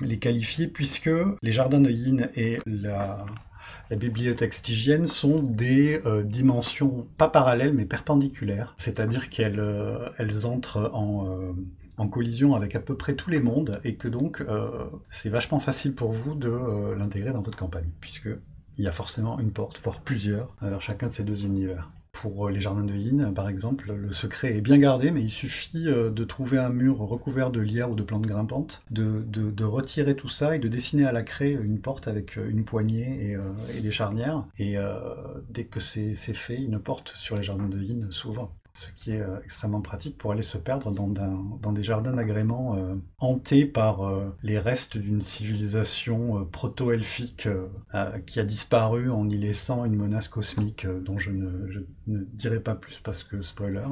les 0.00 0.18
qualifier, 0.18 0.68
puisque 0.68 1.10
les 1.42 1.52
jardins 1.52 1.80
de 1.80 1.90
Yin 1.90 2.30
et 2.34 2.58
la, 2.66 3.26
bibliothèque 3.90 4.54
stygienne 4.54 5.06
sont 5.06 5.42
des 5.42 6.00
euh, 6.06 6.22
dimensions 6.22 7.08
pas 7.18 7.28
parallèles 7.28 7.72
mais 7.72 7.84
perpendiculaires, 7.84 8.74
c'est-à-dire 8.78 9.28
qu'elles 9.28 9.62
elles 10.18 10.46
entrent 10.46 10.90
en, 10.92 12.08
collision 12.08 12.54
avec 12.54 12.74
à 12.74 12.80
peu 12.80 12.96
près 12.96 13.14
tous 13.14 13.30
les 13.30 13.40
mondes 13.40 13.80
et 13.84 13.96
que 13.96 14.08
donc 14.08 14.44
c'est 15.10 15.28
vachement 15.28 15.60
facile 15.60 15.94
pour 15.94 16.12
vous 16.12 16.34
de 16.34 16.94
l'intégrer 16.96 17.32
dans 17.32 17.42
votre 17.42 17.58
campagne, 17.58 17.90
puisque 18.00 18.28
il 18.78 18.84
y 18.84 18.88
a 18.88 18.92
forcément 18.92 19.38
une 19.38 19.52
porte, 19.52 19.80
voire 19.82 20.00
plusieurs, 20.00 20.56
vers 20.60 20.82
chacun 20.82 21.06
de 21.06 21.12
ces 21.12 21.24
deux 21.24 21.44
univers. 21.44 21.90
Pour 22.22 22.46
euh, 22.46 22.50
les 22.50 22.60
jardins 22.60 22.82
de 22.82 22.94
Yin, 22.94 23.34
par 23.34 23.46
exemple, 23.46 23.92
le 23.92 24.10
secret 24.10 24.56
est 24.56 24.62
bien 24.62 24.78
gardé, 24.78 25.10
mais 25.10 25.22
il 25.22 25.30
suffit 25.30 25.86
euh, 25.86 26.08
de 26.08 26.24
trouver 26.24 26.56
un 26.56 26.70
mur 26.70 26.96
recouvert 26.96 27.50
de 27.50 27.60
lierre 27.60 27.90
ou 27.90 27.94
de 27.94 28.02
plantes 28.02 28.26
grimpantes, 28.26 28.80
de, 28.90 29.64
retirer 29.64 30.16
tout 30.16 30.30
ça 30.30 30.56
et 30.56 30.58
de 30.58 30.68
dessiner 30.68 31.04
à 31.04 31.12
la 31.12 31.22
craie 31.22 31.52
une 31.52 31.78
porte 31.78 32.08
avec 32.08 32.38
euh, 32.38 32.48
une 32.48 32.64
poignée 32.64 33.36
et, 33.76 33.80
des 33.80 33.90
charnières. 33.90 34.46
Et 34.58 34.76
dès 35.50 35.64
que 35.64 35.80
c'est 35.80 36.14
fait, 36.14 36.56
une 36.56 36.78
porte 36.78 37.12
sur 37.14 37.36
les 37.36 37.42
jardins 37.42 37.68
de 37.68 37.78
Yin 37.78 38.10
s'ouvre. 38.10 38.50
Ce 38.76 38.88
qui 38.94 39.12
est 39.12 39.22
euh, 39.22 39.40
extrêmement 39.42 39.80
pratique 39.80 40.18
pour 40.18 40.32
aller 40.32 40.42
se 40.42 40.58
perdre 40.58 40.90
dans, 40.90 41.72
des 41.72 41.82
jardins 41.82 42.12
d'agrément 42.12 42.76
euh, 42.76 42.94
hantés 43.16 43.64
par 43.64 44.06
euh, 44.06 44.36
les 44.42 44.58
restes 44.58 44.98
d'une 44.98 45.22
civilisation 45.22 46.44
proto-elfique 46.52 47.48
qui 48.26 48.38
a 48.38 48.44
disparu 48.44 49.10
en 49.10 49.28
y 49.30 49.38
laissant 49.38 49.86
une 49.86 49.96
menace 49.96 50.28
cosmique 50.28 50.86
dont 50.86 51.16
je 51.16 51.30
ne, 51.30 51.66
dirai 52.06 52.60
pas 52.60 52.74
plus 52.74 53.00
parce 53.02 53.24
que 53.24 53.40
spoiler. 53.40 53.86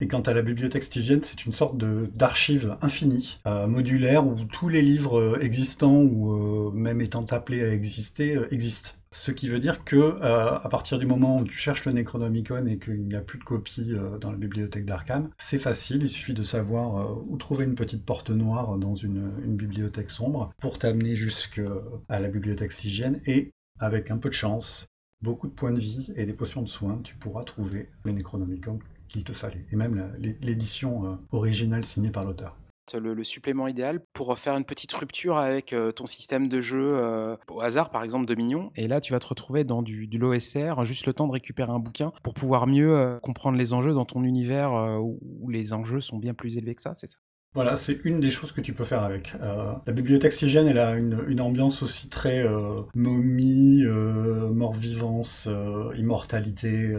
Et 0.00 0.08
quant 0.08 0.20
à 0.20 0.34
la 0.34 0.42
bibliothèque 0.42 0.82
stygienne, 0.82 1.20
c'est 1.22 1.46
une 1.46 1.54
sorte 1.54 1.78
d'archive 1.78 2.76
infinie, 2.82 3.40
modulaire, 3.46 4.26
où 4.26 4.34
tous 4.44 4.68
les 4.68 4.82
livres 4.82 5.38
existants 5.40 6.02
ou 6.02 6.70
même 6.72 7.00
étant 7.00 7.24
appelés 7.24 7.64
à 7.64 7.72
exister 7.72 8.38
existent. 8.50 8.90
Ce 9.16 9.30
qui 9.32 9.48
veut 9.48 9.58
dire 9.58 9.82
que 9.82 9.96
euh, 9.96 10.58
à 10.58 10.68
partir 10.68 10.98
du 10.98 11.06
moment 11.06 11.38
où 11.38 11.44
tu 11.44 11.56
cherches 11.56 11.86
le 11.86 11.92
Necronomicon 11.92 12.66
et 12.66 12.78
qu'il 12.78 13.08
n'y 13.08 13.14
a 13.14 13.22
plus 13.22 13.38
de 13.38 13.44
copies 13.44 13.92
euh, 13.92 14.18
dans 14.18 14.30
la 14.30 14.36
bibliothèque 14.36 14.84
d'Arkham, 14.84 15.30
c'est 15.38 15.58
facile, 15.58 16.02
il 16.02 16.08
suffit 16.08 16.34
de 16.34 16.42
savoir 16.42 16.98
euh, 16.98 17.24
où 17.26 17.36
trouver 17.38 17.64
une 17.64 17.74
petite 17.74 18.04
porte 18.04 18.30
noire 18.30 18.76
dans 18.76 18.94
une, 18.94 19.30
bibliothèque 19.56 20.10
sombre 20.10 20.52
pour 20.60 20.78
t'amener 20.78 21.16
jusqu'à 21.16 21.62
la 22.10 22.28
bibliothèque 22.28 22.72
stygienne 22.72 23.20
et 23.26 23.52
avec 23.80 24.10
un 24.10 24.18
peu 24.18 24.28
de 24.28 24.34
chance, 24.34 24.86
beaucoup 25.22 25.48
de 25.48 25.52
points 25.52 25.72
de 25.72 25.80
vie 25.80 26.12
et 26.14 26.26
des 26.26 26.34
potions 26.34 26.62
de 26.62 26.68
soins, 26.68 27.00
tu 27.02 27.16
pourras 27.16 27.44
trouver 27.44 27.88
le 28.04 28.12
Necronomicon 28.12 28.78
qu'il 29.08 29.24
te 29.24 29.32
fallait. 29.32 29.64
Et 29.72 29.76
même 29.76 30.12
l'édition 30.42 31.06
euh, 31.06 31.16
originale 31.32 31.84
signée 31.84 32.10
par 32.10 32.24
l'auteur. 32.24 32.56
Le, 32.94 33.24
supplément 33.24 33.66
idéal 33.66 34.00
pour 34.12 34.38
faire 34.38 34.56
une 34.56 34.64
petite 34.64 34.92
rupture 34.92 35.36
avec 35.36 35.72
euh, 35.72 35.92
ton 35.92 36.06
système 36.06 36.48
de 36.48 36.60
jeu 36.60 36.90
euh, 36.92 37.36
au 37.48 37.60
hasard, 37.60 37.90
par 37.90 38.02
exemple 38.02 38.26
Dominion. 38.26 38.70
Et 38.76 38.88
là, 38.88 39.00
tu 39.00 39.12
vas 39.12 39.18
te 39.18 39.26
retrouver 39.26 39.64
dans 39.64 39.82
du, 39.82 40.06
de 40.06 40.18
l'OSR, 40.18 40.84
juste 40.84 41.06
le 41.06 41.12
temps 41.12 41.26
de 41.26 41.32
récupérer 41.32 41.72
un 41.72 41.78
bouquin 41.78 42.12
pour 42.22 42.34
pouvoir 42.34 42.66
mieux 42.66 42.96
euh, 42.96 43.18
comprendre 43.18 43.58
les 43.58 43.72
enjeux 43.72 43.94
dans 43.94 44.04
ton 44.04 44.22
univers 44.22 44.72
où 45.00 45.48
les 45.50 45.72
enjeux 45.72 46.00
sont 46.00 46.18
bien 46.18 46.34
plus 46.34 46.56
élevés 46.56 46.74
que 46.74 46.82
ça, 46.82 46.94
c'est 46.94 47.08
ça? 47.08 47.18
Voilà, 47.56 47.76
c'est 47.76 47.98
une 48.04 48.20
des 48.20 48.30
choses 48.30 48.52
que 48.52 48.60
tu 48.60 48.74
peux 48.74 48.84
faire 48.84 49.02
avec. 49.02 49.32
Euh, 49.40 49.72
la 49.86 49.92
bibliothèque 49.94 50.34
stygienne, 50.34 50.68
elle 50.68 50.78
a 50.78 50.92
une, 50.94 51.40
ambiance 51.40 51.82
aussi 51.82 52.08
très 52.10 52.46
euh, 52.46 52.82
momie, 52.94 53.82
euh, 53.82 54.50
mort-vivance, 54.52 55.48
euh, 55.50 55.90
immortalité, 55.96 56.94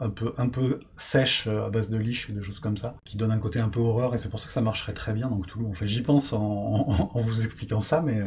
un, 0.00 0.08
peu, 0.08 0.32
un 0.38 0.48
peu 0.48 0.80
sèche 0.96 1.46
à 1.48 1.68
base 1.68 1.90
de 1.90 1.98
liche 1.98 2.30
et 2.30 2.32
de 2.32 2.40
choses 2.40 2.60
comme 2.60 2.78
ça, 2.78 2.96
qui 3.04 3.18
donne 3.18 3.30
un 3.30 3.38
côté 3.38 3.60
un 3.60 3.68
peu 3.68 3.80
horreur 3.80 4.14
et 4.14 4.18
c'est 4.18 4.30
pour 4.30 4.40
ça 4.40 4.46
que 4.46 4.52
ça 4.54 4.62
marcherait 4.62 4.94
très 4.94 5.12
bien 5.12 5.28
dans 5.28 5.38
Cthulhu. 5.38 5.66
En 5.66 5.74
fait, 5.74 5.86
j'y 5.86 6.00
pense 6.02 6.32
en, 6.32 6.40
en- 6.40 7.10
en 7.14 7.20
vous 7.20 7.44
expliquant 7.44 7.80
ça, 7.82 8.00
mais 8.00 8.20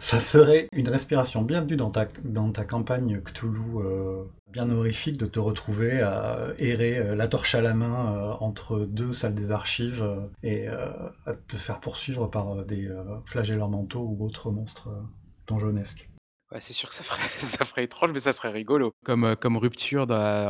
ça 0.00 0.20
serait 0.20 0.68
une 0.72 0.88
respiration 0.88 1.42
bienvenue 1.42 1.76
dans 1.76 1.90
ta, 1.90 2.06
dans 2.24 2.50
ta 2.50 2.64
campagne 2.64 3.20
Cthulhu 3.20 3.78
euh, 3.78 4.24
bien 4.52 4.70
horrifique 4.70 5.16
de 5.16 5.26
te 5.26 5.38
retrouver 5.38 6.00
à 6.00 6.48
errer 6.58 6.98
euh, 6.98 7.14
la 7.14 7.28
torche 7.28 7.54
à 7.54 7.60
la 7.60 7.74
main 7.74 8.12
euh, 8.12 8.32
entre 8.40 8.80
deux 8.80 9.12
salles 9.12 9.34
des 9.34 9.50
archives 9.50 10.02
euh, 10.02 10.20
et 10.42 10.68
euh, 10.68 10.88
à 11.26 11.34
te 11.34 11.56
faire 11.56 11.80
poursuivre 11.80 12.26
par 12.26 12.58
euh, 12.58 12.64
des 12.64 12.86
euh, 12.86 13.02
flagellants 13.26 13.68
mentaux 13.68 14.00
ou 14.00 14.24
autres 14.24 14.50
monstres 14.50 14.88
euh, 14.88 15.02
donjonesques. 15.46 16.08
Ouais, 16.50 16.60
c'est 16.60 16.72
sûr 16.72 16.88
que 16.88 16.94
ça 16.94 17.04
ferait, 17.04 17.22
ça 17.28 17.64
ferait 17.64 17.84
étrange, 17.84 18.10
mais 18.12 18.20
ça 18.20 18.32
serait 18.32 18.50
rigolo. 18.50 18.92
Comme, 19.04 19.24
euh, 19.24 19.34
comme 19.34 19.56
rupture 19.56 20.06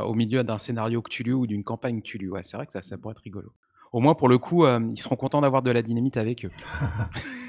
au 0.07 0.15
milieu 0.15 0.45
d'un 0.45 0.59
scénario 0.59 1.03
Cthulhu 1.03 1.33
ou 1.33 1.47
d'une 1.47 1.65
campagne 1.65 2.01
Cthulhu. 2.01 2.31
Ouais, 2.31 2.43
c'est 2.45 2.57
vrai 2.57 2.67
que 2.67 2.73
ça, 2.73 2.83
ça 2.83 2.97
pourrait 2.97 3.13
être 3.13 3.23
rigolo. 3.25 3.53
Au 3.93 4.01
moins, 4.01 4.15
pour 4.15 4.29
le 4.29 4.39
coup, 4.39 4.65
euh, 4.65 4.81
ils 4.91 4.99
seront 5.01 5.17
contents 5.17 5.41
d'avoir 5.41 5.63
de 5.63 5.71
la 5.71 5.83
dynamite 5.83 6.17
avec 6.17 6.45
eux. 6.45 6.51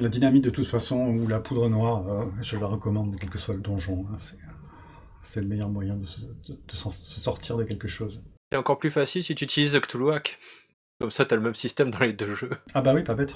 La 0.00 0.08
dynamite, 0.08 0.44
de 0.44 0.50
toute 0.50 0.66
façon, 0.66 1.06
ou 1.16 1.26
la 1.26 1.40
poudre 1.40 1.68
noire, 1.68 2.06
euh, 2.08 2.24
je 2.42 2.56
la 2.58 2.66
recommande, 2.66 3.16
quel 3.18 3.30
que 3.30 3.38
soit 3.38 3.54
le 3.54 3.60
donjon. 3.60 4.06
hein, 4.12 4.16
c'est, 5.22 5.40
le 5.40 5.46
meilleur 5.48 5.68
moyen 5.70 5.96
de, 5.96 6.06
se, 6.06 6.20
de- 6.20 6.60
de 6.68 6.76
s'en- 6.76 6.90
se 6.90 7.20
sortir 7.20 7.56
de 7.56 7.64
quelque 7.64 7.88
chose. 7.88 8.22
C'est 8.52 8.58
encore 8.58 8.78
plus 8.78 8.90
facile 8.92 9.24
si 9.24 9.34
tu 9.34 9.44
utilises 9.44 9.78
Cthulhuac. 9.80 10.38
Comme 11.00 11.10
ça, 11.10 11.24
t'as 11.24 11.36
le 11.36 11.42
même 11.42 11.54
système 11.54 11.90
dans 11.90 11.98
les 12.00 12.12
deux 12.12 12.34
jeux. 12.34 12.50
Ah 12.74 12.80
bah 12.82 12.94
oui, 12.94 13.02
pas 13.02 13.14
bête. 13.14 13.34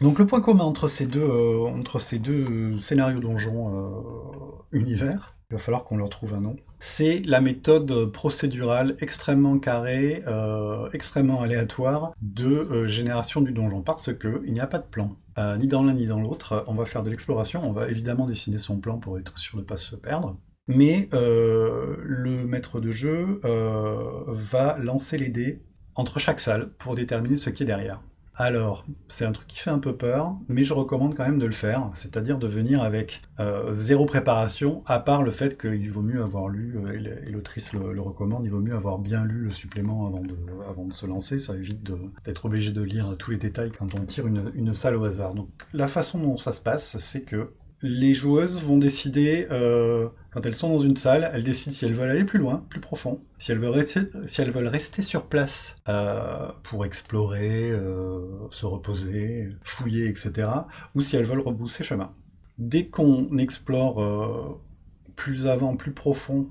Donc 0.00 0.18
le 0.18 0.26
point 0.26 0.40
commun 0.40 0.64
entre 0.64 0.88
ces 0.88 1.06
deux, 1.06 1.20
euh, 1.20 1.64
entre 1.64 1.98
ces 1.98 2.18
deux 2.18 2.76
scénarios 2.76 3.20
donjon 3.20 3.74
euh, 3.74 4.76
univers, 4.78 5.34
il 5.50 5.54
va 5.54 5.58
falloir 5.58 5.84
qu'on 5.84 5.96
leur 5.96 6.08
trouve 6.10 6.34
un 6.34 6.40
nom, 6.40 6.56
c'est 6.78 7.20
la 7.26 7.40
méthode 7.40 8.06
procédurale 8.12 8.96
extrêmement 9.00 9.58
carrée, 9.58 10.22
euh, 10.26 10.88
extrêmement 10.92 11.40
aléatoire 11.42 12.12
de 12.22 12.86
génération 12.86 13.40
du 13.40 13.52
donjon, 13.52 13.82
parce 13.82 14.14
que 14.14 14.42
il 14.46 14.52
n'y 14.52 14.60
a 14.60 14.66
pas 14.66 14.78
de 14.78 14.86
plan. 14.86 15.16
Euh, 15.40 15.56
ni 15.56 15.66
dans 15.66 15.82
l'un 15.82 15.94
ni 15.94 16.06
dans 16.06 16.20
l'autre, 16.20 16.64
on 16.66 16.74
va 16.74 16.84
faire 16.84 17.02
de 17.02 17.10
l'exploration, 17.10 17.66
on 17.66 17.72
va 17.72 17.88
évidemment 17.88 18.26
dessiner 18.26 18.58
son 18.58 18.78
plan 18.78 18.98
pour 18.98 19.18
être 19.18 19.38
sûr 19.38 19.56
de 19.56 19.62
ne 19.62 19.66
pas 19.66 19.78
se 19.78 19.96
perdre, 19.96 20.36
mais 20.66 21.08
euh, 21.14 21.96
le 22.02 22.46
maître 22.46 22.80
de 22.80 22.90
jeu 22.90 23.40
euh, 23.44 24.22
va 24.28 24.76
lancer 24.78 25.16
les 25.16 25.30
dés 25.30 25.62
entre 25.94 26.18
chaque 26.18 26.40
salle 26.40 26.70
pour 26.78 26.94
déterminer 26.94 27.38
ce 27.38 27.48
qui 27.48 27.62
est 27.62 27.66
derrière. 27.66 28.02
Alors, 28.40 28.86
c'est 29.08 29.26
un 29.26 29.32
truc 29.32 29.48
qui 29.48 29.58
fait 29.58 29.68
un 29.68 29.78
peu 29.78 29.94
peur, 29.94 30.34
mais 30.48 30.64
je 30.64 30.72
recommande 30.72 31.14
quand 31.14 31.26
même 31.26 31.38
de 31.38 31.44
le 31.44 31.52
faire, 31.52 31.90
c'est-à-dire 31.92 32.38
de 32.38 32.46
venir 32.46 32.82
avec 32.82 33.20
euh, 33.38 33.74
zéro 33.74 34.06
préparation, 34.06 34.82
à 34.86 34.98
part 34.98 35.22
le 35.22 35.30
fait 35.30 35.60
qu'il 35.60 35.92
vaut 35.92 36.00
mieux 36.00 36.22
avoir 36.22 36.48
lu, 36.48 36.78
euh, 36.78 37.20
et 37.26 37.30
l'autrice 37.32 37.74
le, 37.74 37.92
le 37.92 38.00
recommande, 38.00 38.46
il 38.46 38.50
vaut 38.50 38.60
mieux 38.60 38.74
avoir 38.74 38.98
bien 38.98 39.26
lu 39.26 39.44
le 39.44 39.50
supplément 39.50 40.06
avant 40.06 40.86
de, 40.86 40.94
se 40.94 41.04
lancer, 41.04 41.38
ça 41.38 41.54
évite 41.54 41.82
d'être 42.24 42.46
obligé 42.46 42.72
de 42.72 42.80
lire 42.80 43.14
tous 43.18 43.30
les 43.30 43.36
détails 43.36 43.72
quand 43.72 43.94
on 43.94 44.06
tire 44.06 44.26
une, 44.26 44.50
une 44.54 44.72
salle 44.72 44.96
au 44.96 45.04
hasard. 45.04 45.34
Donc 45.34 45.50
la 45.74 45.86
façon 45.86 46.18
dont 46.18 46.38
ça 46.38 46.52
se 46.52 46.62
passe, 46.62 46.96
c'est 46.96 47.24
que 47.24 47.52
les 47.82 48.14
joueuses 48.14 48.62
vont 48.62 48.78
décider, 48.78 49.46
euh, 49.50 50.08
quand 50.32 50.46
elles 50.46 50.54
sont 50.54 50.68
dans 50.68 50.78
une 50.78 50.96
salle, 50.96 51.28
elles 51.32 51.42
décident 51.42 51.74
si 51.74 51.84
elles 51.84 51.94
veulent 51.94 52.10
aller 52.10 52.24
plus 52.24 52.38
loin, 52.38 52.64
plus 52.68 52.80
profond, 52.80 53.20
si 53.38 53.50
elles 53.50 53.58
veulent 53.58 54.68
rester, 54.68 55.02
sur 55.02 55.26
place 55.26 55.76
euh, 55.88 56.48
pour 56.62 56.84
explorer, 56.84 57.70
euh, 57.70 58.20
se 58.50 58.64
reposer, 58.66 59.48
fouiller, 59.64 60.06
etc., 60.06 60.48
ou 60.94 61.02
si 61.02 61.16
elles 61.16 61.24
veulent 61.24 61.40
rebousser 61.40 61.82
chemin. 61.82 62.12
Dès 62.58 62.86
qu'on 62.86 63.36
explore 63.38 64.02
euh, 64.02 64.60
plus 65.16 65.46
avant, 65.46 65.76
plus 65.76 65.92
profond 65.92 66.48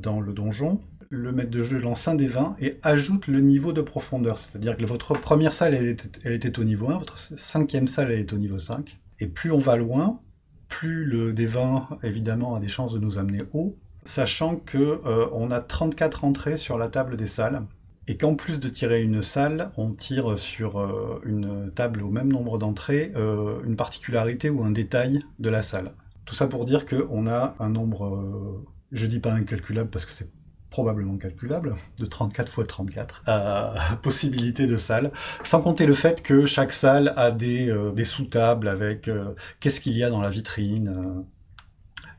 dans 0.00 0.20
le 0.20 0.32
donjon, 0.32 0.80
le 1.10 1.32
maître 1.32 1.50
de 1.50 1.62
jeu 1.62 1.78
lance 1.78 2.08
un 2.08 2.14
des 2.14 2.28
20 2.28 2.56
et 2.60 2.74
ajoute 2.82 3.26
le 3.26 3.40
niveau 3.40 3.72
de 3.72 3.80
profondeur. 3.80 4.38
C'est-à-dire 4.38 4.76
que 4.76 4.84
votre 4.84 5.14
première 5.14 5.52
salle, 5.52 5.74
elle 5.74 5.88
était, 5.88 6.08
elle 6.24 6.32
était 6.32 6.58
au 6.58 6.64
niveau 6.64 6.90
1, 6.90 6.98
votre 6.98 7.18
cinquième 7.18 7.86
salle, 7.86 8.10
elle 8.10 8.20
est 8.20 8.32
au 8.32 8.38
niveau 8.38 8.58
5. 8.58 8.98
Et 9.20 9.26
plus 9.26 9.50
on 9.50 9.58
va 9.58 9.76
loin, 9.76 10.20
plus 10.68 11.04
le 11.04 11.32
des 11.32 11.46
20, 11.46 11.98
évidemment, 12.02 12.54
a 12.54 12.60
des 12.60 12.68
chances 12.68 12.92
de 12.92 12.98
nous 12.98 13.18
amener 13.18 13.42
haut, 13.52 13.74
sachant 14.04 14.56
que 14.56 14.78
euh, 14.78 15.26
on 15.32 15.50
a 15.50 15.60
34 15.60 16.24
entrées 16.24 16.56
sur 16.56 16.78
la 16.78 16.88
table 16.88 17.16
des 17.16 17.26
salles, 17.26 17.62
et 18.08 18.16
qu'en 18.16 18.34
plus 18.34 18.60
de 18.60 18.68
tirer 18.68 19.02
une 19.02 19.22
salle, 19.22 19.70
on 19.76 19.90
tire 19.90 20.38
sur 20.38 20.78
euh, 20.80 21.20
une 21.24 21.72
table 21.74 22.02
au 22.02 22.10
même 22.10 22.28
nombre 22.28 22.58
d'entrées 22.58 23.12
euh, 23.16 23.60
une 23.64 23.76
particularité 23.76 24.48
ou 24.48 24.62
un 24.62 24.70
détail 24.70 25.24
de 25.38 25.50
la 25.50 25.62
salle. 25.62 25.92
Tout 26.24 26.34
ça 26.34 26.46
pour 26.46 26.66
dire 26.66 26.86
qu'on 26.86 27.26
a 27.26 27.54
un 27.58 27.68
nombre, 27.68 28.64
je 28.90 29.06
dis 29.06 29.20
pas 29.20 29.32
incalculable 29.32 29.90
parce 29.90 30.04
que 30.04 30.10
c'est 30.10 30.28
probablement 30.76 31.16
calculable, 31.16 31.74
de 31.98 32.04
34 32.04 32.52
fois 32.52 32.66
34 32.66 33.22
euh, 33.28 33.74
possibilités 34.02 34.66
de 34.66 34.76
salles, 34.76 35.10
sans 35.42 35.62
compter 35.62 35.86
le 35.86 35.94
fait 35.94 36.22
que 36.22 36.44
chaque 36.44 36.70
salle 36.70 37.14
a 37.16 37.30
des, 37.30 37.70
euh, 37.70 37.92
des 37.92 38.04
sous-tables 38.04 38.68
avec 38.68 39.08
euh, 39.08 39.34
qu'est-ce 39.58 39.80
qu'il 39.80 39.96
y 39.96 40.04
a 40.04 40.10
dans 40.10 40.20
la 40.20 40.28
vitrine, 40.28 40.88
euh, 40.88 41.22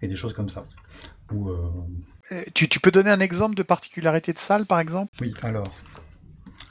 et 0.01 0.07
des 0.07 0.15
choses 0.15 0.33
comme 0.33 0.49
ça. 0.49 0.65
Ou, 1.31 1.51
Tu, 2.55 2.67
tu 2.67 2.79
peux 2.79 2.89
donner 2.89 3.11
un 3.11 3.19
exemple 3.19 3.53
de 3.53 3.61
particularité 3.61 4.33
de 4.33 4.39
salle, 4.39 4.65
par 4.65 4.79
exemple? 4.79 5.11
Oui, 5.21 5.35
alors, 5.43 5.71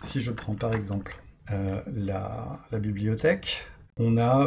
si 0.03 0.21
je 0.21 0.33
prends 0.33 0.57
par 0.57 0.75
exemple 0.75 1.17
la, 1.49 2.59
la 2.73 2.79
bibliothèque, 2.81 3.65
on 3.97 4.17
a, 4.17 4.45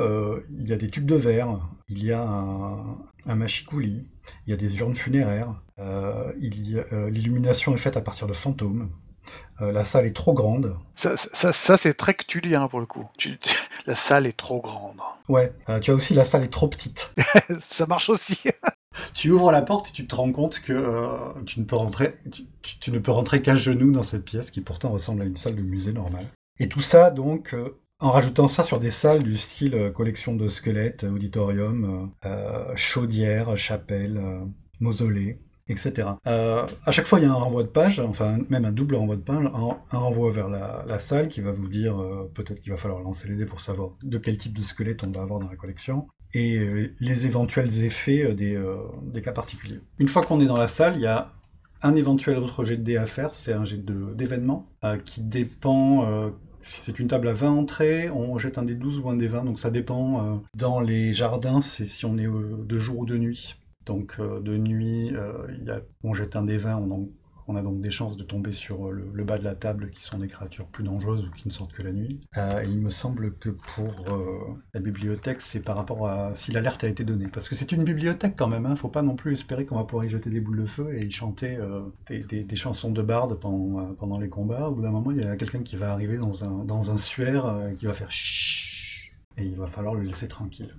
il 0.60 0.68
y 0.68 0.74
a 0.74 0.78
des 0.78 0.90
tubes 0.90 1.06
de 1.06 1.16
verre, 1.16 1.58
il 1.88 2.04
y 2.04 2.12
a 2.12 2.22
un, 2.22 2.98
un 3.26 3.36
machicoulis, 3.36 4.10
il 4.46 4.52
y 4.52 4.54
a 4.54 4.58
des 4.58 4.78
urnes 4.78 4.96
funéraires, 4.96 5.56
euh, 5.80 6.32
euh, 6.94 7.10
l'illumination 7.10 7.74
est 7.74 7.78
faite 7.78 7.98
à 7.98 8.02
partir 8.02 8.28
de 8.28 8.34
fantômes, 8.34 8.90
Euh, 9.62 9.72
la 9.72 9.86
salle 9.86 10.06
est 10.08 10.16
trop 10.16 10.34
grande. 10.34 10.76
Ça, 10.96 11.16
ça, 11.18 11.52
ça 11.54 11.78
c'est 11.78 11.94
très 11.94 12.14
ctulien 12.16 12.68
pour 12.68 12.80
le 12.80 12.86
coup. 12.88 13.08
Tu- 13.18 13.38
tu- 13.38 13.56
la 13.86 13.94
salle 13.96 14.26
est 14.26 14.36
trop 14.38 14.60
grande. 14.62 14.98
Ouais. 15.28 15.54
Euh, 15.70 15.80
tu 15.80 15.92
as 15.92 15.94
aussi 15.96 16.14
la 16.16 16.26
salle 16.26 16.44
est 16.44 16.48
trop 16.54 16.68
petite. 16.68 17.12
ça 17.62 17.86
marche 17.86 18.10
aussi. 18.10 18.40
tu 19.14 19.30
ouvres 19.32 19.52
la 19.52 19.62
porte 19.62 19.90
et 19.90 19.92
tu 19.92 20.08
te 20.08 20.16
rends 20.16 20.32
compte 20.32 20.60
que 20.62 20.74
euh, 20.74 21.10
tu 21.46 21.60
ne 21.60 21.66
peux 21.66 21.76
rentrer, 21.76 22.16
tu, 22.32 22.44
tu- 22.64 22.80
tu 22.80 22.92
ne 22.92 23.00
peux 23.00 23.12
rentrer 23.12 23.42
qu'à 23.42 23.56
genoux 23.56 23.92
dans 23.92 24.04
cette 24.04 24.26
pièce 24.26 24.50
qui 24.52 24.62
pourtant 24.62 24.90
ressemble 24.92 25.22
à 25.22 25.26
une 25.26 25.38
salle 25.38 25.56
de 25.56 25.62
musée 25.62 25.94
normale. 25.94 26.26
Et 26.60 26.68
tout 26.70 26.82
ça 26.82 27.12
donc 27.12 27.54
euh, 27.54 27.72
en 28.00 28.12
rajoutant 28.12 28.48
ça 28.48 28.64
sur 28.64 28.80
des 28.80 28.92
salles 28.92 29.24
du 29.24 29.38
style 29.38 29.76
euh, 29.76 29.92
collection 29.92 30.36
de 30.36 30.48
squelettes, 30.48 31.04
auditorium, 31.04 32.12
chaudière, 32.76 33.58
chapelle, 33.58 34.18
euh, 34.18 34.46
mausolée, 34.80 35.40
etc. 35.70 36.10
Euh, 36.28 36.66
à 36.86 36.92
chaque 36.92 37.06
fois, 37.06 37.20
il 37.20 37.24
y 37.24 37.26
a 37.26 37.32
un 37.32 37.36
renvoi 37.36 37.64
de 37.64 37.68
page, 37.68 38.00
enfin 38.00 38.40
même 38.50 38.66
un 38.66 38.72
double 38.72 38.96
renvoi 38.96 39.16
de 39.16 39.22
page, 39.22 39.46
un, 39.46 39.98
renvoi 39.98 40.32
vers 40.32 40.50
la, 40.50 41.00
salle 41.00 41.28
qui 41.30 41.40
va 41.42 41.52
vous 41.52 41.70
dire 41.70 42.02
euh, 42.02 42.30
peut-être 42.34 42.60
qu'il 42.60 42.72
va 42.72 42.78
falloir 42.78 43.02
lancer 43.02 43.30
les 43.30 43.36
dés 43.36 43.46
pour 43.46 43.62
savoir 43.62 43.92
de 44.04 44.18
quel 44.18 44.38
type 44.38 44.58
de 44.58 44.64
squelette 44.64 45.04
on 45.04 45.12
va 45.12 45.22
avoir 45.22 45.40
dans 45.40 45.50
la 45.50 45.56
collection 45.56 46.08
et 46.34 46.58
euh, 46.58 46.94
les 47.00 47.26
éventuels 47.26 47.84
effets 47.84 48.34
des, 48.34 48.62
des 49.04 49.22
cas 49.22 49.32
particuliers. 49.32 49.80
Une 50.00 50.10
fois 50.10 50.24
qu'on 50.24 50.40
est 50.40 50.46
dans 50.46 50.58
la 50.58 50.68
salle, 50.68 50.96
il 50.96 51.02
y 51.02 51.08
a 51.08 51.32
un 51.82 51.96
éventuel 51.96 52.38
autre 52.38 52.66
jet 52.66 52.76
de 52.76 52.84
dés 52.84 52.98
à 52.98 53.08
faire, 53.08 53.34
c'est 53.34 53.54
un 53.54 53.64
jet 53.64 53.80
d'événement 54.16 54.68
qui 55.06 55.22
dépend. 55.22 56.32
si 56.62 56.82
c'est 56.82 57.00
une 57.00 57.08
table 57.08 57.30
à 57.30 57.34
20 57.34 57.52
entrées, 57.52 58.10
on 58.10 58.38
jette 58.38 58.58
un 58.58 58.64
des 58.64 58.76
12 58.76 59.00
ou 59.00 59.10
un 59.10 59.16
des 59.16 59.28
20, 59.28 59.46
donc 59.46 59.60
ça 59.60 59.72
dépend. 59.72 60.44
dans 60.54 60.82
les 60.82 61.14
jardins, 61.14 61.62
c'est 61.62 61.86
si 61.86 62.06
on 62.06 62.18
est 62.18 62.28
de 62.28 62.80
jour 62.80 63.00
ou 63.00 63.06
de 63.06 63.18
nuit. 63.18 63.56
Donc 63.90 64.18
euh, 64.20 64.40
de 64.40 64.56
nuit, 64.56 65.16
euh, 65.16 65.48
il 65.50 65.84
on 66.04 66.14
jette 66.14 66.36
un 66.36 66.44
des 66.44 66.60
20, 66.60 66.76
on, 67.48 67.56
a 67.56 67.62
donc 67.64 67.82
des 67.82 67.90
chances 67.90 68.18
de 68.18 68.24
tomber 68.24 68.52
sur 68.52 68.88
euh, 68.90 69.12
le, 69.12 69.24
bas 69.24 69.40
de 69.40 69.44
la 69.44 69.56
table 69.56 69.90
qui 69.90 70.04
sont 70.04 70.20
des 70.20 70.28
créatures 70.28 70.68
plus 70.68 70.84
dangereuses 70.84 71.26
ou 71.26 71.32
qui 71.32 71.48
ne 71.48 71.52
sortent 71.52 71.74
que 71.74 71.82
la 71.82 71.92
nuit. 71.92 72.20
Il 72.68 72.80
me 72.82 72.92
semble 72.92 73.34
que 73.38 73.50
pour 73.50 74.06
la 74.76 74.80
bibliothèque, 74.80 75.42
c'est 75.42 75.62
par 75.62 75.76
rapport 75.76 76.08
à 76.08 76.36
si 76.36 76.52
l'alerte 76.52 76.84
a 76.84 76.88
été 76.88 77.04
donnée. 77.04 77.30
Parce 77.34 77.50
que 77.50 77.56
c'est 77.56 77.72
une 77.72 77.84
bibliothèque 77.84 78.36
quand 78.38 78.48
même, 78.48 78.68
hein. 78.68 78.76
faut 78.76 78.90
pas 78.90 79.02
non 79.02 79.16
plus 79.16 79.34
espérer 79.34 79.66
qu'on 79.66 79.78
va 79.78 79.86
pouvoir 79.86 80.06
y 80.06 80.10
jeter 80.10 80.30
des 80.30 80.40
boules 80.40 80.62
de 80.62 80.68
feu 80.68 80.94
et 80.94 81.04
y 81.04 81.12
chanter 81.12 81.58
des, 82.08 82.56
chansons 82.56 82.92
de 82.92 83.02
barde 83.02 83.40
pendant, 83.40 84.20
les 84.20 84.30
combats. 84.30 84.70
Au 84.70 84.76
bout 84.76 84.84
d'un 84.84 84.92
moment, 84.92 85.10
il 85.10 85.18
y 85.18 85.24
a 85.24 85.36
quelqu'un 85.36 85.64
qui 85.64 85.78
va 85.78 85.92
arriver 85.92 86.20
dans 86.20 86.44
un, 86.44 86.64
dans 86.64 86.92
un 86.92 87.00
suaire 87.00 87.72
qui 87.80 87.88
va 87.88 87.94
faire 87.94 88.12
et 89.40 89.46
il 89.46 89.56
va 89.56 89.66
falloir 89.66 89.96
le 89.96 90.04
laisser 90.04 90.28
tranquille. 90.28 90.76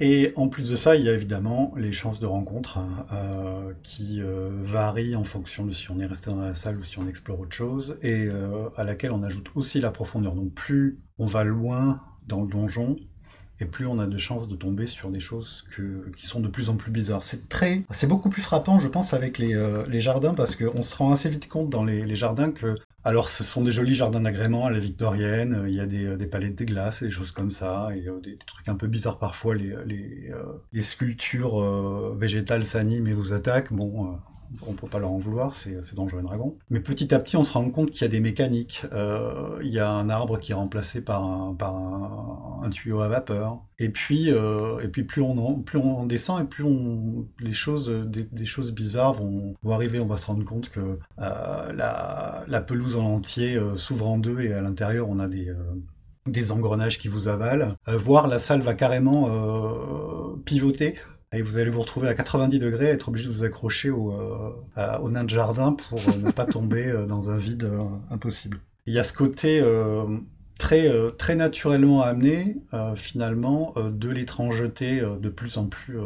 Et 0.00 0.32
en 0.34 0.48
plus 0.48 0.70
de 0.70 0.76
ça, 0.76 0.96
il 0.96 1.04
y 1.04 1.08
a 1.08 1.12
évidemment 1.12 1.72
les 1.76 1.92
chances 1.92 2.18
de 2.18 2.26
rencontre 2.26 2.78
hein, 2.78 3.06
euh, 3.12 3.72
qui 3.84 4.20
euh, 4.20 4.50
varient 4.62 5.14
en 5.14 5.22
fonction 5.22 5.64
de 5.64 5.72
si 5.72 5.88
on 5.92 6.00
est 6.00 6.06
resté 6.06 6.30
dans 6.30 6.40
la 6.40 6.54
salle 6.54 6.78
ou 6.78 6.82
si 6.82 6.98
on 6.98 7.06
explore 7.06 7.38
autre 7.38 7.54
chose, 7.54 7.96
et 8.02 8.26
euh, 8.26 8.68
à 8.76 8.82
laquelle 8.82 9.12
on 9.12 9.22
ajoute 9.22 9.50
aussi 9.54 9.80
la 9.80 9.92
profondeur. 9.92 10.34
Donc 10.34 10.52
plus 10.52 11.00
on 11.18 11.26
va 11.26 11.44
loin 11.44 12.02
dans 12.26 12.42
le 12.42 12.48
donjon, 12.48 12.96
et 13.60 13.66
plus 13.66 13.86
on 13.86 13.98
a 13.98 14.06
de 14.06 14.18
chances 14.18 14.48
de 14.48 14.56
tomber 14.56 14.86
sur 14.86 15.10
des 15.10 15.20
choses 15.20 15.64
que- 15.70 16.10
qui 16.16 16.26
sont 16.26 16.40
de 16.40 16.48
plus 16.48 16.68
en 16.70 16.76
plus 16.76 16.90
bizarres. 16.90 17.22
C'est 17.22 17.48
très, 17.48 17.84
c'est 17.90 18.06
beaucoup 18.06 18.28
plus 18.28 18.42
frappant, 18.42 18.78
je 18.78 18.88
pense, 18.88 19.14
avec 19.14 19.38
les, 19.38 19.54
euh, 19.54 19.84
les 19.88 20.00
jardins, 20.00 20.34
parce 20.34 20.56
qu'on 20.56 20.82
se 20.82 20.96
rend 20.96 21.12
assez 21.12 21.28
vite 21.28 21.48
compte 21.48 21.70
dans 21.70 21.84
les, 21.84 22.16
jardins 22.16 22.50
que, 22.50 22.74
alors, 23.04 23.28
ce 23.28 23.44
sont 23.44 23.62
des 23.62 23.72
jolis 23.72 23.94
jardins 23.94 24.20
d'agrément 24.20 24.66
à 24.66 24.70
la 24.70 24.78
victorienne. 24.78 25.64
Il 25.68 25.74
y 25.74 25.80
a 25.80 25.86
des, 25.86 26.06
euh, 26.06 26.16
des 26.16 26.26
palettes 26.26 26.58
de 26.58 26.64
glace 26.64 27.02
et 27.02 27.06
des 27.06 27.10
choses 27.10 27.32
comme 27.32 27.50
ça, 27.50 27.90
et 27.94 28.08
euh, 28.08 28.20
des, 28.20 28.38
trucs 28.46 28.68
un 28.68 28.76
peu 28.76 28.86
bizarres 28.86 29.18
parfois. 29.18 29.54
Les, 29.54 29.74
les, 29.86 30.32
les 30.72 30.82
sculptures 30.82 31.60
végétales 32.16 32.64
s'animent 32.64 33.06
et 33.06 33.12
vous 33.12 33.32
attaquent. 33.32 33.72
Bon. 33.72 34.18
On 34.66 34.72
peut 34.72 34.86
pas 34.86 34.98
leur 34.98 35.12
en 35.12 35.18
vouloir, 35.18 35.54
c'est 35.54 35.94
Donjons 35.94 36.20
et 36.20 36.22
Dragons. 36.22 36.56
Mais 36.70 36.80
petit 36.80 37.14
à 37.14 37.18
petit, 37.18 37.36
on 37.36 37.44
se 37.44 37.52
rend 37.52 37.68
compte 37.70 37.90
qu'il 37.90 38.02
y 38.02 38.04
a 38.04 38.08
des 38.08 38.20
mécaniques. 38.20 38.84
Euh, 38.92 39.58
il 39.62 39.68
y 39.68 39.78
a 39.78 39.88
un 39.88 40.08
arbre 40.08 40.38
qui 40.38 40.52
est 40.52 40.54
remplacé 40.54 41.00
par 41.02 41.24
un, 41.24 42.70
tuyau 42.70 43.00
à 43.00 43.08
vapeur. 43.08 43.62
Et 43.78 43.88
puis, 43.88 44.30
euh, 44.30 44.80
et 44.80 44.88
puis 44.88 45.04
plus, 45.04 45.22
on 45.22 46.06
descend 46.06 46.42
et 46.42 46.44
plus 46.44 46.64
les 47.40 47.52
choses, 47.52 47.90
des, 47.90 48.46
choses 48.46 48.72
bizarres 48.72 49.14
vont, 49.14 49.54
arriver. 49.70 50.00
On 50.00 50.06
va 50.06 50.16
se 50.16 50.26
rendre 50.26 50.44
compte 50.44 50.70
que 50.70 50.98
euh, 51.20 51.72
la, 51.72 52.60
pelouse 52.60 52.96
en 52.96 53.04
entier 53.04 53.60
s'ouvre 53.76 54.08
en 54.08 54.18
deux 54.18 54.40
et 54.40 54.52
à 54.52 54.62
l'intérieur, 54.62 55.08
on 55.08 55.18
a 55.18 55.28
des, 55.28 56.52
engrenages 56.52 56.98
qui 56.98 57.08
vous 57.08 57.28
avalent. 57.28 57.74
Euh, 57.88 57.98
voire 57.98 58.28
la 58.28 58.38
salle 58.38 58.60
va 58.60 58.74
carrément 58.74 59.28
pivoter. 60.44 60.94
Et 61.34 61.42
vous 61.42 61.58
allez 61.58 61.70
vous 61.70 61.80
retrouver 61.80 62.08
à 62.08 62.14
90 62.14 62.58
degrés, 62.58 62.86
être 62.86 63.08
obligé 63.08 63.26
de 63.28 63.32
vous 63.32 63.44
accrocher 63.44 63.90
au, 63.90 64.12
euh, 64.12 64.50
nain 65.10 65.24
de 65.24 65.30
jardin 65.30 65.72
pour 65.72 65.98
euh, 65.98 66.16
ne 66.26 66.30
pas 66.30 66.46
tomber 66.46 66.86
euh, 66.86 67.06
dans 67.06 67.30
un 67.30 67.36
vide 67.36 67.70
impossible. 68.10 68.60
Il 68.86 68.94
y 68.94 68.98
a 68.98 69.04
ce 69.04 69.12
côté 69.12 69.62
très, 70.58 70.88
naturellement 71.36 72.02
amené, 72.02 72.56
finalement, 72.96 73.74
de 73.76 74.10
l'étrangeté 74.10 75.00
de 75.00 75.28
plus 75.30 75.56
en 75.56 75.66
plus, 75.68 75.96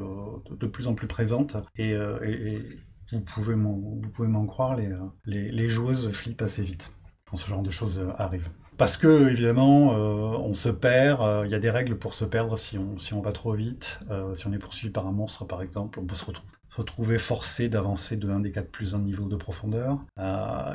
présente. 1.08 1.56
Et, 1.76 1.90
et- 1.90 2.68
et 3.10 3.16
vous 3.16 3.22
pouvez 3.22 3.54
m'en, 3.56 4.46
croire, 4.46 4.76
les, 4.76 5.50
les, 5.50 5.68
joueuses 5.70 6.10
flippent 6.10 6.42
assez 6.42 6.62
vite 6.62 6.90
quand 7.28 7.36
ce 7.36 7.48
genre 7.48 7.62
de 7.62 7.70
choses 7.70 8.00
euh, 8.00 8.10
arrive. 8.18 8.50
Parce 8.78 8.96
que, 8.96 9.28
évidemment, 9.28 9.92
euh, 9.92 10.38
on 10.38 10.54
se 10.54 10.68
perd, 10.68 11.20
euh, 11.20 11.42
il 11.44 11.50
y 11.50 11.54
a 11.56 11.58
des 11.58 11.68
règles 11.68 11.98
pour 11.98 12.14
se 12.14 12.24
perdre 12.24 12.56
si 12.56 12.78
on, 12.78 13.20
va 13.20 13.32
trop 13.32 13.52
vite. 13.54 13.98
Euh, 14.08 14.36
si 14.36 14.46
on 14.46 14.52
est 14.52 14.58
poursuivi 14.58 14.92
par 14.92 15.08
un 15.08 15.10
monstre, 15.10 15.44
par 15.44 15.62
exemple, 15.62 15.98
on 15.98 16.06
peut 16.06 16.14
se 16.14 16.24
retrouver, 16.76 17.18
forcé 17.18 17.68
d'avancer 17.68 18.16
de 18.16 18.30
1 18.30 18.38
des 18.38 18.52
4 18.52 18.70
plus 18.70 18.94
un 18.94 19.00
niveau 19.00 19.26
de 19.26 19.34
profondeur. 19.34 19.98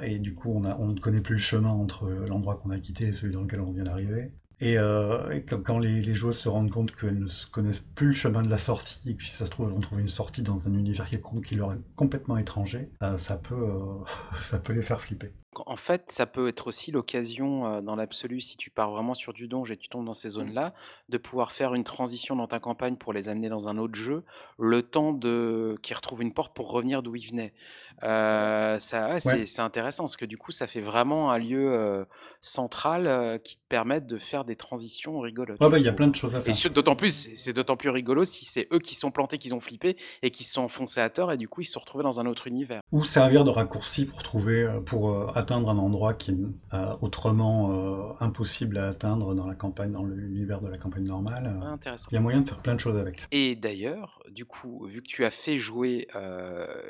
Et 0.04 0.20
du 0.20 0.36
coup, 0.36 0.52
on 0.54 0.88
ne 0.90 1.00
connaît 1.00 1.22
plus 1.22 1.36
le 1.36 1.42
chemin 1.42 1.70
entre 1.70 2.10
l'endroit 2.28 2.56
qu'on 2.58 2.72
a 2.72 2.78
quitté 2.78 3.06
et 3.06 3.14
celui 3.14 3.32
dans 3.32 3.42
lequel 3.42 3.62
on 3.62 3.72
vient 3.72 3.86
d'arriver. 3.86 4.34
Et, 4.64 4.78
euh, 4.78 5.42
quand, 5.66 5.78
les, 5.78 6.02
les 6.02 6.14
joueuses 6.14 6.38
se 6.38 6.48
rendent 6.48 6.72
compte 6.72 6.96
qu'elles 6.96 7.20
ne 7.20 7.28
se 7.28 7.48
connaissent 7.48 7.80
plus 7.80 8.08
le 8.08 8.14
chemin 8.14 8.42
de 8.44 8.50
la 8.50 8.58
sortie, 8.58 8.98
et 9.10 9.16
que 9.16 9.22
si 9.24 9.32
ça 9.32 9.46
se 9.46 9.52
trouve, 9.52 9.68
elles 9.68 9.74
vont 9.74 9.82
trouver 9.82 10.02
une 10.02 10.08
sortie 10.08 10.42
dans 10.42 10.68
un 10.70 10.74
univers 10.74 11.06
est- 11.14 11.22
qui 11.46 11.56
leur 11.56 11.74
est 11.74 11.80
complètement 11.98 12.38
étranger, 12.38 12.90
euh, 13.04 13.18
ça, 13.18 13.36
peut, 13.36 13.56
euh, 13.56 14.06
ça 14.42 14.60
peut 14.60 14.72
les 14.72 14.82
faire 14.82 15.02
flipper. 15.02 15.34
En 15.68 15.76
fait, 15.76 16.12
ça 16.12 16.26
peut 16.26 16.48
être 16.48 16.66
aussi 16.66 16.92
l'occasion, 16.92 17.80
dans 17.82 17.96
l'absolu, 17.96 18.42
si 18.42 18.58
tu 18.58 18.72
pars 18.72 18.90
vraiment 18.90 19.14
sur 19.14 19.34
du 19.34 19.48
donjon 19.48 19.74
et 19.74 19.78
tu 19.78 19.88
tombes 19.88 20.06
dans 20.06 20.16
ces 20.16 20.30
zones-là, 20.30 20.74
de 21.10 21.18
pouvoir 21.20 21.52
faire 21.52 21.76
une 21.76 21.84
transition 21.84 22.36
dans 22.36 22.48
ta 22.48 22.60
campagne 22.60 22.96
pour 22.96 23.14
les 23.14 23.30
amener 23.30 23.50
dans 23.50 23.68
un 23.68 23.78
autre 23.78 23.94
jeu, 23.94 24.24
le 24.58 24.82
temps 24.82 25.14
de 25.14 25.78
qu'ils 25.84 25.96
retrouvent 25.96 26.24
une 26.24 26.34
porte 26.34 26.56
pour 26.56 26.72
revenir 26.72 27.04
d'où 27.04 27.16
ils 27.16 27.28
venaient. 27.30 27.54
Ça 28.02 29.10
ouais, 29.14 29.20
c'est 29.20 29.46
c'est 29.46 29.62
intéressant 29.62 30.04
parce 30.04 30.18
que 30.18 30.26
du 30.26 30.38
coup, 30.38 30.52
ça 30.52 30.68
fait 30.68 30.82
vraiment 30.82 31.32
un 31.32 31.38
lieu, 31.38 32.06
central, 32.42 33.40
qui 33.44 33.56
te 33.58 33.62
permette 33.70 34.06
de 34.06 34.18
faire 34.18 34.44
des 34.46 34.56
transitions 34.56 35.20
rigolotes, 35.20 35.60
Ouais, 35.60 35.68
je 35.68 35.72
bah, 35.72 35.80
il 35.80 35.84
y 35.84 35.88
a 35.88 35.92
trouve. 35.92 35.98
plein 35.98 36.08
de 36.08 36.16
choses 36.16 36.36
à 36.36 36.40
Et 36.40 36.42
faire. 36.42 36.56
sur 36.56 36.70
d'autant 36.72 36.96
plus, 36.96 37.12
c'est 37.12 37.36
c'est 37.38 37.54
d'autant 37.54 37.78
plus 37.78 37.90
rigolo 37.90 38.26
si 38.26 38.46
c'est 38.46 38.68
eux 38.74 38.80
qui 38.80 38.96
sont 38.96 39.12
plantés, 39.12 39.38
qu'ils 39.38 39.54
ont 39.54 39.60
flippé 39.60 39.96
et 40.22 40.32
qui 40.32 40.44
se 40.44 40.54
sont 40.54 40.62
enfoncés 40.64 41.00
à 41.02 41.10
tort 41.10 41.32
et 41.32 41.38
du 41.38 41.48
coup, 41.48 41.62
ils 41.62 41.66
se 41.66 41.74
sont 41.74 41.80
retrouvés 41.80 42.04
dans 42.04 42.20
un 42.20 42.26
autre 42.26 42.48
univers. 42.48 42.82
Ou 42.92 43.06
servir 43.06 43.44
de 43.44 43.50
raccourci 43.50 44.06
pour 44.06 44.24
trouver, 44.24 44.64
euh, 44.64 44.80
pour 44.82 45.10
euh, 45.12 45.28
atteindre 45.36 45.70
un 45.70 45.78
endroit 45.78 46.14
qui 46.14 46.32
est 46.32 46.36
euh, 46.74 46.92
autrement 47.02 47.72
euh, 47.72 48.14
impossible 48.20 48.78
à 48.78 48.88
atteindre 48.90 49.34
dans 49.36 49.48
la 49.48 49.56
campagne, 49.56 49.92
dans 49.92 50.04
l'univers 50.04 50.60
de 50.62 50.68
la 50.68 50.78
campagne 50.78 51.06
normale. 51.06 51.46
Ouais, 51.46 51.66
Euh, 51.68 51.72
intéressant. 51.74 52.08
Il 52.12 52.16
y 52.16 52.18
a 52.18 52.22
moyen 52.22 52.42
de 52.42 52.48
faire 52.50 52.62
plein 52.62 52.76
de 52.76 52.80
choses 52.80 52.98
avec. 52.98 53.22
Et 53.32 53.56
d'ailleurs, 53.56 54.22
du 54.32 54.46
coup, 54.46 54.86
vu 54.86 55.02
que 55.02 55.08
tu 55.08 55.24
as 55.26 55.32
fait 55.32 55.58
jouer, 55.58 56.08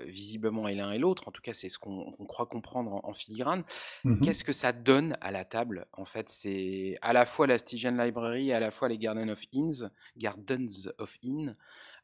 visiblement 0.07 0.67
et 0.67 0.75
l'un 0.75 0.91
et 0.93 0.99
l'autre, 0.99 1.27
en 1.27 1.31
tout 1.31 1.41
cas 1.41 1.53
c'est 1.53 1.69
ce 1.69 1.79
qu'on 1.79 2.11
qu'on 2.13 2.25
croit 2.25 2.45
comprendre 2.47 2.93
en 2.93 3.01
en 3.03 3.13
filigrane, 3.13 3.63
Mhm. 4.03 4.23
qu'est-ce 4.23 4.43
que 4.43 4.53
ça 4.53 4.71
donne 4.71 5.17
à 5.21 5.31
la 5.31 5.45
table? 5.45 5.85
En 5.93 6.05
fait, 6.05 6.29
c'est 6.29 6.97
à 7.01 7.13
la 7.13 7.25
fois 7.25 7.47
la 7.47 7.57
Stygian 7.57 7.91
Library 7.97 8.53
à 8.53 8.59
la 8.59 8.71
fois 8.71 8.89
les 8.89 8.97
Garden 8.97 9.29
of 9.31 9.41
Inns 9.53 9.89
Gardens 10.17 10.89
of 10.99 11.17
Inn. 11.23 11.57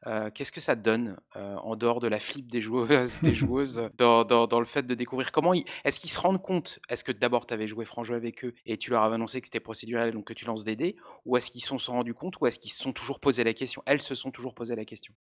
Heu, 0.06 0.30
qu'est-ce 0.30 0.52
que 0.52 0.60
ça 0.60 0.76
donne, 0.76 1.18
heu, 1.36 1.40
en 1.40 1.76
dehors 1.76 2.00
de 2.00 2.08
la 2.08 2.20
flip 2.20 2.50
des 2.50 2.62
joueuses 2.62 3.20
des 3.22 3.34
joueuses 3.34 3.90
dans 3.96 4.24
dans 4.24 4.46
dans 4.46 4.60
le 4.60 4.66
fait 4.66 4.82
de 4.86 4.94
découvrir? 4.94 5.32
Comment 5.32 5.54
ils 5.54 5.64
est-ce 5.84 6.00
qu'ils 6.00 6.10
se 6.10 6.18
rendent 6.20 6.42
compte? 6.42 6.80
Est-ce 6.88 7.04
que 7.04 7.12
d'abord 7.12 7.46
tu 7.46 7.54
avais 7.54 7.68
joué 7.68 7.84
franc 7.84 8.04
jeu 8.04 8.14
avec 8.14 8.44
eux 8.44 8.54
et 8.66 8.76
tu 8.78 8.90
leur 8.90 9.02
avais 9.02 9.16
annoncé 9.16 9.40
que 9.40 9.46
c'était 9.46 9.60
procédural 9.60 10.12
donc 10.12 10.26
que 10.26 10.32
tu 10.34 10.44
lances 10.46 10.64
des 10.64 10.76
dés? 10.76 10.96
Ou 11.24 11.36
est-ce 11.36 11.50
qu'ils 11.50 11.62
se 11.64 11.76
sont 11.78 11.92
rendus 11.92 12.14
compte? 12.14 12.34
Ou 12.40 12.46
est-ce 12.46 12.58
qu'ils 12.58 12.72
se 12.72 12.80
sont 12.80 12.92
toujours 12.92 13.20
posé 13.20 13.44
la 13.44 13.54
question? 13.54 13.82
Elles 13.86 14.02
se 14.02 14.14
sont 14.14 14.30
toujours 14.30 14.54
posé 14.54 14.74
la 14.76 14.84
question? 14.84 15.14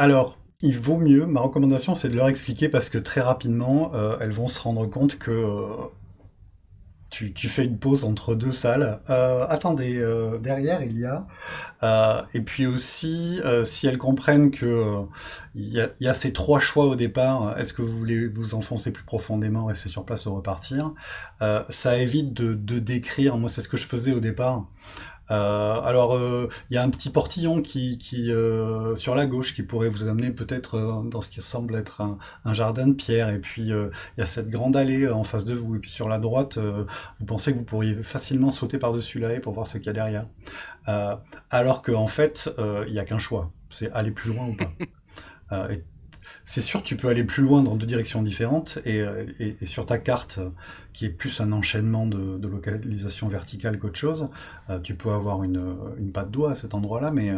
Alors, 0.00 0.38
il 0.62 0.78
vaut 0.78 0.96
mieux, 0.96 1.26
ma 1.26 1.40
recommandation, 1.40 1.94
c'est 1.94 2.08
de 2.08 2.16
leur 2.16 2.28
expliquer 2.28 2.70
parce 2.70 2.88
que 2.88 2.96
très 2.96 3.20
rapidement, 3.20 3.92
euh, 3.94 4.16
elles 4.22 4.32
vont 4.32 4.48
se 4.48 4.58
rendre 4.58 4.86
compte 4.86 5.18
que 5.18 5.30
euh, 5.30 5.66
tu, 7.10 7.48
fais 7.48 7.66
une 7.66 7.78
pause 7.78 8.04
entre 8.04 8.34
deux 8.34 8.50
salles. 8.50 9.00
Euh, 9.10 9.44
attendez, 9.46 10.02
derrière, 10.42 10.82
il 10.82 10.98
y 10.98 11.04
a... 11.04 11.26
Et 12.32 12.40
puis 12.40 12.66
aussi, 12.66 13.40
si 13.64 13.86
elles 13.88 13.98
comprennent 13.98 14.50
que 14.50 15.02
il 15.54 15.86
y, 16.00 16.08
a, 16.08 16.14
ces 16.14 16.32
trois 16.32 16.60
choix 16.60 16.86
au 16.86 16.96
départ, 16.96 17.58
est-ce 17.58 17.74
que 17.74 17.82
vous 17.82 17.98
voulez 17.98 18.26
vous 18.26 18.54
enfoncer 18.54 18.92
plus 18.92 19.04
profondément, 19.04 19.66
rester 19.66 19.90
sur 19.90 20.06
place 20.06 20.24
ou 20.24 20.34
repartir, 20.34 20.94
ça 21.68 21.98
évite 21.98 22.32
de, 22.32 22.78
décrire, 22.78 23.36
moi 23.36 23.50
c'est 23.50 23.60
ce 23.60 23.68
que 23.68 23.76
je 23.76 23.86
faisais 23.86 24.12
au 24.12 24.20
départ, 24.20 24.64
alors, 25.34 26.16
euh, 26.16 26.48
il 26.70 26.74
y 26.74 26.78
a 26.78 26.82
un 26.82 26.90
petit 26.90 27.10
portillon 27.10 27.62
qui, 27.62 27.98
qui 27.98 28.32
euh, 28.32 28.96
sur 28.96 29.14
la 29.14 29.26
gauche 29.26 29.54
qui 29.54 29.62
pourrait 29.62 29.88
vous 29.88 30.08
amener 30.08 30.30
peut-être 30.30 30.74
euh, 30.76 31.02
dans 31.02 31.20
ce 31.20 31.28
qui 31.28 31.40
ressemble 31.40 31.76
être 31.76 32.00
un, 32.00 32.18
un 32.44 32.52
jardin 32.52 32.86
de 32.86 32.94
pierre. 32.94 33.30
Et 33.30 33.38
puis, 33.38 33.72
euh, 33.72 33.90
il 34.16 34.20
y 34.20 34.22
a 34.22 34.26
cette 34.26 34.50
grande 34.50 34.76
allée 34.76 35.08
en 35.08 35.24
face 35.24 35.44
de 35.44 35.54
vous. 35.54 35.76
Et 35.76 35.78
puis, 35.78 35.90
sur 35.90 36.08
la 36.08 36.18
droite, 36.18 36.58
euh, 36.58 36.84
vous 37.18 37.26
pensez 37.26 37.52
que 37.52 37.58
vous 37.58 37.64
pourriez 37.64 37.94
facilement 38.02 38.50
sauter 38.50 38.78
par-dessus 38.78 39.18
la 39.18 39.32
haie 39.32 39.40
pour 39.40 39.52
voir 39.52 39.66
ce 39.66 39.78
qu'il 39.78 39.86
y 39.86 39.90
a 39.90 39.94
derrière. 39.94 40.26
Euh, 40.88 41.16
alors 41.50 41.82
qu'en 41.82 42.06
fait, 42.06 42.50
euh, 42.58 42.84
il 42.88 42.92
n'y 42.92 42.98
a 42.98 43.04
qu'un 43.04 43.18
choix. 43.18 43.50
C'est 43.70 43.90
aller 43.92 44.10
plus 44.10 44.32
loin 44.32 44.48
ou 44.48 44.56
pas. 44.56 44.70
Euh, 45.52 45.68
et 45.68 45.82
c'est 46.44 46.60
sûr, 46.60 46.82
tu 46.82 46.96
peux 46.96 47.08
aller 47.08 47.24
plus 47.24 47.42
loin 47.42 47.62
dans 47.62 47.76
deux 47.76 47.86
directions 47.86 48.22
différentes. 48.22 48.78
Et, 48.84 49.00
euh, 49.00 49.24
sur 49.62 49.86
ta 49.86 49.98
carte, 49.98 50.38
euh, 50.38 50.50
qui 50.92 51.06
est 51.06 51.10
plus 51.10 51.40
un 51.40 51.52
enchaînement 51.52 52.06
de, 52.06 52.46
localisation 52.46 53.28
verticale 53.28 53.78
qu'autre 53.78 53.98
chose, 53.98 54.28
euh, 54.68 54.80
tu 54.80 54.94
peux 54.94 55.10
avoir 55.10 55.44
une, 55.44 56.12
patte 56.12 56.30
doigt 56.30 56.52
à 56.52 56.54
cet 56.54 56.74
endroit-là, 56.74 57.10
mais 57.12 57.30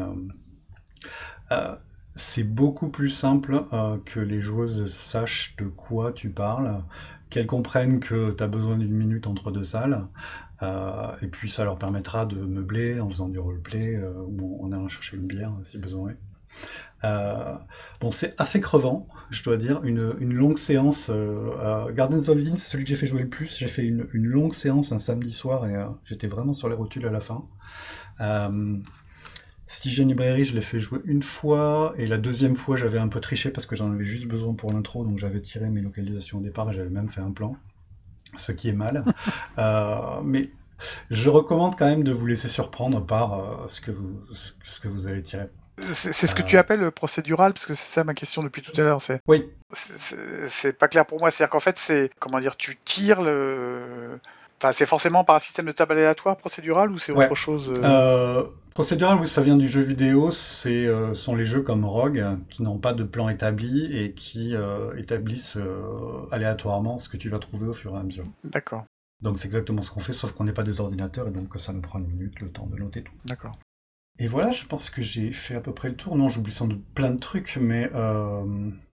c'est 2.16 2.44
beaucoup 2.44 2.88
plus 2.88 3.11
simple 3.11 3.64
que 4.07 4.20
les 4.20 4.40
joueuses 4.40 4.86
sachent 4.86 5.57
de 5.57 5.64
quoi 5.66 6.12
tu 6.12 6.30
parles, 6.30 6.82
qu'elles 7.28 7.46
comprennent 7.46 8.00
que 8.00 8.30
tu 8.30 8.42
as 8.42 8.46
besoin 8.46 8.78
d'une 8.78 8.94
minute 8.94 9.26
entre 9.26 9.50
deux 9.50 9.64
salles, 9.64 10.07
et 10.62 11.26
puis 11.26 11.50
ça 11.50 11.64
leur 11.64 11.78
permettra 11.78 12.24
de 12.24 12.36
meubler 12.36 13.00
en 13.00 13.11
faisant 13.11 13.28
du 13.28 13.38
roleplay 13.38 14.00
ou 14.26 14.64
en 14.64 14.72
allant 14.72 14.88
chercher 14.88 15.18
une 15.18 15.26
bière 15.26 15.53
si 15.64 15.76
besoin 15.76 16.11
est. 16.11 16.18
Euh, 17.05 17.55
bon, 18.00 18.11
c'est 18.11 18.34
assez 18.40 18.61
crevant, 18.61 19.09
je 19.30 19.42
dois 19.42 19.57
dire. 19.57 19.82
Une, 19.84 20.14
une 20.20 20.34
longue 20.34 20.59
séance. 20.59 21.09
Euh, 21.11 21.90
Gardens 21.92 22.28
of 22.28 22.38
Eden, 22.38 22.57
c'est 22.57 22.70
celui 22.70 22.84
que 22.84 22.90
j'ai 22.90 22.96
fait 22.96 23.07
jouer 23.07 23.22
le 23.22 23.28
plus. 23.28 23.57
J'ai 23.57 23.68
fait 23.68 23.84
une, 23.84 24.07
une 24.12 24.26
longue 24.26 24.55
séance 24.55 24.92
un 24.92 24.98
samedi 24.98 25.32
soir 25.32 25.66
et 25.66 25.74
euh, 25.74 25.86
j'étais 26.05 26.28
vraiment 26.28 26.53
sur 26.53 26.68
les 26.68 26.74
rotules 26.74 27.07
à 27.07 27.11
la 27.11 27.20
fin. 27.20 27.44
Stygian 29.66 30.07
Librairie, 30.07 30.44
je 30.44 30.55
l'ai 30.55 30.62
fait 30.62 30.78
jouer 30.78 31.00
une 31.07 31.22
fois 31.22 31.94
et 31.96 32.07
la 32.07 32.18
deuxième 32.18 32.57
fois, 32.57 32.76
j'avais 32.76 32.98
un 32.98 33.09
peu 33.09 33.20
triché 33.20 33.50
parce 33.50 33.66
que 33.66 33.74
j'en 33.74 33.90
avais 33.90 34.05
juste 34.05 34.26
besoin 34.26 34.53
pour 34.53 34.70
l'intro, 34.70 35.03
donc 35.05 35.18
j'avais 35.18 35.40
tiré 35.40 35.70
mes 35.70 35.80
localisations 35.80 36.38
au 36.38 36.42
départ 36.42 36.70
et 36.70 36.74
j'avais 36.74 36.90
même 36.90 37.09
fait 37.09 37.22
un 37.22 37.32
plan, 37.32 37.57
ce 38.36 38.53
qui 38.53 38.68
est 38.68 38.74
mal. 38.74 39.03
Mais 40.24 40.50
je 41.11 41.30
recommande 41.30 41.74
quand 41.76 41.86
même 41.86 42.05
de 42.05 42.12
vous 42.12 42.26
laisser 42.26 42.48
surprendre 42.48 43.05
par 43.05 43.64
ce, 43.68 43.80
que 43.80 43.90
vous, 43.90 44.20
ce 44.34 44.78
que 44.78 44.88
vous 44.88 45.09
allez 45.09 45.22
tirer. 45.22 45.48
C'est 45.93 46.12
ce 46.26 46.35
que 46.35 46.43
Euh. 46.43 46.47
tu 46.47 46.59
appelles 46.59 46.91
procédural, 46.91 47.53
parce 47.53 47.66
que 47.66 47.74
c'est 47.74 47.93
ça 47.95 48.05
ma 48.05 48.14
question 48.14 48.43
depuis 48.43 48.62
tout 48.62 48.72
à 48.80 48.85
l'heure. 48.85 49.03
C'est 49.03 49.20
Oui, 49.28 49.49
c'est- 49.72 50.72
pas 50.78 50.89
clair 50.89 51.07
pour 51.07 51.18
moi. 51.18 51.30
C'est-à-dire 51.30 51.51
qu'en 51.51 51.61
fait, 51.61 51.78
c'est 51.78 52.11
comment 52.18 52.41
dire, 52.41 52.57
tu 52.57 52.76
tires 52.85 53.22
le. 53.22 54.18
Enfin, 54.61 54.70
c'est 54.72 54.87
forcément 54.87 55.24
par 55.24 55.37
un 55.37 55.41
système 55.41 55.66
de 55.66 55.72
table 55.72 55.93
aléatoire 55.95 56.37
procédural 56.37 56.91
ou 56.93 56.97
c'est 56.97 57.11
Ouais. 57.12 57.26
autre 57.26 57.35
chose 57.35 57.72
euh 57.76 57.83
Euh, 57.85 58.45
procédural, 58.74 59.18
oui, 59.20 59.26
ça 59.26 59.41
vient 59.43 59.57
du 59.57 59.66
jeu 59.66 59.80
vidéo. 59.80 60.30
C'est 60.30 60.87
euh, 60.87 61.14
sont 61.14 61.35
les 61.35 61.47
jeux 61.47 61.62
comme 61.62 61.85
Rogue 61.85 62.24
qui 62.49 62.62
n'ont 62.62 62.78
pas 62.78 62.93
de 62.93 63.03
plan 63.03 63.28
établi 63.28 63.97
et 63.97 64.12
qui 64.12 64.55
euh, 64.55 64.95
établissent 64.97 65.57
euh, 65.57 65.83
aléatoirement 66.30 66.99
ce 66.99 67.09
que 67.09 67.16
tu 67.16 67.28
vas 67.28 67.41
trouver 67.41 67.66
au 67.66 67.72
fur 67.74 67.93
et 67.97 67.99
à 67.99 68.03
mesure. 68.05 68.22
D'accord, 68.45 68.85
Donc 69.20 69.37
c'est 69.39 69.47
exactement 69.49 69.83
ce 69.83 69.91
qu'on 69.91 69.99
fait, 70.01 70.12
sauf 70.12 70.30
qu'on 70.30 70.45
n'est 70.45 70.53
pas 70.53 70.62
des 70.62 70.80
ordinateurs 70.80 71.26
et 71.26 71.33
donc 71.33 71.49
ça 71.59 71.72
nous 71.72 71.80
prend 71.80 71.99
une 71.99 72.07
minute 72.07 72.39
le 72.39 72.49
temps 72.49 72.66
de 72.66 72.76
noter 72.78 73.03
tout. 73.03 73.12
d'accord. 73.24 73.59
Et 74.19 74.29
voilà, 74.29 74.51
je 74.51 74.67
pense 74.67 74.91
que 74.91 75.03
j'ai 75.03 75.33
fait 75.33 75.55
à 75.55 75.61
peu 75.61 75.73
près 75.75 75.89
le 75.89 75.97
tour. 75.97 76.17
Non, 76.17 76.29
j'oublie 76.29 76.53
sans 76.53 76.67
doute 76.67 76.85
plein 76.95 77.11
de 77.11 77.19
trucs, 77.19 77.57
mais 77.57 77.91
euh, 77.95 78.45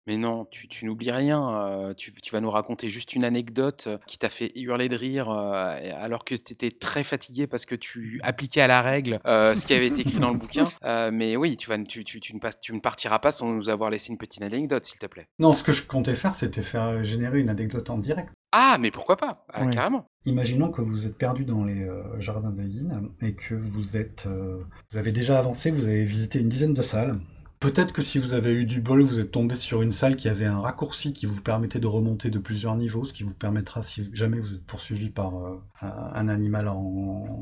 Mais 0.07 0.16
non, 0.16 0.47
tu, 0.51 0.69
tu 0.69 0.87
n'oublies 0.87 1.11
rien. 1.11 1.55
euh, 1.55 1.93
tu, 1.93 2.12
tu 2.12 2.31
vas 2.33 2.41
nous 2.41 2.51
raconter 2.51 2.89
juste 2.89 3.14
une 3.14 3.25
anecdote 3.25 3.85
euh, 3.89 3.99
qui 4.07 4.16
t'a 4.16 4.31
fait 4.31 4.53
hurler 4.55 4.89
de 4.89 4.97
rire 4.97 5.29
euh, 5.29 5.77
alors 5.97 6.25
que 6.25 6.35
tu 6.37 6.53
étais 6.53 6.71
très 6.71 7.03
fatigué 7.05 7.47
parce 7.47 7.66
que 7.66 7.75
tu 7.75 8.21
appliquais 8.23 8.61
à 8.62 8.69
la 8.69 8.81
règle 8.81 9.21
euh, 9.27 9.55
ce 9.55 9.66
qui 9.66 9.75
avait 9.75 9.89
été 9.89 10.03
écrit 10.03 10.19
dans 10.21 10.31
le 10.33 10.39
bouquin. 10.39 10.64
Euh, 10.85 11.11
mais 11.12 11.37
oui, 11.37 11.57
tu, 11.57 11.69
vas, 11.69 11.77
tu, 11.83 12.05
tu, 12.05 12.21
tu 12.21 12.35
ne 12.35 12.39
passes- 12.41 12.61
tu 12.61 12.73
ne 12.73 12.79
partiras 12.81 13.19
pas 13.19 13.33
sans 13.33 13.49
nous 13.53 13.69
avoir 13.69 13.91
laissé 13.91 14.11
une 14.12 14.19
petite 14.19 14.43
anecdote, 14.43 14.87
s'il 14.87 14.99
te 14.99 15.07
plaît. 15.07 15.27
non, 15.41 15.53
ce 15.53 15.62
que 15.64 15.73
je 15.73 15.83
comptais 15.83 16.14
faire, 16.14 16.35
c'était 16.37 16.62
faire 16.62 17.03
générer 17.05 17.41
une 17.41 17.49
anecdote 17.51 17.91
en 17.91 17.99
direct. 17.99 18.33
Ah, 18.53 18.79
mais 18.81 18.91
pourquoi 18.91 19.16
pas? 19.16 19.45
Ah, 19.53 19.64
Oui. 19.64 19.75
Carrément. 19.75 20.07
Imaginons 20.29 20.70
que 20.70 20.83
vous 20.83 21.07
êtes 21.07 21.16
perdu 21.16 21.45
dans 21.47 21.64
les 21.64 21.83
euh, 21.85 22.20
jardins 22.20 22.51
d'Aïn 22.51 23.09
et 23.22 23.33
que 23.33 23.55
vous 23.55 23.97
êtes, 23.97 24.24
euh, 24.26 24.59
vous 24.93 24.99
avez 24.99 25.11
déjà 25.11 25.39
avancé, 25.39 25.70
vous 25.70 25.87
avez 25.87 26.05
visité 26.05 26.39
une 26.39 26.51
dizaine 26.51 26.74
de 26.74 26.83
salles. 26.83 27.18
Peut-être 27.61 27.93
que 27.95 28.03
si 28.03 28.18
vous 28.18 28.35
avez 28.35 28.53
eu 28.53 28.66
du 28.66 28.81
bol, 28.83 29.03
vous 29.03 29.20
êtes 29.20 29.31
tombé 29.31 29.55
sur 29.55 29.81
une 29.81 29.91
salle 29.91 30.16
qui 30.16 30.29
avait 30.29 30.45
un 30.45 30.61
raccourci 30.61 31.12
qui 31.14 31.24
vous 31.26 31.41
permettait 31.41 31.81
de 31.81 31.87
remonter 31.87 32.29
de 32.31 32.39
plusieurs 32.39 32.76
niveaux, 32.76 33.05
ce 33.07 33.12
qui 33.14 33.22
vous 33.22 33.33
permettra, 33.35 33.83
si 33.83 34.11
jamais 34.12 34.39
vous 34.39 34.55
êtes 34.55 34.64
poursuivi 34.64 35.09
par 35.09 35.35
euh, 35.37 35.57
un 35.81 36.29
animal 36.29 36.70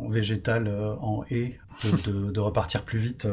végétal 0.09 0.69
en 1.01 1.25
haie, 1.31 1.59
de, 2.07 2.31
de- 2.31 2.41
repartir 2.41 2.85
plus 2.85 2.99
vite 3.01 3.27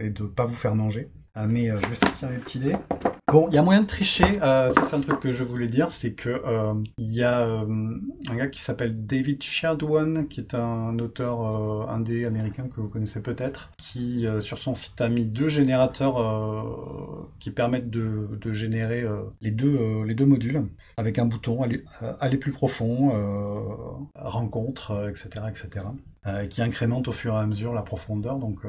et 0.00 0.10
de 0.10 0.22
pas 0.24 0.46
vous 0.46 0.54
faire 0.54 0.74
manger. 0.76 1.10
Ah, 1.34 1.46
mais 1.46 1.70
euh, 1.70 1.80
je 1.80 1.86
vais 1.86 1.96
sortir 1.96 2.28
mes 2.28 2.36
petits 2.36 2.58
dés. 2.58 2.76
Bon, 3.32 3.48
il 3.48 3.54
y 3.54 3.58
a 3.58 3.62
moyen 3.62 3.80
de 3.80 3.86
tricher. 3.86 4.38
euh, 4.42 4.70
ça, 4.70 4.82
c'est 4.84 4.96
un 4.96 5.00
truc 5.00 5.20
que 5.20 5.32
je 5.32 5.42
voulais 5.44 5.66
dire, 5.66 5.90
c'est 5.90 6.12
que 6.12 6.28
euh, 6.28 6.74
il 6.98 7.10
y 7.10 7.22
a 7.22 7.46
un 7.46 8.36
gars 8.36 8.48
qui 8.48 8.60
s'appelle 8.60 9.06
David 9.06 9.42
Shadwan, 9.42 10.28
qui 10.28 10.40
est 10.40 10.54
un 10.54 10.98
auteur 10.98 11.88
indé 11.90 12.26
américain 12.26 12.68
que 12.68 12.82
vous 12.82 12.90
connaissez 12.90 13.22
peut-être, 13.22 13.70
qui 13.78 14.26
sur 14.40 14.58
son 14.58 14.74
site 14.74 15.00
a 15.00 15.08
mis 15.08 15.24
deux 15.24 15.48
générateurs 15.48 16.16
qui 17.40 17.50
permettent 17.50 17.88
de, 17.88 18.28
générer 18.52 19.06
les 19.40 19.50
deux 19.50 20.02
les 20.04 20.14
deux 20.14 20.26
modules 20.26 20.66
avec 20.98 21.18
un 21.18 21.24
bouton 21.24 21.62
aller, 21.62 21.82
aller 22.20 22.36
plus 22.36 22.52
profond, 22.52 23.12
rencontre, 24.14 25.08
etc., 25.08 25.46
etc., 25.48 25.86
qui 26.50 26.60
incrémente 26.60 27.08
au 27.08 27.12
fur 27.12 27.32
et 27.34 27.38
à 27.38 27.46
mesure 27.46 27.72
la 27.72 27.82
profondeur. 27.82 28.36
Donc 28.36 28.66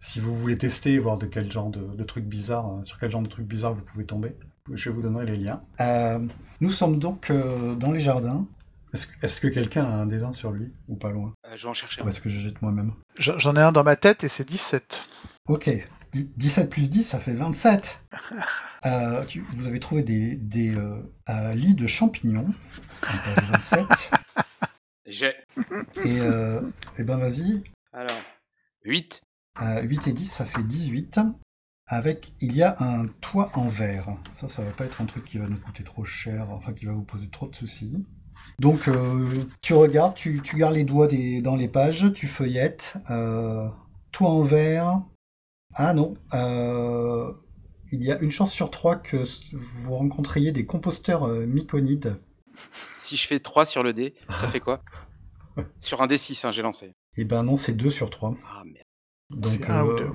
si 0.00 0.18
vous 0.20 0.34
voulez 0.34 0.58
tester 0.58 0.94
et 0.94 0.98
voir 0.98 1.18
de 1.18 1.26
quel 1.26 1.50
genre 1.52 1.70
de, 1.70 1.80
de 1.94 2.04
trucs 2.04 2.24
bizarres, 2.24 2.78
euh, 2.78 2.82
sur 2.82 2.98
quel 2.98 3.10
genre 3.10 3.22
de 3.22 3.28
trucs 3.28 3.46
bizarres 3.46 3.74
vous 3.74 3.82
pouvez 3.84 4.04
tomber, 4.04 4.34
je 4.72 4.90
vous 4.90 5.02
donnerai 5.02 5.26
les 5.26 5.36
liens. 5.36 5.62
Euh, 5.80 6.18
nous 6.60 6.70
sommes 6.70 6.98
donc 6.98 7.30
euh, 7.30 7.74
dans 7.74 7.92
les 7.92 8.00
jardins. 8.00 8.46
Est-ce 9.22 9.40
que, 9.40 9.46
quelqu'un 9.46 9.84
a 9.84 9.88
un 9.94 10.06
dédain 10.06 10.32
sur 10.32 10.50
lui 10.50 10.72
ou 10.88 10.96
pas 10.96 11.10
loin? 11.10 11.32
Euh, 11.46 11.56
je 11.56 11.62
vais 11.62 11.68
en 11.68 11.74
chercher 11.74 12.02
Ou 12.02 12.06
un. 12.06 12.08
est-ce 12.08 12.20
que 12.20 12.28
je 12.28 12.40
jette 12.40 12.60
moi-même? 12.60 12.92
J'en 13.18 13.54
ai 13.54 13.60
un 13.60 13.70
dans 13.70 13.84
ma 13.84 13.94
tête 13.94 14.24
et 14.24 14.28
c'est 14.28 14.48
17. 14.48 15.08
Ok. 15.46 15.70
Dix- 16.12 16.28
17 16.36 16.68
plus 16.68 16.90
10, 16.90 17.04
ça 17.04 17.20
fait 17.20 17.34
27. 17.34 18.00
Euh, 18.86 19.22
tu- 19.26 19.44
vous 19.52 19.66
avez 19.66 19.78
trouvé 19.78 20.02
des, 20.02 20.36
des 20.36 20.74
euh, 20.74 20.96
euh, 21.28 21.52
lits 21.52 21.74
de 21.74 21.86
champignons. 21.86 22.48
en 23.02 23.34
page 23.34 23.50
27. 23.50 24.10
J'ai. 25.06 25.34
Et, 26.02 26.18
euh, 26.22 26.62
et 26.96 27.04
ben 27.04 27.18
vas-y, 27.18 27.62
Alors, 27.92 28.16
8. 28.86 29.20
Euh, 29.62 29.82
8 29.82 30.08
et 30.08 30.12
10, 30.12 30.26
ça 30.26 30.44
fait 30.44 30.62
18. 30.62 31.20
Avec, 31.86 32.32
il 32.40 32.54
y 32.54 32.62
a 32.62 32.76
un 32.80 33.06
toit 33.20 33.50
en 33.54 33.68
verre. 33.68 34.08
Ça, 34.32 34.48
ça 34.48 34.62
va 34.62 34.70
pas 34.70 34.84
être 34.84 35.00
un 35.00 35.06
truc 35.06 35.24
qui 35.24 35.38
va 35.38 35.48
nous 35.48 35.58
coûter 35.58 35.82
trop 35.82 36.04
cher, 36.04 36.50
enfin 36.50 36.72
qui 36.72 36.86
va 36.86 36.92
vous 36.92 37.02
poser 37.02 37.28
trop 37.28 37.48
de 37.48 37.54
soucis. 37.56 38.06
Donc, 38.60 38.86
euh, 38.88 39.28
tu 39.60 39.74
regardes, 39.74 40.14
tu, 40.14 40.40
tu 40.42 40.56
gardes 40.56 40.74
les 40.74 40.84
doigts 40.84 41.08
des- 41.08 41.42
dans 41.42 41.56
les 41.56 41.68
pages, 41.68 42.12
tu 42.14 42.28
feuillettes. 42.28 42.94
Euh, 43.10 43.68
toit 44.12 44.30
en 44.30 44.42
verre. 44.42 45.02
Ah 45.74 45.92
non, 45.94 46.14
euh, 46.34 47.32
il 47.92 48.02
y 48.04 48.12
a 48.12 48.18
une 48.20 48.30
chance 48.32 48.52
sur 48.52 48.70
trois 48.70 48.96
que 48.96 49.24
vous 49.52 49.92
rencontriez 49.92 50.52
des 50.52 50.64
composteurs 50.66 51.26
myconides. 51.28 52.14
Si 52.94 53.16
je 53.16 53.26
fais 53.26 53.40
3 53.40 53.64
sur 53.64 53.82
le 53.82 53.92
dé, 53.92 54.14
ça 54.28 54.46
fait 54.46 54.60
quoi? 54.60 54.82
Sur 55.80 56.00
un 56.00 56.06
D6, 56.06 56.46
hein, 56.46 56.52
j'ai 56.52 56.62
lancé. 56.62 56.92
Et 57.16 57.24
ben 57.24 57.42
non, 57.42 57.56
c'est 57.56 57.72
2 57.72 57.90
sur 57.90 58.08
3. 58.08 58.36
Ah 58.48 58.62
merde. 58.64 58.79
Donc, 59.30 59.68
euh. 59.68 60.12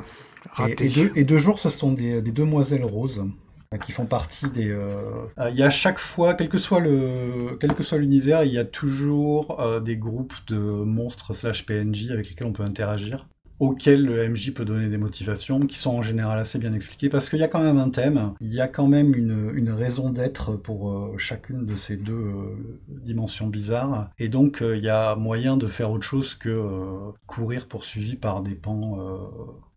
Et, 0.58 0.62
Raté. 0.62 0.86
et 0.86 0.90
deux, 0.90 1.12
et 1.16 1.24
deux 1.24 1.38
jours, 1.38 1.60
ce 1.60 1.70
sont 1.70 1.94
des, 1.94 2.22
des 2.22 2.32
demoiselles 2.32 2.84
roses 2.86 3.26
euh, 3.74 3.78
qui 3.78 3.92
font 3.92 4.06
partie 4.06 4.50
des. 4.50 4.70
euh, 4.70 5.26
Il 5.50 5.56
y 5.58 5.64
a 5.64 5.68
à 5.68 5.70
chaque 5.70 6.00
fois, 6.00 6.34
quel 6.36 6.50
que 6.50 6.58
soit 6.58 6.80
le, 6.80 7.58
quel 7.60 7.74
que 7.76 7.84
soit 7.84 7.98
l'univers, 7.98 8.44
il 8.44 8.54
y 8.54 8.58
a 8.60 8.66
toujours 8.66 9.60
euh, 9.60 9.80
des 9.80 9.98
groupes 9.98 10.36
de 10.48 10.58
monstres 10.58 11.34
slash 11.34 11.66
PNJ 11.66 12.12
avec 12.12 12.30
lesquels 12.30 12.48
on 12.48 12.54
peut 12.54 12.64
interagir, 12.64 13.28
auxquels 13.60 14.04
le 14.04 14.30
MJ 14.30 14.54
peut 14.54 14.66
donner 14.66 14.90
des 14.90 14.98
motivations, 14.98 15.60
qui 15.62 15.78
sont 15.80 15.92
en 15.96 16.02
général 16.02 16.40
assez 16.40 16.60
bien 16.60 16.74
expliquées, 16.74 17.10
parce 17.10 17.30
qu'il 17.30 17.40
y 17.40 17.44
a 17.44 17.48
quand 17.48 17.62
même 17.64 17.78
un 17.78 17.90
thème, 17.90 18.34
il 18.42 18.54
y 18.54 18.60
a 18.62 18.68
quand 18.68 18.88
même 18.88 19.14
une, 19.16 19.52
une 19.56 19.70
raison 19.72 20.10
d'être 20.12 20.56
pour 20.56 20.90
euh, 20.92 21.18
chacune 21.18 21.64
de 21.64 21.76
ces 21.76 21.96
deux 21.98 22.14
euh, 22.14 22.82
dimensions 22.88 23.48
bizarres, 23.48 24.10
et 24.20 24.28
donc 24.30 24.62
euh, 24.62 24.76
il 24.78 24.84
y 24.84 24.90
a 24.90 25.16
moyen 25.16 25.58
de 25.58 25.68
faire 25.68 25.92
autre 25.92 26.06
chose 26.06 26.36
que 26.36 27.12
courir 27.28 27.68
poursuivi 27.68 28.16
par 28.16 28.42
des 28.42 28.56
pans. 28.56 28.98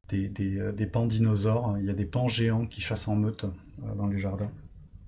des, 0.08 0.28
des, 0.28 0.72
des 0.72 0.86
pans 0.86 1.06
dinosaures. 1.06 1.76
Il 1.80 1.86
y 1.86 1.90
a 1.90 1.94
des 1.94 2.06
pans 2.06 2.28
géants 2.28 2.66
qui 2.66 2.80
chassent 2.80 3.08
en 3.08 3.16
meute 3.16 3.44
dans 3.96 4.06
les 4.06 4.18
jardins, 4.18 4.50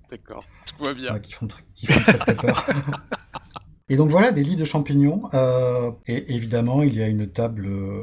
D'accord, 0.09 0.45
tout 0.65 0.83
va 0.83 0.93
bien. 0.93 1.19
qui, 1.19 1.31
font 1.33 1.47
tr- 1.47 1.63
qui 1.73 1.87
font 1.87 1.99
très 1.99 2.17
très 2.17 2.35
peur. 2.35 2.65
Et 3.89 3.97
donc 3.97 4.09
voilà, 4.09 4.31
des 4.31 4.43
lits 4.43 4.55
de 4.55 4.63
champignons. 4.63 5.23
euh, 5.33 5.91
et 6.07 6.33
évidemment, 6.35 6.81
il 6.81 6.95
y 6.95 7.01
a 7.01 7.07
une 7.09 7.27
table 7.27 7.65
euh, 7.67 8.01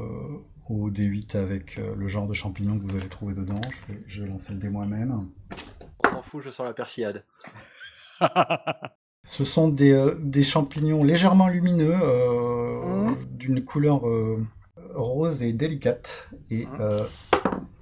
au 0.69 0.91
D8 0.91 1.37
avec 1.37 1.79
euh, 1.79 1.95
le 1.97 2.09
genre 2.09 2.27
de 2.29 2.35
champignons 2.35 2.79
que 2.79 2.85
vous 2.91 2.97
avez 2.97 3.09
trouvé 3.09 3.35
dedans. 3.35 3.61
Je 3.71 3.93
vais, 3.93 4.01
je 4.07 4.23
vais 4.23 4.29
lancer 4.29 4.53
le 4.53 4.59
dé 4.59 4.69
moi-même. 4.69 5.29
On 6.05 6.09
s'en 6.11 6.23
fout, 6.23 6.43
je 6.45 6.51
sors 6.51 6.67
la 6.67 6.75
persillade. 6.75 7.25
Ce 9.25 9.45
sont 9.45 9.69
des, 9.69 9.93
euh, 9.93 10.15
des 10.21 10.45
champignons 10.45 11.05
légèrement 11.05 11.49
lumineux, 11.49 11.95
euh, 12.03 12.59
Mmh. 12.89 13.15
d'une 13.31 13.65
couleur 13.65 14.07
euh, 14.09 14.39
rose 14.95 15.43
et 15.43 15.53
délicate. 15.53 16.29
Et 16.51 16.65
euh, 16.81 17.05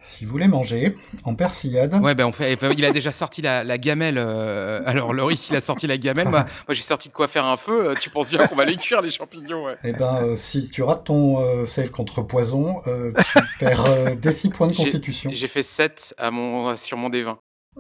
si 0.07 0.25
vous 0.25 0.31
voulez 0.31 0.49
manger, 0.49 0.95
en 1.25 1.35
persillade, 1.35 1.95
Ouais, 2.03 2.15
ben 2.15 2.25
on 2.27 2.33
fait. 2.33 2.53
eh 2.53 2.57
ben, 2.57 2.73
il 2.77 2.85
a 2.85 2.93
déjà 2.93 3.13
sorti 3.13 3.43
la, 3.43 3.65
la 3.65 3.77
gamelle. 3.79 4.19
euh, 4.19 4.81
alors 4.87 5.13
Loris, 5.13 5.49
il 5.51 5.57
a 5.57 5.61
sorti 5.61 5.87
la 5.87 5.99
gamelle. 5.99 6.29
Moi, 6.29 6.45
moi 6.67 6.75
j'ai 6.75 6.83
sorti 6.83 7.09
de 7.09 7.13
quoi 7.15 7.29
faire 7.29 7.45
un 7.45 7.57
feu. 7.57 7.89
euh, 7.91 7.95
Tu 7.99 8.09
penses 8.11 8.31
bien 8.31 8.47
qu'on 8.47 8.55
va 8.55 8.65
les 8.65 8.77
cuire 8.77 9.03
les 9.03 9.11
champignons 9.11 9.65
ouais. 9.65 9.75
eh 9.85 9.93
ben, 9.93 10.17
euh, 10.23 10.37
si 10.37 10.69
tu 10.71 10.83
rates 10.83 11.05
ton 11.05 11.41
euh, 11.41 11.67
save 11.67 11.91
contre 11.91 12.23
poison, 12.23 12.81
euh, 12.87 13.13
tu 13.33 13.39
perds 13.59 13.85
euh, 13.89 14.15
des 14.15 14.33
6 14.33 14.49
points 14.51 14.69
de 14.69 14.77
constitution. 14.77 15.31
J'ai 15.33 15.49
fait 15.49 15.63
7 15.63 16.15
à 16.19 16.31
mon, 16.31 16.77
sur 16.77 16.97
mon 16.97 17.11
D20. 17.11 17.37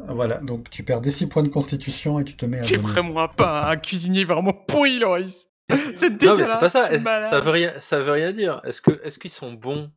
Voilà, 0.09 0.37
donc 0.39 0.68
tu 0.70 0.83
perds 0.83 1.01
des 1.01 1.11
6 1.11 1.27
points 1.29 1.43
de 1.43 1.49
constitution 1.49 2.20
et 2.20 2.24
tu 2.24 2.37
te 2.37 2.45
mets 2.45 2.59
à 2.59 2.62
C'est 2.64 2.77
vraiment 2.77 3.20
un, 3.22 3.29
pas 3.29 3.70
un 3.70 3.77
cuisinier 3.77 4.24
vraiment 4.24 4.53
pourri, 4.53 4.99
Loris. 4.99 5.47
C'est 5.95 6.11
Non, 6.11 6.16
dégueulasse. 6.16 6.39
mais 6.39 6.47
c'est 6.55 6.61
pas 6.61 6.70
ça. 6.70 6.93
est-. 6.93 7.31
Ça 7.31 7.41
veut 7.41 7.51
rien, 7.51 7.72
ça 7.81 8.01
veut 8.01 8.12
rien 8.12 8.31
dire. 8.33 8.61
Est-ce 8.64 8.81
que, 8.83 9.01
est-ce 9.05 9.18
qu'ils 9.18 9.31
sont 9.31 9.53
bons? 9.55 9.91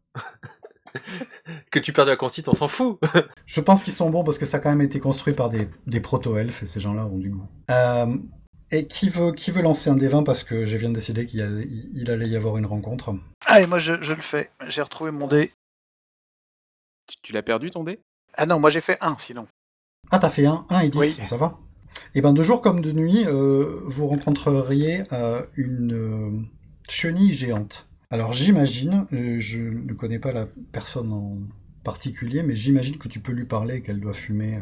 Que 1.72 1.80
tu 1.80 1.94
perds 1.94 2.06
de 2.06 2.12
la 2.12 2.18
consit, 2.18 2.44
on 2.48 2.54
s'en 2.56 2.68
fout. 2.68 3.00
Je 3.46 3.62
pense 3.62 3.84
qu'ils 3.84 3.94
sont 3.94 4.10
bons 4.10 4.24
parce 4.24 4.38
que 4.38 4.46
ça 4.46 4.58
a 4.58 4.60
quand 4.60 4.70
même 4.70 4.82
été 4.82 5.00
construit 5.00 5.34
par 5.34 5.50
des, 5.50 5.68
des 5.88 6.00
proto-elfes 6.00 6.64
et 6.64 6.66
ces 6.66 6.80
gens-là 6.80 7.06
ont 7.06 7.18
du 7.18 7.30
goût. 7.30 7.48
Euh, 7.72 8.18
et 8.72 8.88
qui 8.88 9.10
veut, 9.10 9.32
qui 9.32 9.52
veut 9.52 9.62
lancer 9.62 9.90
un 9.90 9.96
des 9.96 10.08
20 10.08 10.24
parce 10.24 10.44
que 10.44 10.66
je 10.66 10.78
viens 10.78 10.90
de 10.90 10.96
décider 10.96 11.26
qu'il 11.26 11.42
allait, 11.42 11.68
il 11.94 12.10
allait 12.12 12.28
y 12.28 12.36
avoir 12.36 12.58
une 12.58 12.66
rencontre? 12.66 13.14
Allez, 13.46 13.68
moi 13.68 13.80
je, 13.80 14.02
je 14.02 14.14
le 14.14 14.22
fais. 14.22 14.50
J'ai 14.68 14.82
retrouvé 14.82 15.12
mon 15.12 15.28
dé. 15.28 15.52
Tu, 17.08 17.18
tu 17.24 17.34
l'as 17.34 17.42
perdu 17.44 17.72
ton 17.72 17.84
dé? 17.84 18.00
Ah 18.36 18.46
non, 18.46 18.60
moi 18.60 18.70
j'ai 18.70 18.82
fait 18.82 18.98
un 19.02 19.16
sinon. 19.18 19.48
Ah, 20.12 20.20
t'as 20.20 20.30
fait 20.30 20.46
un 20.46 20.66
1 20.70 20.80
et 20.82 20.90
10, 20.90 20.98
Oui. 20.98 21.10
ça 21.28 21.38
va 21.38 21.58
Et 22.16 22.22
ben 22.22 22.34
de 22.34 22.42
jour 22.44 22.62
comme 22.62 22.82
de 22.82 22.92
nuit, 22.92 23.26
euh, 23.28 23.82
vous 23.86 24.08
rencontreriez 24.08 25.04
euh, 25.14 25.44
une 25.56 25.94
euh, 25.94 26.32
chenille 26.90 27.34
géante. 27.34 27.86
Alors 28.12 28.34
j'imagine, 28.34 29.06
euh, 29.14 29.40
je 29.40 29.60
ne 29.60 29.94
connais 29.94 30.18
pas 30.18 30.34
la 30.34 30.48
personne 30.72 31.14
en 31.14 31.38
particulier, 31.84 32.42
mais 32.42 32.56
j'imagine 32.56 32.98
que 32.98 33.08
tu 33.08 33.20
peux 33.20 33.34
lui 33.34 33.46
parler 33.46 33.76
et 33.76 33.82
qu'elle 33.82 34.00
doit 34.00 34.14
fumer 34.14 34.56
euh, 34.56 34.62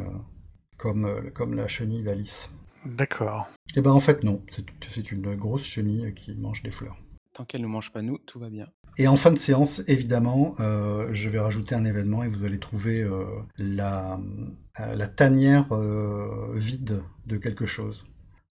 comme, 0.75 1.05
euh, 1.05 1.29
comme 1.33 1.53
la 1.53 1.67
chenille 1.69 2.03
d'Alice. 2.03 2.51
D'accord. 2.85 3.47
Et 3.75 3.81
ben 3.81 3.91
en 3.91 4.01
fait 4.01 4.23
non, 4.23 4.41
c'est 4.49 4.65
c'est 4.89 5.11
une 5.11 5.35
grosse 5.35 5.63
chenille 5.63 6.13
qui 6.13 6.35
mange 6.35 6.61
des 6.61 6.71
fleurs. 6.71 6.97
Tant 7.33 7.45
qu'elle 7.45 7.61
ne 7.61 7.67
mange 7.67 7.91
pas 7.91 8.01
nous, 8.01 8.17
tout 8.17 8.39
va 8.39 8.49
bien. 8.49 8.67
Et 8.97 9.07
en 9.07 9.15
fin 9.15 9.31
de 9.31 9.37
séance, 9.37 9.83
évidemment, 9.87 10.55
euh, 10.59 11.07
je 11.13 11.29
vais 11.29 11.39
rajouter 11.39 11.75
un 11.75 11.85
événement 11.85 12.23
et 12.23 12.27
vous 12.27 12.43
allez 12.43 12.57
trouver 12.57 13.01
euh, 13.01 13.25
la, 13.57 14.19
euh, 14.79 14.95
la 14.95 15.07
tanière 15.07 15.71
euh, 15.71 16.51
vide 16.55 17.03
de 17.27 17.37
quelque 17.37 17.67
chose. 17.67 18.07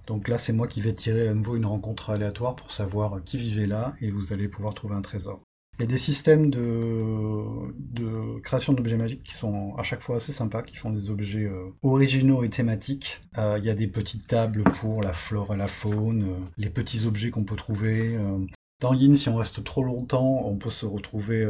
Donc 0.06 0.28
là, 0.28 0.38
c'est 0.38 0.52
moi 0.52 0.66
qui 0.66 0.80
vais 0.80 0.94
tirer 0.94 1.28
à 1.28 1.34
nouveau 1.34 1.56
une 1.56 1.66
rencontre 1.66 2.10
aléatoire 2.10 2.56
pour 2.56 2.72
savoir 2.72 3.22
qui 3.24 3.38
vivait 3.38 3.66
là 3.66 3.94
et 4.00 4.10
vous 4.10 4.32
allez 4.32 4.48
pouvoir 4.48 4.74
trouver 4.74 4.94
un 4.94 5.02
trésor. 5.02 5.40
Il 5.78 5.82
y 5.82 5.84
a 5.84 5.88
des 5.88 5.98
systèmes 5.98 6.50
de, 6.50 8.40
création 8.40 8.72
d'objets 8.72 8.96
magiques 8.96 9.22
qui 9.22 9.34
sont 9.34 9.74
à 9.76 9.82
chaque 9.82 10.00
fois 10.00 10.16
assez 10.16 10.32
sympas, 10.32 10.62
qui 10.62 10.76
font 10.76 10.90
des 10.90 11.10
objets 11.10 11.44
euh, 11.44 11.68
originaux 11.82 12.42
et 12.44 12.48
thématiques. 12.48 13.20
Euh, 13.36 13.56
il 13.58 13.64
y 13.66 13.70
a 13.70 13.74
des 13.74 13.86
petites 13.86 14.26
tables 14.26 14.64
pour 14.80 15.02
la 15.02 15.12
flore 15.12 15.52
et 15.52 15.56
la 15.56 15.66
faune, 15.66 16.22
euh, 16.22 16.44
les 16.56 16.70
petits 16.70 17.04
objets 17.04 17.30
qu'on 17.30 17.44
peut 17.44 17.56
trouver. 17.56 18.18
dans 18.80 18.94
Yin, 18.94 19.16
si 19.16 19.28
on 19.28 19.36
reste 19.36 19.62
trop 19.64 19.82
longtemps, 19.84 20.46
on 20.46 20.56
peut 20.56 20.70
se 20.70 20.86
retrouver 20.86 21.46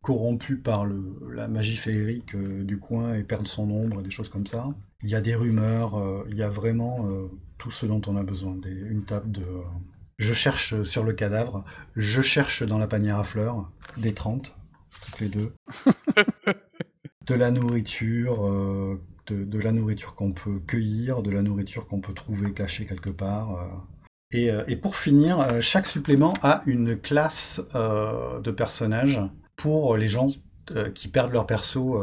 corrompu 0.00 0.56
par 0.56 0.86
la 1.30 1.48
magie 1.48 1.76
féerique 1.76 2.34
du 2.36 2.78
coin 2.78 3.14
et 3.14 3.24
perdre 3.24 3.48
son 3.48 3.70
ombre, 3.70 4.02
des 4.02 4.10
choses 4.10 4.28
comme 4.28 4.46
ça. 4.46 4.74
Il 5.02 5.10
y 5.10 5.14
a 5.14 5.20
des 5.20 5.34
rumeurs, 5.34 6.24
il 6.30 6.36
y 6.36 6.42
a 6.42 6.48
vraiment 6.48 7.08
tout 7.58 7.70
ce 7.70 7.86
dont 7.86 8.00
on 8.06 8.16
a 8.16 8.22
besoin. 8.22 8.54
Des- 8.56 8.70
une 8.70 9.04
table 9.04 9.30
de... 9.30 9.42
je 10.18 10.32
cherche 10.32 10.82
sur 10.84 11.04
le 11.04 11.12
cadavre, 11.12 11.64
je 11.96 12.20
cherche 12.22 12.62
dans 12.62 12.78
la 12.78 12.86
panière 12.86 13.18
à 13.18 13.24
fleurs, 13.24 13.70
des 13.96 14.14
30, 14.14 14.52
toutes 15.04 15.20
les 15.20 15.28
deux. 15.28 15.52
de 17.26 17.34
la 17.34 17.50
nourriture, 17.50 18.46
euh, 18.46 19.00
de, 19.26 19.44
de 19.44 19.58
la 19.58 19.72
nourriture 19.72 20.14
qu'on 20.14 20.32
peut 20.32 20.60
cueillir, 20.66 21.22
de 21.22 21.30
la 21.30 21.42
nourriture 21.42 21.86
qu'on 21.86 22.00
peut 22.00 22.14
trouver 22.14 22.52
cachée 22.52 22.86
quelque 22.86 23.10
part. 23.10 23.56
euh. 23.56 23.66
Et, 24.32 24.50
euh, 24.50 24.64
et 24.68 24.76
pour 24.76 24.96
finir, 24.96 25.60
chaque 25.60 25.86
supplément 25.86 26.34
a 26.42 26.62
une 26.66 26.96
classe 26.98 27.60
de 27.74 28.50
personnages 28.50 29.20
pour 29.56 29.96
les 29.96 30.08
gens 30.08 30.28
qui 30.94 31.08
perdent 31.08 31.32
leur 31.32 31.46
perso 31.46 32.02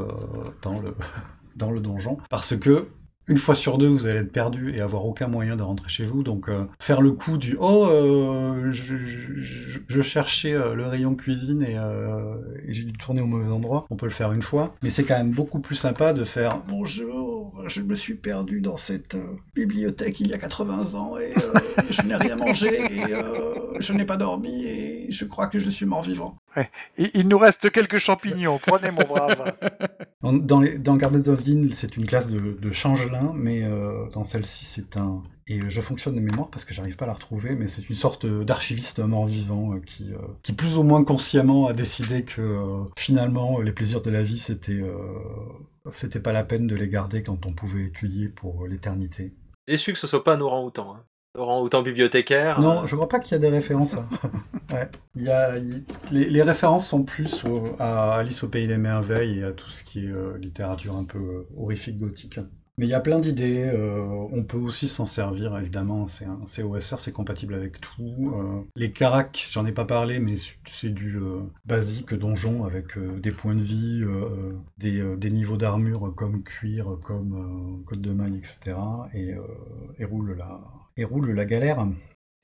dans, 0.61 0.79
le, 0.79 0.95
dans 1.57 1.69
le 1.69 1.81
donjon. 1.81 2.17
Parce 2.29 2.55
que 2.57 2.87
une 3.27 3.37
fois 3.37 3.55
sur 3.55 3.77
deux, 3.77 3.87
vous 3.87 4.05
allez 4.07 4.19
être 4.19 4.31
perdu 4.31 4.73
et 4.75 4.81
avoir 4.81 5.05
aucun 5.05 5.27
moyen 5.27 5.55
de 5.55 5.63
rentrer 5.63 5.89
chez 5.89 6.05
vous. 6.05 6.23
Donc 6.23 6.49
euh, 6.49 6.65
faire 6.79 7.01
le 7.01 7.11
coup 7.11 7.37
du 7.37 7.55
oh, 7.59 7.87
euh, 7.89 8.71
je, 8.71 8.97
je- 8.97 9.79
je 9.87 10.01
cherchais 10.01 10.53
euh, 10.53 10.73
le 10.75 10.85
rayon 10.85 11.15
cuisine 11.15 11.61
et, 11.63 11.77
euh, 11.77 12.35
et 12.67 12.73
j'ai 12.73 12.83
dû 12.83 12.93
tourner 12.93 13.21
au 13.21 13.25
mauvais 13.25 13.51
endroit. 13.51 13.85
On 13.89 13.95
peut 13.95 14.05
le 14.05 14.11
faire 14.11 14.31
une 14.33 14.41
fois, 14.41 14.75
mais 14.83 14.89
c'est 14.89 15.03
quand 15.03 15.17
même 15.17 15.31
beaucoup 15.31 15.59
plus 15.59 15.75
sympa 15.75 16.13
de 16.13 16.23
faire 16.23 16.61
bonjour, 16.67 17.61
je 17.67 17.81
me 17.81 17.95
suis 17.95 18.15
perdu 18.15 18.59
dans 18.61 18.77
cette 18.77 19.15
bibliothèque 19.55 20.19
il 20.19 20.27
y 20.27 20.33
a 20.33 20.37
80 20.37 20.95
ans 20.95 21.17
et 21.17 21.33
je 21.89 22.01
n'ai 22.03 22.15
rien 22.15 22.35
mangé 22.35 22.79
et 22.81 23.03
je 23.79 23.93
n'ai 23.93 24.05
pas 24.05 24.17
dormi 24.17 24.65
et 24.65 25.07
je 25.11 25.25
crois 25.25 25.47
que 25.47 25.59
je 25.59 25.69
suis 25.69 25.85
mort 25.85 26.01
vivant. 26.03 26.35
Il, 26.97 27.09
il 27.13 27.27
nous 27.27 27.37
reste 27.37 27.71
quelques 27.71 27.97
champignons. 27.97 28.59
Prenez 28.65 28.91
mon 28.91 29.03
brave. 29.03 29.53
Dans, 30.23 30.61
les, 30.61 30.79
dans 30.79 30.95
Gardens 30.95 31.27
of 31.27 31.43
Dean, 31.43 31.67
c'est 31.75 31.97
une 31.97 32.05
classe 32.05 32.29
de, 32.29 32.57
de 32.57 32.71
mais 33.33 33.63
euh, 33.63 34.09
dans 34.13 34.23
celle-ci, 34.23 34.65
c'est 34.65 34.97
un. 34.97 35.21
Et 35.47 35.59
je 35.69 35.81
fonctionne 35.81 36.15
de 36.15 36.21
mémoire 36.21 36.49
parce 36.49 36.63
que 36.65 36.73
j'arrive 36.73 36.95
pas 36.95 37.03
à 37.05 37.09
la 37.09 37.13
retrouver, 37.13 37.53
mais 37.55 37.67
c'est 37.67 37.87
une 37.89 37.95
sorte 37.95 38.25
d'archiviste 38.25 38.99
mort-vivant 38.99 39.73
euh, 39.75 39.79
qui, 39.81 40.11
euh, 40.13 40.17
qui 40.41 40.53
plus 40.53 40.77
ou 40.77 40.83
moins 40.83 41.03
consciemment 41.03 41.67
a 41.67 41.73
décidé 41.73 42.23
que 42.23 42.41
euh, 42.41 42.73
finalement 42.97 43.59
les 43.59 43.73
plaisirs 43.73 44.01
de 44.01 44.09
la 44.09 44.23
vie 44.23 44.37
c'était 44.39 44.71
euh, 44.71 44.95
c'était 45.89 46.21
pas 46.21 46.31
la 46.31 46.43
peine 46.45 46.65
de 46.65 46.75
les 46.75 46.87
garder 46.87 47.23
quand 47.23 47.45
on 47.45 47.51
pouvait 47.53 47.83
étudier 47.83 48.29
pour 48.29 48.67
l'éternité. 48.67 49.33
Déçu 49.67 49.91
que 49.93 49.99
ce 49.99 50.07
soit 50.07 50.23
pas 50.23 50.35
un 50.35 50.41
orang-outan. 50.41 50.95
Hein. 50.95 51.03
Orang-outan 51.37 51.81
bibliothécaire. 51.81 52.61
Non, 52.61 52.83
euh, 52.83 52.85
je 52.85 52.95
crois 52.95 53.09
pas 53.09 53.19
qu'il 53.19 53.33
y 53.33 53.35
a 53.35 53.39
des 53.39 53.49
références. 53.49 53.95
ouais. 54.71 54.89
Il 55.15 55.23
y 55.23 55.29
a, 55.29 55.57
il- 55.57 55.83
les, 56.11 56.29
les 56.29 56.41
références 56.43 56.87
sont 56.87 57.03
plus 57.03 57.43
au- 57.43 57.63
à 57.79 58.13
Alice 58.15 58.43
au 58.43 58.47
pays 58.47 58.67
des 58.67 58.77
merveilles 58.77 59.39
et 59.39 59.43
à 59.43 59.51
tout 59.51 59.69
ce 59.71 59.83
qui 59.83 60.05
est 60.05 60.09
euh, 60.09 60.37
littérature 60.37 60.95
un 60.95 61.05
peu 61.05 61.17
euh, 61.17 61.47
horrifique 61.57 61.97
gothique. 61.99 62.39
Mais 62.77 62.87
il 62.87 62.89
y 62.89 62.93
a 62.95 62.99
plein 62.99 63.19
d'idées. 63.19 63.65
euh, 63.71 64.01
on 64.31 64.43
peut 64.43 64.57
aussi 64.57 64.87
s'en 64.87 65.05
servir, 65.05 65.55
évidemment. 65.59 66.07
C'est 66.07 66.25
un 66.25 66.39
COSR, 66.47 66.97
c'est 66.99 67.11
compatible 67.11 67.53
avec 67.53 67.79
tout. 67.79 68.33
euh, 68.35 68.61
les 68.75 68.91
caracs, 68.91 69.47
j'en 69.51 69.65
ai 69.65 69.71
pas 69.71 69.85
parlé, 69.85 70.19
mais 70.19 70.35
c'est- 70.37 70.89
du 70.89 71.17
euh, 71.17 71.41
basique 71.65 72.13
donjon 72.13 72.65
avec 72.65 72.97
des 72.99 73.31
points 73.31 73.55
de 73.55 73.61
vie, 73.61 74.01
des, 74.77 75.29
niveaux 75.31 75.57
d'armure 75.57 76.13
comme 76.15 76.43
cuir, 76.43 76.97
comme 77.03 77.83
côte 77.85 78.01
de 78.01 78.11
maille, 78.11 78.37
etc. 78.37 78.77
Et 79.13 79.35
roule 81.05 81.31
la 81.31 81.45
galère. 81.45 81.85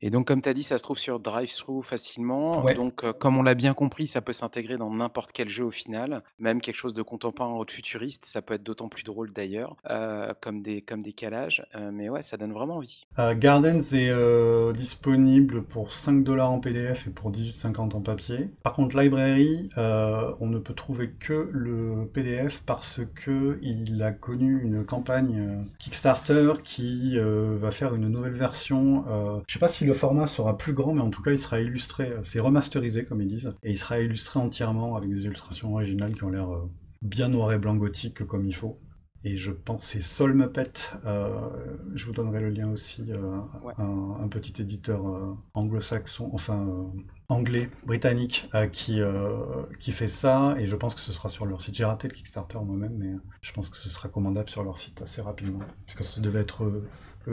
Et 0.02 0.10
donc, 0.10 0.28
comme 0.28 0.42
tu 0.42 0.50
as 0.50 0.54
dit, 0.54 0.64
ça 0.64 0.78
se 0.78 0.84
trouve 0.84 0.98
sur 0.98 1.20
Drive-Thru 1.20 1.84
facilement. 1.84 2.64
Ouais. 2.64 2.74
Donc, 2.74 3.04
euh, 3.04 3.14
comme 3.14 3.38
on 3.38 3.44
l'a 3.44 3.56
bien 3.56 3.74
compris, 3.74 4.08
ça 4.08 4.22
peut 4.22 4.34
s'intégrer 4.34 4.78
dans 4.78 4.90
n'importe 4.94 5.32
quel 5.32 5.50
jeu 5.50 5.66
au 5.66 5.72
final. 5.72 6.24
Même 6.40 6.62
quelque 6.62 6.78
chose 6.78 6.94
de 6.94 7.02
contemporain 7.02 7.54
ou 7.58 7.66
de 7.66 7.72
futuriste, 7.72 8.26
ça 8.26 8.42
peut 8.42 8.54
être 8.54 8.64
d'autant 8.64 8.88
plus 8.88 9.04
drôle 9.04 9.32
d'ailleurs, 9.34 9.76
euh, 9.90 10.34
comme 10.42 10.62
des 10.62 10.82
comme 10.82 11.02
des 11.02 11.14
calages. 11.14 11.66
Euh, 11.76 11.92
mais 11.94 12.10
ouais, 12.10 12.22
ça 12.22 12.38
donne 12.38 12.54
vraiment 12.54 12.78
envie. 12.78 13.06
Euh, 13.20 13.36
Gardens 13.36 13.80
est 13.94 14.74
disponible 14.74 15.64
pour 15.64 15.94
5 15.94 16.24
dollars 16.24 16.52
en 16.52 16.60
PDF 16.60 17.08
et 17.08 17.10
pour 17.10 17.32
18,50 17.32 17.96
en 17.96 18.02
papier. 18.02 18.50
Par 18.64 18.74
contre, 18.74 18.98
Library, 18.98 19.70
on 19.78 20.48
ne 20.48 20.60
peut 20.60 20.74
trouver 20.74 21.12
que 21.12 21.50
le 21.52 22.10
PDF 22.14 22.62
parce 22.66 23.02
que 23.16 23.60
il 23.62 24.02
a 24.02 24.12
connu 24.12 24.62
une 24.62 24.86
campagne 24.86 25.66
Kickstarter 25.80 26.54
qui 26.64 27.18
va 27.20 27.72
faire 27.72 27.94
une 27.96 28.08
nouvelle 28.08 28.34
version. 28.34 29.06
Euh, 29.08 29.40
je 29.48 29.54
sais 29.54 29.60
pas 29.60 29.70
si 29.70 29.86
le 29.90 29.94
format 29.94 30.28
sera 30.28 30.58
plus 30.58 30.74
grand, 30.74 30.94
mais 30.94 31.02
en 31.02 31.10
tout 31.10 31.22
cas, 31.22 31.32
il 31.32 31.40
sera 31.40 31.60
illustré. 31.60 32.04
euh, 32.12 32.20
C'est 32.24 32.40
remasterisé, 32.40 33.06
comme 33.06 33.22
ils 33.22 33.28
disent, 33.28 33.52
et 33.64 33.72
il 33.72 33.78
sera 33.78 34.00
illustré 34.00 34.40
entièrement 34.40 34.96
avec 34.96 35.10
des 35.10 35.26
illustrations 35.26 35.74
originales 35.74 36.14
qui 36.16 36.24
ont 36.24 36.30
l'air 36.30 36.50
euh, 36.54 36.70
bien 37.02 37.28
noir 37.30 37.52
et 37.54 37.58
blanc 37.60 37.76
gothique 37.76 38.26
comme 38.26 38.46
il 38.46 38.56
faut. 38.56 38.80
Et 39.26 39.36
je 39.36 39.52
pense 39.52 39.84
c'est 39.84 40.00
Sol 40.02 40.34
Muppet. 40.34 40.72
euh, 41.06 41.30
je 41.94 42.06
vous 42.06 42.14
donnerai 42.14 42.40
le 42.40 42.50
lien 42.52 42.70
aussi. 42.72 43.04
euh, 43.12 43.40
Ouais. 43.62 43.74
un, 43.78 44.18
un 44.24 44.28
petit 44.30 44.62
éditeur 44.62 45.06
euh, 45.08 45.34
anglo-saxon, 45.54 46.30
enfin 46.34 46.66
anglais, 47.28 47.70
britannique, 47.86 48.50
qui, 48.72 49.02
qui 49.82 49.92
fait 49.92 50.08
ça. 50.08 50.56
Et 50.60 50.66
je 50.68 50.76
pense 50.78 50.96
que 50.96 51.02
ce 51.02 51.12
sera 51.14 51.28
sur 51.30 51.46
leur 51.46 51.62
site. 51.62 51.76
J'ai 51.76 51.84
raté 51.86 52.08
le 52.08 52.14
Kickstarter 52.14 52.60
moi-même, 52.66 52.96
mais 52.98 53.12
je 53.42 53.52
pense 53.54 53.70
que 53.70 53.78
ce 53.78 53.90
sera 53.90 54.08
commandable 54.10 54.50
sur 54.50 54.64
leur 54.64 54.78
site 54.78 55.02
assez 55.02 55.22
rapidement. 55.22 55.60
Puisque 55.86 56.04
ça 56.06 56.22
devait 56.22 56.40
être 56.42 56.64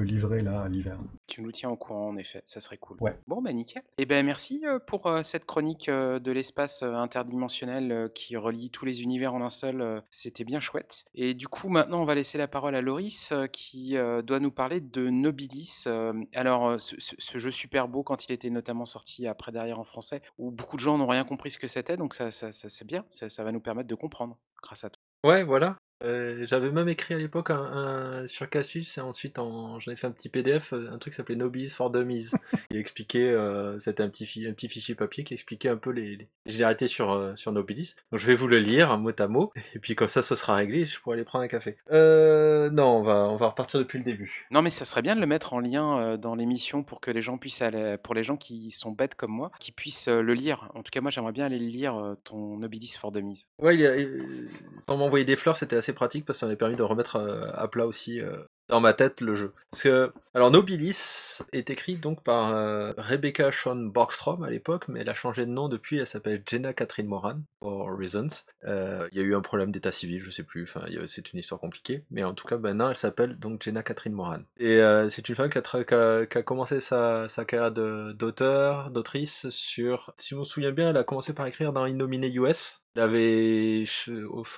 livré 0.03 0.41
là 0.41 0.63
à 0.63 0.69
l'hiver. 0.69 0.97
Tu 1.27 1.43
nous 1.43 1.53
tiens 1.53 1.71
au 1.71 1.77
courant, 1.77 2.09
en 2.09 2.17
effet, 2.17 2.43
ça 2.47 2.61
serait 2.61 2.79
cool. 2.79 2.97
Ouais. 3.01 3.19
Bon, 3.27 3.43
bah 3.43 3.53
nickel. 3.53 3.83
Et 3.99 4.07
ben 4.07 4.25
merci 4.25 4.63
euh, 4.65 4.79
pour 4.79 5.07
euh, 5.07 5.23
cette 5.23 5.45
chronique 5.45 5.89
euh, 5.89 6.19
de 6.19 6.33
l'espace 6.33 6.83
euh, 6.83 6.95
interdimensionnel 6.95 7.93
euh, 7.93 8.09
qui 8.09 8.37
relie 8.37 8.71
tous 8.71 8.85
les 8.85 9.03
univers 9.03 9.35
en 9.35 9.43
un 9.43 9.51
seul. 9.51 9.81
euh, 9.81 10.01
C'était 10.11 10.45
bien 10.45 10.61
chouette. 10.61 11.05
Et 11.15 11.35
du 11.35 11.49
coup, 11.49 11.69
maintenant, 11.69 12.01
on 12.03 12.05
va 12.05 12.15
laisser 12.15 12.39
la 12.39 12.49
parole 12.49 12.75
à 12.75 12.83
Loris 12.83 13.31
euh, 13.33 13.47
qui 13.47 13.97
euh, 13.97 14.23
doit 14.23 14.41
nous 14.41 14.51
parler 14.51 14.81
de 14.81 15.09
Nobilis. 15.09 15.85
Euh, 15.87 16.13
alors, 16.35 16.69
euh, 16.69 16.79
ce, 16.79 16.95
ce- 17.01 17.17
ce 17.19 17.39
jeu 17.39 17.51
super 17.51 17.89
beau, 17.89 18.03
quand 18.03 18.29
il 18.29 18.33
était 18.33 18.51
notamment 18.51 18.87
sorti 18.87 19.27
après 19.27 19.53
Derrière 19.53 19.79
en 19.81 19.85
français 19.85 20.23
où 20.39 20.51
beaucoup 20.51 20.77
de 20.77 20.81
gens 20.83 20.99
n'ont 20.99 21.07
rien 21.07 21.25
compris 21.25 21.51
ce 21.51 21.59
que 21.59 21.69
c'était, 21.69 21.97
donc 21.97 22.15
ça 22.15 22.31
ça 22.31 22.53
ça 22.53 22.69
c'est 22.69 22.85
bien, 22.85 23.05
ça 23.09 23.31
ça 23.31 23.43
va 23.45 23.53
nous 23.53 23.61
permettre 23.61 23.89
de 23.89 23.95
comprendre 23.95 24.37
grâce 24.63 24.85
à 24.85 24.91
toi. 24.91 25.01
Ouais, 25.25 25.43
voilà. 25.45 25.77
Heu, 26.05 26.45
j'avais 26.47 26.71
même 26.71 26.89
écrit 26.89 27.15
à 27.15 27.19
l'époque 27.19 27.51
un 27.51 27.57
un 27.57 28.27
sur 28.27 28.51
Casus 28.51 28.99
et 28.99 29.01
ensuite 29.01 29.39
en 29.39 29.81
j'en 29.81 29.93
ai 29.93 29.97
fait 29.97 30.07
un 30.07 30.11
petit 30.11 30.29
PDF, 30.29 30.75
heu, 30.75 30.91
un 30.93 30.99
truc 30.99 31.15
qui 31.15 31.17
s'appelait 31.17 31.37
Nobilis 31.37 31.71
for 31.71 31.91
Dummies. 31.91 32.33
Il 32.71 32.77
expliquait, 32.77 33.31
heu, 33.31 33.77
c'était 33.79 34.03
un 34.03 34.11
petit 34.11 34.27
fi 34.27 34.47
un 34.47 34.53
petit 34.53 34.69
fichier 34.69 34.95
papier 34.95 35.25
qui 35.25 35.33
expliquait 35.33 35.71
un 35.71 35.77
peu 35.77 35.91
les 35.91 36.17
les 36.17 36.53
généralités 36.53 36.87
sur, 36.87 37.33
sur 37.37 37.51
Nobilis. 37.53 37.95
Donc 38.13 38.21
je 38.21 38.27
vais 38.27 38.37
vous 38.37 38.47
le 38.47 38.59
lire 38.59 38.97
mot 38.99 39.11
à 39.19 39.27
mot 39.27 39.53
et 39.75 39.79
puis 39.79 39.95
comme 39.95 40.09
ça, 40.09 40.21
ce 40.21 40.37
sera 40.37 40.57
réglé, 40.57 40.85
je 40.85 41.01
pourrai 41.01 41.15
aller 41.15 41.25
prendre 41.25 41.45
un 41.45 41.49
café. 41.49 41.79
Non, 41.91 42.99
on 42.99 43.03
va 43.03 43.29
on 43.31 43.37
va 43.37 43.49
repartir 43.49 43.81
depuis 43.81 43.99
le 43.99 44.05
début. 44.05 44.47
Non, 44.51 44.61
mais 44.61 44.71
ça 44.71 44.85
serait 44.85 45.03
bien 45.03 45.17
de 45.17 45.21
le 45.21 45.27
mettre 45.27 45.55
en 45.55 45.61
lien, 45.61 46.19
dans 46.19 46.35
l'émission 46.35 46.83
pour 46.83 47.01
que 47.01 47.11
les 47.11 47.23
gens 47.23 47.39
puissent 47.39 47.63
aller 47.63 47.97
pour 48.03 48.15
les 48.15 48.23
gens 48.23 48.37
qui 48.37 48.71
sont 48.71 48.91
bêtes 48.91 49.15
comme 49.15 49.33
moi, 49.33 49.51
qui 49.61 49.73
puissent, 49.73 50.09
le 50.09 50.35
lire. 50.35 50.71
En 50.75 50.83
tout 50.83 50.91
cas, 50.91 51.01
moi, 51.01 51.11
j'aimerais 51.11 51.33
bien 51.33 51.47
aller 51.47 51.59
le 51.59 51.67
lire, 51.67 52.17
ton 52.25 52.59
Nobilis 52.59 52.97
for 52.99 53.13
Dummies. 53.13 53.47
Ouais, 53.59 53.75
il 53.75 53.81
y 53.81 53.87
a, 53.87 53.97
heu, 53.97 54.49
sans 54.87 54.97
m'envoyer 54.97 55.25
des 55.25 55.37
fleurs, 55.37 55.57
c'était 55.57 55.77
assez 55.77 55.86
pratique 55.93 56.25
parce 56.25 56.39
que 56.39 56.41
ça 56.41 56.47
m'avait 56.47 56.57
permis 56.57 56.77
de 56.77 56.83
remettre, 56.83 57.17
heu, 57.19 57.51
à 57.55 57.69
plat 57.69 57.87
aussi, 57.87 58.21
heu, 58.21 58.47
dans 58.69 58.81
ma 58.81 58.95
tête 58.95 59.21
le 59.21 59.37
jeu. 59.37 59.53
Parce 59.71 59.85
que 59.85 60.13
alors 60.35 60.51
Nobilis 60.51 61.39
est 61.53 61.71
écrit 61.71 61.97
donc 61.97 62.25
par, 62.25 62.53
heu, 62.53 62.95
Rebecca 62.99 63.51
Shawn 63.51 63.91
Borgstrom 63.91 64.43
à 64.43 64.51
l'époque, 64.51 64.89
mais 64.89 65.01
elle 65.01 65.09
a 65.09 65.15
changé 65.15 65.47
de 65.47 65.51
nom 65.51 65.69
depuis, 65.69 65.99
elle 65.99 66.07
s'appelle 66.07 66.43
Jenna 66.47 66.73
Catherine 66.73 67.07
Moran, 67.07 67.41
for 67.61 67.97
reasons. 67.97 68.29
Il 68.65 69.09
y 69.13 69.21
a 69.21 69.23
eu 69.23 69.37
un 69.37 69.41
problème 69.41 69.71
d'état 69.71 69.93
civil, 69.93 70.21
je 70.21 70.31
sais 70.33 70.43
plus, 70.43 70.65
enfin 70.65 70.85
c'est 71.07 71.33
une 71.33 71.39
histoire 71.39 71.61
compliquée, 71.61 72.03
mais 72.11 72.25
en 72.25 72.35
tout 72.35 72.47
cas 72.47 72.59
maintenant 72.59 72.91
elle 72.91 72.97
s'appelle 72.97 73.39
donc 73.39 73.63
Jenna 73.63 73.85
Catherine 73.85 74.15
Moran. 74.15 74.41
Et 74.59 74.81
c'est 75.11 75.29
une 75.29 75.37
femme 75.37 75.51
qui 75.51 75.59
a 75.59 76.43
commencé 76.43 76.81
sa 76.81 77.29
carrière 77.47 77.71
d'auteur, 77.71 78.91
d'autrice 78.91 79.49
sur 79.51 80.13
si 80.19 80.31
je 80.31 80.37
me 80.37 80.45
souviens 80.45 80.73
bien, 80.73 80.91
elle 80.91 80.97
a 80.97 81.05
commencé 81.05 81.33
par 81.33 81.47
écrire 81.47 81.73
dans 81.73 81.87
Innominé 81.87 82.29
US. 82.33 82.83
Elle 82.97 83.03
avait 83.03 83.85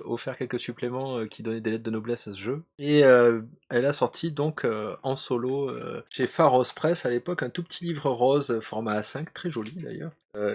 offert 0.05 0.37
quelques 0.37 0.61
suppléments, 0.61 1.19
heu, 1.19 1.27
qui 1.27 1.43
donnaient 1.43 1.61
des 1.61 1.73
lettres 1.73 1.83
de 1.83 1.91
noblesse 1.91 2.29
à 2.29 2.33
ce 2.33 2.39
jeu. 2.39 2.63
Et 2.79 3.05
heu, 3.05 3.45
elle 3.69 3.85
a 3.85 3.93
sorti 3.93 4.31
donc, 4.31 4.65
heu, 4.65 4.97
en 5.03 5.17
solo, 5.17 5.71
chez 6.09 6.27
Pharos 6.29 6.65
Press 6.75 7.05
à 7.05 7.11
l'époque, 7.11 7.43
un 7.43 7.51
tout 7.51 7.63
petit 7.65 7.85
livre 7.85 8.09
rose 8.11 8.61
format 8.61 9.01
A5, 9.01 9.27
très 9.35 9.51
joli 9.51 9.73
d'ailleurs, 9.73 10.13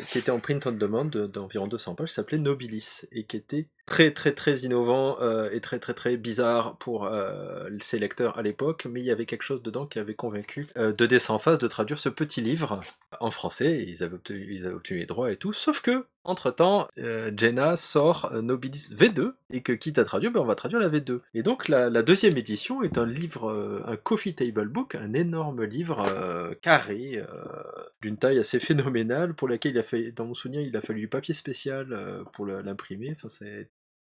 qui 0.07 0.17
était 0.17 0.31
en 0.31 0.39
print 0.39 0.65
on 0.65 0.71
demand 0.71 1.05
de 1.05 1.27
d'environ 1.27 1.67
200 1.67 1.95
pages, 1.95 2.11
s'appelait 2.11 2.37
Nobilis 2.37 3.01
et 3.11 3.25
qui 3.25 3.35
était 3.35 3.67
très, 3.85 4.11
très, 4.11 4.31
très 4.33 4.57
innovant, 4.59 5.17
heu, 5.21 5.49
et 5.53 5.59
très, 5.61 5.79
très, 5.79 5.93
très 5.93 6.17
bizarre 6.17 6.77
pour, 6.77 7.05
heu, 7.05 7.77
ses 7.81 7.99
lecteurs 7.99 8.37
à 8.37 8.41
l'époque, 8.41 8.87
mais 8.89 9.01
il 9.01 9.05
y 9.05 9.11
avait 9.11 9.25
quelque 9.25 9.43
chose 9.43 9.61
dedans 9.61 9.85
qui 9.85 9.99
avait 9.99 10.15
convaincu, 10.15 10.65
heu, 10.77 10.93
2D 10.93 11.19
Sans 11.19 11.39
Face 11.39 11.59
de 11.59 11.67
traduire 11.67 11.99
ce 11.99 12.09
petit 12.09 12.41
livre 12.41 12.81
en 13.19 13.31
français. 13.31 13.83
Ils 13.87 14.03
avaient 14.03 14.15
obtenu 14.15 14.61
les 14.91 15.05
droits 15.05 15.31
et 15.31 15.37
tout. 15.37 15.53
Sauf 15.53 15.81
que 15.81 16.05
entre 16.25 16.51
temps, 16.51 16.87
heu, 16.97 17.33
Jenna 17.35 17.75
sort, 17.75 18.31
heu, 18.33 18.41
Nobilis 18.41 18.93
V2 18.95 19.33
et 19.51 19.61
que 19.61 19.73
quitte 19.73 19.99
à 19.99 20.05
traduire, 20.05 20.31
ben, 20.31 20.39
on 20.39 20.45
va 20.45 20.55
traduire 20.55 20.79
la 20.79 20.87
V2 20.89 21.19
et 21.33 21.43
donc 21.43 21.67
la 21.67 21.89
2e 22.01 22.37
édition 22.37 22.81
est 22.83 22.97
un 22.97 23.05
livre, 23.05 23.83
un 23.85 23.97
coffee 23.97 24.33
table 24.33 24.69
book, 24.69 24.95
un 24.95 25.13
énorme 25.13 25.63
livre, 25.65 26.55
carré, 26.61 27.21
d'une 28.01 28.17
taille 28.17 28.39
assez 28.39 28.59
phénoménale 28.61 29.33
pour 29.33 29.49
laquelle 29.49 29.73
il 29.73 29.79
a 29.79 29.83
fallu 29.83 30.11
dans 30.13 30.25
mon 30.25 30.33
souvenir, 30.33 30.61
il 30.61 30.75
a 30.77 30.81
fallu 30.81 31.01
du 31.01 31.07
papier 31.09 31.33
spécial, 31.33 32.23
pour 32.33 32.45
l'imprimer, 32.45 33.17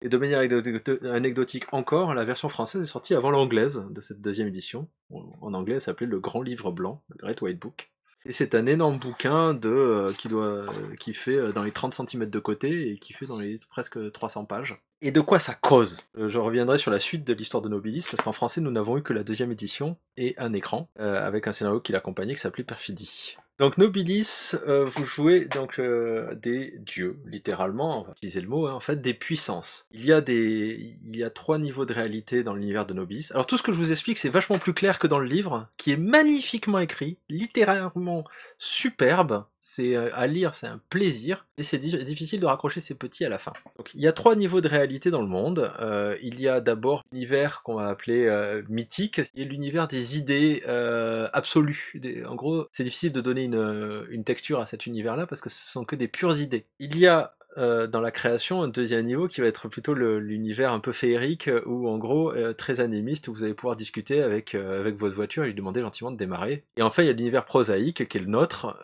et 0.02 0.08
de 0.08 0.18
manière 0.18 0.40
anecdotique 0.40 1.64
encore, 1.72 2.14
la 2.14 2.24
version 2.24 2.48
française 2.48 2.82
est 2.82 2.86
sortie 2.86 3.14
avant 3.14 3.30
l'anglaise 3.30 3.84
de 3.90 4.00
cette 4.00 4.20
2e 4.20 4.46
édition. 4.46 4.88
En 5.10 5.54
anglais, 5.54 5.76
elle 5.76 5.80
s'appelait 5.80 6.06
Le 6.06 6.20
Grand 6.20 6.42
Livre 6.42 6.72
Blanc, 6.72 7.02
le 7.08 7.16
Great 7.16 7.40
White 7.40 7.58
Book 7.58 7.92
et 8.24 8.32
c'est 8.32 8.54
un 8.54 8.66
énorme 8.66 8.98
bouquin 8.98 9.54
de, 9.54 10.06
qui 10.18 10.28
doit 10.28 10.66
qui 11.00 11.12
fait, 11.12 11.36
heu, 11.36 11.52
dans 11.52 11.64
les 11.64 11.72
30 11.72 11.92
centimètres 11.92 12.30
de 12.30 12.38
côté 12.38 12.90
et 12.90 12.98
qui 12.98 13.12
fait 13.12 13.26
dans 13.26 13.38
les 13.38 13.58
presque 13.70 14.12
300 14.12 14.44
pages. 14.44 14.80
Et 15.00 15.10
de 15.10 15.20
quoi 15.20 15.40
ça 15.40 15.54
cause? 15.54 15.98
Je 16.14 16.38
reviendrai 16.38 16.78
sur 16.78 16.92
la 16.92 17.00
suite 17.00 17.24
de 17.24 17.32
l'histoire 17.32 17.62
de 17.62 17.68
Nobilis 17.68 18.06
parce 18.08 18.22
qu'en 18.22 18.32
français, 18.32 18.60
nous 18.60 18.70
n'avons 18.70 18.98
eu 18.98 19.02
que 19.02 19.12
la 19.12 19.24
2e 19.24 19.50
édition 19.50 19.96
et 20.16 20.34
un 20.38 20.52
écran, 20.52 20.88
avec 20.96 21.48
un 21.48 21.52
scénario 21.52 21.80
qui 21.80 21.90
l'accompagnait 21.90 22.34
qui 22.34 22.40
s'appelait 22.40 22.62
Perfidie. 22.62 23.36
Donc 23.62 23.78
Nobilis, 23.78 24.54
heu, 24.66 24.82
vous 24.82 25.04
jouez 25.04 25.44
donc, 25.44 25.78
heu, 25.78 26.36
des 26.42 26.74
dieux, 26.80 27.20
littéralement, 27.26 28.00
on 28.00 28.02
va 28.02 28.10
utiliser 28.16 28.40
le 28.40 28.48
mot, 28.48 28.66
hein, 28.66 28.72
en 28.72 28.80
fait, 28.80 29.00
des 29.00 29.14
puissances. 29.14 29.86
Il 29.92 30.04
y 30.04 30.12
a 30.12 30.20
des 30.20 30.96
il 31.06 31.16
y 31.16 31.22
a 31.22 31.30
3 31.30 31.58
niveaux 31.58 31.86
de 31.86 31.94
réalité 31.94 32.42
dans 32.42 32.54
l'univers 32.54 32.86
de 32.86 32.94
Nobilis. 32.94 33.28
Alors 33.30 33.46
tout 33.46 33.56
ce 33.56 33.62
que 33.62 33.72
je 33.72 33.78
vous 33.78 33.92
explique, 33.92 34.18
c'est 34.18 34.30
vachement 34.30 34.58
plus 34.58 34.74
clair 34.74 34.98
que 34.98 35.06
dans 35.06 35.20
le 35.20 35.28
livre, 35.28 35.68
qui 35.76 35.92
est 35.92 35.96
magnifiquement 35.96 36.80
écrit, 36.80 37.18
littéralement 37.28 38.24
superbe. 38.58 39.44
C'est, 39.64 39.94
heu, 39.94 40.10
à 40.14 40.26
lire, 40.26 40.56
c'est 40.56 40.66
un 40.66 40.80
plaisir 40.90 41.46
et 41.56 41.62
c'est 41.62 41.78
di 41.78 41.96
difficile 42.04 42.40
de 42.40 42.46
raccrocher 42.46 42.80
ses 42.80 42.96
petits 42.96 43.24
à 43.24 43.28
la 43.28 43.38
fin. 43.38 43.52
Donc 43.78 43.90
il 43.94 44.00
y 44.00 44.08
a 44.08 44.12
3 44.12 44.34
niveaux 44.34 44.60
de 44.60 44.66
réalité 44.66 45.10
dans 45.12 45.20
le 45.22 45.28
monde. 45.28 45.72
Heu, 45.80 46.18
il 46.20 46.40
y 46.40 46.48
a 46.48 46.60
d'abord 46.60 47.02
l'univers 47.12 47.62
qu'on 47.62 47.74
va 47.76 47.88
appeler, 47.88 48.26
heu, 48.26 48.64
mythique 48.68 49.20
et 49.36 49.44
l'univers 49.44 49.86
des 49.86 50.18
idées, 50.18 50.64
heu, 50.66 51.28
absolues. 51.32 51.92
En 52.26 52.34
gros, 52.34 52.66
c'est 52.72 52.82
difficile 52.82 53.12
de 53.12 53.20
donner 53.20 53.44
une, 53.44 54.04
une 54.10 54.24
texture 54.24 54.58
à 54.58 54.66
cet 54.66 54.86
univers-là 54.86 55.26
parce 55.28 55.40
que 55.40 55.48
ce 55.50 55.70
sont 55.70 55.84
que 55.84 55.94
des 55.94 56.08
pures 56.08 56.40
idées. 56.40 56.66
Il 56.80 56.98
y 56.98 57.06
a, 57.06 57.34
heu, 57.56 57.88
dans 57.88 58.00
la 58.00 58.10
création, 58.10 58.62
un 58.62 58.68
2e 58.68 59.02
niveau 59.02 59.28
qui 59.28 59.40
va 59.40 59.46
être 59.46 59.68
plutôt 59.68 59.94
l'univers 59.94 60.72
un 60.72 60.80
peu 60.80 60.92
féerique 60.92 61.48
où 61.66 61.88
en 61.88 61.98
gros, 61.98 62.32
heu, 62.32 62.54
très 62.54 62.80
animiste, 62.80 63.28
où 63.28 63.32
vous 63.32 63.44
allez 63.44 63.54
pouvoir 63.54 63.76
discuter 63.76 64.22
avec, 64.22 64.54
avec 64.54 64.96
votre 64.96 65.14
voiture 65.14 65.44
et 65.44 65.48
lui 65.48 65.54
demander 65.54 65.80
gentiment 65.80 66.10
de 66.10 66.16
démarrer. 66.16 66.64
Et 66.76 66.82
enfin, 66.82 67.02
il 67.02 67.06
y 67.06 67.10
a 67.10 67.12
l'univers 67.12 67.44
prosaïque 67.44 68.08
qui 68.08 68.18
est 68.18 68.20
le 68.20 68.26
nôtre, 68.26 68.76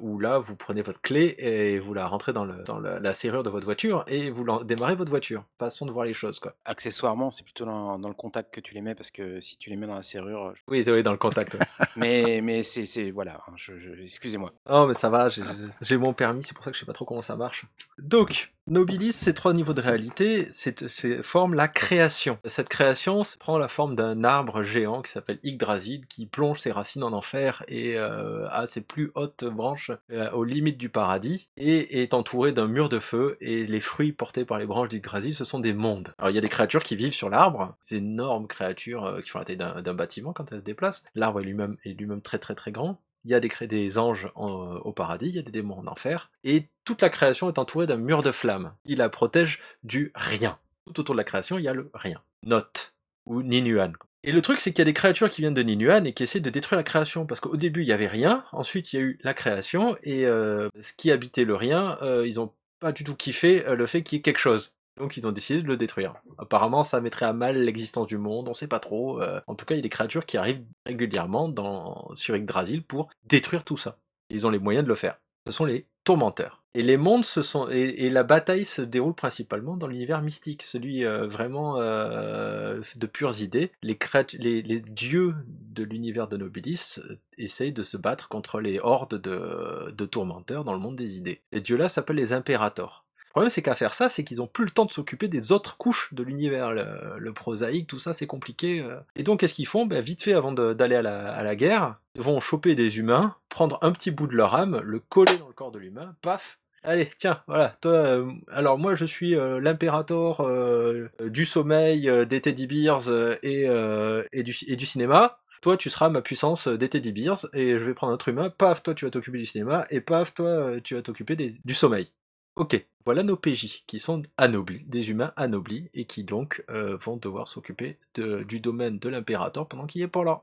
où 0.00 0.18
là, 0.18 0.38
vous 0.38 0.56
prenez 0.56 0.82
votre 0.82 1.00
clé 1.00 1.34
et 1.38 1.78
vous 1.78 1.94
la 1.94 2.06
rentrez 2.06 2.32
dans 2.32 2.44
le 2.44 2.62
dans 2.64 2.78
la 2.80 3.00
la 3.00 3.14
serrure 3.14 3.42
de 3.42 3.50
votre 3.50 3.64
voiture 3.64 4.04
et 4.08 4.30
vous 4.30 4.44
démarrez 4.64 4.94
votre 4.94 5.10
voiture. 5.10 5.44
Façon 5.58 5.86
de 5.86 5.90
voir 5.92 6.04
les 6.06 6.14
choses, 6.14 6.40
quoi. 6.40 6.54
Accessoirement, 6.64 7.30
c'est 7.30 7.44
plutôt 7.44 7.64
dans 7.64 7.98
dans 7.98 8.08
le 8.08 8.14
contact 8.14 8.52
que 8.52 8.60
tu 8.60 8.74
les 8.74 8.80
mets 8.82 8.94
parce 8.94 9.10
que 9.10 9.40
si 9.40 9.56
tu 9.58 9.70
les 9.70 9.76
mets 9.76 9.86
dans 9.86 9.94
la 9.94 10.02
serrure, 10.02 10.54
Oui, 10.68 10.84
oui, 10.86 11.02
dans 11.02 11.12
le 11.12 11.18
contact, 11.18 11.54
ouais. 11.54 11.60
mais 11.96 12.40
mais 12.42 12.62
c'est 12.62 13.10
voilà, 13.10 13.40
hein, 13.46 13.52
je 13.56 13.78
je 13.78 13.90
excusez-moi. 14.02 14.52
Oh 14.68 14.86
mais 14.86 14.94
ça 14.94 15.08
va, 15.08 15.28
j'ai 15.28 15.42
j'ai 15.82 15.96
mon 15.96 16.12
permis, 16.12 16.42
c'est 16.42 16.54
pour 16.54 16.64
ça 16.64 16.70
que 16.70 16.76
je 16.76 16.80
sais 16.80 16.86
pas 16.86 16.92
trop 16.92 17.04
comment 17.04 17.22
ça 17.22 17.36
marche. 17.36 17.64
Donc, 18.06 18.52
Nobilis, 18.68 19.12
ces 19.12 19.34
3 19.34 19.52
niveaux 19.52 19.74
de 19.74 19.80
réalité, 19.80 20.46
c'est 20.52 20.88
c'est 20.88 21.24
forme 21.24 21.54
la 21.54 21.66
création. 21.66 22.38
Cette 22.44 22.68
création 22.68 23.22
prend 23.40 23.58
la 23.58 23.66
forme 23.66 23.96
d'un 23.96 24.22
arbre 24.22 24.62
géant 24.62 25.02
qui 25.02 25.10
s'appelle 25.10 25.40
Yggdrasil, 25.42 26.06
qui 26.06 26.26
plonge 26.26 26.60
ses 26.60 26.70
racines 26.70 27.02
en 27.02 27.12
enfer 27.12 27.64
et 27.66 27.96
heu, 27.96 28.46
a 28.48 28.68
ses 28.68 28.82
plus 28.82 29.10
hautes 29.16 29.44
branches, 29.44 29.90
heu, 30.12 30.30
aux 30.32 30.44
limites 30.44 30.78
du 30.78 30.88
paradis 30.88 31.48
et 31.56 32.00
est 32.02 32.14
entouré 32.14 32.52
d'un 32.52 32.68
mur 32.68 32.88
de 32.88 33.00
feu 33.00 33.36
et 33.40 33.66
les 33.66 33.80
fruits 33.80 34.12
portés 34.12 34.44
par 34.44 34.58
les 34.60 34.66
branches 34.66 34.88
d'Yggdrasil, 34.90 35.34
ce 35.34 35.44
sont 35.44 35.58
des 35.58 35.74
mondes. 35.74 36.14
Alors 36.18 36.30
il 36.30 36.34
y 36.36 36.38
a 36.38 36.42
des 36.42 36.48
créatures 36.48 36.84
qui 36.84 36.94
vivent 36.94 37.12
sur 37.12 37.28
l'arbre, 37.28 37.76
ces 37.80 37.96
énormes 37.96 38.46
créatures, 38.46 39.04
heu, 39.06 39.20
qui 39.20 39.30
font 39.30 39.40
la 39.40 39.44
taille 39.44 39.56
d'un 39.56 39.94
bâtiment 39.94 40.32
quand 40.32 40.52
elles 40.52 40.60
se 40.60 40.64
déplacent. 40.64 41.02
L'arbre 41.16 41.40
est 41.40 41.44
lui-même 41.44 42.22
très, 42.22 42.38
très, 42.38 42.54
très 42.54 42.70
grand. 42.70 43.00
Il 43.26 43.30
y 43.30 43.34
a 43.34 43.40
des 43.40 43.98
anges 43.98 44.28
au 44.36 44.92
paradis, 44.92 45.26
il 45.26 45.34
y 45.34 45.40
a 45.40 45.42
des 45.42 45.50
démons 45.50 45.80
en 45.80 45.88
enfer 45.88 46.30
et 46.44 46.68
toute 46.84 47.02
la 47.02 47.10
création 47.10 47.48
est 47.48 47.58
entourée 47.58 47.88
d'un 47.88 47.96
mur 47.96 48.22
de 48.22 48.30
flammes. 48.30 48.72
Il 48.84 48.98
la 48.98 49.08
protège 49.08 49.60
du 49.82 50.12
rien. 50.14 50.58
Tout 50.86 51.00
autour 51.00 51.16
de 51.16 51.18
la 51.18 51.24
création, 51.24 51.58
il 51.58 51.64
y 51.64 51.68
a 51.68 51.74
le 51.74 51.90
rien. 51.92 52.22
Note 52.44 52.94
ou 53.26 53.42
Ninuan. 53.42 53.94
Et 54.22 54.30
le 54.30 54.42
truc, 54.42 54.60
c'est 54.60 54.70
qu'il 54.70 54.78
y 54.78 54.82
a 54.82 54.84
des 54.84 54.94
créatures 54.94 55.28
qui 55.28 55.40
viennent 55.40 55.54
de 55.54 55.62
Ninuan 55.64 56.04
et 56.04 56.12
qui 56.12 56.22
essaient 56.22 56.38
de 56.38 56.50
détruire 56.50 56.76
la 56.76 56.84
création 56.84 57.26
parce 57.26 57.40
qu'au 57.40 57.56
début, 57.56 57.82
il 57.82 57.88
y 57.88 57.92
avait 57.92 58.06
rien, 58.06 58.44
ensuite 58.52 58.92
il 58.92 58.96
y 58.96 58.98
a 59.00 59.02
eu 59.02 59.18
la 59.24 59.34
création 59.34 59.96
et 60.04 60.24
heu, 60.26 60.70
ce 60.80 60.92
qui 60.92 61.10
habitait 61.10 61.44
le 61.44 61.56
rien, 61.56 61.98
heu, 62.02 62.28
ils 62.28 62.38
ont 62.38 62.52
pas 62.78 62.92
du 62.92 63.02
tout 63.02 63.16
kiffé, 63.16 63.66
heu, 63.66 63.74
le 63.74 63.88
fait 63.88 64.04
qu'il 64.04 64.18
y 64.18 64.20
ait 64.20 64.22
quelque 64.22 64.38
chose. 64.38 64.75
Donc 64.98 65.16
ils 65.16 65.26
ont 65.26 65.32
décidé 65.32 65.62
de 65.62 65.68
le 65.68 65.76
détruire. 65.76 66.14
Apparemment, 66.38 66.84
ça 66.84 67.00
mettrait 67.00 67.26
à 67.26 67.32
mal 67.32 67.58
l'existence 67.58 68.06
du 68.06 68.18
monde, 68.18 68.48
on 68.48 68.54
sait 68.54 68.68
pas 68.68 68.80
trop, 68.80 69.20
heu, 69.22 69.40
en 69.46 69.54
tout 69.54 69.66
cas, 69.66 69.74
il 69.74 69.78
y 69.78 69.80
a 69.80 69.82
des 69.82 69.88
créatures 69.88 70.26
qui 70.26 70.36
arrivent 70.36 70.64
régulièrement 70.86 71.48
dans 71.48 72.10
sur 72.14 72.34
Yggdrasil 72.36 72.82
pour 72.84 73.08
détruire 73.24 73.64
tout 73.64 73.76
ça. 73.76 73.98
Ils 74.30 74.46
ont 74.46 74.50
les 74.50 74.58
moyens 74.58 74.84
de 74.84 74.88
le 74.88 74.96
faire. 74.96 75.18
Ce 75.46 75.52
sont 75.52 75.64
les 75.64 75.86
tourmenteurs. 76.04 76.62
Et 76.74 76.82
les 76.82 76.98
mondes 76.98 77.24
se 77.24 77.40
sont 77.40 77.68
et 77.70 78.10
la 78.10 78.22
bataille 78.22 78.66
se 78.66 78.82
déroule 78.82 79.14
principalement 79.14 79.78
dans 79.78 79.86
l'univers 79.86 80.20
mystique, 80.20 80.62
celui, 80.62 81.04
heu, 81.04 81.26
vraiment, 81.26 81.80
heu, 81.80 82.82
de 82.96 83.06
pures 83.06 83.40
idées. 83.40 83.72
Les 83.82 84.80
dieux 84.80 85.34
de 85.46 85.82
l'univers 85.84 86.28
de 86.28 86.36
Nobilis, 86.36 87.00
essayent 87.38 87.72
de 87.72 87.82
se 87.82 87.96
battre 87.96 88.28
contre 88.28 88.60
les 88.60 88.78
hordes 88.78 89.20
de 89.20 89.90
de 89.90 90.04
tourmenteurs 90.04 90.64
dans 90.64 90.74
le 90.74 90.78
monde 90.78 90.96
des 90.96 91.16
idées. 91.16 91.42
Ces 91.52 91.60
dieux-là 91.60 91.88
s'appellent 91.88 92.16
les 92.16 92.32
Impérators. 92.34 93.05
Problème, 93.36 93.50
c'est 93.50 93.60
qu'à 93.60 93.74
faire 93.74 93.92
ça, 93.92 94.08
c'est 94.08 94.24
qu'ils 94.24 94.40
ont 94.40 94.46
plus 94.46 94.64
le 94.64 94.70
temps 94.70 94.86
de 94.86 94.92
s'occuper 94.92 95.28
des 95.28 95.52
autres 95.52 95.76
couches 95.76 96.14
de 96.14 96.22
l'univers. 96.22 96.72
Le 96.72 97.32
prosaïque, 97.34 97.86
tout 97.86 97.98
ça, 97.98 98.14
c'est 98.14 98.26
compliqué, 98.26 98.80
heu 98.80 98.96
et 99.14 99.24
donc 99.24 99.40
qu'est-ce 99.40 99.52
qu'ils 99.52 99.66
font? 99.66 99.84
Bah, 99.84 100.00
vite 100.00 100.22
fait, 100.22 100.32
avant 100.32 100.52
d'aller 100.52 100.94
à 100.96 101.02
la 101.02 101.34
à 101.34 101.42
la 101.42 101.54
guerre, 101.54 101.96
vont 102.14 102.40
choper 102.40 102.74
des 102.74 102.98
humains, 102.98 103.36
prendre 103.50 103.78
un 103.82 103.92
petit 103.92 104.10
bout 104.10 104.26
de 104.26 104.34
leur 104.34 104.54
âme, 104.54 104.80
le 104.82 105.00
coller 105.00 105.36
dans 105.36 105.48
le 105.48 105.52
corps 105.52 105.70
de 105.70 105.78
l'humain, 105.78 106.16
paf! 106.22 106.60
Allez, 106.82 107.10
tiens, 107.18 107.42
voilà, 107.46 107.76
toi, 107.82 108.08
hem, 108.08 108.40
alors 108.50 108.78
moi 108.78 108.96
je 108.96 109.04
suis, 109.04 109.32
l'impérator, 109.32 110.40
heu, 110.40 111.10
du 111.20 111.44
sommeil, 111.44 112.10
des 112.26 112.40
teddy 112.40 112.66
bears, 112.66 113.10
et 113.42 114.42
du 114.42 114.86
cinéma. 114.86 115.40
toi 115.60 115.76
tu 115.76 115.90
seras 115.90 116.08
ma 116.08 116.22
puissance 116.22 116.68
des 116.68 116.88
teddy 116.88 117.12
bears, 117.12 117.44
et 117.52 117.72
je 117.78 117.84
vais 117.84 117.92
prendre 117.92 118.12
un 118.12 118.14
autre 118.14 118.28
humain, 118.30 118.48
paf, 118.48 118.82
toi 118.82 118.94
tu 118.94 119.04
vas 119.04 119.10
t'occuper 119.10 119.36
du 119.36 119.44
cinéma, 119.44 119.84
et 119.90 120.00
paf, 120.00 120.32
toi 120.32 120.80
tu 120.82 120.94
vas 120.94 121.02
t'occuper 121.02 121.36
du 121.36 121.74
sommeil. 121.74 122.08
Ok, 122.56 122.82
voilà 123.04 123.22
nos 123.22 123.36
PJ 123.36 123.84
qui 123.86 124.00
sont 124.00 124.22
anoblis, 124.38 124.82
des 124.86 125.10
humains 125.10 125.34
anoblis, 125.36 125.90
et 125.92 126.06
qui 126.06 126.24
donc 126.24 126.64
vont 126.68 127.18
devoir 127.18 127.48
s'occuper 127.48 127.98
du 128.14 128.60
domaine 128.60 128.98
de 128.98 129.10
l'impérateur 129.10 129.68
pendant 129.68 129.86
qu'il 129.86 130.00
est 130.00 130.08
pas 130.08 130.24
là. 130.24 130.42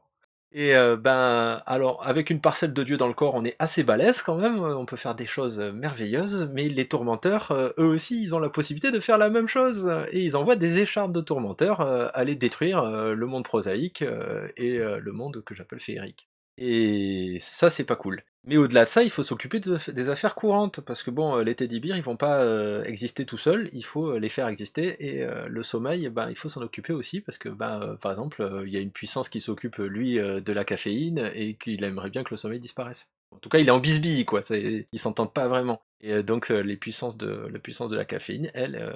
Et 0.51 0.73
ben, 0.99 1.63
alors, 1.65 2.05
avec 2.07 2.29
une 2.29 2.39
parcelle 2.39 2.71
de 2.71 2.83
Dieu 2.83 2.97
dans 2.97 3.07
le 3.07 3.15
corps, 3.15 3.33
on 3.33 3.43
est 3.43 3.55
assez 3.57 3.81
balèze 3.81 4.21
quand 4.21 4.35
même, 4.35 4.59
on 4.59 4.85
peut 4.85 4.95
faire 4.95 5.15
des 5.15 5.25
choses 5.25 5.59
merveilleuses, 5.59 6.47
mais 6.53 6.69
les 6.69 6.87
tourmenteurs, 6.87 7.51
eux 7.79 7.85
aussi, 7.85 8.21
ils 8.21 8.35
ont 8.35 8.39
la 8.39 8.49
possibilité 8.49 8.91
de 8.91 8.99
faire 8.99 9.17
la 9.17 9.31
même 9.31 9.47
chose, 9.47 9.91
et 10.11 10.23
ils 10.23 10.37
envoient 10.37 10.55
des 10.55 10.77
écharpes 10.77 11.13
de 11.13 11.21
tourmenteurs 11.21 11.81
aller 12.15 12.35
détruire 12.35 12.85
le 12.85 13.25
monde 13.25 13.43
prosaïque 13.43 14.03
et 14.03 14.77
le 14.77 15.11
monde 15.11 15.43
que 15.43 15.55
j'appelle 15.55 15.79
féerique. 15.79 16.29
Et 16.57 17.37
ça, 17.39 17.69
c'est 17.69 17.83
pas 17.83 17.95
cool. 17.95 18.23
Mais 18.45 18.57
au-delà 18.57 18.83
de 18.83 18.89
ça, 18.89 19.03
il 19.03 19.09
faut 19.09 19.23
s'occuper 19.23 19.61
des 19.61 20.09
affaires 20.09 20.35
courantes, 20.35 20.81
parce 20.81 21.01
que 21.01 21.11
bon, 21.11 21.37
les 21.37 21.55
teddy 21.55 21.79
bears, 21.79 21.95
ils 21.95 22.03
vont 22.03 22.17
pas 22.17 22.41
euh, 22.41 22.83
exister 22.83 23.25
tout 23.25 23.37
seuls, 23.37 23.69
il 23.71 23.85
faut 23.85 24.07
euh, 24.07 24.19
les 24.19 24.27
faire 24.27 24.49
exister, 24.49 24.97
et 24.99 25.23
euh, 25.23 25.47
le 25.47 25.63
sommeil, 25.63 26.09
ben, 26.09 26.29
il 26.29 26.35
faut 26.35 26.49
s'en 26.49 26.61
occuper 26.61 26.91
aussi, 26.91 27.21
parce 27.21 27.37
que, 27.37 27.47
ben, 27.47 27.97
par 28.01 28.11
exemple, 28.11 28.63
il 28.65 28.73
y 28.73 28.75
a 28.75 28.81
une 28.81 28.91
puissance 28.91 29.29
qui 29.29 29.39
s'occupe, 29.39 29.77
lui, 29.77 30.15
de 30.15 30.53
la 30.53 30.65
caféine, 30.65 31.31
et 31.33 31.55
qu'il 31.55 31.83
aimerait 31.85 32.09
bien 32.09 32.23
que 32.23 32.31
le 32.31 32.37
sommeil 32.37 32.59
disparaisse. 32.59 33.13
En 33.31 33.37
tout 33.37 33.47
cas, 33.47 33.59
il 33.59 33.67
est 33.67 33.71
en 33.71 33.79
bisbille, 33.79 34.25
quoi, 34.25 34.41
ils 34.51 34.99
s'entendent 34.99 35.33
pas 35.33 35.47
vraiment. 35.47 35.81
Et 36.01 36.21
donc, 36.21 36.49
les 36.49 36.77
puissances 36.77 37.17
de, 37.17 37.47
la 37.49 37.59
puissance 37.59 37.89
de 37.89 37.95
la 37.95 38.05
caféine, 38.05 38.51
elle, 38.53 38.93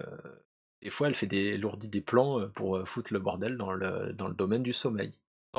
des 0.81 0.89
fois, 0.89 1.07
elle 1.07 1.15
fait 1.15 1.25
des, 1.25 1.57
lourdit 1.57 1.87
des 1.87 2.01
plans 2.01 2.49
pour 2.53 2.85
foutre 2.85 3.13
le 3.13 3.19
bordel 3.19 3.55
dans 3.55 3.71
le 3.71 4.33
domaine 4.33 4.61
du 4.61 4.73
sommeil. 4.73 5.13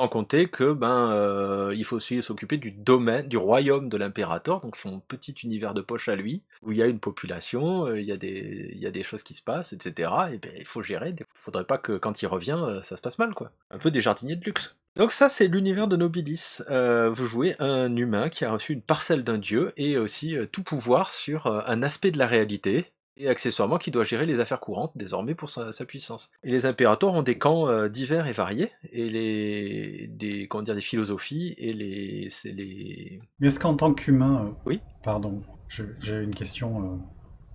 Compter 0.07 0.47
que 0.47 0.73
ben 0.73 1.11
euh, 1.11 1.73
il 1.75 1.83
faut 1.83 1.97
aussi 1.97 2.21
s'occuper 2.23 2.57
du 2.57 2.71
domaine, 2.71 3.27
du 3.27 3.37
royaume 3.37 3.89
de 3.89 3.97
l'impérateur, 3.97 4.61
donc 4.61 4.77
son 4.77 4.99
petit 4.99 5.33
univers 5.43 5.73
de 5.73 5.81
poche 5.81 6.09
à 6.09 6.15
lui, 6.15 6.41
où 6.63 6.71
il 6.71 6.77
y 6.77 6.81
a 6.81 6.87
une 6.87 6.99
population, 6.99 7.85
euh, 7.87 7.99
il, 7.99 8.07
y 8.07 8.11
a 8.11 8.17
des, 8.17 8.71
il 8.73 8.79
y 8.79 8.87
a 8.87 8.91
des 8.91 9.03
choses 9.03 9.23
qui 9.23 9.33
se 9.33 9.41
passent, 9.41 9.73
etc. 9.73 10.11
Et 10.33 10.37
ben 10.37 10.51
il 10.57 10.65
faut 10.65 10.81
gérer. 10.81 11.13
Il 11.17 11.25
faudrait 11.33 11.65
pas 11.65 11.77
que 11.77 11.97
quand 11.97 12.21
il 12.21 12.27
revient, 12.27 12.57
euh, 12.59 12.81
ça 12.83 12.97
se 12.97 13.01
passe 13.01 13.19
mal, 13.19 13.33
quoi. 13.33 13.51
Un 13.71 13.77
peu 13.77 13.91
des 13.91 14.01
jardiniers 14.01 14.35
de 14.35 14.45
luxe. 14.45 14.75
Donc 14.95 15.11
ça, 15.11 15.29
c'est 15.29 15.47
l'univers 15.47 15.87
de 15.87 15.95
Nobilis. 15.95 16.59
vous 16.67 17.25
jouez 17.25 17.55
un 17.59 17.95
humain 17.95 18.29
qui 18.29 18.43
a 18.43 18.51
reçu 18.51 18.73
une 18.73 18.81
parcelle 18.81 19.23
d'un 19.23 19.37
dieu 19.37 19.71
et 19.77 19.97
aussi 19.97 20.35
tout 20.51 20.63
pouvoir 20.63 21.11
sur 21.11 21.47
un 21.47 21.83
aspect 21.83 22.11
de 22.11 22.17
la 22.17 22.27
réalité, 22.27 22.91
et 23.19 23.27
accessoirement 23.27 23.77
qui 23.77 23.91
doit 23.91 24.05
gérer 24.05 24.25
les 24.25 24.39
affaires 24.39 24.59
courantes 24.59 24.93
désormais 24.95 25.35
pour 25.35 25.49
sa, 25.49 25.71
puissance. 25.85 26.31
Et 26.43 26.51
les 26.51 26.65
impérateurs 26.65 27.13
ont 27.13 27.21
des 27.21 27.37
camps 27.37 27.67
euh, 27.67 27.89
divers 27.89 28.27
et 28.27 28.31
variés, 28.31 28.71
et 28.91 29.09
les, 29.09 30.07
des, 30.07 30.47
comment 30.47 30.63
dire, 30.63 30.75
des 30.75 30.81
philosophies, 30.81 31.53
et 31.57 31.73
les... 31.73 32.27
C'est 32.29 32.51
les... 32.51 33.21
Mais 33.39 33.47
est-ce 33.47 33.59
qu'en 33.59 33.75
tant 33.75 33.93
qu'humain... 33.93 34.45
Euh, 34.45 34.51
oui 34.65 34.79
Pardon, 35.03 35.41
j'ai 35.67 36.15
une 36.15 36.33
question 36.33 36.83
euh, 36.83 36.97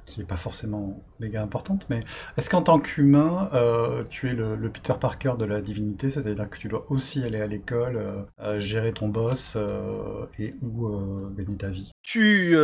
qui 0.06 0.20
n'est 0.20 0.26
pas 0.26 0.36
forcément 0.36 1.02
méga 1.20 1.42
importante, 1.42 1.86
mais 1.90 2.00
est-ce 2.36 2.50
qu'en 2.50 2.62
tant 2.62 2.78
qu'humain, 2.78 3.48
euh, 3.54 4.04
tu 4.10 4.28
es 4.28 4.34
le, 4.34 4.56
Peter 4.68 4.94
Parker 5.00 5.34
de 5.38 5.44
la 5.44 5.60
divinité, 5.60 6.10
c'est-à-dire 6.10 6.48
que 6.48 6.58
tu 6.58 6.68
dois 6.68 6.84
aussi 6.90 7.22
aller 7.22 7.40
à 7.40 7.46
l'école, 7.46 8.26
euh, 8.40 8.60
gérer 8.60 8.92
ton 8.92 9.08
boss 9.08 9.54
euh, 9.56 10.26
et 10.38 10.54
ou 10.62 10.88
gagner 11.36 11.56
ta 11.56 11.68
vie? 11.68 11.90
Tu, 12.02 12.56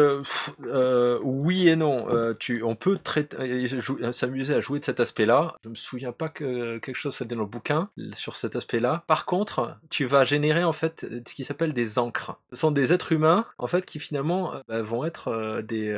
oui 1.23 1.69
et 1.69 1.77
non. 1.77 2.07
tu, 2.39 2.63
on 2.63 2.75
peut 2.75 2.99
s'amuser 4.13 4.55
à 4.55 4.61
jouer 4.61 4.81
de 4.81 4.85
cet 4.85 5.01
aspect-là. 5.01 5.55
Je 5.65 5.69
me 5.69 5.75
souviens 5.75 6.13
pas 6.13 6.29
que 6.29 6.79
quelque 6.79 6.97
chose 6.97 7.15
soit 7.15 7.27
dans 7.27 7.37
le 7.37 7.47
bouquin 7.47 7.89
sur 8.13 8.37
cet 8.37 8.57
aspect-là. 8.57 9.05
Par 9.07 9.25
contre, 9.25 9.77
tu 9.89 10.07
vas 10.07 10.25
générer 10.25 10.65
en 10.65 10.73
fait 10.73 11.07
ce 11.27 11.35
qui 11.35 11.45
s'appelle 11.45 11.73
des 11.73 11.99
encres. 11.99 12.39
Ce 12.53 12.57
sont 12.57 12.71
des 12.71 12.93
êtres 12.93 13.13
humains 13.13 13.47
en 13.59 13.67
fait 13.67 13.87
qui 13.87 13.99
finalement 13.99 14.53
bah, 14.69 14.83
vont 14.83 15.05
être 15.05 15.63
des, 15.63 15.93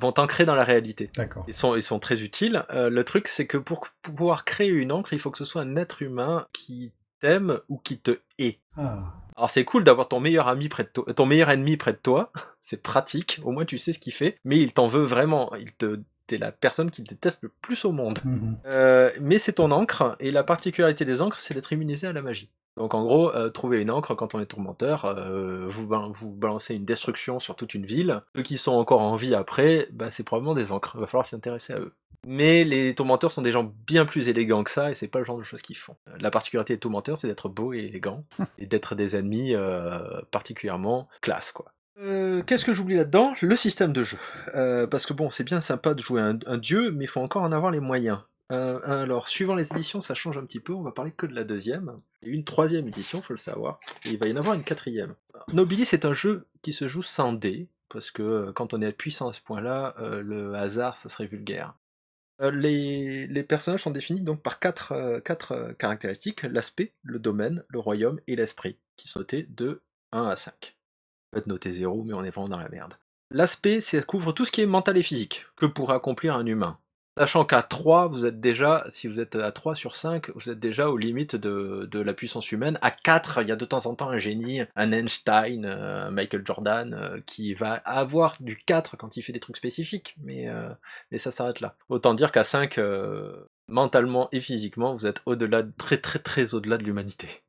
vont 0.00 0.12
t'ancrer 0.12 0.44
dans 0.44 0.54
la 0.54 0.64
réalité. 0.64 1.10
D'accord. 1.16 1.39
Ils 1.48 1.54
sont, 1.54 1.76
ils 1.76 1.82
sont 1.82 1.98
très 1.98 2.22
utiles. 2.22 2.64
Euh, 2.70 2.90
le 2.90 3.04
truc, 3.04 3.28
c'est 3.28 3.46
que 3.46 3.58
pour 3.58 3.88
pouvoir 4.02 4.44
créer 4.44 4.68
une 4.68 4.92
encre, 4.92 5.12
il 5.12 5.18
faut 5.18 5.30
que 5.30 5.38
ce 5.38 5.44
soit 5.44 5.62
un 5.62 5.76
être 5.76 6.02
humain 6.02 6.46
qui 6.52 6.92
t'aime 7.20 7.60
ou 7.68 7.78
qui 7.78 7.98
te 7.98 8.18
hait. 8.38 8.58
Ah. 8.76 9.14
Alors 9.36 9.50
c'est 9.50 9.64
cool 9.64 9.84
d'avoir 9.84 10.08
ton 10.08 10.20
meilleur 10.20 10.48
ami 10.48 10.68
près 10.68 10.84
de 10.84 10.88
toi, 10.88 11.04
ton 11.14 11.26
meilleur 11.26 11.50
ennemi 11.50 11.76
près 11.76 11.92
de 11.92 11.98
toi. 11.98 12.32
c'est 12.60 12.82
pratique. 12.82 13.40
Au 13.44 13.52
moins 13.52 13.64
tu 13.64 13.78
sais 13.78 13.92
ce 13.92 13.98
qu'il 13.98 14.12
fait. 14.12 14.38
Mais 14.44 14.58
il 14.58 14.72
t'en 14.72 14.86
veut 14.86 15.04
vraiment. 15.04 15.54
Il 15.56 15.72
te 15.72 16.00
t'es 16.30 16.38
la 16.38 16.52
personne 16.52 16.92
qui 16.92 17.02
déteste 17.02 17.42
le 17.42 17.50
plus 17.60 17.84
au 17.84 17.92
monde. 17.92 18.20
Mhm. 18.24 18.58
Euh, 18.66 19.10
mais 19.20 19.38
c'est 19.38 19.54
ton 19.54 19.72
encre, 19.72 20.16
et 20.20 20.30
la 20.30 20.44
particularité 20.44 21.04
des 21.04 21.22
encres, 21.22 21.40
c'est 21.40 21.54
d'être 21.54 21.72
immunisé 21.72 22.06
à 22.06 22.12
la 22.12 22.22
magie. 22.22 22.50
Donc 22.76 22.94
en 22.94 23.02
gros, 23.02 23.34
euh, 23.34 23.50
trouver 23.50 23.80
une 23.80 23.90
encre 23.90 24.14
quand 24.14 24.34
on 24.34 24.40
est 24.40 24.46
tourmenteur, 24.46 25.04
euh, 25.04 25.66
vous, 25.68 25.86
vous 26.12 26.30
balancez 26.30 26.74
une 26.74 26.84
destruction 26.84 27.40
sur 27.40 27.56
toute 27.56 27.74
une 27.74 27.86
ville. 27.86 28.20
Ceux 28.34 28.42
qui 28.42 28.58
sont 28.58 28.72
encore 28.72 29.00
en 29.02 29.16
vie 29.16 29.34
après, 29.34 29.88
bah, 29.92 30.10
c'est 30.10 30.22
probablement 30.22 30.54
des 30.54 30.72
encres. 30.72 30.92
Il 30.94 31.00
va 31.00 31.06
falloir 31.06 31.26
s'intéresser 31.26 31.72
à 31.72 31.80
eux. 31.80 31.92
Mais 32.26 32.64
les 32.64 32.94
tourmenteurs 32.94 33.32
sont 33.32 33.42
des 33.42 33.52
gens 33.52 33.72
bien 33.86 34.04
plus 34.04 34.28
élégants 34.28 34.62
que 34.62 34.70
ça, 34.70 34.90
et 34.90 34.94
c'est 34.94 35.08
pas 35.08 35.20
le 35.20 35.24
genre 35.24 35.38
de 35.38 35.42
choses 35.42 35.62
qu'ils 35.62 35.78
font. 35.78 35.96
La 36.18 36.30
particularité 36.30 36.74
des 36.74 36.80
tourmenteurs, 36.80 37.16
c'est 37.16 37.28
d'être 37.28 37.48
beau 37.48 37.72
et 37.72 37.78
élégant, 37.78 38.24
et 38.58 38.66
d'être 38.66 38.94
des 38.94 39.16
ennemis 39.16 39.54
particulièrement 40.30 41.08
classe, 41.22 41.52
quoi. 41.52 41.72
Qu'est-ce 42.46 42.64
que 42.64 42.72
j'oublie 42.74 42.96
là-dedans? 42.96 43.34
Le 43.40 43.56
système 43.56 43.94
de 43.94 44.04
jeu. 44.04 44.18
parce 44.52 45.06
que 45.06 45.14
bon, 45.14 45.30
c'est 45.30 45.44
bien 45.44 45.62
sympa 45.62 45.94
de 45.94 46.02
jouer 46.02 46.20
un, 46.20 46.38
un 46.46 46.58
dieu, 46.58 46.92
mais 46.92 47.04
il 47.04 47.08
faut 47.08 47.20
encore 47.20 47.42
en 47.42 47.52
avoir 47.52 47.70
les 47.70 47.80
moyens. 47.80 48.18
Euh, 48.50 49.02
alors, 49.02 49.28
suivant 49.28 49.54
les 49.54 49.70
éditions, 49.72 50.00
ça 50.00 50.14
change 50.14 50.38
un 50.38 50.44
petit 50.44 50.60
peu. 50.60 50.72
On 50.72 50.82
va 50.82 50.92
parler 50.92 51.12
que 51.12 51.26
de 51.26 51.34
la 51.34 51.44
deuxième. 51.44 51.90
A 51.90 51.96
une 52.22 52.44
troisième 52.44 52.88
édition, 52.88 53.22
faut 53.22 53.32
le 53.32 53.38
savoir. 53.38 53.80
Et 54.04 54.10
il 54.10 54.18
va 54.18 54.26
y 54.26 54.32
en 54.32 54.36
avoir 54.36 54.54
une 54.54 54.64
quatrième. 54.64 55.14
Nobilis 55.52 55.88
est 55.92 56.04
un 56.04 56.14
jeu 56.14 56.46
qui 56.62 56.72
se 56.72 56.88
joue 56.88 57.02
sans 57.02 57.32
dés, 57.32 57.68
parce 57.88 58.10
que 58.10 58.22
euh, 58.22 58.52
quand 58.52 58.74
on 58.74 58.82
est 58.82 58.92
puissant 58.92 59.28
à 59.28 59.32
ce 59.32 59.40
point-là, 59.40 59.94
euh, 59.98 60.22
le 60.22 60.54
hasard, 60.54 60.96
ça 60.96 61.08
serait 61.08 61.26
vulgaire. 61.26 61.74
Les, 62.40 63.44
personnages 63.46 63.82
sont 63.82 63.90
définis 63.90 64.22
donc 64.22 64.42
par 64.42 64.60
quatre, 64.60 65.74
caractéristiques 65.78 66.42
l'aspect, 66.44 66.94
le 67.02 67.18
domaine, 67.18 67.62
le 67.68 67.78
royaume 67.78 68.18
et 68.26 68.34
l'esprit, 68.34 68.78
qui 68.96 69.08
sont 69.08 69.20
notés 69.20 69.42
de 69.50 69.82
1 70.12 70.24
à 70.24 70.36
5. 70.36 70.54
On 70.54 71.36
peut 71.36 71.38
être 71.40 71.46
noté 71.46 71.70
0, 71.70 72.02
mais 72.02 72.14
on 72.14 72.24
est 72.24 72.30
vraiment 72.30 72.48
dans 72.48 72.58
la 72.58 72.70
merde. 72.70 72.94
L'aspect, 73.30 73.82
ça 73.82 74.00
couvre 74.00 74.32
tout 74.32 74.46
ce 74.46 74.52
qui 74.52 74.62
est 74.62 74.66
mental 74.66 74.96
et 74.96 75.02
physique, 75.02 75.44
que 75.56 75.66
pourrait 75.66 75.96
accomplir 75.96 76.34
un 76.34 76.46
humain. 76.46 76.78
Sachant 77.18 77.44
qu'à 77.44 77.62
3, 77.62 78.06
vous 78.06 78.24
êtes 78.24 78.40
déjà, 78.40 78.86
si 78.88 79.08
vous 79.08 79.18
êtes 79.18 79.34
à 79.34 79.50
3 79.50 79.74
sur 79.74 79.96
5, 79.96 80.30
vous 80.36 80.48
êtes 80.48 80.60
déjà 80.60 80.88
aux 80.88 80.96
limites 80.96 81.34
de, 81.34 81.88
la 81.92 82.14
puissance 82.14 82.52
humaine. 82.52 82.78
À 82.82 82.92
4, 82.92 83.42
il 83.42 83.48
y 83.48 83.52
a 83.52 83.56
de 83.56 83.64
temps 83.64 83.86
en 83.86 83.94
temps 83.94 84.10
un 84.10 84.16
génie, 84.16 84.62
un 84.76 84.92
Einstein, 84.92 85.64
euh, 85.64 86.10
Michael 86.10 86.46
Jordan, 86.46 86.94
euh, 86.94 87.20
qui 87.26 87.52
va 87.54 87.74
avoir 87.84 88.36
du 88.40 88.56
4 88.56 88.96
quand 88.96 89.16
il 89.16 89.22
fait 89.22 89.32
des 89.32 89.40
trucs 89.40 89.56
spécifiques, 89.56 90.16
mais, 90.22 90.48
euh, 90.48 90.70
mais 91.10 91.18
ça 91.18 91.32
s'arrête 91.32 91.60
là. 91.60 91.74
Autant 91.88 92.14
dire 92.14 92.30
qu'à 92.30 92.44
5, 92.44 92.78
mentalement 93.66 94.28
et 94.32 94.40
physiquement, 94.40 94.94
vous 94.94 95.06
êtes 95.06 95.20
au-delà, 95.26 95.64
très 95.78 95.98
très 95.98 96.20
très 96.20 96.54
au-delà 96.54 96.78
de 96.78 96.84
l'humanité. 96.84 97.42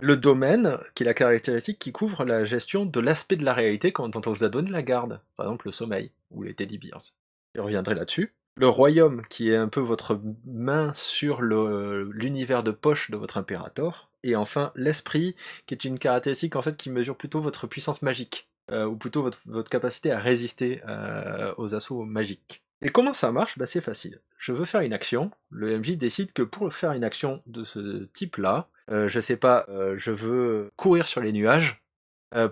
Le 0.00 0.16
domaine, 0.16 0.78
qui 0.94 1.04
est 1.04 1.06
la 1.06 1.14
caractéristique 1.14 1.78
qui 1.78 1.92
couvre 1.92 2.24
la 2.24 2.44
gestion 2.44 2.84
de 2.84 3.00
l'aspect 3.00 3.36
de 3.36 3.44
la 3.44 3.54
réalité 3.54 3.92
quand 3.92 4.16
on 4.16 4.32
vous 4.32 4.42
a 4.42 4.48
donné 4.48 4.70
la 4.70 4.82
garde, 4.82 5.20
par 5.36 5.46
exemple 5.46 5.68
le 5.68 5.72
sommeil 5.72 6.10
ou 6.32 6.42
les 6.42 6.54
teddy 6.54 6.78
bears. 6.78 7.12
Je 7.54 7.60
reviendrai 7.60 7.94
là-dessus 7.94 8.34
le 8.56 8.68
royaume 8.68 9.22
qui 9.28 9.50
est 9.50 9.56
un 9.56 9.68
peu 9.68 9.80
votre 9.80 10.20
main 10.44 10.92
sur 10.94 11.42
l'univers 11.42 12.62
de 12.62 12.70
poche 12.70 13.10
de 13.10 13.16
votre 13.16 13.38
impérator, 13.38 14.10
et 14.22 14.36
enfin 14.36 14.72
l'esprit 14.76 15.34
qui 15.66 15.74
est 15.74 15.84
une 15.84 15.98
caractéristique 15.98 16.56
en 16.56 16.62
fait 16.62 16.76
qui 16.76 16.90
mesure 16.90 17.16
plutôt 17.16 17.40
votre 17.40 17.66
puissance 17.66 18.02
magique, 18.02 18.48
euh, 18.70 18.86
ou 18.86 18.96
plutôt 18.96 19.22
votre, 19.22 19.68
capacité 19.68 20.12
à 20.12 20.18
résister 20.18 20.82
euh, 20.88 21.54
aux 21.56 21.74
assauts 21.74 22.04
magiques. 22.04 22.62
Et 22.82 22.90
comment 22.90 23.12
ça 23.12 23.32
marche? 23.32 23.58
Bah, 23.58 23.66
C'est 23.66 23.80
facile. 23.80 24.20
Je 24.38 24.52
veux 24.52 24.64
faire 24.64 24.80
une 24.80 24.92
action, 24.92 25.30
le 25.50 25.78
MJ 25.78 25.96
décide 25.96 26.32
que 26.32 26.42
pour 26.42 26.72
faire 26.74 26.92
une 26.92 27.04
action 27.04 27.42
de 27.46 27.64
ce 27.64 28.04
type-là, 28.12 28.68
euh, 28.90 29.08
je 29.08 29.20
sais 29.20 29.36
pas, 29.36 29.66
je 29.96 30.10
veux 30.10 30.72
courir 30.76 31.06
sur 31.06 31.20
les 31.20 31.32
nuages, 31.32 31.80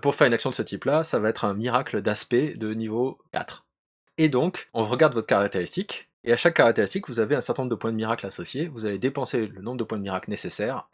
pour 0.01 0.15
faire 0.15 0.27
une 0.27 0.33
action 0.33 0.51
de 0.51 0.55
ce 0.55 0.61
type-là, 0.61 1.03
ça 1.03 1.19
va 1.19 1.29
être 1.29 1.43
un 1.43 1.53
miracle 1.53 2.01
d'aspect 2.01 2.53
de 2.53 2.73
niveau 2.73 3.17
4. 3.33 3.65
Et 4.17 4.29
donc, 4.29 4.69
on 4.73 4.85
regarde 4.85 5.13
votre 5.13 5.27
caractéristique, 5.27 6.11
et 6.23 6.33
à 6.33 6.37
chaque 6.37 6.55
caractéristique, 6.55 7.07
vous 7.07 7.19
avez 7.19 7.35
un 7.35 7.41
certain 7.41 7.63
nombre 7.63 7.71
de 7.71 7.79
points 7.79 7.91
de 7.91 7.95
miracle 7.95 8.27
associés. 8.27 8.67
Vous 8.67 8.85
allez 8.85 8.99
dépenser 8.99 9.47
le 9.47 9.61
nombre 9.61 9.77
de 9.77 9.83
points 9.83 9.97
de 9.97 10.03
miracle 10.03 10.29
nécessaires 10.29 10.87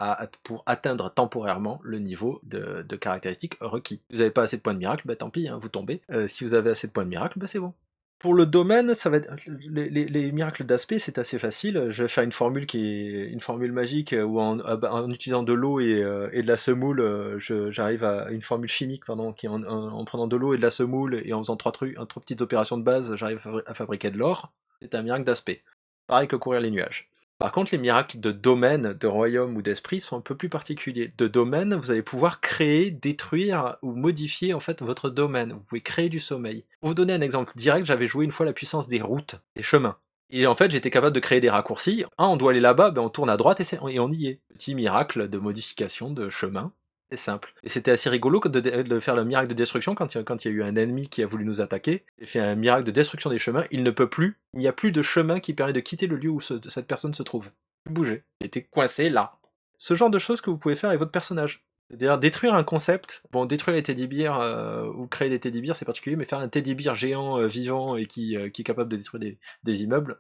pour 0.44 0.64
atteindre 0.66 1.14
temporairement 1.14 1.82
le 1.84 2.00
niveau 2.00 2.40
de, 2.44 2.96
caractéristique 2.96 3.58
requis. 3.60 4.02
Si 4.10 4.16
vous 4.16 4.20
n'avez 4.20 4.32
pas 4.32 4.44
assez 4.44 4.58
de 4.58 4.62
points 4.62 4.74
de 4.74 4.80
miracle, 4.80 5.06
bah, 5.06 5.18
tant 5.18 5.30
pis, 5.30 5.50
hein, 5.50 5.60
vous 5.62 5.68
tombez. 5.68 6.02
Euh, 6.12 6.28
si 6.30 6.46
vous 6.46 6.54
avez 6.54 6.70
assez 6.70 6.88
de 6.88 6.94
points 6.94 7.04
de 7.04 7.10
miracle, 7.10 7.40
bah, 7.40 7.48
c'est 7.48 7.60
bon. 7.60 7.74
Pour 8.20 8.34
le 8.34 8.48
domaine, 8.48 8.96
ça 8.96 9.12
va 9.12 9.20
les, 9.46 10.32
miracles 10.32 10.64
d'aspect, 10.64 10.98
c'est 10.98 11.20
assez 11.20 11.38
facile. 11.38 11.88
Je 11.92 12.04
vais 12.04 12.10
faire 12.10 12.24
une 12.24 12.32
formule 12.32 12.66
qui 12.66 12.80
est 12.80 13.28
une 13.28 13.42
formule 13.42 13.72
magique 13.72 14.16
où 14.18 14.40
en, 14.40 14.60
ah 14.62 14.76
bah, 14.76 15.06
utilisant 15.08 15.44
de 15.44 15.54
l'eau 15.54 15.80
et, 15.80 16.02
euh, 16.02 16.30
de 16.32 16.48
la 16.48 16.58
semoule, 16.58 17.00
euh, 17.00 17.38
j'arrive 17.70 18.04
à 18.04 18.32
une 18.32 18.42
formule 18.42 18.70
chimique, 18.70 19.06
pardon, 19.06 19.34
qui 19.34 19.48
en, 19.48 20.04
prenant 20.06 20.26
de 20.26 20.36
l'eau 20.36 20.56
et 20.56 20.58
de 20.58 20.64
la 20.64 20.72
semoule 20.72 21.22
et 21.24 21.34
en 21.34 21.44
faisant 21.44 21.58
trois 21.58 21.72
trucs, 21.72 21.94
trois 21.94 22.22
petites 22.24 22.42
opérations 22.42 22.78
de 22.80 22.84
base, 22.84 23.16
j'arrive 23.18 23.40
à 23.68 23.76
fabriquer 23.76 24.10
de 24.10 24.18
l'or. 24.18 24.52
C'est 24.82 24.96
un 24.96 25.04
miracle 25.04 25.24
d'aspect. 25.24 25.62
Pareil 26.08 26.28
que 26.28 26.36
courir 26.36 26.62
les 26.62 26.72
nuages. 26.72 27.10
Par 27.40 27.52
contre, 27.52 27.72
les 27.72 27.78
miracles 27.78 28.20
de 28.20 28.32
domaine, 28.32 28.94
de 28.94 29.08
royaume 29.08 29.56
ou 29.58 29.62
d'esprit 29.62 30.02
sont 30.02 30.18
un 30.18 30.22
peu 30.22 30.36
plus 30.36 30.50
particuliers. 30.50 31.14
De 31.18 31.28
domaine, 31.28 31.76
vous 31.76 31.92
allez 31.92 32.02
pouvoir 32.02 32.42
créer, 32.42 32.90
détruire 32.90 33.78
ou 33.84 33.92
modifier 33.92 34.56
en 34.56 34.60
fait 34.60 34.82
votre 34.82 35.10
domaine. 35.12 35.54
Vous 35.54 35.60
pouvez 35.60 35.82
créer 35.82 36.10
du 36.10 36.20
sommeil. 36.20 36.66
Pour 36.80 36.90
vous 36.90 36.96
donner 36.96 37.14
un 37.14 37.22
exemple 37.22 37.54
direct, 37.56 37.86
j'avais 37.86 38.08
joué 38.08 38.26
une 38.26 38.32
fois 38.32 38.46
la 38.46 38.54
puissance 38.54 38.88
des 38.88 39.02
routes, 39.02 39.36
des 39.56 39.62
chemins. 39.62 39.98
Et 40.30 40.48
en 40.48 40.56
fait, 40.56 40.72
j'étais 40.72 40.90
capable 40.90 41.16
de 41.16 41.20
créer 41.20 41.40
des 41.40 41.50
raccourcis. 41.50 42.06
Ah, 42.18 42.28
on 42.28 42.38
doit 42.38 42.52
aller 42.52 42.60
là-bas, 42.60 42.92
ben 42.92 43.02
on 43.02 43.10
tourne 43.10 43.30
à 43.30 43.38
droite 43.38 43.62
et, 43.62 43.76
et 43.76 44.00
on 44.00 44.12
y 44.12 44.28
est. 44.28 44.42
Petit 44.56 44.74
miracle 44.74 45.30
de 45.30 45.38
modification 45.38 46.10
de 46.10 46.30
chemin. 46.30 46.74
C'est 47.10 47.18
simple. 47.18 47.54
Et 47.64 47.70
c'était 47.70 47.92
assez 47.92 48.10
rigolo 48.10 48.42
de, 48.42 49.00
faire 49.00 49.16
le 49.16 49.24
miracle 49.24 49.48
de 49.48 49.54
destruction 49.54 49.96
quand 49.96 50.14
il, 50.14 50.18
y 50.18 50.48
a 50.48 50.52
eu 50.52 50.64
un 50.64 50.76
ennemi 50.76 51.08
qui 51.08 51.24
a 51.24 51.28
voulu 51.28 51.46
nous 51.46 51.62
attaquer. 51.62 52.04
Il 52.20 52.28
fait 52.28 52.40
un 52.40 52.56
miracle 52.56 52.84
de 52.84 52.92
destruction 52.92 53.30
des 53.30 53.40
chemins. 53.40 53.66
Il 53.72 53.84
ne 53.84 53.92
peut 53.92 54.10
plus. 54.10 54.38
Il 54.54 54.60
n'y 54.60 54.68
a 54.68 54.74
plus 54.74 54.92
de 54.92 55.02
chemin 55.02 55.40
qui 55.40 55.54
permet 55.54 55.74
de 55.74 55.80
quitter 55.80 56.08
le 56.08 56.18
lieu 56.18 56.30
où 56.30 56.42
cette 56.42 56.88
personne 56.88 57.14
se 57.14 57.24
trouve. 57.24 57.50
Bouger. 57.90 58.24
Il 58.42 58.48
était 58.48 58.64
coincé 58.64 59.10
là. 59.10 59.38
Ce 59.78 59.94
genre 59.94 60.10
de 60.10 60.20
choses 60.20 60.42
que 60.42 60.50
vous 60.50 60.58
pouvez 60.58 60.76
faire 60.76 60.90
avec 60.90 61.00
votre 61.00 61.12
personnage. 61.12 61.64
C'est-à-dire 61.90 62.18
détruire 62.18 62.54
un 62.54 62.66
concept, 62.66 63.24
bon 63.32 63.46
détruire 63.46 63.76
les 63.76 63.84
teddy 63.84 64.26
euh, 64.26 64.92
ou 64.94 65.08
créer 65.08 65.30
des 65.30 65.40
teddy 65.40 65.72
c'est 65.74 65.86
particulier, 65.86 66.18
mais 66.18 66.26
faire 66.26 66.40
un 66.40 66.50
teddy 66.50 66.76
géant 66.96 67.40
euh, 67.40 67.48
vivant 67.48 67.96
et 67.96 68.08
qui, 68.08 68.36
euh, 68.36 68.50
qui, 68.50 68.62
est 68.62 68.66
capable 68.66 68.90
de 68.92 68.98
détruire 68.98 69.38
des, 69.64 69.76
immeubles, 69.82 70.18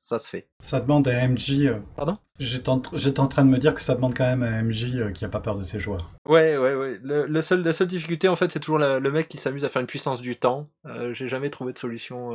ça, 0.00 0.18
se 0.18 0.28
fait. 0.28 0.48
Ça 0.60 0.80
demande 0.80 1.08
à 1.08 1.26
MJ. 1.26 1.72
Pardon? 1.96 2.18
J'étais 2.38 2.68
en, 2.68 2.78
train 2.78 3.44
de 3.44 3.50
me 3.50 3.56
dire 3.56 3.74
que 3.74 3.80
ça 3.80 3.94
demande 3.94 4.14
quand 4.14 4.24
même 4.24 4.42
à 4.42 4.62
MJ 4.62 5.12
qui 5.14 5.24
a 5.24 5.28
pas 5.30 5.40
peur 5.40 5.56
de 5.56 5.62
ses 5.62 5.78
joueurs. 5.78 6.14
Ouais, 6.26 6.58
ouais, 6.58 6.74
ouais. 6.74 6.98
Le, 7.02 7.42
seul, 7.42 7.62
la 7.62 7.72
seule 7.72 7.88
difficulté 7.88 8.28
en 8.28 8.36
fait, 8.36 8.50
c'est 8.52 8.60
toujours 8.60 8.78
le 8.78 9.10
mec 9.10 9.28
qui 9.28 9.38
s'amuse 9.38 9.64
à 9.64 9.70
faire 9.70 9.80
une 9.80 9.86
puissance 9.86 10.20
du 10.20 10.36
temps. 10.36 10.68
J'ai 11.12 11.28
jamais 11.28 11.48
trouvé 11.48 11.72
de 11.72 11.78
solution 11.78 12.32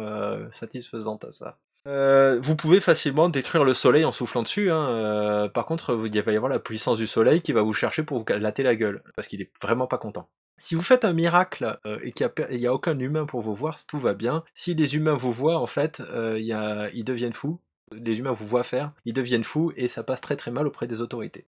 satisfaisante 0.54 1.24
à 1.26 1.32
ça. 1.32 1.58
Euh, 1.88 2.40
vous 2.42 2.56
pouvez 2.56 2.80
facilement 2.80 3.30
détruire 3.30 3.64
le 3.64 3.74
soleil 3.74 4.06
en 4.06 4.12
soufflant 4.12 4.44
dessus. 4.44 4.72
Hein. 4.72 4.90
Euh, 4.90 5.50
par 5.50 5.66
contre, 5.66 6.00
il 6.06 6.22
va 6.22 6.32
y 6.32 6.36
avoir 6.36 6.52
la 6.52 6.60
puissance 6.60 7.00
du 7.00 7.08
soleil 7.08 7.42
qui 7.42 7.54
va 7.54 7.62
vous 7.62 7.74
chercher 7.74 8.04
pour 8.04 8.20
vous 8.20 8.26
latter 8.28 8.64
la 8.64 8.76
gueule, 8.76 9.04
parce 9.16 9.28
qu'il 9.28 9.42
est 9.42 9.52
vraiment 9.62 9.88
pas 9.88 9.98
content. 9.98 10.30
Si 10.60 10.76
vous 10.76 10.84
faites 10.84 11.06
un 11.06 11.14
miracle 11.14 11.80
euh, 11.88 11.98
et 12.04 12.12
qu'il 12.12 12.30
n'y 12.52 12.68
a, 12.68 12.74
aucun 12.74 12.98
humain 12.98 13.26
pour 13.26 13.42
vous 13.42 13.56
voir, 13.56 13.84
tout 13.88 14.00
va 14.00 14.14
bien. 14.14 14.44
Si 14.54 14.76
les 14.76 14.96
humains 14.96 15.16
vous 15.16 15.34
voient, 15.34 15.58
en 15.58 15.68
fait, 15.68 16.04
ils 16.36 17.04
deviennent 17.04 17.34
fous. 17.34 17.60
Les 17.92 18.20
humains 18.20 18.32
vous 18.32 18.48
voient 18.48 18.64
faire, 18.64 18.94
ils 19.04 19.14
deviennent 19.14 19.44
fous 19.44 19.74
et 19.76 19.88
ça 19.88 20.04
passe 20.04 20.22
très 20.22 20.38
très 20.38 20.52
mal 20.52 20.68
auprès 20.68 20.88
des 20.88 21.02
autorités. 21.02 21.46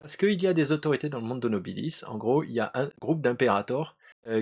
Parce 0.00 0.16
qu'il 0.16 0.42
y 0.42 0.46
a 0.46 0.52
des 0.52 0.72
autorités 0.72 1.08
dans 1.08 1.20
le 1.20 1.26
monde 1.26 1.40
de 1.40 1.48
Nobilis. 1.48 2.02
En 2.06 2.18
gros, 2.18 2.42
il 2.42 2.50
y 2.50 2.60
a 2.60 2.70
un 2.74 2.90
groupe 3.00 3.22
d'impérators 3.22 3.96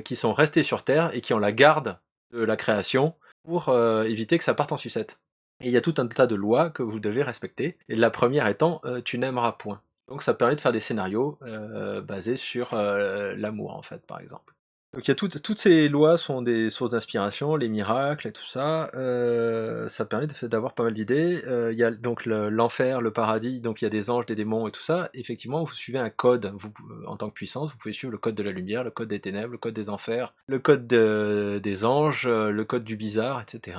qui 0.04 0.16
sont 0.16 0.32
restés 0.32 0.62
sur 0.62 0.82
Terre 0.82 1.10
et 1.12 1.20
qui 1.20 1.34
ont 1.34 1.38
la 1.38 1.52
garde 1.52 1.98
de 2.32 2.42
la 2.42 2.56
création 2.56 3.14
pour 3.44 3.68
éviter 4.04 4.38
que 4.38 4.44
ça 4.44 4.54
parte 4.54 4.72
en 4.72 4.78
sucette. 4.78 5.18
Il 5.64 5.70
y 5.70 5.76
a 5.76 5.80
tout 5.80 5.94
un 5.98 6.06
tas 6.06 6.26
de 6.26 6.34
lois 6.34 6.70
que 6.70 6.82
vous 6.82 7.00
devez 7.00 7.22
respecter. 7.22 7.76
Et 7.88 7.96
la 7.96 8.10
première 8.10 8.46
étant, 8.46 8.80
euh, 8.84 9.00
tu 9.02 9.18
n'aimeras 9.18 9.52
point. 9.52 9.80
Donc 10.08 10.22
ça 10.22 10.34
permet 10.34 10.54
de 10.56 10.60
faire 10.60 10.72
des 10.72 10.80
scénarios 10.80 11.38
euh, 11.42 12.02
basés 12.02 12.36
sur 12.36 12.74
euh, 12.74 13.34
l'amour, 13.36 13.74
en 13.74 13.82
fait, 13.82 14.04
par 14.06 14.20
exemple. 14.20 14.53
Donc 14.94 15.08
il 15.08 15.10
y 15.10 15.12
a 15.12 15.16
toutes 15.16 15.58
ces 15.58 15.88
lois 15.88 16.16
sont 16.18 16.40
des 16.40 16.70
sources 16.70 16.92
d'inspiration, 16.92 17.56
les 17.56 17.68
miracles 17.68 18.28
et 18.28 18.32
tout 18.32 18.44
ça. 18.44 18.92
Euh, 18.94 19.88
ça 19.88 20.04
permet 20.04 20.28
d'avoir 20.42 20.74
pas 20.74 20.84
mal 20.84 20.94
d'idées. 20.94 21.42
Euh, 21.46 21.72
il 21.72 21.78
y 21.78 21.82
a 21.82 21.90
donc 21.90 22.26
l'enfer, 22.26 23.00
le, 23.00 23.12
paradis, 23.12 23.58
donc 23.58 23.82
il 23.82 23.86
y 23.86 23.88
a 23.88 23.90
des 23.90 24.08
anges, 24.08 24.26
des 24.26 24.36
démons 24.36 24.68
et 24.68 24.70
tout 24.70 24.82
ça. 24.82 25.10
Effectivement, 25.12 25.64
vous 25.64 25.74
suivez 25.74 25.98
un 25.98 26.10
code. 26.10 26.52
Vous, 26.56 26.68
euh, 26.90 27.06
en 27.08 27.16
tant 27.16 27.28
que 27.28 27.34
puissance, 27.34 27.72
vous 27.72 27.78
pouvez 27.78 27.92
suivre 27.92 28.12
le 28.12 28.18
code 28.18 28.36
de 28.36 28.44
la 28.44 28.52
lumière, 28.52 28.84
le 28.84 28.92
code 28.92 29.08
des 29.08 29.18
ténèbres, 29.18 29.50
le 29.50 29.58
code 29.58 29.74
des 29.74 29.90
enfers, 29.90 30.32
le 30.46 30.60
code 30.60 30.86
des 30.86 31.84
anges, 31.84 32.28
le 32.28 32.64
code 32.64 32.84
du 32.84 32.96
bizarre, 32.96 33.42
etc. 33.42 33.76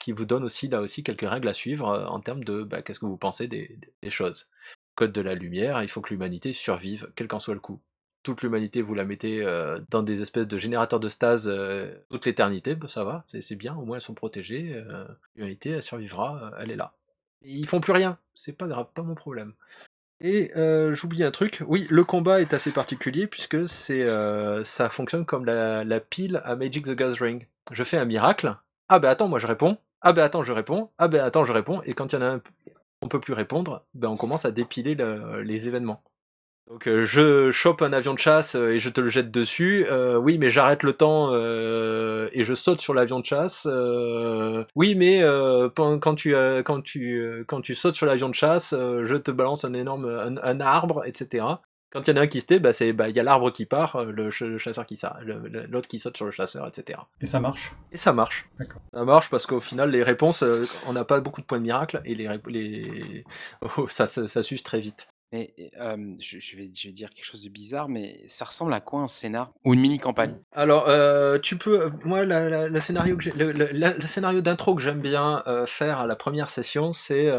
Qui 0.00 0.12
vous 0.12 0.24
donne 0.24 0.44
aussi 0.44 0.68
là 0.68 0.80
aussi 0.80 1.02
quelques 1.02 1.28
règles 1.28 1.48
à 1.48 1.54
suivre 1.54 2.06
en 2.08 2.20
termes 2.20 2.42
de 2.42 2.62
bah, 2.62 2.80
qu'est-ce 2.80 3.00
que 3.00 3.06
vous 3.06 3.18
pensez 3.18 3.48
des, 3.48 3.78
des 4.02 4.10
choses. 4.10 4.48
Code 4.94 5.12
de 5.12 5.20
la 5.20 5.34
lumière, 5.34 5.82
il 5.82 5.90
faut 5.90 6.00
que 6.00 6.08
l'humanité 6.08 6.54
survive, 6.54 7.10
quel 7.16 7.28
qu'en 7.28 7.40
soit 7.40 7.54
le 7.54 7.60
coup 7.60 7.80
toute 8.24 8.42
l'humanité, 8.42 8.82
vous 8.82 8.94
la 8.94 9.04
mettez 9.04 9.44
euh, 9.44 9.78
dans 9.90 10.02
des 10.02 10.22
espèces 10.22 10.48
de 10.48 10.58
générateurs 10.58 10.98
de 10.98 11.08
stase 11.08 11.46
euh, 11.46 11.94
toute 12.10 12.26
l'éternité, 12.26 12.74
bah, 12.74 12.88
ça 12.88 13.04
va, 13.04 13.22
c'est 13.26 13.54
bien, 13.54 13.76
au 13.76 13.84
moins 13.84 13.98
elles 13.98 14.02
sont 14.02 14.14
protégées, 14.14 14.72
euh, 14.74 15.04
l'humanité, 15.36 15.70
elle 15.70 15.82
survivra, 15.82 16.52
elle 16.58 16.72
est 16.72 16.76
là. 16.76 16.94
ils 17.42 17.68
font 17.68 17.80
plus 17.80 17.92
rien, 17.92 18.18
c'est 18.34 18.56
pas 18.56 18.66
grave, 18.66 18.88
pas 18.94 19.02
mon 19.02 19.14
problème. 19.14 19.52
Et 20.20 20.52
j'oublie 20.94 21.22
un 21.22 21.30
truc, 21.30 21.62
oui, 21.66 21.86
le 21.90 22.02
combat 22.02 22.40
est 22.40 22.54
assez 22.54 22.70
particulier 22.70 23.26
puisque 23.26 23.68
c'est 23.68 24.08
ça 24.64 24.88
fonctionne 24.88 25.26
comme 25.26 25.44
la, 25.44 26.00
pile 26.00 26.40
à 26.44 26.56
Magic 26.56 26.86
the 26.86 26.94
Gathering. 26.94 27.46
Je 27.72 27.84
fais 27.84 27.98
un 27.98 28.06
miracle, 28.06 28.56
ah 28.88 28.98
ben 29.00 29.10
attends, 29.10 29.28
moi 29.28 29.38
je 29.38 29.46
réponds, 29.46 29.76
ah 30.00 30.14
ben 30.14 30.22
attends, 30.22 30.42
je 30.42 30.52
réponds, 30.52 30.90
ah 30.96 31.08
ben 31.08 31.22
attends, 31.22 31.44
je 31.44 31.52
réponds, 31.52 31.82
et 31.82 31.92
quand 31.92 32.12
il 32.12 32.16
y 32.16 32.18
en 32.18 32.22
a 32.22 32.30
un, 32.36 32.42
on 33.02 33.08
peut 33.08 33.20
plus 33.20 33.34
répondre, 33.34 33.84
ben 33.92 34.08
on 34.08 34.16
commence 34.16 34.46
à 34.46 34.50
dépiler 34.50 34.96
les 35.44 35.68
événements. 35.68 36.02
Donc 36.68 36.88
euh, 36.88 37.04
je 37.04 37.52
chope 37.52 37.82
un 37.82 37.92
avion 37.92 38.14
de 38.14 38.18
chasse 38.18 38.54
euh, 38.54 38.72
et 38.72 38.80
je 38.80 38.88
te 38.88 39.00
le 39.00 39.08
jette 39.08 39.30
dessus. 39.30 39.86
Euh, 39.90 40.16
oui, 40.16 40.38
mais 40.38 40.50
j'arrête 40.50 40.82
le 40.82 40.94
temps 40.94 41.34
et 41.34 42.44
je 42.44 42.54
saute 42.54 42.80
sur 42.80 42.94
l'avion 42.94 43.20
de 43.20 43.26
chasse. 43.26 43.68
oui, 44.74 44.94
mais 44.94 45.22
quand 45.74 46.14
tu 46.14 46.34
quand 46.64 46.82
tu 46.82 47.44
quand 47.46 47.60
tu 47.60 47.74
sautes 47.74 47.96
sur 47.96 48.06
l'avion 48.06 48.28
de 48.28 48.34
chasse, 48.34 48.70
je 48.72 49.16
te 49.16 49.30
balance 49.30 49.64
un 49.64 49.74
énorme 49.74 50.06
un, 50.42 50.60
arbre, 50.60 51.04
etc. 51.06 51.44
Quand 51.90 52.08
il 52.08 52.10
y 52.10 52.14
en 52.14 52.16
a 52.16 52.24
un 52.24 52.26
qui 52.26 52.40
se 52.40 52.46
tait, 52.46 52.58
bah 52.58 52.72
c'est 52.72 52.92
bah 52.92 53.08
il 53.08 53.14
y 53.14 53.20
a 53.20 53.22
l'arbre 53.22 53.52
qui 53.52 53.66
part, 53.66 54.02
le, 54.04 54.30
chasseur 54.30 54.86
qui 54.86 54.98
l'autre 55.68 55.86
qui 55.86 56.00
saute 56.00 56.16
sur 56.16 56.26
le 56.26 56.32
chasseur, 56.32 56.66
etc. 56.66 56.98
Et 57.20 57.26
ça 57.26 57.38
marche? 57.38 57.72
Et 57.92 57.96
ça 57.96 58.12
marche. 58.12 58.48
D'accord. 58.58 58.82
Ça 58.92 59.04
marche 59.04 59.30
parce 59.30 59.46
qu'au 59.46 59.60
final 59.60 59.90
les 59.90 60.02
réponses, 60.02 60.42
on 60.86 60.92
n'a 60.92 61.04
pas 61.04 61.20
beaucoup 61.20 61.40
de 61.40 61.46
points 61.46 61.58
de 61.58 61.64
miracle 61.64 62.00
et 62.04 62.14
les, 62.14 62.28
les... 62.46 63.24
Oh, 63.76 63.86
ça, 63.88 64.06
ça, 64.06 64.42
très 64.64 64.80
vite. 64.80 65.06
Mais 65.32 65.54
je, 66.20 66.56
vais, 66.56 66.68
dire 66.68 67.10
quelque 67.10 67.24
chose 67.24 67.42
de 67.42 67.48
bizarre, 67.48 67.88
mais 67.88 68.20
ça 68.28 68.44
ressemble 68.44 68.72
à 68.72 68.80
quoi 68.80 69.00
un 69.00 69.08
scénar 69.08 69.52
ou 69.64 69.74
une 69.74 69.80
mini 69.80 69.98
campagne 69.98 70.36
Alors, 70.52 70.88
tu 71.40 71.56
peux, 71.56 71.90
moi, 72.04 72.24
le 72.24 72.80
scénario 72.80 73.18
scénario 74.06 74.40
d'intro 74.40 74.74
que 74.74 74.82
j'aime 74.82 75.00
bien 75.00 75.42
faire 75.66 75.98
à 75.98 76.06
la 76.06 76.16
première 76.16 76.50
session, 76.50 76.92
c'est 76.92 77.30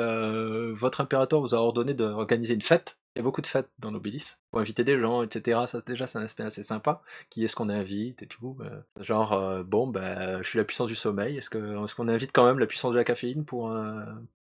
votre 0.74 1.02
impérateur 1.02 1.40
vous 1.40 1.56
a 1.56 1.58
ordonné 1.58 1.94
d'organiser 1.94 2.54
une 2.54 2.62
fête. 2.62 2.98
Il 3.16 3.20
y 3.20 3.22
a 3.22 3.24
beaucoup 3.24 3.42
de 3.42 3.48
fêtes 3.48 3.70
dans 3.80 3.92
l'Obélis. 3.92 4.36
Pour 4.52 4.60
inviter 4.60 4.84
des 4.84 5.00
gens, 5.00 5.24
etc. 5.24 5.62
Ça, 5.68 5.80
déjà, 5.88 6.06
c'est 6.06 6.20
un 6.20 6.24
aspect 6.24 6.44
assez 6.44 6.64
sympa. 6.64 7.02
Qui 7.30 7.46
est-ce 7.46 7.56
qu'on 7.56 7.70
invite 7.70 8.22
et 8.24 8.28
tout. 8.28 8.58
genre, 9.00 9.64
bon, 9.64 9.88
ben, 9.88 10.42
je 10.42 10.50
suis 10.50 10.58
la 10.58 10.66
puissance 10.66 10.88
du 10.88 10.96
sommeil. 10.96 11.38
Est-ce 11.38 11.50
qu'on 11.96 12.08
invite 12.10 12.32
quand 12.34 12.46
même 12.46 12.60
la 12.60 12.68
puissance 12.68 12.92
de 12.92 12.98
la 12.98 13.06
caféine 13.06 13.46
pour, 13.46 13.74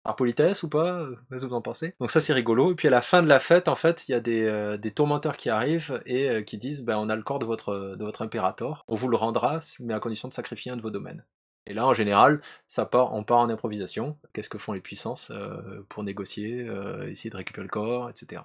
par 0.08 0.16
politesse 0.16 0.62
ou 0.62 0.70
pas 0.70 1.06
Qu'est-ce 1.28 1.44
que 1.44 1.50
vous 1.50 1.54
en 1.54 1.60
pensez? 1.60 1.94
Donc 2.00 2.10
ça 2.10 2.22
c'est 2.22 2.32
rigolo. 2.32 2.72
Et 2.72 2.74
puis 2.74 2.88
à 2.88 2.90
la 2.90 3.02
fin 3.02 3.22
de 3.22 3.28
la 3.28 3.40
fête, 3.40 3.68
en 3.68 3.74
fait, 3.74 4.08
il 4.08 4.12
y 4.12 4.14
a 4.14 4.20
des, 4.20 4.46
euh, 4.46 4.78
tourmenteurs 4.94 5.36
qui 5.36 5.50
arrivent 5.50 6.02
et 6.06 6.30
euh, 6.30 6.42
qui 6.42 6.56
disent 6.56 6.82
ben, 6.82 6.96
on 6.96 7.10
a 7.10 7.16
le 7.16 7.22
corps 7.22 7.38
de 7.38 7.44
votre, 7.44 7.94
de 7.94 8.02
votre 8.02 8.22
impérateur, 8.22 8.86
on 8.88 8.94
vous 8.94 9.08
le 9.08 9.18
rendra, 9.18 9.60
mais 9.80 9.92
à 9.92 10.00
condition 10.00 10.26
de 10.26 10.32
sacrifier 10.32 10.72
un 10.72 10.78
de 10.78 10.82
vos 10.82 10.90
domaines. 10.90 11.26
Et 11.66 11.74
là, 11.74 11.86
en 11.86 11.92
général, 11.92 12.40
ça 12.66 12.86
part, 12.86 13.12
on 13.12 13.22
part 13.22 13.40
en 13.40 13.50
improvisation. 13.50 14.16
Qu'est-ce 14.32 14.48
que 14.48 14.56
font 14.56 14.72
les 14.72 14.80
puissances 14.80 15.30
euh, 15.30 15.84
pour 15.90 16.04
négocier, 16.04 16.66
essayer 17.06 17.28
de 17.28 17.36
récupérer 17.36 17.64
le 17.64 17.70
corps, 17.70 18.08
etc 18.08 18.40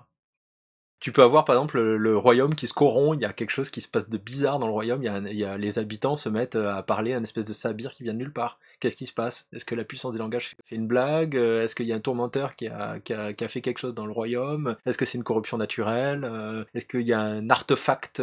tu 1.04 1.12
peux 1.12 1.22
avoir 1.22 1.44
par 1.44 1.58
exemple 1.58 1.82
le, 1.82 2.18
royaume 2.18 2.56
qui 2.56 2.66
se 2.66 2.74
corrompt, 2.74 3.20
il 3.20 3.24
y 3.24 3.26
a 3.26 3.34
quelque 3.34 3.50
chose 3.50 3.70
qui 3.70 3.82
se 3.82 3.90
passe 3.90 4.10
de 4.10 4.18
bizarre 4.18 4.58
dans 4.58 4.68
le 4.68 4.72
royaume, 4.72 5.04
il 5.04 5.36
y, 5.36 5.44
a, 5.44 5.58
les 5.58 5.78
habitants 5.78 6.16
se 6.16 6.30
mettent 6.30 6.56
euh, 6.56 6.74
à 6.74 6.82
parler 6.82 7.12
un 7.14 7.22
espèce 7.22 7.44
de 7.44 7.52
sabir 7.52 7.92
qui 7.92 8.04
vient 8.04 8.14
de 8.14 8.20
nulle 8.20 8.32
part. 8.32 8.58
Qu'est-ce 8.80 8.96
qui 8.96 9.06
se 9.06 9.12
passe? 9.12 9.50
Est-ce 9.52 9.66
que 9.66 9.76
la 9.76 9.84
puissance 9.84 10.14
des 10.14 10.20
langages 10.20 10.56
fait 10.64 10.76
une 10.78 10.88
blague? 10.88 11.36
Euh, 11.36 11.62
Est-ce 11.62 11.76
qu'il 11.76 11.88
y 11.88 11.92
a 11.92 11.96
un 11.98 12.00
tourmenteur 12.00 12.56
qui 12.56 12.70
a, 12.70 13.02
fait 13.50 13.60
quelque 13.60 13.80
chose 13.80 13.94
dans 13.94 14.06
le 14.06 14.14
royaume? 14.14 14.78
Est-ce 14.86 14.98
que 14.98 15.04
c'est 15.04 15.18
une 15.18 15.26
corruption 15.26 15.58
naturelle? 15.58 16.24
Euh, 16.24 16.64
Est-ce 16.74 16.86
qu'il 16.86 17.02
y 17.02 17.12
a 17.12 17.20
un 17.20 17.50
artefact 17.50 18.22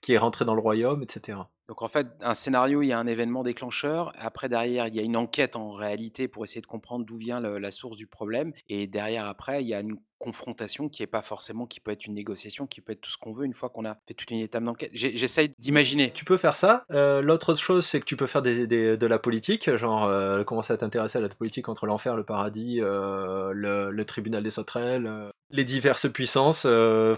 qui 0.00 0.12
est 0.12 0.18
rentré 0.18 0.44
dans 0.44 0.54
le 0.54 0.60
royaume, 0.60 1.02
etc. 1.02 1.38
Donc 1.66 1.82
en 1.82 1.88
fait, 1.88 2.06
un 2.20 2.34
scénario, 2.34 2.82
il 2.82 2.88
y 2.88 2.92
a 2.92 3.00
un 3.00 3.06
événement 3.08 3.42
déclencheur. 3.42 4.12
Après, 4.18 4.48
derrière, 4.48 4.86
il 4.86 4.94
y 4.94 5.00
a 5.00 5.02
une 5.02 5.16
enquête 5.16 5.56
en 5.56 5.72
réalité 5.72 6.28
pour 6.28 6.44
essayer 6.44 6.60
de 6.60 6.66
comprendre 6.66 7.04
d'où 7.04 7.16
vient 7.16 7.40
la 7.40 7.70
source 7.72 7.96
du 7.96 8.06
problème. 8.06 8.52
Et 8.68 8.86
derrière, 8.86 9.26
après, 9.26 9.62
il 9.64 9.68
y 9.68 9.74
a 9.74 9.80
une 9.80 9.96
confrontation 10.24 10.88
qui 10.88 11.02
est 11.02 11.06
pas 11.06 11.20
forcément, 11.20 11.66
qui 11.66 11.80
peut 11.80 11.90
être 11.90 12.06
une 12.06 12.14
négociation, 12.14 12.66
qui 12.66 12.80
peut 12.80 12.92
être 12.92 13.02
tout 13.02 13.10
ce 13.10 13.18
qu'on 13.18 13.34
veut 13.34 13.44
une 13.44 13.52
fois 13.52 13.68
qu'on 13.68 13.84
a 13.84 13.94
fait 14.08 14.14
toute 14.14 14.30
une 14.30 14.38
étape 14.38 14.64
d'enquête. 14.64 14.90
J'essaye 14.94 15.52
d'imaginer. 15.58 16.12
Tu 16.12 16.24
peux 16.24 16.38
faire 16.38 16.56
ça. 16.56 16.86
Euh, 16.92 17.20
l'autre 17.20 17.54
chose, 17.56 17.84
c'est 17.84 18.00
que 18.00 18.06
tu 18.06 18.16
peux 18.16 18.26
faire 18.26 18.40
de 18.40 19.06
la 19.06 19.18
politique, 19.18 19.76
genre 19.76 20.04
euh, 20.04 20.42
commencer 20.42 20.72
à 20.72 20.78
t'intéresser 20.78 21.18
à 21.18 21.20
la 21.20 21.28
politique 21.28 21.68
entre 21.68 21.84
l'enfer, 21.84 22.16
le 22.16 22.24
paradis, 22.24 22.78
euh, 22.80 23.52
le, 23.52 24.04
tribunal 24.04 24.42
des 24.42 24.50
sauterelles, 24.50 25.10
les 25.50 25.64
diverses 25.64 26.10
puissances. 26.10 26.66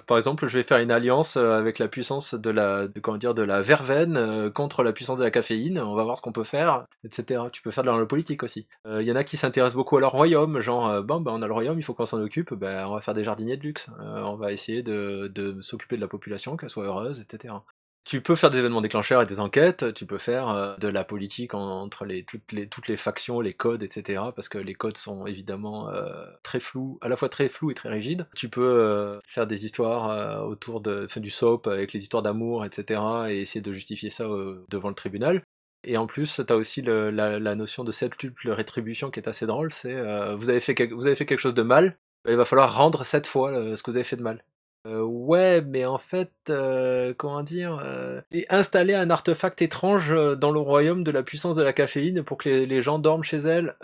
par 0.06 0.18
exemple, 0.18 0.48
je 0.48 0.58
vais 0.58 0.64
faire 0.64 0.78
une 0.78 0.90
alliance 0.90 1.36
avec 1.36 1.78
la 1.78 1.86
puissance 1.86 2.34
de 2.34 2.50
la, 2.50 2.88
de, 2.88 3.00
comment 3.00 3.18
dire, 3.18 3.34
de 3.34 3.42
la 3.42 3.62
verveine 3.62 4.50
contre 4.52 4.82
la 4.82 4.92
puissance 4.92 5.18
de 5.18 5.24
la 5.24 5.30
caféine. 5.30 5.78
On 5.78 5.94
va 5.94 6.02
voir 6.02 6.16
ce 6.16 6.22
qu'on 6.22 6.32
peut 6.32 6.44
faire, 6.44 6.86
etc. 7.04 7.42
Tu 7.52 7.62
peux 7.62 7.70
faire 7.70 7.84
de 7.84 7.90
la 7.90 8.06
politique 8.06 8.42
aussi. 8.42 8.66
Il 8.88 9.02
y 9.02 9.12
en 9.12 9.16
a 9.16 9.24
qui 9.24 9.36
s'intéressent 9.36 9.76
beaucoup 9.76 9.96
à 9.96 10.00
leur 10.00 10.12
royaume, 10.12 10.60
genre 10.60 11.02
bon, 11.02 11.20
ben, 11.20 11.32
on 11.32 11.42
a 11.42 11.46
le 11.46 11.52
royaume, 11.52 11.78
il 11.78 11.82
faut 11.82 11.94
qu'on 11.94 12.06
s'en 12.06 12.20
occupe. 12.20 12.54
Ben, 12.54 12.86
va 12.96 13.02
faire 13.02 13.14
des 13.14 13.24
jardiniers 13.24 13.56
de 13.56 13.62
luxe, 13.62 13.90
euh, 14.00 14.22
on 14.22 14.36
va 14.36 14.52
essayer 14.52 14.82
de, 14.82 15.56
s'occuper 15.60 15.96
de 15.96 16.00
la 16.00 16.08
population, 16.08 16.56
qu'elle 16.56 16.70
soit 16.70 16.84
heureuse, 16.84 17.20
etc. 17.20 17.54
Tu 18.04 18.20
peux 18.20 18.36
faire 18.36 18.50
des 18.50 18.58
événements 18.58 18.80
déclencheurs 18.80 19.20
et 19.20 19.26
des 19.26 19.40
enquêtes, 19.40 19.92
tu 19.94 20.06
peux 20.06 20.18
faire 20.18 20.48
euh, 20.48 20.76
de 20.76 20.86
la 20.86 21.02
politique 21.02 21.54
en- 21.54 21.82
entre 21.82 22.06
toutes, 22.24 22.52
les, 22.88 22.96
factions, 22.96 23.40
les 23.40 23.52
codes, 23.52 23.82
etc. 23.82 24.22
Parce 24.34 24.48
que 24.48 24.58
les 24.58 24.74
codes 24.74 24.96
sont 24.96 25.26
évidemment 25.26 25.90
euh, 25.90 26.24
très 26.44 26.60
flous, 26.60 26.98
à 27.02 27.08
la 27.08 27.16
fois 27.16 27.28
très 27.28 27.48
flous 27.48 27.72
et 27.72 27.74
très 27.74 27.88
rigides. 27.88 28.26
Tu 28.36 28.48
peux 28.48 29.18
faire 29.26 29.48
des 29.48 29.64
histoires 29.64 30.46
autour 30.46 30.80
de, 30.80 31.08
du 31.16 31.30
soap 31.30 31.66
avec 31.66 31.92
les 31.92 32.02
histoires 32.02 32.22
d'amour, 32.22 32.64
etc. 32.64 33.00
et 33.28 33.40
essayer 33.40 33.60
de 33.60 33.72
justifier 33.72 34.10
ça 34.10 34.26
devant 34.68 34.88
le 34.88 34.94
tribunal. 34.94 35.42
Et 35.82 35.96
en 35.96 36.06
plus, 36.06 36.40
tu 36.46 36.52
as 36.52 36.56
aussi 36.56 36.82
la, 36.82 37.54
notion 37.56 37.82
de 37.82 37.90
septuple 37.92 38.50
rétribution 38.50 39.10
qui 39.10 39.18
est 39.18 39.28
assez 39.28 39.46
drôle. 39.46 39.72
C'est 39.72 40.00
vous 40.36 40.48
avez 40.50 40.60
fait 40.60 40.74
quelque 40.74 41.38
chose 41.38 41.54
de 41.54 41.62
mal, 41.62 41.98
il 42.28 42.36
va 42.36 42.44
falloir 42.44 42.76
rendre 42.76 43.04
sept 43.04 43.26
fois 43.26 43.76
ce 43.76 43.82
que 43.82 43.90
vous 43.90 43.96
avez 43.96 44.04
fait 44.04 44.16
de 44.16 44.22
mal. 44.22 44.42
Euh, 44.86 45.02
ouais, 45.02 45.62
mais 45.62 45.84
en 45.84 45.98
fait, 45.98 46.32
euh, 46.48 47.12
comment 47.18 47.42
dire, 47.42 47.80
euh, 47.82 48.20
et 48.30 48.46
installer 48.50 48.94
un 48.94 49.10
artefact 49.10 49.60
étrange 49.60 50.14
dans 50.36 50.52
le 50.52 50.60
royaume 50.60 51.02
de 51.02 51.10
la 51.10 51.24
puissance 51.24 51.56
de 51.56 51.62
la 51.62 51.72
caféine 51.72 52.22
pour 52.22 52.38
que 52.38 52.48
les, 52.48 52.82
gens 52.82 53.00
dorment 53.00 53.24
chez 53.24 53.38
elle. 53.38 53.74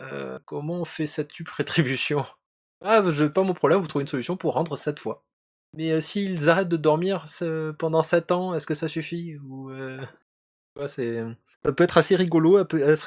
Comment 0.45 0.83
on 0.83 0.85
fait 0.85 1.09
cette 1.09 1.33
tuple 1.33 1.53
rétribution 1.57 2.25
Ah, 2.85 3.03
je 3.11 3.25
pas 3.25 3.43
mon 3.43 3.55
problème, 3.55 3.81
vous 3.81 3.87
trouvez 3.87 4.03
une 4.03 4.09
solution 4.09 4.37
pour 4.37 4.55
rendre 4.55 4.77
sept 4.77 4.99
fois. 5.01 5.25
Mais 5.75 6.01
s'ils 6.01 6.49
arrêtent 6.49 6.69
de 6.69 6.77
dormir 6.77 7.25
pendant 7.79 8.03
sept 8.03 8.31
ans, 8.31 8.55
est-ce 8.55 8.67
que 8.67 8.75
ça 8.75 8.89
suffit? 8.89 9.39
Ou 9.39 9.71
ouais, 10.77 10.89
c'est 10.89 11.25
ça 11.65 11.73
peut 11.73 11.85
être 11.85 11.99
assez 11.99 12.17
rigolo, 12.17 12.59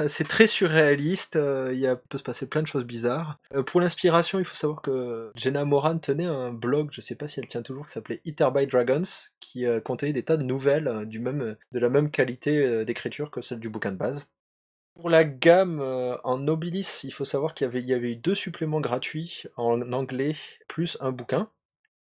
c'est 0.08 0.28
très 0.28 0.48
surréaliste, 0.48 1.36
euh, 1.36 1.74
il 1.74 1.98
peut 2.10 2.18
se 2.18 2.24
passer 2.24 2.48
plein 2.48 2.62
de 2.62 2.68
choses 2.68 2.86
bizarres. 2.86 3.38
Euh, 3.54 3.64
pour 3.64 3.82
l'inspiration, 3.82 4.40
il 4.40 4.46
faut 4.46 4.56
savoir 4.56 4.82
que 4.82 5.32
Jenna 5.36 5.66
Moran 5.66 5.98
tenait 5.98 6.26
un 6.26 6.54
blog, 6.54 6.90
je 6.92 7.02
sais 7.02 7.16
pas 7.16 7.28
si 7.28 7.40
elle 7.40 7.48
tient 7.48 7.64
toujours, 7.64 7.86
qui 7.86 7.92
s'appelait 7.92 8.22
Eater 8.24 8.52
by 8.54 8.66
Dragons, 8.66 9.04
qui 9.42 9.66
euh, 9.66 9.82
contenait 9.82 10.14
des 10.14 10.24
tas 10.24 10.38
de 10.38 10.44
nouvelles 10.44 11.06
du 11.06 11.20
même, 11.20 11.58
de 11.72 11.80
la 11.80 11.90
même 11.90 12.10
qualité 12.10 12.86
d'écriture 12.86 13.30
que 13.30 13.42
celle 13.42 13.60
du 13.60 13.70
bouquin 13.70 13.92
de 13.92 13.98
base. 13.98 14.30
Pour 14.96 15.10
la 15.10 15.26
gamme 15.26 15.82
en 16.24 16.38
Nobilis, 16.38 17.02
il 17.04 17.12
faut 17.12 17.26
savoir 17.26 17.54
qu'il 17.54 17.68
y 17.86 17.94
avait 17.94 18.12
eu 18.12 18.16
deux 18.16 18.36
suppléments 18.36 18.80
gratuits 18.80 19.44
en 19.58 19.92
anglais, 19.92 20.38
plus 20.70 20.98
un 21.02 21.12
bouquin. 21.12 21.50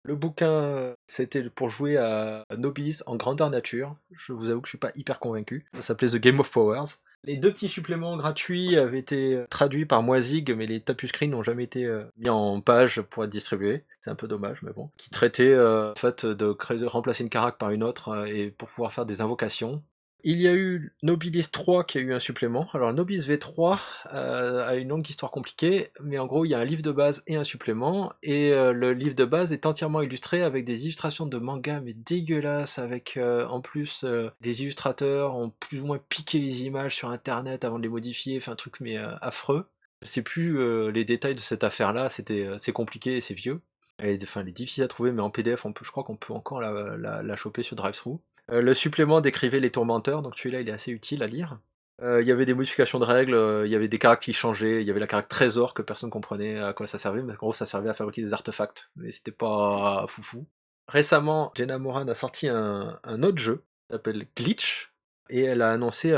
Le 0.03 0.17
bouquin, 0.17 0.95
c'était 1.07 1.43
pour 1.51 1.69
jouer 1.69 1.97
à 1.97 2.45
Nobilis 2.57 3.01
en 3.07 3.17
grandeur 3.17 3.51
nature. 3.51 3.97
Je 4.13 4.33
vous 4.33 4.51
avoue 4.51 4.61
que 4.61 4.67
je 4.67 4.73
suis 4.73 4.79
pas 4.79 4.93
hyper 4.95 5.21
convaincu. 5.21 5.67
Ça 5.75 5.83
s'appelait 5.83 6.09
The 6.09 6.17
Game 6.17 6.41
of 6.41 6.51
Powers. 6.51 6.97
Les 7.25 7.37
deux 7.37 7.53
petits 7.53 7.69
suppléments 7.69 8.17
gratuits 8.17 8.79
avaient 8.79 8.99
été 8.99 9.35
euh, 9.35 9.47
traduits 9.51 9.85
par 9.85 10.03
Moisig, 10.03 10.55
mais 10.57 10.67
les 10.67 10.81
tapuscreen 10.81 11.31
n'ont 11.31 11.43
jamais 11.43 11.65
été 11.65 11.85
euh, 11.85 12.05
mis 12.17 12.31
en 12.31 12.63
page 12.63 13.03
pour 13.03 13.25
être 13.25 13.31
distribués. 13.31 13.85
C'est 14.01 14.11
un 14.11 14.15
peu 14.15 14.27
dommage, 14.27 14.63
mais 14.63 14.73
bon. 14.73 14.89
Qui 14.97 15.11
traitaient 15.11 15.53
euh, 15.53 15.93
en 15.93 15.97
fait 15.97 16.25
de, 16.25 16.35
de 16.35 16.87
remplacer 16.87 17.23
une 17.23 17.29
carac 17.29 17.59
par 17.59 17.71
une 17.71 17.83
autre 17.83 18.27
et 18.27 18.51
pour 18.51 18.69
pouvoir 18.69 18.95
faire 18.95 19.05
des 19.05 19.21
invocations. 19.21 19.83
Il 20.23 20.41
y 20.41 20.49
a 20.49 20.55
eu 20.55 20.93
Nobilis 21.03 21.49
3 21.51 21.85
qui 21.85 21.99
a 21.99 22.01
eu 22.01 22.13
un 22.13 22.21
supplément. 22.21 22.69
Alors 22.75 22.93
Nobilis 22.93 23.27
V3 23.27 23.79
euh, 24.13 24.67
a 24.67 24.77
une 24.77 24.89
longue 24.89 25.09
histoire 25.09 25.31
compliquée, 25.31 25.93
mais 26.01 26.19
en 26.19 26.27
gros 26.27 26.45
il 26.45 26.51
y 26.51 26.55
a 26.55 26.59
un 26.59 26.65
livre 26.65 26.83
de 26.83 26.93
base 26.93 27.23
et 27.27 27.37
un 27.37 27.45
supplément, 27.45 28.13
et 28.23 28.53
euh, 28.53 28.73
le 28.73 28.93
livre 28.93 29.15
de 29.15 29.25
base 29.25 29.53
est 29.53 29.67
entièrement 29.67 30.03
illustré 30.03 30.43
avec 30.43 30.65
des 30.65 30.85
illustrations 30.85 31.27
de 31.27 31.39
manga 31.39 31.81
mais 31.81 31.95
dégueulasses, 31.95 32.79
avec 32.79 33.17
euh, 33.17 33.47
en 33.47 33.61
plus 33.61 34.05
les 34.41 34.63
illustrateurs 34.63 35.37
ont 35.37 35.51
plus 35.51 35.81
ou 35.81 35.87
moins 35.87 36.01
piqué 36.09 36.39
les 36.39 36.65
images 36.65 36.97
sur 36.97 37.11
internet 37.11 37.65
avant 37.65 37.79
de 37.79 37.83
les 37.83 37.89
modifier, 37.89 38.39
enfin 38.39 38.53
un 38.53 38.57
truc 38.57 38.81
mais 38.81 38.97
affreux. 39.23 39.67
Je 40.03 40.09
sais 40.09 40.23
plus 40.23 40.91
les 40.93 41.05
détails 41.05 41.35
de 41.35 41.41
cette 41.41 41.65
affaire-là, 41.65 42.11
c'était 42.11 42.49
c'est 42.59 42.73
compliqué 42.73 43.17
et 43.17 43.21
c'est 43.21 43.35
vieux. 43.35 43.61
Elle 43.99 44.11
est, 44.11 44.23
est 44.23 44.53
difficile 44.53 44.85
à 44.85 44.89
trouver, 44.89 45.13
mais 45.13 45.21
en 45.21 45.31
PDF, 45.31 45.67
on 45.67 45.73
peut, 45.75 45.85
je 45.85 45.91
crois 45.91 46.05
qu'on 46.05 46.17
peut 46.17 46.33
encore 46.33 46.61
la, 46.61 46.97
la, 46.97 47.23
la 47.23 47.37
choper 47.37 47.63
sur 47.63 47.77
DriveThru. 47.77 48.17
Euh, 48.53 48.61
le 48.61 48.75
supplément 48.75 49.21
décrivait 49.21 49.61
les 49.61 49.71
tourmenteurs, 49.71 50.23
donc 50.23 50.37
celui-là 50.37 50.61
il 50.61 50.69
est 50.69 50.73
assez 50.73 50.93
utile 50.93 51.23
à 51.23 51.27
lire. 51.27 51.59
Euh, 52.03 52.23
Il 52.23 52.29
y 52.29 52.33
avait 52.33 52.47
des 52.47 52.55
modifications 52.55 52.99
de 52.99 53.05
règles, 53.05 53.35
euh, 53.35 53.67
il 53.67 53.73
y 53.73 53.77
avait 53.77 53.89
des 53.89 53.99
caractères 53.99 54.25
qui 54.25 54.33
changeaient, 54.33 54.81
il 54.81 54.87
y 54.87 54.91
avait 54.91 55.01
la 55.01 55.07
caractère 55.07 55.37
trésor 55.37 55.75
que 55.75 55.83
personne 55.83 56.11
comprenait 56.11 56.59
à 56.59 56.73
quoi 56.73 56.87
ça 56.87 56.99
servait, 56.99 57.23
mais 57.23 57.35
en 57.35 57.37
gros 57.37 57.53
ça 57.53 57.67
servait 57.67 57.91
à 57.91 57.95
fabriquer 57.95 58.23
des 58.23 58.33
artefacts, 58.33 58.91
mais 58.97 59.13
c'était 59.13 59.31
pas 59.31 60.07
foufou. 60.09 60.47
Récemment, 60.89 61.53
Jenna 61.55 61.79
Moran 61.79 62.09
a 62.09 62.15
sorti 62.15 62.49
un, 62.49 63.23
autre 63.23 63.39
jeu, 63.39 63.65
s'appelle 63.91 64.27
Glitch, 64.37 64.93
et 65.29 65.43
elle 65.43 65.63
a 65.63 65.71
annoncé 65.71 66.11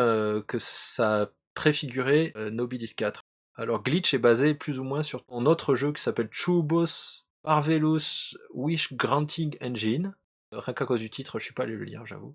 que 0.46 0.58
ça 0.58 1.30
préfigurait 1.54 2.32
euh, 2.36 2.50
Nobilis 2.50 2.94
4. 2.96 3.24
Alors 3.56 3.82
Glitch 3.82 4.14
est 4.14 4.18
basé 4.18 4.54
plus 4.54 4.78
ou 4.78 4.84
moins 4.84 5.02
sur 5.02 5.24
un 5.30 5.46
autre 5.46 5.76
jeu 5.76 5.92
qui 5.92 6.02
s'appelle 6.02 6.28
Chubos 6.30 7.24
Marvelous 7.44 8.36
Wish 8.54 8.94
Granting 8.94 9.56
Engine. 9.60 10.14
Rien 10.52 10.74
qu'à 10.74 10.86
cause 10.86 11.00
du 11.00 11.10
titre, 11.10 11.38
je 11.38 11.44
suis 11.44 11.54
pas 11.54 11.64
allé 11.64 11.74
le 11.74 11.84
lire, 11.84 12.06
j'avoue. 12.06 12.34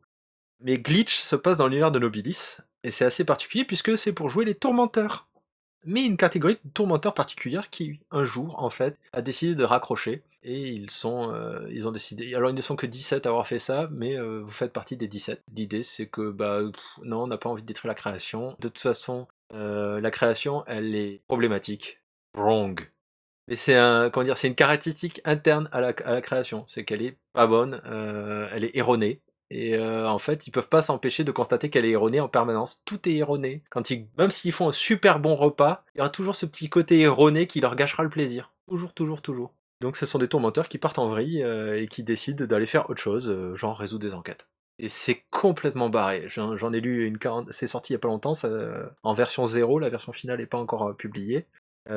Mais 0.59 0.77
Glitch 0.79 1.15
se 1.15 1.35
passe 1.35 1.59
dans 1.59 1.67
l'univers 1.67 1.91
de 1.91 1.99
Nobilis, 1.99 2.57
et 2.83 2.91
c'est 2.91 3.05
assez 3.05 3.23
particulier 3.25 3.63
puisque 3.63 3.97
c'est 3.97 4.13
pour 4.13 4.29
jouer 4.29 4.45
les 4.45 4.55
tourmenteurs. 4.55 5.27
Mais 5.85 6.05
une 6.05 6.17
catégorie 6.17 6.55
de 6.55 6.69
tourmenteurs 6.73 7.13
particulière 7.13 7.69
qui, 7.69 7.99
un 8.11 8.25
jour, 8.25 8.61
en 8.61 8.69
fait, 8.69 8.97
a 9.13 9.21
décidé 9.21 9.55
de 9.55 9.63
raccrocher. 9.63 10.23
Et 10.43 10.69
ils 10.69 10.89
sont, 10.89 11.31
euh, 11.33 11.67
ils 11.71 11.87
ont 11.87 11.91
décidé. 11.91 12.33
Alors, 12.35 12.49
ils 12.49 12.55
ne 12.55 12.61
sont 12.61 12.75
que 12.75 12.85
17 12.85 13.25
à 13.25 13.29
avoir 13.29 13.47
fait 13.47 13.59
ça, 13.59 13.87
mais 13.91 14.17
euh, 14.17 14.41
vous 14.41 14.51
faites 14.51 14.73
partie 14.73 14.97
des 14.97 15.07
17. 15.07 15.43
L'idée, 15.53 15.83
c'est 15.83 16.07
que, 16.07 16.31
bah, 16.31 16.61
non, 17.03 17.23
on 17.23 17.27
n'a 17.27 17.37
pas 17.37 17.49
envie 17.49 17.61
de 17.61 17.67
détruire 17.67 17.89
la 17.89 17.95
création. 17.95 18.55
De 18.59 18.67
toute 18.67 18.79
façon, 18.79 19.27
euh, 19.53 20.01
la 20.01 20.11
création, 20.11 20.63
elle 20.67 20.95
est 20.95 21.21
problématique. 21.27 22.01
Wrong. 22.33 22.89
Mais 23.47 23.55
c'est 23.55 23.75
un, 23.75 24.09
comment 24.09 24.25
dire, 24.25 24.37
c'est 24.37 24.47
une 24.47 24.55
caractéristique 24.55 25.21
interne 25.23 25.69
à 25.71 25.79
la, 25.79 25.93
à 26.05 26.13
la 26.13 26.21
création. 26.21 26.65
C'est 26.67 26.83
qu'elle 26.83 27.01
est 27.01 27.17
pas 27.33 27.47
bonne, 27.47 27.81
euh, 27.85 28.47
elle 28.51 28.65
est 28.65 28.75
erronée. 28.75 29.21
Et 29.49 29.75
euh, 29.75 30.09
en 30.09 30.19
fait, 30.19 30.45
ils 30.47 30.51
peuvent 30.51 30.67
pas 30.67 30.81
s'empêcher 30.81 31.23
de 31.23 31.31
constater 31.31 31.69
qu'elle 31.69 31.85
est 31.85 31.91
erronée 31.91 32.19
en 32.19 32.27
permanence. 32.27 32.81
Tout 32.83 33.07
est 33.07 33.15
erroné. 33.15 33.63
Quand 33.69 33.89
ils, 33.89 34.07
même 34.17 34.31
s'ils 34.31 34.51
font 34.51 34.67
un 34.67 34.73
super 34.73 35.19
bon 35.19 35.35
repas, 35.35 35.85
il 35.95 35.99
y 35.99 36.01
aura 36.01 36.09
toujours 36.09 36.35
ce 36.35 36.45
petit 36.45 36.69
côté 36.69 36.99
erroné 36.99 37.47
qui 37.47 37.61
leur 37.61 37.77
gâchera 37.77 38.03
le 38.03 38.09
plaisir. 38.09 38.51
Toujours, 38.67 38.93
toujours, 38.93 39.21
toujours. 39.21 39.53
Donc 39.79 39.95
ce 39.95 40.05
sont 40.05 40.19
des 40.19 40.27
tourmenteurs 40.27 40.67
qui 40.67 40.79
partent 40.79 40.99
en 40.99 41.07
vrille 41.07 41.43
euh, 41.43 41.81
et 41.81 41.87
qui 41.87 42.03
décident 42.03 42.45
d'aller 42.45 42.65
faire 42.65 42.89
autre 42.89 43.01
chose, 43.01 43.55
genre 43.55 43.77
résoudre 43.77 44.05
des 44.05 44.13
enquêtes. 44.13 44.47
Et 44.79 44.89
c'est 44.89 45.23
complètement 45.31 45.89
barré. 45.89 46.25
J'en 46.27 46.73
ai 46.73 46.81
lu 46.81 47.07
une 47.07 47.17
40... 47.17 47.51
C'est 47.51 47.67
sorti 47.67 47.93
il 47.93 47.95
y 47.95 47.97
a 47.97 47.99
pas 47.99 48.09
longtemps, 48.09 48.33
en 49.01 49.13
version 49.13 49.47
0, 49.47 49.79
la 49.79 49.89
version 49.89 50.11
finale 50.11 50.39
n'est 50.39 50.45
pas 50.45 50.59
encore 50.59 50.95
publiée. 50.95 51.47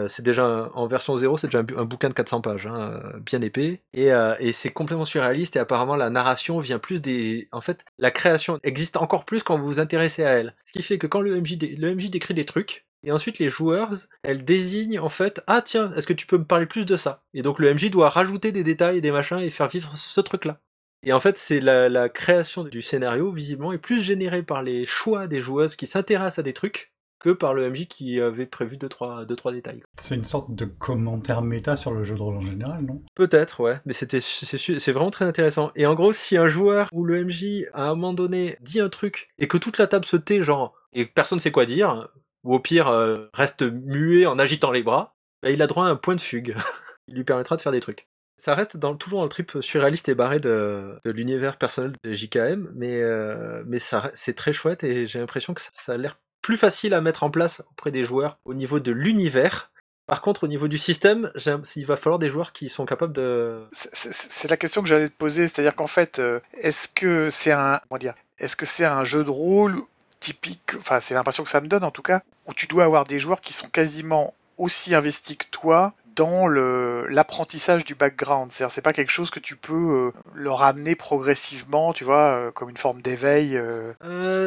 C'est 0.08 0.22
déjà 0.22 0.70
en 0.74 0.86
version 0.86 1.16
0, 1.16 1.38
c'est 1.38 1.48
déjà 1.48 1.60
un, 1.60 1.84
bouquin 1.84 2.08
de 2.08 2.14
400 2.14 2.40
pages, 2.40 2.66
hein, 2.66 3.00
euh, 3.04 3.18
bien 3.20 3.40
épais, 3.42 3.82
et, 3.92 4.12
euh, 4.12 4.34
et 4.38 4.52
c'est 4.52 4.70
complètement 4.70 5.04
surréaliste. 5.04 5.56
Et 5.56 5.58
apparemment, 5.58 5.96
la 5.96 6.10
narration 6.10 6.60
vient 6.60 6.78
plus 6.78 7.02
des. 7.02 7.48
En 7.52 7.60
fait, 7.60 7.84
la 7.98 8.10
création 8.10 8.58
existe 8.62 8.96
encore 8.96 9.24
plus 9.24 9.42
quand 9.42 9.58
vous 9.58 9.66
vous 9.66 9.80
intéressez 9.80 10.24
à 10.24 10.30
elle. 10.30 10.54
Ce 10.66 10.72
qui 10.72 10.82
fait 10.82 10.98
que 10.98 11.06
quand 11.06 11.20
le 11.20 11.40
MJ, 11.40 11.58
le 11.60 11.94
MJ 11.94 12.10
décrit 12.10 12.34
des 12.34 12.44
trucs, 12.44 12.86
et 13.02 13.12
ensuite 13.12 13.38
les 13.38 13.48
joueurs, 13.48 13.90
elles 14.22 14.44
désignent 14.44 15.00
en 15.00 15.08
fait, 15.08 15.42
ah 15.46 15.62
tiens, 15.62 15.92
est-ce 15.96 16.06
que 16.06 16.12
tu 16.12 16.26
peux 16.26 16.38
me 16.38 16.44
parler 16.44 16.66
plus 16.66 16.86
de 16.86 16.96
ça? 16.96 17.22
Et 17.34 17.42
donc 17.42 17.58
le 17.58 17.72
MJ 17.72 17.90
doit 17.90 18.10
rajouter 18.10 18.52
des 18.52 18.64
détails 18.64 18.98
et 18.98 19.00
des 19.00 19.12
machins 19.12 19.38
et 19.38 19.50
faire 19.50 19.68
vivre 19.68 19.96
ce 19.96 20.20
truc-là. 20.20 20.60
Et 21.02 21.14
en 21.14 21.20
fait, 21.20 21.38
c'est 21.38 21.60
la, 21.60 21.88
la 21.88 22.10
création 22.10 22.62
du 22.62 22.82
scénario, 22.82 23.32
visiblement, 23.32 23.72
est 23.72 23.78
plus 23.78 24.02
générée 24.02 24.42
par 24.42 24.62
les 24.62 24.84
choix 24.84 25.26
des 25.26 25.40
joueuses 25.40 25.76
qui 25.76 25.86
s'intéressent 25.86 26.40
à 26.40 26.42
des 26.42 26.52
trucs 26.52 26.92
que 27.20 27.30
par 27.30 27.54
le 27.54 27.70
MJ 27.70 27.86
qui 27.86 28.20
avait 28.20 28.46
prévu 28.46 28.76
2-3 28.76 28.78
deux, 28.78 28.88
trois, 28.88 29.24
deux, 29.24 29.36
trois 29.36 29.52
détails. 29.52 29.82
C'est 30.00 30.14
une 30.14 30.24
sorte 30.24 30.54
de 30.54 30.64
commentaire 30.64 31.42
méta 31.42 31.76
sur 31.76 31.92
le 31.92 32.02
jeu 32.02 32.16
de 32.16 32.22
rôle 32.22 32.36
en 32.36 32.40
général, 32.40 32.82
non? 32.82 33.02
Peut-être, 33.14 33.60
ouais, 33.60 33.78
mais 33.84 33.92
c'était 33.92 34.20
c'est 34.20 34.92
vraiment 34.92 35.10
très 35.10 35.26
intéressant. 35.26 35.70
Et 35.76 35.86
en 35.86 35.94
gros, 35.94 36.12
si 36.12 36.36
un 36.36 36.46
joueur 36.46 36.88
ou 36.92 37.04
le 37.04 37.24
MJ 37.24 37.66
à 37.74 37.90
un 37.90 37.94
moment 37.94 38.14
donné 38.14 38.56
dit 38.60 38.80
un 38.80 38.88
truc 38.88 39.28
et 39.38 39.46
que 39.46 39.58
toute 39.58 39.78
la 39.78 39.86
table 39.86 40.06
se 40.06 40.16
tait, 40.16 40.42
genre, 40.42 40.74
et 40.92 41.04
personne 41.04 41.38
sait 41.38 41.52
quoi 41.52 41.66
dire, 41.66 42.08
ou 42.42 42.54
au 42.54 42.60
pire 42.60 42.88
euh, 42.88 43.28
reste 43.34 43.62
muet 43.62 44.26
en 44.26 44.38
agitant 44.38 44.70
les 44.70 44.82
bras, 44.82 45.14
bah, 45.42 45.50
il 45.50 45.62
a 45.62 45.66
droit 45.66 45.86
à 45.86 45.88
un 45.88 45.96
point 45.96 46.16
de 46.16 46.20
fugue. 46.20 46.56
il 47.08 47.14
lui 47.16 47.24
permettra 47.24 47.56
de 47.56 47.62
faire 47.62 47.72
des 47.72 47.80
trucs. 47.80 48.08
Ça 48.36 48.54
reste 48.54 48.78
dans, 48.78 48.96
toujours 48.96 49.18
dans 49.18 49.24
le 49.24 49.30
trip 49.30 49.58
surréaliste 49.60 50.08
et 50.08 50.14
barré 50.14 50.40
de, 50.40 50.98
de 51.04 51.10
l'univers 51.10 51.58
personnel 51.58 51.92
de 52.02 52.14
JKM, 52.14 52.70
mais, 52.74 53.02
euh, 53.02 53.62
mais 53.66 53.78
c'est 54.14 54.32
très 54.32 54.54
chouette 54.54 54.82
et 54.82 55.06
j'ai 55.06 55.18
l'impression 55.18 55.52
que 55.52 55.60
ça, 55.60 55.68
ça 55.72 55.92
a 55.92 55.96
l'air 55.98 56.18
plus 56.42 56.56
facile 56.56 56.94
à 56.94 57.00
mettre 57.00 57.22
en 57.22 57.30
place 57.30 57.62
auprès 57.70 57.90
des 57.90 58.04
joueurs 58.04 58.38
au 58.44 58.54
niveau 58.54 58.80
de 58.80 58.92
l'univers. 58.92 59.70
Par 60.06 60.22
contre, 60.22 60.44
au 60.44 60.48
niveau 60.48 60.66
du 60.66 60.78
système, 60.78 61.30
il 61.76 61.86
va 61.86 61.96
falloir 61.96 62.18
des 62.18 62.30
joueurs 62.30 62.52
qui 62.52 62.68
sont 62.68 62.84
capables 62.84 63.12
de, 63.12 63.60
c'est 63.72 64.48
la 64.48 64.56
question 64.56 64.82
que 64.82 64.88
j'allais 64.88 65.08
te 65.08 65.16
poser, 65.16 65.46
c'est-à-dire 65.46 65.76
qu'en 65.76 65.86
fait, 65.86 66.18
euh, 66.18 66.40
est-ce 66.54 66.88
que 66.88 67.30
c'est 67.30 67.52
un, 67.52 67.80
comment 67.88 67.98
dire, 67.98 68.14
est-ce 68.38 68.56
que 68.56 68.66
c'est 68.66 68.84
un 68.84 69.04
jeu 69.04 69.22
de 69.22 69.30
rôle 69.30 69.80
typique, 70.18 70.74
enfin 70.76 71.00
c'est 71.00 71.14
l'impression 71.14 71.44
que 71.44 71.48
ça 71.48 71.60
me 71.60 71.68
donne 71.68 71.84
en 71.84 71.90
tout 71.90 72.02
cas, 72.02 72.22
où 72.46 72.54
tu 72.54 72.66
dois 72.66 72.84
avoir 72.84 73.04
des 73.04 73.20
joueurs 73.20 73.40
qui 73.40 73.52
sont 73.52 73.68
quasiment 73.68 74.34
aussi 74.58 74.94
investis 74.94 75.36
que 75.36 75.46
toi 75.50 75.94
dans 76.16 76.48
l'apprentissage 76.48 77.84
du 77.84 77.94
background. 77.94 78.52
C'est-à-dire 78.52 78.72
c'est 78.72 78.82
pas 78.82 78.92
quelque 78.92 79.10
chose 79.10 79.30
que 79.30 79.40
tu 79.40 79.56
peux 79.56 80.12
euh, 80.14 80.20
leur 80.34 80.62
amener 80.62 80.94
progressivement, 80.94 81.92
tu 81.92 82.04
vois, 82.04 82.32
euh, 82.34 82.50
comme 82.50 82.70
une 82.70 82.76
forme 82.76 83.02
d'éveil. 83.02 83.56
euh. 83.56 83.92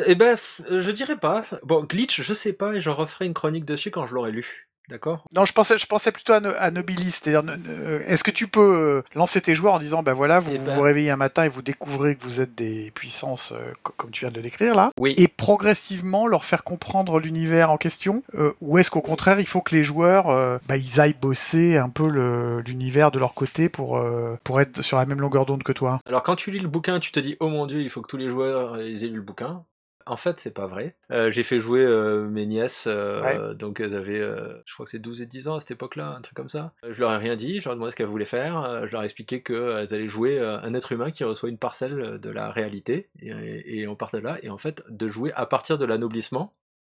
Eh 0.07 0.15
ben, 0.15 0.37
je 0.69 0.91
dirais 0.91 1.17
pas. 1.17 1.45
Bon, 1.63 1.83
Glitch, 1.83 2.21
je 2.21 2.33
sais 2.33 2.53
pas, 2.53 2.73
et 2.73 2.81
j'en 2.81 2.95
referai 2.95 3.25
une 3.25 3.33
chronique 3.33 3.65
dessus 3.65 3.91
quand 3.91 4.07
je 4.07 4.13
l'aurai 4.13 4.31
lu. 4.31 4.67
D'accord 4.89 5.23
Non, 5.35 5.45
je 5.45 5.53
pensais, 5.53 5.77
je 5.77 5.85
pensais 5.85 6.11
plutôt 6.11 6.33
à, 6.33 6.39
no- 6.39 6.51
à 6.59 6.71
Nobilis. 6.71 7.11
C'est-à-dire, 7.11 7.43
ne- 7.43 7.55
ne- 7.55 7.99
est-ce 8.07 8.23
que 8.23 8.31
tu 8.31 8.47
peux 8.47 8.59
euh, 8.75 9.01
lancer 9.15 9.41
tes 9.41 9.55
joueurs 9.55 9.73
en 9.73 9.77
disant, 9.79 10.03
ben 10.03 10.13
voilà, 10.13 10.39
vous 10.39 10.51
Eh 10.53 10.57
ben- 10.57 10.75
vous 10.75 10.81
réveillez 10.81 11.09
un 11.11 11.15
matin 11.15 11.43
et 11.45 11.49
vous 11.49 11.61
découvrez 11.61 12.15
que 12.15 12.23
vous 12.23 12.41
êtes 12.41 12.55
des 12.55 12.91
puissances 12.95 13.51
euh, 13.53 13.73
co- 13.83 13.93
comme 13.97 14.11
tu 14.11 14.21
viens 14.25 14.29
de 14.31 14.35
le 14.35 14.41
décrire 14.41 14.75
là, 14.75 14.91
Oui. 14.99 15.13
et 15.17 15.27
progressivement 15.27 16.27
leur 16.27 16.43
faire 16.45 16.63
comprendre 16.63 17.19
l'univers 17.19 17.71
en 17.71 17.77
question, 17.77 18.23
euh, 18.35 18.51
ou 18.61 18.77
est-ce 18.77 18.91
qu'au 18.91 19.01
contraire, 19.01 19.39
il 19.39 19.47
faut 19.47 19.61
que 19.61 19.73
les 19.75 19.83
joueurs, 19.83 20.29
euh, 20.29 20.57
bah, 20.67 20.77
ils 20.77 20.99
aillent 20.99 21.15
bosser 21.19 21.77
un 21.77 21.89
peu 21.89 22.07
le- 22.09 22.61
l'univers 22.61 23.11
de 23.11 23.19
leur 23.19 23.33
côté 23.33 23.69
pour 23.69 23.97
euh, 23.97 24.37
pour 24.43 24.59
être 24.61 24.81
sur 24.81 24.97
la 24.97 25.05
même 25.05 25.21
longueur 25.21 25.45
d'onde 25.45 25.63
que 25.63 25.71
toi? 25.71 25.99
Alors 26.05 26.23
quand 26.23 26.35
tu 26.35 26.51
lis 26.51 26.59
le 26.59 26.67
bouquin, 26.67 26.99
tu 26.99 27.11
te 27.11 27.19
dis 27.19 27.37
oh 27.39 27.49
mon 27.49 27.65
dieu, 27.65 27.81
il 27.81 27.89
faut 27.89 28.01
que 28.01 28.07
tous 28.07 28.17
les 28.17 28.29
joueurs 28.29 28.73
euh, 28.75 28.83
ils 28.89 29.03
aient 29.03 29.07
lu 29.07 29.15
le 29.17 29.21
bouquin. 29.21 29.63
En 30.05 30.17
fait, 30.17 30.39
c'est 30.39 30.53
pas 30.53 30.67
vrai. 30.67 30.95
Euh, 31.11 31.31
j'ai 31.31 31.43
fait 31.43 31.59
jouer 31.59 31.85
euh, 31.85 32.27
mes 32.27 32.45
nièces, 32.45 32.85
euh, 32.87 33.53
donc 33.53 33.79
elles 33.79 33.95
avaient, 33.95 34.19
je 34.65 34.73
crois 34.73 34.85
que 34.85 34.89
c'est 34.89 34.99
12 34.99 35.21
et 35.21 35.25
10 35.25 35.47
ans 35.47 35.55
à 35.55 35.59
cette 35.61 35.71
époque-là, 35.71 36.15
un 36.17 36.21
truc 36.21 36.35
comme 36.35 36.49
ça. 36.49 36.73
Je 36.87 36.99
leur 36.99 37.11
ai 37.13 37.17
rien 37.17 37.35
dit, 37.35 37.59
je 37.61 37.65
leur 37.65 37.73
ai 37.73 37.75
demandé 37.75 37.91
ce 37.91 37.95
qu'elles 37.95 38.07
voulaient 38.07 38.25
faire, 38.25 38.85
je 38.87 38.91
leur 38.91 39.01
ai 39.01 39.05
expliqué 39.05 39.41
qu'elles 39.41 39.93
allaient 39.93 40.07
jouer 40.07 40.39
un 40.39 40.73
être 40.73 40.91
humain 40.91 41.11
qui 41.11 41.23
reçoit 41.23 41.49
une 41.49 41.57
parcelle 41.57 42.19
de 42.19 42.29
la 42.29 42.51
réalité, 42.51 43.09
et, 43.21 43.79
et 43.81 43.87
on 43.87 43.95
partait 43.95 44.17
de 44.19 44.23
là, 44.23 44.37
et 44.43 44.49
en 44.49 44.57
fait, 44.57 44.83
de 44.89 45.07
jouer 45.09 45.31
à 45.35 45.45
partir 45.45 45.77
de 45.77 45.85
l'anoblissement. 45.85 46.53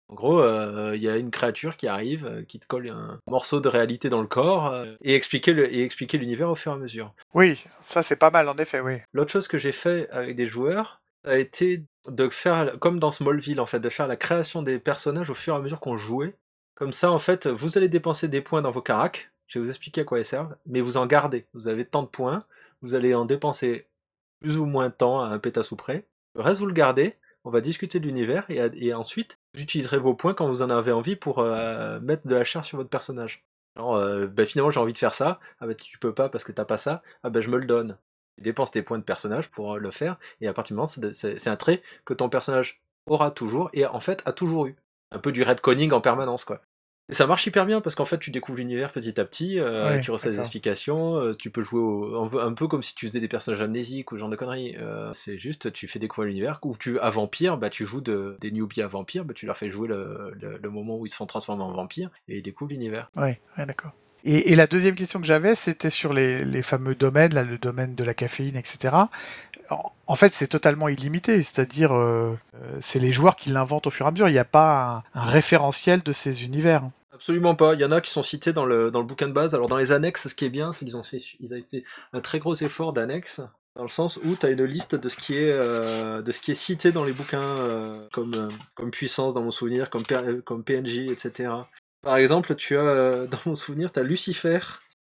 En 0.10 0.16
gros, 0.16 0.40
euh, 0.40 0.94
il 0.96 1.02
y 1.04 1.10
a 1.10 1.18
une 1.18 1.32
créature 1.32 1.76
qui 1.76 1.86
arrive, 1.86 2.26
euh, 2.26 2.42
qui 2.44 2.60
te 2.60 2.66
colle 2.66 2.88
un 2.88 3.20
morceau 3.28 3.60
de 3.60 3.68
réalité 3.68 4.10
dans 4.10 4.22
le 4.22 4.28
corps, 4.28 4.68
euh, 4.74 4.96
et 5.02 5.16
expliquer 5.16 5.52
le- 5.52 5.70
et 5.74 5.84
expliquer 5.84 6.18
l'univers 6.18 6.50
au 6.50 6.56
fur 6.56 6.72
et 6.72 6.76
à 6.76 6.78
mesure. 6.78 7.14
Oui, 7.34 7.66
ça 7.82 8.02
c'est 8.02 8.16
pas 8.16 8.32
mal 8.32 8.48
en 8.48 8.56
effet, 8.56 8.80
oui. 8.80 9.00
L'autre 9.12 9.34
chose 9.34 9.50
que 9.50 9.58
j'ai 9.58 9.74
fait 9.74 10.10
avec 10.12 10.38
des 10.38 10.48
joueurs 10.48 11.02
a 11.26 11.38
été 11.38 11.84
de 12.08 12.30
faire, 12.30 12.80
comme 12.80 13.00
dans 13.00 13.12
Smallville 13.12 13.60
en 13.60 13.66
fait, 13.66 13.80
de 13.80 13.90
faire 13.90 14.08
la 14.08 14.16
création 14.16 14.62
des 14.62 14.80
personnages 14.80 15.30
au 15.30 15.36
fur 15.36 15.54
et 15.54 15.58
à 15.58 15.62
mesure 15.62 15.80
qu'on 15.80 15.98
jouait. 15.98 16.36
Comme 16.76 16.94
ça, 16.94 17.12
en 17.12 17.20
fait, 17.20 17.48
vous 17.48 17.78
allez 17.78 17.90
dépenser 17.90 18.28
des 18.28 18.42
points 18.42 18.62
dans 18.62 18.72
vos 18.72 18.82
caracs, 18.82 19.32
je 19.48 19.58
vais 19.60 19.66
vous 19.66 19.72
expliquer 19.72 20.02
à 20.02 20.04
quoi 20.04 20.20
ils 20.20 20.26
servent, 20.26 20.56
mais 20.66 20.82
vous 20.82 20.98
en 20.98 21.06
gardez. 21.08 21.46
Vous 21.54 21.68
avez 21.68 21.86
tant 21.86 22.04
de 22.04 22.08
points, 22.08 22.44
vous 22.82 22.96
allez 22.96 23.16
en 23.16 23.26
dépenser 23.26 23.88
plus 24.40 24.58
ou 24.60 24.66
moins 24.66 24.90
de 24.90 24.94
temps 24.94 25.22
à 25.22 25.28
un 25.28 25.40
pétasse 25.40 25.72
ou 25.72 25.76
près. 25.76 26.06
Le 26.36 26.42
reste, 26.42 26.60
vous 26.60 26.68
le 26.68 26.74
gardez, 26.74 27.16
on 27.44 27.50
va 27.50 27.62
discuter 27.62 28.00
de 28.00 28.06
l'univers, 28.06 28.46
et, 28.50 28.94
ensuite, 28.94 29.40
vous 29.54 29.62
utiliserez 29.62 29.98
vos 29.98 30.14
points 30.14 30.34
quand 30.34 30.48
vous 30.48 30.62
en 30.62 30.70
avez 30.70 30.92
envie 30.92 31.16
pour 31.16 31.40
euh, 31.40 32.00
mettre 32.02 32.28
de 32.28 32.36
la 32.36 32.44
chair 32.44 32.66
sur 32.66 32.78
votre 32.78 32.90
personnage. 32.90 33.46
Genre, 33.78 33.96
euh, 33.96 34.28
bah, 34.28 34.46
finalement, 34.46 34.72
j'ai 34.72 34.80
envie 34.80 34.94
de 34.94 34.98
faire 34.98 35.14
ça, 35.14 35.40
ah 35.60 35.68
bah 35.68 35.76
tu 35.76 35.98
peux 36.00 36.14
pas 36.14 36.30
parce 36.30 36.44
que 36.44 36.52
t'as 36.52 36.66
pas 36.66 36.78
ça, 36.78 37.04
ah 37.24 37.30
bah 37.30 37.42
je 37.42 37.50
me 37.50 37.58
le 37.58 37.66
donne. 37.66 37.98
Tu 38.38 38.42
dépenses 38.44 38.72
tes 38.72 38.84
points 38.84 39.00
de 39.00 39.04
personnage 39.04 39.50
pour 39.50 39.74
euh, 39.74 39.78
le 39.80 39.92
faire, 39.92 40.18
et 40.42 40.48
à 40.48 40.54
partir 40.54 40.74
du 40.76 40.78
moment, 40.78 40.88
c'est 40.88 41.48
un 41.48 41.56
trait 41.56 41.82
que 42.06 42.14
ton 42.14 42.30
personnage 42.30 42.80
aura 43.08 43.32
toujours, 43.32 43.70
et 43.74 43.86
en 43.86 44.00
fait 44.00 44.22
a 44.26 44.32
toujours 44.34 44.68
eu. 44.68 44.76
Un 45.12 45.20
peu 45.20 45.32
du 45.32 45.42
redconning 45.44 45.92
en 45.92 46.02
permanence, 46.02 46.44
quoi. 46.46 46.62
Et 47.10 47.14
ça 47.14 47.26
marche 47.26 47.48
hyper 47.48 47.66
bien 47.66 47.80
parce 47.80 47.96
qu'en 47.96 48.04
fait 48.04 48.18
tu 48.18 48.32
découvres 48.32 48.58
l'univers 48.58 48.92
petit 48.92 49.18
à 49.18 49.24
petit, 49.24 49.60
euh, 49.62 49.94
Ouais, 49.96 50.02
tu 50.02 50.12
reçois 50.12 50.30
des 50.30 50.40
explications, 50.42 51.16
euh, 51.16 51.34
tu 51.34 51.50
peux 51.50 51.62
jouer 51.62 51.80
au- 51.80 52.38
un, 52.38 52.52
peu, 52.54 52.68
comme 52.68 52.84
si 52.84 52.94
tu 52.96 53.08
faisais 53.08 53.22
des 53.22 53.30
personnages 53.30 53.62
amnésiques 53.62 54.12
ou 54.12 54.16
ce 54.16 54.20
genre 54.20 54.30
de 54.30 54.36
conneries. 54.36 54.76
Euh, 54.78 55.14
c'est 55.14 55.38
juste, 55.38 55.72
tu 55.72 55.88
fais 55.88 56.00
découvrir 56.00 56.28
l'univers, 56.28 56.60
ou 56.64 56.76
tu 56.78 57.00
à 57.00 57.10
vampire, 57.10 57.56
bah 57.58 57.70
tu 57.70 57.86
joues 57.86 58.02
de, 58.02 58.36
des 58.42 58.52
newbies 58.52 58.82
à 58.82 58.88
vampire, 58.88 59.24
bah 59.24 59.34
tu 59.34 59.46
leur 59.46 59.58
fais 59.58 59.72
jouer 59.72 59.88
le, 59.88 60.34
le- 60.42 60.58
le 60.58 60.70
moment 60.70 60.98
où 60.98 61.06
ils 61.06 61.10
se 61.10 61.16
font 61.16 61.26
transformer 61.26 61.64
en 61.64 61.72
vampire 61.72 62.10
et 62.28 62.40
ils 62.40 62.42
découvrent 62.44 62.72
l'univers. 62.72 63.10
Ouais, 63.16 63.40
ouais 63.58 63.66
d'accord. 63.66 63.94
Et, 64.24 64.56
la 64.56 64.68
deuxième 64.68 64.96
question 64.96 65.20
que 65.20 65.26
j'avais, 65.26 65.56
c'était 65.56 65.90
sur 65.90 66.14
les, 66.14 66.62
fameux 66.62 66.96
domaines, 66.96 67.34
là, 67.34 67.44
le 67.44 67.58
domaine 67.58 67.96
de 67.96 68.04
la 68.04 68.14
caféine, 68.14 68.58
etc. 68.58 68.96
En, 70.08 70.16
fait, 70.16 70.34
c'est 70.34 70.48
totalement 70.48 70.88
illimité, 70.88 71.44
c'est-à-dire 71.44 71.94
euh, 71.94 72.38
euh, 72.56 72.78
c'est 72.80 73.00
les 73.00 73.12
joueurs 73.12 73.36
qui 73.36 73.50
l'inventent 73.50 73.88
au 73.88 73.90
fur 73.90 74.06
et 74.06 74.10
à 74.10 74.12
mesure. 74.12 74.30
Il 74.30 74.34
n'y 74.34 74.40
a 74.40 74.46
pas 74.46 75.04
un, 75.14 75.26
référentiel 75.26 76.04
de 76.04 76.12
ces 76.12 76.46
univers. 76.46 76.84
Absolument 77.14 77.56
pas. 77.56 77.74
Il 77.74 77.82
y 77.82 77.86
en 77.86 77.92
a 77.92 78.00
qui 78.02 78.12
sont 78.12 78.24
cités 78.24 78.54
dans 78.54 78.66
le, 78.66 78.92
dans 78.92 79.00
le 79.00 79.06
bouquin 79.06 79.28
de 79.28 79.34
base. 79.34 79.56
Alors 79.56 79.68
dans 79.68 79.78
les 79.78 79.92
annexes, 79.92 80.28
ce 80.28 80.36
qui 80.36 80.46
est 80.46 80.50
bien, 80.50 80.72
c'est 80.72 80.86
qu'ils 80.86 80.98
ont 80.98 81.04
fait, 81.04 81.20
ils 81.40 81.54
avaient 81.54 81.66
fait 81.70 81.84
un 82.14 82.22
très 82.22 82.40
gros 82.40 82.56
effort 82.56 82.94
d'annexes, 82.94 83.42
dans 83.76 83.84
le 83.84 83.90
sens 83.90 84.18
où 84.24 84.36
tu 84.36 84.46
as 84.46 84.50
une 84.50 84.64
liste 84.64 84.96
de 84.96 85.10
ce 85.10 85.18
qui 85.18 85.36
est, 85.36 85.52
euh, 85.52 86.22
de 86.22 86.32
ce 86.32 86.42
qui 86.42 86.52
est 86.52 86.56
cité 86.56 86.92
dans 86.92 87.04
les 87.04 87.14
bouquins 87.14 87.58
euh, 87.58 88.08
comme, 88.12 88.50
comme 88.76 88.92
puissance 88.92 89.34
dans 89.34 89.42
mon 89.42 89.52
souvenir, 89.52 89.90
comme, 89.90 90.04
comme 90.44 90.64
PNJ, 90.64 91.12
etc. 91.12 91.50
Par 92.02 92.18
exemple, 92.18 92.56
tu 92.56 92.78
as 92.78 92.82
euh, 92.82 93.28
dans 93.28 93.40
mon 93.46 93.56
souvenir, 93.56 93.92
tu 93.92 94.00
as 94.00 94.04
Lucifer, 94.04 94.60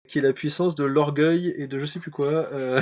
qui 0.07 0.19
est 0.19 0.21
la 0.21 0.33
puissance 0.33 0.75
de 0.75 0.83
l'orgueil 0.83 1.53
et 1.57 1.67
de 1.67 1.77
je 1.79 1.85
sais 1.85 1.99
plus 1.99 2.11
quoi, 2.11 2.27
euh, 2.53 2.81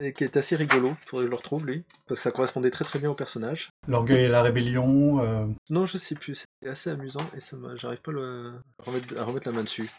et 0.00 0.12
qui 0.12 0.24
est 0.24 0.36
assez 0.36 0.56
rigolo. 0.56 0.96
Il 1.02 1.08
faudrait 1.08 1.24
que 1.24 1.28
je 1.28 1.30
le 1.30 1.36
retrouve 1.36 1.66
lui, 1.66 1.84
parce 2.06 2.20
que 2.20 2.24
ça 2.24 2.30
correspondait 2.32 2.70
très 2.70 2.84
très 2.84 2.98
bien 2.98 3.10
au 3.10 3.14
personnage. 3.14 3.70
L'orgueil 3.86 4.24
et 4.24 4.28
la 4.28 4.42
rébellion. 4.42 5.20
euh, 5.20 5.46
Non, 5.70 5.86
je 5.86 5.98
sais 5.98 6.14
plus. 6.14 6.34
C'était 6.60 6.72
assez 6.72 6.90
amusant 6.90 7.28
et 7.36 7.40
ça 7.40 7.56
j'arrive 7.76 8.00
pas 8.00 8.10
à 8.10 8.14
le- 8.14 8.52
à 8.80 8.82
remettre, 8.84 9.18
à 9.18 9.24
remettre 9.24 9.48
la 9.48 9.54
main 9.54 9.62
dessus. 9.64 9.90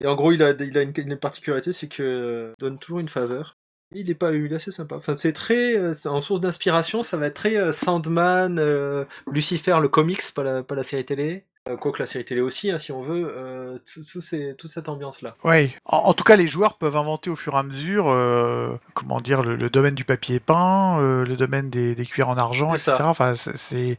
Et 0.00 0.06
en 0.06 0.14
gros, 0.14 0.32
il 0.32 0.42
a, 0.42 0.50
il 0.50 0.78
a 0.78 0.82
une, 0.82 0.92
une 0.96 1.16
particularité, 1.16 1.72
c'est 1.72 1.88
que 1.88 2.02
euh, 2.02 2.52
donne 2.60 2.78
toujours 2.78 3.00
une 3.00 3.08
faveur. 3.08 3.54
Il 3.94 4.10
est 4.10 4.14
pas, 4.14 4.32
il 4.32 4.52
est 4.52 4.56
assez 4.56 4.70
sympa. 4.70 4.96
Enfin, 4.96 5.16
c'est 5.16 5.32
très, 5.32 5.92
c'est- 5.94 6.08
en 6.08 6.18
source 6.18 6.40
d'inspiration, 6.40 7.02
ça 7.02 7.16
va 7.16 7.26
être 7.26 7.34
très 7.34 7.72
Sandman, 7.72 8.60
Lucifer, 9.32 9.78
le 9.80 9.88
comics, 9.88 10.22
pas 10.34 10.42
la, 10.44 10.62
pas 10.62 10.74
la 10.74 10.84
série 10.84 11.04
télé. 11.04 11.44
Euh, 11.68 11.76
Quoique 11.76 11.98
la 12.00 12.06
série 12.06 12.24
télé 12.24 12.40
aussi, 12.40 12.70
hein, 12.70 12.78
si 12.78 12.92
on 12.92 13.02
veut, 13.02 13.32
euh, 13.36 13.78
tout- 13.92 14.04
tout 14.04 14.20
ces- 14.22 14.54
toute 14.56 14.70
cette 14.70 14.88
ambiance-là. 14.88 15.34
Oui. 15.44 15.74
En, 15.84 15.96
en 15.98 16.14
tout 16.14 16.24
cas, 16.24 16.36
les 16.36 16.46
joueurs 16.46 16.74
peuvent 16.74 16.96
inventer 16.96 17.30
au 17.30 17.36
fur 17.36 17.54
et 17.54 17.58
à 17.58 17.62
mesure, 17.62 18.08
euh, 18.08 18.74
comment 18.94 19.20
dire, 19.20 19.42
le, 19.42 19.56
le 19.56 19.70
domaine 19.70 19.94
du 19.94 20.04
papier 20.04 20.40
peint, 20.40 21.00
euh, 21.00 21.24
le 21.24 21.36
domaine 21.36 21.70
des, 21.70 21.94
des 21.94 22.06
cuirs 22.06 22.28
en 22.28 22.36
argent, 22.36 22.74
etc. 22.74 22.92
ça. 22.98 23.06
Enfin, 23.06 23.34
c'est- 23.36 23.98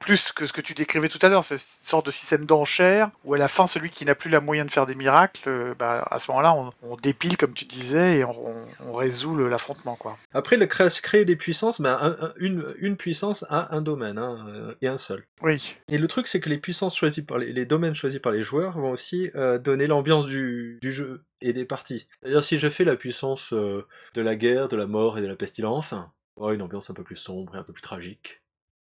plus 0.00 0.32
que 0.32 0.46
ce 0.46 0.52
que 0.54 0.62
tu 0.62 0.72
décrivais 0.72 1.08
tout 1.08 1.18
à 1.20 1.28
l'heure. 1.28 1.44
C'est 1.44 1.56
une 1.56 1.60
sorte 1.60 2.06
de 2.06 2.10
système 2.10 2.46
d'enchère 2.46 3.10
où 3.24 3.34
à 3.34 3.38
la 3.38 3.48
fin, 3.48 3.66
celui 3.66 3.90
qui 3.90 4.06
n'a 4.06 4.14
plus 4.14 4.30
la 4.30 4.40
moyen 4.40 4.64
de 4.64 4.70
faire 4.70 4.86
des 4.86 4.94
miracles, 4.94 5.74
bah, 5.78 6.06
à 6.10 6.18
ce 6.18 6.30
moment-là, 6.30 6.54
on, 6.54 6.72
on 6.82 6.96
dépile, 6.96 7.36
comme 7.36 7.52
tu 7.52 7.66
disais, 7.66 8.18
et 8.20 8.24
on, 8.24 8.30
on- 8.30 8.64
on 8.88 8.92
résout 8.94 9.36
l'affrontement, 9.36 9.96
quoi. 9.96 10.16
Après, 10.32 10.56
le 10.56 10.66
créer, 10.66 10.88
créer 11.02 11.24
des 11.26 11.36
puissances, 11.36 11.80
ben, 11.82 11.98
un- 12.00 12.16
un- 12.28 12.32
une, 12.38 12.74
une 12.78 12.96
puissance 12.96 13.44
a 13.50 13.74
un 13.74 13.82
domaine, 13.82 14.16
hein, 14.16 14.72
et 14.80 14.88
un 14.88 14.96
seul. 14.96 15.24
Oui. 15.42 15.76
Et 15.88 15.98
le 15.98 16.08
truc, 16.08 16.28
c'est 16.28 16.40
que 16.40 16.48
les 16.48 16.56
puissances 16.60 16.96
choisies 16.96 17.22
par 17.22 17.38
les, 17.38 17.66
domaines 17.66 17.94
choisis 17.94 18.20
par 18.20 18.32
les 18.32 18.42
joueurs 18.42 18.78
vont 18.78 18.90
aussi 18.90 19.30
euh, 19.34 19.58
donner 19.58 19.86
l'ambiance 19.86 20.26
du, 20.26 20.78
jeu 20.82 21.24
et 21.40 21.52
des 21.52 21.64
parties. 21.64 22.06
C'est-à-dire, 22.20 22.44
si 22.44 22.58
je 22.58 22.68
fais 22.68 22.84
la 22.84 22.96
puissance 22.96 23.52
euh, 23.52 23.86
de 24.14 24.22
la 24.22 24.36
guerre, 24.36 24.68
de 24.68 24.76
la 24.76 24.86
mort 24.86 25.18
et 25.18 25.22
de 25.22 25.26
la 25.26 25.36
pestilence, 25.36 25.94
ouais, 26.36 26.54
une 26.54 26.62
ambiance 26.62 26.90
un 26.90 26.94
peu 26.94 27.02
plus 27.02 27.16
sombre 27.16 27.56
et 27.56 27.58
un 27.58 27.62
peu 27.62 27.72
plus 27.72 27.82
tragique. 27.82 28.42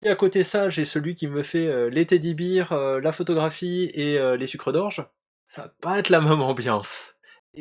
Et 0.03 0.09
à 0.09 0.15
côté 0.15 0.43
ça, 0.43 0.69
j'ai 0.69 0.85
celui 0.85 1.15
qui 1.15 1.27
me 1.27 1.43
fait 1.43 1.67
euh, 1.67 1.89
les 1.89 2.05
teddy 2.05 2.61
euh, 2.71 2.99
la 2.99 3.11
photographie 3.11 3.91
et 3.93 4.19
les 4.37 4.47
sucres 4.47 4.73
d'orge. 4.73 5.05
Ça 5.47 5.63
va 5.63 5.73
pas 5.81 5.99
être 5.99 6.09
la 6.09 6.21
même 6.21 6.41
ambiance. 6.41 7.15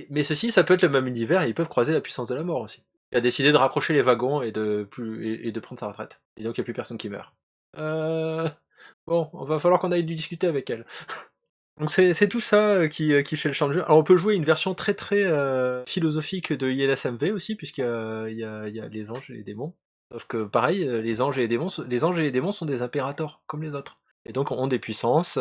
Mais 0.09 0.25
ceci, 0.25 0.53
ça 0.53 0.63
peut 0.65 0.75
être 0.75 0.83
le 0.83 0.89
même 0.89 1.07
univers 1.07 1.43
et 1.43 1.49
ils 1.49 1.55
peuvent 1.55 1.69
croiser 1.69 1.93
la 1.93 2.01
puissance 2.01 2.29
de 2.29 2.35
la 2.35 2.45
mort 2.45 2.61
aussi. 2.61 2.85
Il 3.13 3.19
a 3.19 3.21
décidé 3.21 3.51
de 3.51 3.57
raccrocher 3.57 3.93
les 3.93 4.03
wagons 4.03 4.41
et 4.41 4.53
de, 4.53 4.87
plus, 4.89 5.27
et, 5.27 5.49
et 5.49 5.53
de 5.53 5.61
prendre 5.61 5.81
sa 5.81 5.89
retraite. 5.89 6.21
Et 6.37 6.45
donc 6.45 6.57
il 6.57 6.61
n'y 6.61 6.63
a 6.63 6.65
plus 6.65 6.75
personne 6.75 6.99
qui 6.99 7.09
meurt. 7.09 7.35
Euh... 7.77 8.49
Bon, 9.11 9.29
on 9.33 9.45
va 9.45 9.59
falloir 9.59 9.81
qu'on 9.81 9.91
aille 9.91 10.05
discuter 10.05 10.47
avec 10.47 10.71
elle. 10.71 10.87
Donc 11.81 11.91
c'est 11.91 12.29
tout 12.29 12.41
ça 12.41 12.69
euh, 12.69 12.89
qui, 12.89 13.13
euh, 13.13 13.23
qui 13.23 13.37
fait 13.37 13.49
le 13.49 13.55
champ 13.55 13.67
de 13.67 13.73
jeu. 13.73 13.83
Alors 13.83 13.99
on 13.99 14.05
peut 14.05 14.17
jouer 14.17 14.37
une 14.37 14.45
version 14.45 14.73
très 14.75 14.95
très 14.95 15.25
euh, 15.25 15.85
philosophique 15.87 16.53
de 16.53 16.71
ILSMV 16.71 17.33
aussi, 17.33 17.57
puisqu'il 17.57 17.83
y 17.83 18.41
y, 18.41 18.45
a, 18.45 18.89
les 18.89 19.11
anges 19.11 19.29
et 19.31 19.33
les 19.33 19.43
démons. 19.43 19.75
Sauf 20.13 20.27
que 20.27 20.45
pareil, 20.45 20.85
les 20.85 21.23
anges 21.23 21.39
et 21.39 21.41
les 21.41 21.49
démons, 21.49 21.69
les 21.89 22.05
anges 22.05 22.19
et 22.21 22.23
les 22.23 22.31
démons 22.31 22.53
sont 22.53 22.67
des 22.67 22.83
impérators, 22.83 23.43
comme 23.49 23.63
les 23.63 23.75
autres. 23.75 23.99
Et 24.27 24.33
donc 24.33 24.53
ont 24.53 24.67
des 24.69 24.79
puissances. 24.79 25.39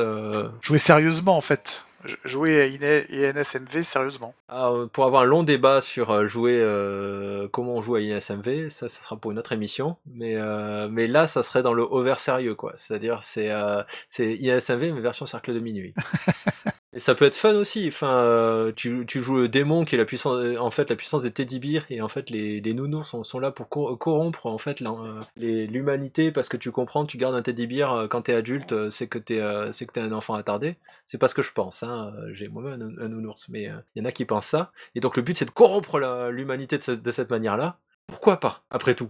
Jouer 0.62 0.78
sérieusement, 0.80 1.36
en 1.38 1.42
fait. 1.42 1.86
Jouer 2.24 2.62
à 2.62 2.66
IN- 2.66 3.04
INSMV 3.36 3.84
sérieusement. 3.84 4.34
Ah, 4.48 4.70
euh, 4.70 4.88
pour 4.88 5.04
avoir 5.06 5.24
un 5.24 5.26
long 5.26 5.44
débat 5.44 5.82
sur 5.82 6.12
euh, 6.12 6.28
jouer 6.28 6.58
euh, 6.58 7.48
comment 7.52 7.74
on 7.76 7.82
joue 7.82 7.96
à 7.96 8.02
ISMV, 8.02 8.70
ça, 8.70 8.88
ça 8.88 9.02
sera 9.04 9.18
pour 9.18 9.32
une 9.32 9.40
autre 9.40 9.52
émission. 9.52 9.98
Mais, 10.14 10.36
euh, 10.38 10.88
mais 10.90 11.08
là, 11.08 11.28
ça 11.28 11.44
serait 11.44 11.62
dans 11.62 11.74
le 11.74 11.84
over 11.84 12.16
sérieux, 12.18 12.56
quoi. 12.56 12.72
C'est-à-dire, 12.76 13.20
c'est 13.24 13.52
euh, 13.52 13.84
c'est 14.08 14.34
ISMV, 14.34 14.94
mais 14.94 15.02
version 15.02 15.26
cercle 15.26 15.54
de 15.54 15.60
minuit. 15.60 15.94
Et 17.00 17.02
ça 17.02 17.16
peut 17.16 17.24
être 17.24 17.36
fun 17.36 17.56
aussi. 17.56 17.88
Enfin, 17.88 18.24
euh, 18.26 18.74
tu, 18.76 19.06
joues 19.08 19.38
le 19.38 19.48
démon 19.48 19.86
qui 19.86 19.96
est 19.96 19.98
la 19.98 20.04
puissance, 20.04 20.36
euh, 20.36 20.58
en 20.58 20.70
fait, 20.70 20.90
la 20.90 20.98
puissance 20.98 21.22
des 21.22 21.32
teddy 21.32 21.58
bears, 21.58 21.86
et 21.90 22.02
en 22.02 22.10
fait, 22.10 22.30
les, 22.30 22.60
les 22.60 22.74
nounours 22.74 23.16
sont, 23.24 23.40
là 23.40 23.52
pour 23.52 23.70
cor- 23.70 23.98
corrompre 23.98 24.48
en 24.48 24.58
fait 24.58 24.82
euh, 24.82 25.22
l'humanité 25.38 26.34
parce 26.34 26.50
que 26.50 26.58
tu 26.58 26.72
comprends, 26.72 27.06
tu 27.06 27.16
gardes 27.16 27.36
un 27.36 27.42
teddy 27.42 27.68
bear 27.68 28.10
quand 28.10 28.24
t'es 28.24 28.34
adulte, 28.34 28.90
c'est 28.90 29.08
que 29.08 29.18
t'es 29.18 29.40
c'est 29.72 29.86
que 29.86 29.94
t'es 29.94 30.02
un 30.02 30.12
enfant 30.12 30.34
attardé. 30.34 30.76
C'est 31.08 31.18
pas 31.18 31.30
ce 31.30 31.36
que 31.36 31.42
je 31.42 31.54
pense. 31.54 31.84
Hein. 31.84 32.14
J'ai 32.34 32.50
moi-même 32.50 32.98
un, 33.00 33.06
un 33.06 33.08
nounours, 33.08 33.48
mais 33.48 33.72
il 33.96 34.00
y 34.00 34.02
en 34.02 34.06
a 34.06 34.12
qui 34.12 34.26
pensent 34.26 34.48
ça. 34.48 34.74
Et 34.94 35.00
donc 35.00 35.16
le 35.16 35.24
but 35.24 35.38
c'est 35.38 35.46
de 35.46 35.52
corrompre 35.52 36.00
l'humanité 36.32 36.78
de 36.80 37.12
cette 37.12 37.30
manière-là. 37.30 37.78
Pourquoi 38.08 38.42
pas 38.42 38.64
Après 38.72 38.94
tout? 38.94 39.10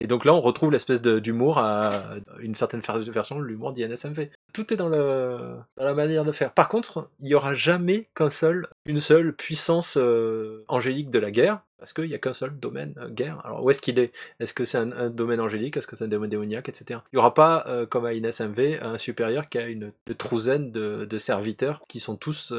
Et 0.00 0.06
donc 0.06 0.24
là, 0.24 0.34
on 0.34 0.40
retrouve 0.40 0.72
l'espèce 0.72 1.02
d'humour 1.02 1.58
à 1.58 1.90
une 2.40 2.54
certaine 2.54 2.80
version 2.80 3.38
de 3.38 3.44
l'humour 3.44 3.72
d'INSMV. 3.72 4.30
Tout 4.54 4.72
est 4.72 4.76
dans, 4.76 4.88
la 4.88 5.94
manière 5.94 6.24
de 6.24 6.32
faire. 6.32 6.52
Par 6.52 6.68
contre, 6.68 7.08
il 7.20 7.26
n'y 7.26 7.34
aura 7.34 7.54
jamais 7.54 8.08
qu'un 8.14 8.30
seul, 8.30 8.66
seule 8.98 9.34
puissance 9.34 9.98
euh, 9.98 10.64
angélique 10.68 11.10
de 11.10 11.18
la 11.18 11.30
guerre. 11.30 11.60
Parce 11.78 11.94
qu'il 11.94 12.08
n'y 12.08 12.14
a 12.14 12.18
qu'un 12.18 12.34
seul 12.34 12.58
domaine 12.58 12.92
euh, 12.98 13.08
guerre. 13.08 13.40
Alors 13.42 13.64
où 13.64 13.70
est-ce 13.70 13.80
qu'il 13.80 13.98
est? 13.98 14.12
Est-ce 14.38 14.52
que 14.52 14.66
c'est 14.66 14.76
un, 14.76 15.08
domaine 15.08 15.40
angélique? 15.40 15.78
Est-ce 15.78 15.86
que 15.86 15.96
c'est 15.96 16.04
un 16.04 16.08
domaine 16.08 16.28
démoniaque, 16.28 16.68
etc. 16.68 17.00
Il 17.12 17.16
n'y 17.16 17.18
aura 17.18 17.32
pas, 17.32 17.64
euh, 17.68 17.86
comme 17.86 18.04
à 18.04 18.10
INSMV, 18.10 18.80
un 18.82 18.98
supérieur 18.98 19.48
qui 19.48 19.56
a 19.56 19.66
une, 19.66 19.92
une 20.06 20.70
de, 20.70 21.18
serviteurs 21.18 21.82
qui 21.88 21.98
sont 21.98 22.16
tous 22.16 22.52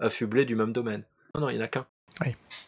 affublés 0.00 0.44
du 0.44 0.56
même 0.56 0.72
domaine. 0.72 1.04
Non, 1.34 1.42
non, 1.42 1.50
il 1.50 1.56
n'y 1.56 1.62
en 1.62 1.64
a 1.64 1.68
qu'un. 1.68 1.86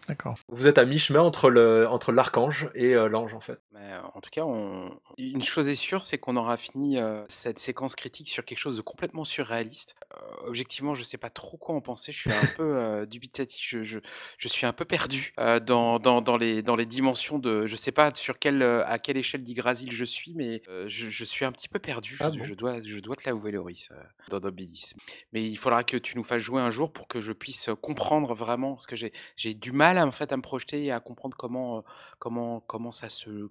D'accord. 0.09 0.35
Vous 0.49 0.67
êtes 0.67 0.79
à 0.79 0.85
mi-chemin 0.85 1.21
entre 1.21 1.49
le 1.49 1.89
entre 1.89 2.13
l'archange 2.13 2.69
et 2.75 2.95
euh, 2.95 3.09
l'ange 3.09 3.33
en 3.35 3.41
fait. 3.41 3.59
Mais, 3.73 3.81
euh, 3.81 4.01
en 4.15 4.21
tout 4.21 4.31
cas, 4.31 4.45
on... 4.45 4.99
une 5.17 5.43
chose 5.43 5.69
est 5.69 5.75
sûre, 5.75 6.03
c'est 6.03 6.19
qu'on 6.19 6.37
aura 6.37 6.57
fini 6.57 6.99
euh, 6.99 7.25
cette 7.29 7.59
séquence 7.59 7.97
critique 7.97 8.29
sur 8.29 8.45
quelque 8.45 8.59
chose 8.59 8.77
de 8.77 8.83
complètement 8.83 9.25
surréaliste. 9.25 9.97
Euh, 10.15 10.47
objectivement, 10.47 10.95
je 10.95 11.03
sais 11.03 11.17
pas 11.17 11.31
trop 11.31 11.57
quoi 11.57 11.75
en 11.75 11.81
penser. 11.81 12.13
Je 12.13 12.19
suis 12.19 12.33
un 12.33 12.47
peu 12.57 12.77
euh, 12.77 13.07
dubitatif. 13.07 13.67
Je, 13.67 13.83
je, 13.83 13.99
je 14.39 14.49
suis 14.49 14.67
un 14.67 14.73
peu 14.73 14.85
perdu 14.85 15.33
euh, 15.41 15.59
dans, 15.59 15.99
dans, 15.99 16.21
dans, 16.21 16.37
les, 16.37 16.63
dans 16.63 16.77
les 16.77 16.87
dimensions 16.87 17.39
de. 17.39 17.67
Je 17.67 17.77
sais 17.77 17.93
pas 17.93 18.13
sur 18.15 18.39
quelle, 18.39 18.63
euh, 18.63 18.87
à 18.87 18.99
quelle 18.99 19.17
échelle 19.17 19.43
d'Yggdrasil 19.43 19.91
je 19.91 20.05
suis, 20.05 20.35
mais 20.35 20.63
euh, 20.69 20.85
je, 20.89 21.09
je 21.09 21.25
suis 21.25 21.45
un 21.45 21.53
petit 21.53 21.69
peu 21.69 21.79
perdu. 21.79 22.19
Ah 22.21 22.31
je, 22.33 22.39
bon 22.39 22.45
je 22.45 22.55
dois, 22.55 22.83
je 22.83 22.99
dois 22.99 23.17
te 23.17 23.25
l'avouer, 23.27 23.53
Loris, 23.53 23.89
euh, 23.91 23.97
dans 24.29 24.41
Nobilis. 24.41 24.93
Mais 25.33 25.43
il 25.43 25.57
faudra 25.57 25.83
que 25.83 25.97
tu 25.97 26.17
nous 26.17 26.25
fasses 26.25 26.43
jouer 26.43 26.61
un 26.61 26.71
jour 26.71 26.93
pour 26.93 27.09
que 27.09 27.21
je 27.21 27.33
puisse 27.33 27.71
comprendre 27.81 28.35
vraiment, 28.35 28.75
parce 28.75 28.87
que 28.87 28.97
j'ai 28.97 29.13
j'ai 29.37 29.55
du 29.55 29.73
mal 29.73 29.99
en 29.99 30.13
fait 30.13 30.33
à 30.33 30.37
me 30.37 30.43
projeter 30.43 30.85
et 30.85 30.93
à 30.93 31.01
comprendre 31.01 31.37
comment, 31.37 31.79
euh, 31.79 31.81
comment, 32.19 32.61
comment 32.61 32.93
ça 32.93 33.09
se 33.09 33.49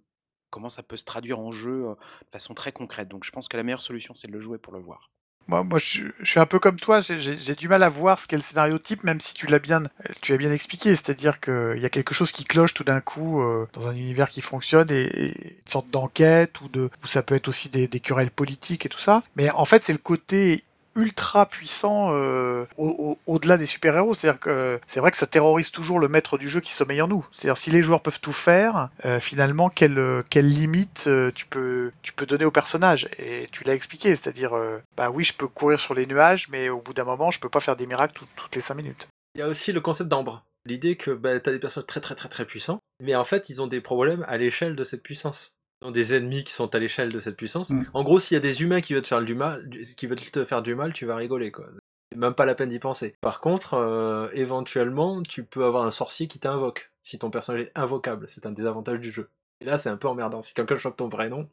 comment 0.49 0.69
ça 0.69 0.83
peut 0.83 0.97
se 0.97 1.05
traduire 1.05 1.39
en 1.39 1.51
jeu 1.51 1.87
euh, 1.87 1.95
de 2.25 2.31
façon 2.31 2.53
très 2.53 2.71
concrète. 2.71 3.09
Donc 3.09 3.23
je 3.23 3.31
pense 3.31 3.47
que 3.47 3.57
la 3.57 3.63
meilleure 3.63 3.81
solution, 3.81 4.13
c'est 4.13 4.27
de 4.27 4.33
le 4.33 4.39
jouer 4.39 4.59
pour 4.59 4.71
le 4.71 4.79
voir. 4.79 5.09
Moi, 5.47 5.63
moi 5.63 5.77
je, 5.79 5.85
suis- 6.23 6.39
un 6.39 6.45
peu 6.45 6.59
comme 6.59 6.79
toi, 6.79 7.01
j'ai- 7.01 7.55
du 7.55 7.67
mal 7.67 7.83
à 7.83 7.89
voir 7.89 8.17
ce 8.19 8.27
qu'est 8.27 8.35
le 8.37 8.41
scénario 8.41 8.77
type, 8.77 9.03
même 9.03 9.19
si 9.19 9.33
tu 9.33 9.47
l'as 9.47 9.59
bien, 9.59 9.83
bien 10.29 10.51
expliqué. 10.51 10.95
C'est-à-dire 10.95 11.41
qu'il 11.41 11.79
y 11.79 11.85
a 11.85 11.89
quelque 11.89 12.13
chose 12.13 12.31
qui 12.31 12.45
cloche 12.45 12.73
tout 12.73 12.83
d'un 12.83 13.01
coup 13.01 13.41
euh, 13.41 13.67
dans 13.73 13.87
un 13.87 13.93
univers 13.93 14.29
qui 14.29 14.41
fonctionne 14.41 14.89
et, 14.91 15.31
une 15.31 15.67
sorte 15.67 15.89
d'enquête 15.89 16.61
ou 16.61 16.69
de, 16.69 16.89
ou 17.03 17.07
ça 17.07 17.23
peut 17.23 17.35
être 17.35 17.47
aussi 17.47 17.69
des 17.69 17.87
querelles 17.99 18.31
politiques 18.31 18.85
et 18.85 18.89
tout 18.89 18.99
ça. 18.99 19.23
Mais 19.35 19.49
en 19.49 19.65
fait, 19.65 19.83
c'est 19.83 19.91
le 19.93 19.99
côté 19.99 20.63
ultra 20.95 21.45
puissant 21.45 22.09
euh, 22.11 22.65
au- 22.77 23.17
au- 23.27 23.33
au-delà 23.33 23.57
des 23.57 23.65
super-héros. 23.65 24.13
C'est-à-dire 24.13 24.39
que 24.39 24.79
c'est 24.87 24.99
vrai 24.99 25.11
que 25.11 25.17
ça 25.17 25.27
terrorise 25.27 25.71
toujours 25.71 25.99
le 25.99 26.07
maître 26.07 26.37
du 26.37 26.49
jeu 26.49 26.59
qui 26.59 26.73
sommeille 26.73 27.01
en 27.01 27.07
nous. 27.07 27.25
C'est-à-dire 27.31 27.57
si 27.57 27.71
les 27.71 27.81
joueurs 27.81 28.01
peuvent 28.01 28.19
tout 28.19 28.31
faire, 28.33 28.89
euh, 29.05 29.19
finalement, 29.19 29.69
quelle, 29.69 29.97
euh, 29.99 30.21
quelle 30.29 30.49
limite 30.49 31.05
euh, 31.07 31.31
tu, 31.33 31.45
peux, 31.45 31.91
tu 32.01 32.13
peux 32.13 32.25
donner 32.25 32.45
au 32.45 32.51
personnage? 32.51 33.09
Et 33.17 33.47
tu 33.51 33.63
l'as 33.63 33.73
expliqué, 33.75 34.15
c'est-à-dire, 34.15 34.53
euh, 34.55 34.79
bah 34.97 35.09
oui, 35.09 35.23
je 35.23 35.33
peux 35.33 35.47
courir 35.47 35.79
sur 35.79 35.93
les 35.93 36.05
nuages, 36.05 36.49
mais 36.49 36.69
au 36.69 36.81
bout 36.81 36.93
d'un 36.93 37.03
moment, 37.05 37.31
je 37.31 37.39
peux 37.39 37.49
pas 37.49 37.59
faire 37.59 37.75
des 37.75 37.87
miracles 37.87 38.13
tout- 38.13 38.27
toutes 38.35 38.55
les 38.55 38.61
5 38.61 38.75
minutes. 38.75 39.07
Il 39.35 39.39
y 39.39 39.41
a 39.41 39.47
aussi 39.47 39.71
le 39.71 39.81
concept 39.81 40.09
d'ambre. 40.09 40.43
L'idée 40.65 40.95
que 40.95 41.11
bah, 41.11 41.39
tu 41.39 41.49
as 41.49 41.53
des 41.53 41.59
personnages 41.59 41.87
très 41.87 41.99
très 41.99 42.15
très 42.15 42.29
très 42.29 42.45
puissants, 42.45 42.79
mais 43.01 43.15
en 43.15 43.23
fait 43.25 43.49
ils 43.49 43.61
ont 43.61 43.67
des 43.67 43.81
problèmes 43.81 44.23
à 44.29 44.37
l'échelle 44.37 44.75
de 44.77 44.83
cette 44.83 45.03
puissance. 45.03 45.55
Des 45.91 46.13
ennemis 46.13 46.43
qui 46.43 46.53
sont 46.53 46.73
à 46.73 46.79
l'échelle 46.79 47.11
de 47.11 47.19
cette 47.19 47.35
puissance. 47.35 47.69
Mm. 47.69 47.85
En 47.93 48.03
gros, 48.03 48.19
s'il 48.19 48.35
y 48.35 48.37
a 48.37 48.41
des 48.41 48.63
humains 48.63 48.81
qui 48.81 48.93
veulent 48.93 49.03
te 49.03 49.07
faire 49.07 49.21
du 49.21 49.35
mal, 49.35 49.69
qui 49.97 50.07
veulent 50.07 50.19
te 50.19 50.45
faire 50.45 50.61
du 50.61 50.75
mal, 50.75 50.93
tu 50.93 51.05
vas 51.05 51.15
rigoler 51.15 51.51
quoi. 51.51 51.65
C'est 52.11 52.19
même 52.19 52.35
pas 52.35 52.45
la 52.45 52.55
peine 52.55 52.69
d'y 52.69 52.79
penser. 52.79 53.15
Par 53.21 53.41
contre, 53.41 53.73
euh, 53.73 54.29
éventuellement, 54.33 55.23
tu 55.23 55.43
peux 55.43 55.65
avoir 55.65 55.85
un 55.85 55.91
sorcier 55.91 56.27
qui 56.27 56.39
t'invoque. 56.39 56.91
Si 57.01 57.17
ton 57.17 57.31
personnage 57.31 57.63
est 57.63 57.71
invocable, 57.73 58.27
c'est 58.29 58.45
un 58.45 58.51
des 58.51 58.65
avantages 58.65 58.99
du 58.99 59.11
jeu. 59.11 59.29
Et 59.61 59.65
là, 59.65 59.77
c'est 59.77 59.89
un 59.89 59.97
peu 59.97 60.07
emmerdant. 60.07 60.41
Si 60.41 60.53
quelqu'un 60.53 60.77
chope 60.77 60.97
ton 60.97 61.07
vrai 61.07 61.29
nom 61.29 61.49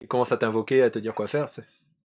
et 0.00 0.06
commence 0.06 0.32
à 0.32 0.36
t'invoquer, 0.36 0.82
à 0.82 0.90
te 0.90 0.98
dire 0.98 1.14
quoi 1.14 1.26
faire, 1.26 1.48
ça, 1.48 1.62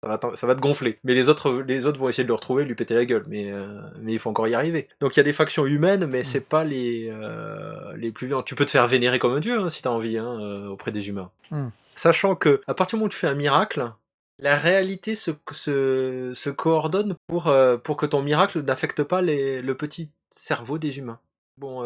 ça 0.02 0.08
va, 0.08 0.18
t'en- 0.18 0.34
ça 0.36 0.46
va 0.46 0.54
te 0.54 0.60
gonfler. 0.60 0.98
Mais 1.04 1.14
les 1.14 1.28
autres, 1.28 1.62
les 1.66 1.86
autres 1.86 1.98
vont 1.98 2.08
essayer 2.08 2.24
de 2.24 2.28
le 2.28 2.34
retrouver, 2.34 2.64
lui 2.64 2.74
péter 2.74 2.94
la 2.94 3.04
gueule. 3.04 3.24
Mais, 3.28 3.50
euh, 3.52 3.80
mais 4.00 4.12
il 4.14 4.18
faut 4.18 4.30
encore 4.30 4.48
y 4.48 4.54
arriver. 4.54 4.88
Donc 5.00 5.14
il 5.16 5.18
y 5.18 5.20
a 5.20 5.24
des 5.24 5.32
factions 5.32 5.66
humaines, 5.66 6.06
mais 6.06 6.24
c'est 6.24 6.40
pas 6.40 6.64
les, 6.64 7.08
euh, 7.12 7.94
les 7.96 8.10
plus 8.12 8.26
violentes. 8.26 8.46
Tu 8.46 8.54
peux 8.54 8.64
te 8.64 8.70
faire 8.70 8.86
vénérer 8.86 9.18
comme 9.18 9.34
un 9.34 9.40
dieu 9.40 9.60
hein, 9.60 9.70
si 9.70 9.82
t'as 9.82 9.90
envie 9.90 10.16
hein, 10.18 10.38
euh, 10.40 10.68
auprès 10.68 10.90
des 10.92 11.08
humains. 11.08 11.30
Hmm. 11.50 11.68
Sachant 11.96 12.34
que 12.34 12.60
à 12.66 12.74
partir 12.74 12.96
du 12.96 13.00
moment 13.00 13.06
où 13.06 13.10
tu 13.10 13.18
fais 13.18 13.26
un 13.26 13.34
miracle, 13.34 13.90
la 14.38 14.56
réalité 14.56 15.16
se, 15.16 15.32
se, 15.50 16.32
se 16.34 16.50
coordonne 16.50 17.14
pour, 17.26 17.48
euh, 17.48 17.76
pour 17.76 17.96
que 17.98 18.06
ton 18.06 18.22
miracle 18.22 18.62
n'affecte 18.62 19.02
pas 19.02 19.20
les, 19.20 19.60
le 19.60 19.74
petit 19.76 20.10
cerveau 20.30 20.78
des 20.78 20.98
humains. 20.98 21.18
Bon, 21.58 21.80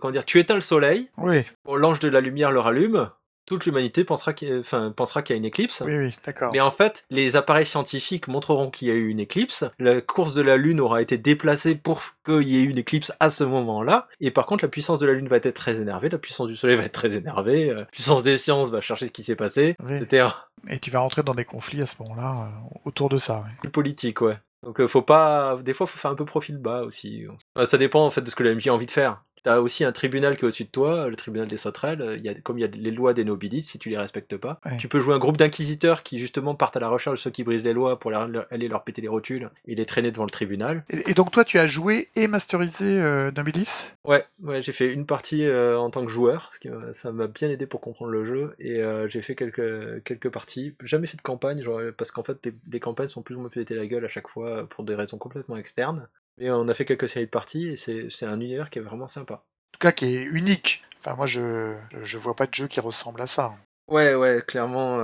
comment 0.00 0.10
dire, 0.10 0.24
tu 0.24 0.40
éteins 0.40 0.56
le 0.56 0.60
soleil, 0.60 1.08
Oui, 1.16 1.42
bon, 1.64 1.76
l'ange 1.76 2.00
de 2.00 2.08
la 2.08 2.20
lumière 2.20 2.50
le 2.50 2.58
rallume, 2.58 3.10
toute 3.50 3.66
l'humanité 3.66 4.04
pensera 4.04 4.32
qu'il 4.32 4.48
y 4.48 4.52
a- 4.52 4.58
enfin, 4.58 4.92
pensera 4.96 5.22
qu'il 5.22 5.34
y 5.34 5.36
a 5.36 5.38
une 5.38 5.44
éclipse. 5.44 5.82
oui, 5.84 5.96
oui, 5.98 6.16
d'accord. 6.24 6.50
Mais 6.52 6.60
en 6.60 6.70
fait, 6.70 7.04
les 7.10 7.36
appareils 7.36 7.66
scientifiques 7.66 8.28
montreront 8.28 8.70
qu'il 8.70 8.88
y 8.88 8.90
a 8.90 8.94
eu 8.94 9.08
une 9.08 9.20
éclipse. 9.20 9.64
La 9.78 10.00
course 10.00 10.34
de 10.34 10.42
la 10.42 10.56
Lune 10.56 10.80
aura 10.80 11.02
été 11.02 11.18
déplacée 11.18 11.74
pour 11.74 12.00
qu'il 12.24 12.42
y 12.48 12.58
ait 12.58 12.64
une 12.64 12.78
éclipse 12.78 13.12
à 13.20 13.28
ce 13.30 13.44
moment-là. 13.44 14.08
Et 14.20 14.30
par 14.30 14.46
contre, 14.46 14.64
la 14.64 14.68
puissance 14.68 14.98
de 14.98 15.06
la 15.06 15.12
Lune 15.12 15.28
va 15.28 15.36
être 15.36 15.50
très 15.52 15.80
énervée, 15.80 16.08
la 16.08 16.18
puissance 16.18 16.48
du 16.48 16.56
Soleil 16.56 16.76
va 16.76 16.84
être 16.84 16.92
très 16.92 17.14
énervée, 17.14 17.70
euh, 17.70 17.74
la 17.80 17.84
puissance 17.86 18.22
des 18.22 18.38
sciences 18.38 18.70
va 18.70 18.80
chercher 18.80 19.06
ce 19.06 19.12
qui 19.12 19.22
s'est 19.22 19.36
passé, 19.36 19.76
Oui. 19.88 19.96
etc. 19.96 20.28
Et 20.68 20.78
tu 20.78 20.90
vas 20.90 21.00
rentrer 21.00 21.22
dans 21.22 21.34
des 21.34 21.44
conflits 21.44 21.82
à 21.82 21.86
ce 21.86 21.96
moment-là 22.02 22.48
euh, 22.48 22.78
autour 22.84 23.08
de 23.08 23.18
ça. 23.18 23.38
ouais. 23.40 23.50
Plus 23.60 23.70
politique, 23.70 24.20
ouais. 24.20 24.36
Donc 24.62 24.78
euh, 24.78 24.86
faut 24.88 25.00
pas, 25.00 25.56
des 25.62 25.72
fois 25.72 25.86
faut 25.86 25.98
faire 25.98 26.10
un 26.10 26.14
peu 26.14 26.26
profil 26.26 26.58
bas 26.58 26.82
aussi. 26.82 27.24
Euh, 27.56 27.64
ça 27.64 27.78
dépend 27.78 28.04
en 28.04 28.10
fait 28.10 28.20
de 28.20 28.28
ce 28.28 28.36
que 28.36 28.42
la 28.42 28.54
MJ 28.54 28.68
a 28.68 28.74
envie 28.74 28.84
de 28.84 28.90
faire. 28.90 29.22
T'as 29.42 29.60
aussi 29.60 29.84
un 29.84 29.92
tribunal 29.92 30.36
qui 30.36 30.42
est 30.42 30.44
au-dessus 30.46 30.64
de 30.64 30.70
toi, 30.70 31.08
le 31.08 31.16
tribunal 31.16 31.48
des 31.48 31.56
sauterelles. 31.56 32.16
Il 32.18 32.24
y 32.24 32.28
a, 32.28 32.34
comme 32.34 32.58
il 32.58 32.62
y 32.62 32.64
a 32.64 32.68
les 32.68 32.90
lois 32.90 33.14
des 33.14 33.24
nobilites, 33.24 33.64
si 33.64 33.78
tu 33.78 33.88
les 33.88 33.98
respectes 33.98 34.36
pas, 34.36 34.60
Ouais. 34.66 34.76
tu 34.78 34.88
peux 34.88 35.00
jouer 35.00 35.14
un 35.14 35.18
groupe 35.18 35.36
d'inquisiteurs 35.36 36.02
qui 36.02 36.18
justement 36.18 36.54
partent 36.54 36.76
à 36.76 36.80
la 36.80 36.88
recherche 36.88 37.18
de 37.18 37.22
ceux 37.22 37.30
qui 37.30 37.44
brisent 37.44 37.64
les 37.64 37.72
lois 37.72 37.98
pour 37.98 38.10
leur- 38.10 38.28
leur- 38.28 38.46
aller 38.50 38.68
leur 38.68 38.84
péter 38.84 39.00
les 39.02 39.08
rotules 39.08 39.50
et 39.66 39.74
les 39.74 39.86
traîner 39.86 40.10
devant 40.10 40.24
le 40.24 40.30
tribunal. 40.30 40.84
Et, 40.90 41.10
et 41.10 41.14
donc 41.14 41.30
toi, 41.30 41.44
tu 41.44 41.58
as 41.58 41.66
joué 41.66 42.08
et 42.16 42.26
masterisé 42.28 43.00
euh, 43.00 43.30
Nobilis? 43.36 43.92
Ouais, 44.04 44.24
ouais, 44.42 44.62
j'ai 44.62 44.72
fait 44.72 44.92
une 44.92 45.06
partie 45.06 45.44
euh, 45.44 45.78
en 45.78 45.90
tant 45.90 46.04
que 46.04 46.10
joueur, 46.10 46.48
parce 46.48 46.58
que 46.58 46.68
euh, 46.68 46.92
ça 46.92 47.12
m'a 47.12 47.26
bien 47.26 47.50
aidé 47.50 47.66
pour 47.66 47.80
comprendre 47.80 48.10
le 48.10 48.24
jeu, 48.24 48.54
et 48.58 48.82
euh, 48.82 49.08
j'ai 49.08 49.22
fait 49.22 49.34
quelques, 49.34 50.02
quelques 50.04 50.30
parties. 50.30 50.74
Jamais 50.82 51.06
fait 51.06 51.16
de 51.16 51.22
campagne, 51.22 51.62
genre, 51.62 51.80
parce 51.96 52.10
qu'en 52.10 52.22
fait, 52.22 52.38
les, 52.44 52.54
les 52.70 52.80
campagnes 52.80 53.08
sont 53.08 53.22
plus 53.22 53.34
ou 53.36 53.40
moins 53.40 53.48
péter 53.50 53.74
la 53.74 53.86
gueule 53.86 54.04
à 54.04 54.08
chaque 54.08 54.28
fois 54.28 54.66
pour 54.68 54.84
des 54.84 54.94
raisons 54.94 55.18
complètement 55.18 55.56
externes. 55.56 56.08
Mais 56.40 56.50
on 56.50 56.66
a 56.68 56.74
fait 56.74 56.86
quelques 56.86 57.08
séries 57.08 57.26
de 57.26 57.30
parties, 57.30 57.68
et 57.68 57.76
c'est 57.76 58.08
c'est 58.10 58.26
un 58.26 58.40
univers 58.40 58.70
qui 58.70 58.78
est 58.78 58.82
vraiment 58.82 59.06
sympa. 59.06 59.34
En 59.34 59.72
tout 59.72 59.78
cas, 59.78 59.92
qui 59.92 60.06
est 60.06 60.22
unique. 60.22 60.84
Enfin, 60.98 61.14
moi, 61.14 61.26
je, 61.26 61.76
vois 62.16 62.34
pas 62.34 62.46
de 62.46 62.54
jeu 62.54 62.66
qui 62.66 62.80
ressemble 62.80 63.20
à 63.22 63.26
ça. 63.26 63.54
Ouais, 63.88 64.14
ouais, 64.14 64.42
clairement, 64.46 64.98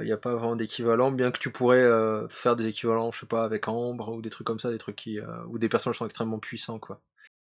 il 0.00 0.04
n'y 0.04 0.12
a 0.12 0.16
pas 0.16 0.34
vraiment 0.34 0.56
d'équivalent, 0.56 1.10
bien 1.10 1.30
que 1.30 1.38
tu 1.38 1.50
pourrais 1.50 1.78
euh, 1.78 2.28
faire 2.28 2.56
des 2.56 2.66
équivalents, 2.66 3.12
je 3.12 3.20
sais 3.20 3.26
pas, 3.26 3.44
avec 3.44 3.68
Ambre 3.68 4.12
ou 4.12 4.22
des 4.22 4.30
trucs 4.30 4.46
comme 4.46 4.60
ça, 4.60 4.70
des 4.70 4.78
trucs 4.78 4.96
qui, 4.96 5.18
euh, 5.18 5.26
où 5.48 5.58
des 5.58 5.68
personnages 5.68 5.98
sont 5.98 6.06
extrêmement 6.06 6.38
puissants, 6.38 6.78
quoi. 6.78 7.00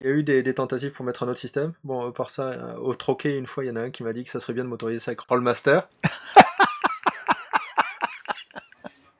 Il 0.01 0.07
y 0.07 0.09
a 0.09 0.13
eu 0.13 0.23
des, 0.23 0.43
des 0.43 0.53
tentatives 0.53 0.91
pour 0.91 1.05
mettre 1.05 1.23
un 1.23 1.27
autre 1.27 1.39
système. 1.39 1.73
Bon, 1.83 2.11
par 2.11 2.29
ça, 2.29 2.49
euh, 2.49 2.75
au 2.75 2.93
troquet, 2.93 3.37
une 3.37 3.47
fois, 3.47 3.63
il 3.63 3.67
y 3.67 3.71
en 3.71 3.75
a 3.75 3.81
un 3.81 3.91
qui 3.91 4.03
m'a 4.03 4.13
dit 4.13 4.23
que 4.23 4.29
ça 4.29 4.39
serait 4.39 4.53
bien 4.53 4.63
de 4.63 4.69
m'autoriser 4.69 4.99
ça 4.99 5.11
avec 5.11 5.21
Rollmaster. 5.21 5.81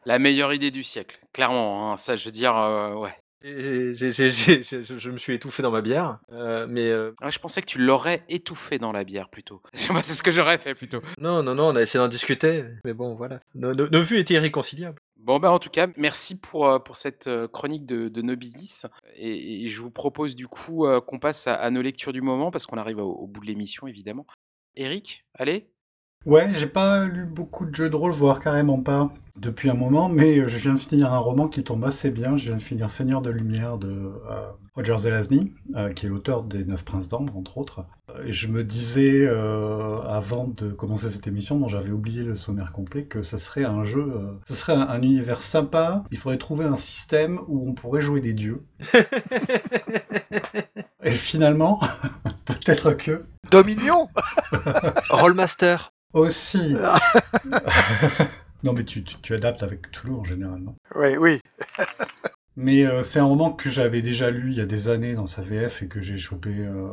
La 0.05 0.19
meilleure 0.19 0.53
idée 0.53 0.71
du 0.71 0.83
siècle, 0.83 1.19
clairement. 1.33 1.93
hein, 1.93 1.97
ça, 1.97 2.15
je 2.15 2.25
veux 2.25 2.31
dire, 2.31 2.55
euh, 2.55 3.07
je 3.43 4.95
je 4.97 5.11
me 5.11 5.17
suis 5.17 5.33
étouffé 5.33 5.61
dans 5.63 5.71
ma 5.71 5.81
bière, 5.81 6.19
euh, 6.31 6.65
mais 6.67 6.89
euh, 6.89 7.13
Ah, 7.21 7.29
je 7.29 7.39
pensais 7.39 7.61
que 7.61 7.67
tu 7.67 7.79
l'aurais 7.79 8.23
étouffé 8.29 8.77
dans 8.79 8.91
la 8.91 9.03
bière 9.03 9.29
plutôt. 9.29 9.61
C'est 9.73 10.13
ce 10.13 10.23
que 10.23 10.31
j'aurais 10.31 10.57
fait 10.57 10.75
plutôt. 10.75 11.01
non, 11.19 11.43
non, 11.43 11.55
non, 11.55 11.67
on 11.69 11.75
a 11.75 11.81
essayé 11.81 11.99
d'en 12.03 12.07
discuter, 12.09 12.63
mais 12.83 12.93
bon, 12.93 13.15
voilà. 13.15 13.39
Nos, 13.55 13.73
nos- 13.73 13.89
nos 13.89 14.01
vues 14.01 14.17
étaient 14.19 14.33
irréconciliables. 14.35 14.99
Bon, 15.17 15.39
bah, 15.39 15.51
en 15.51 15.59
tout 15.59 15.69
cas, 15.69 15.87
merci 15.97 16.35
pour, 16.35 16.67
euh, 16.67 16.79
pour 16.79 16.95
cette 16.95 17.29
chronique 17.51 17.85
de, 17.85 18.07
de 18.07 18.21
Nobilis. 18.21 18.83
Et, 19.15 19.65
et 19.65 19.69
je 19.69 19.81
vous 19.81 19.91
propose 19.91 20.35
du 20.35 20.47
coup 20.47 20.85
qu'on 21.05 21.19
passe 21.19 21.47
à, 21.47 21.55
à 21.55 21.69
nos 21.69 21.81
lectures 21.81 22.13
du 22.13 22.21
moment 22.21 22.49
parce 22.51 22.65
qu'on 22.65 22.77
arrive 22.77 22.99
au, 22.99 23.11
au 23.11 23.27
bout 23.27 23.41
de 23.41 23.47
l'émission, 23.47 23.87
évidemment. 23.87 24.25
Eric, 24.75 25.25
allez 25.33 25.67
Ouais, 26.25 26.49
j'ai 26.53 26.67
pas 26.67 27.05
lu 27.05 27.25
beaucoup 27.25 27.65
de 27.65 27.73
jeux 27.73 27.89
de 27.89 27.95
rôle, 27.95 28.11
voire 28.11 28.41
carrément 28.41 28.81
pas, 28.81 29.09
depuis 29.37 29.69
un 29.69 29.75
moment, 29.75 30.09
mais 30.09 30.39
euh, 30.39 30.47
je 30.49 30.57
viens 30.57 30.73
de 30.73 30.79
finir 30.79 31.13
un 31.13 31.19
roman 31.19 31.47
qui 31.47 31.63
tombe 31.63 31.85
assez 31.85 32.11
bien. 32.11 32.35
Je 32.35 32.47
viens 32.49 32.57
de 32.57 32.61
finir 32.61 32.91
Seigneur 32.91 33.21
de 33.21 33.29
Lumière 33.29 33.77
de 33.77 34.11
euh, 34.29 34.49
Roger 34.75 34.97
Zelazny, 34.97 35.53
euh, 35.75 35.93
qui 35.93 36.05
est 36.05 36.09
l'auteur 36.09 36.43
des 36.43 36.65
Neuf 36.65 36.83
Princes 36.83 37.07
d'Ambre, 37.07 37.37
entre 37.37 37.57
autres. 37.57 37.85
Et 38.25 38.31
je 38.31 38.47
me 38.47 38.63
disais, 38.63 39.25
euh, 39.25 40.01
avant 40.01 40.47
de 40.47 40.71
commencer 40.71 41.09
cette 41.09 41.27
émission, 41.27 41.59
dont 41.59 41.67
j'avais 41.67 41.91
oublié 41.91 42.23
le 42.23 42.35
sommaire 42.35 42.71
complet, 42.71 43.05
que 43.05 43.23
ce 43.23 43.37
serait 43.37 43.63
un 43.63 43.85
jeu, 43.85 44.01
euh, 44.01 44.33
ce 44.45 44.53
serait 44.53 44.73
un, 44.73 44.81
un 44.81 45.01
univers 45.01 45.41
sympa. 45.41 46.03
Il 46.11 46.17
faudrait 46.17 46.37
trouver 46.37 46.65
un 46.65 46.77
système 46.77 47.39
où 47.47 47.69
on 47.69 47.73
pourrait 47.73 48.01
jouer 48.01 48.21
des 48.21 48.33
dieux. 48.33 48.63
Et 51.03 51.11
finalement, 51.11 51.79
peut-être 52.45 52.93
que 52.93 53.25
Dominion 53.49 54.09
Rollmaster 55.09 55.93
aussi. 56.17 56.73
non, 58.63 58.73
mais 58.73 58.83
tu, 58.83 59.03
tu, 59.03 59.17
tu 59.21 59.33
adaptes 59.33 59.63
avec 59.63 59.91
Toulouse 59.91 60.19
en 60.19 60.23
général, 60.23 60.59
non? 60.59 60.75
Oui, 60.95 61.17
oui. 61.17 61.41
Mais 62.59 62.87
euh, 62.87 63.03
c'est 63.03 63.19
un 63.19 63.25
roman 63.25 63.51
que 63.51 63.69
j'avais 63.69 64.01
déjà 64.01 64.31
lu 64.31 64.49
il 64.49 64.57
y 64.57 64.61
a 64.61 64.65
des 64.65 64.87
années 64.87 65.13
dans 65.13 65.27
sa 65.27 65.43
VF 65.43 65.83
et 65.83 65.87
que 65.87 66.01
j'ai 66.01 66.17
chopé 66.17 66.49
euh, 66.49 66.87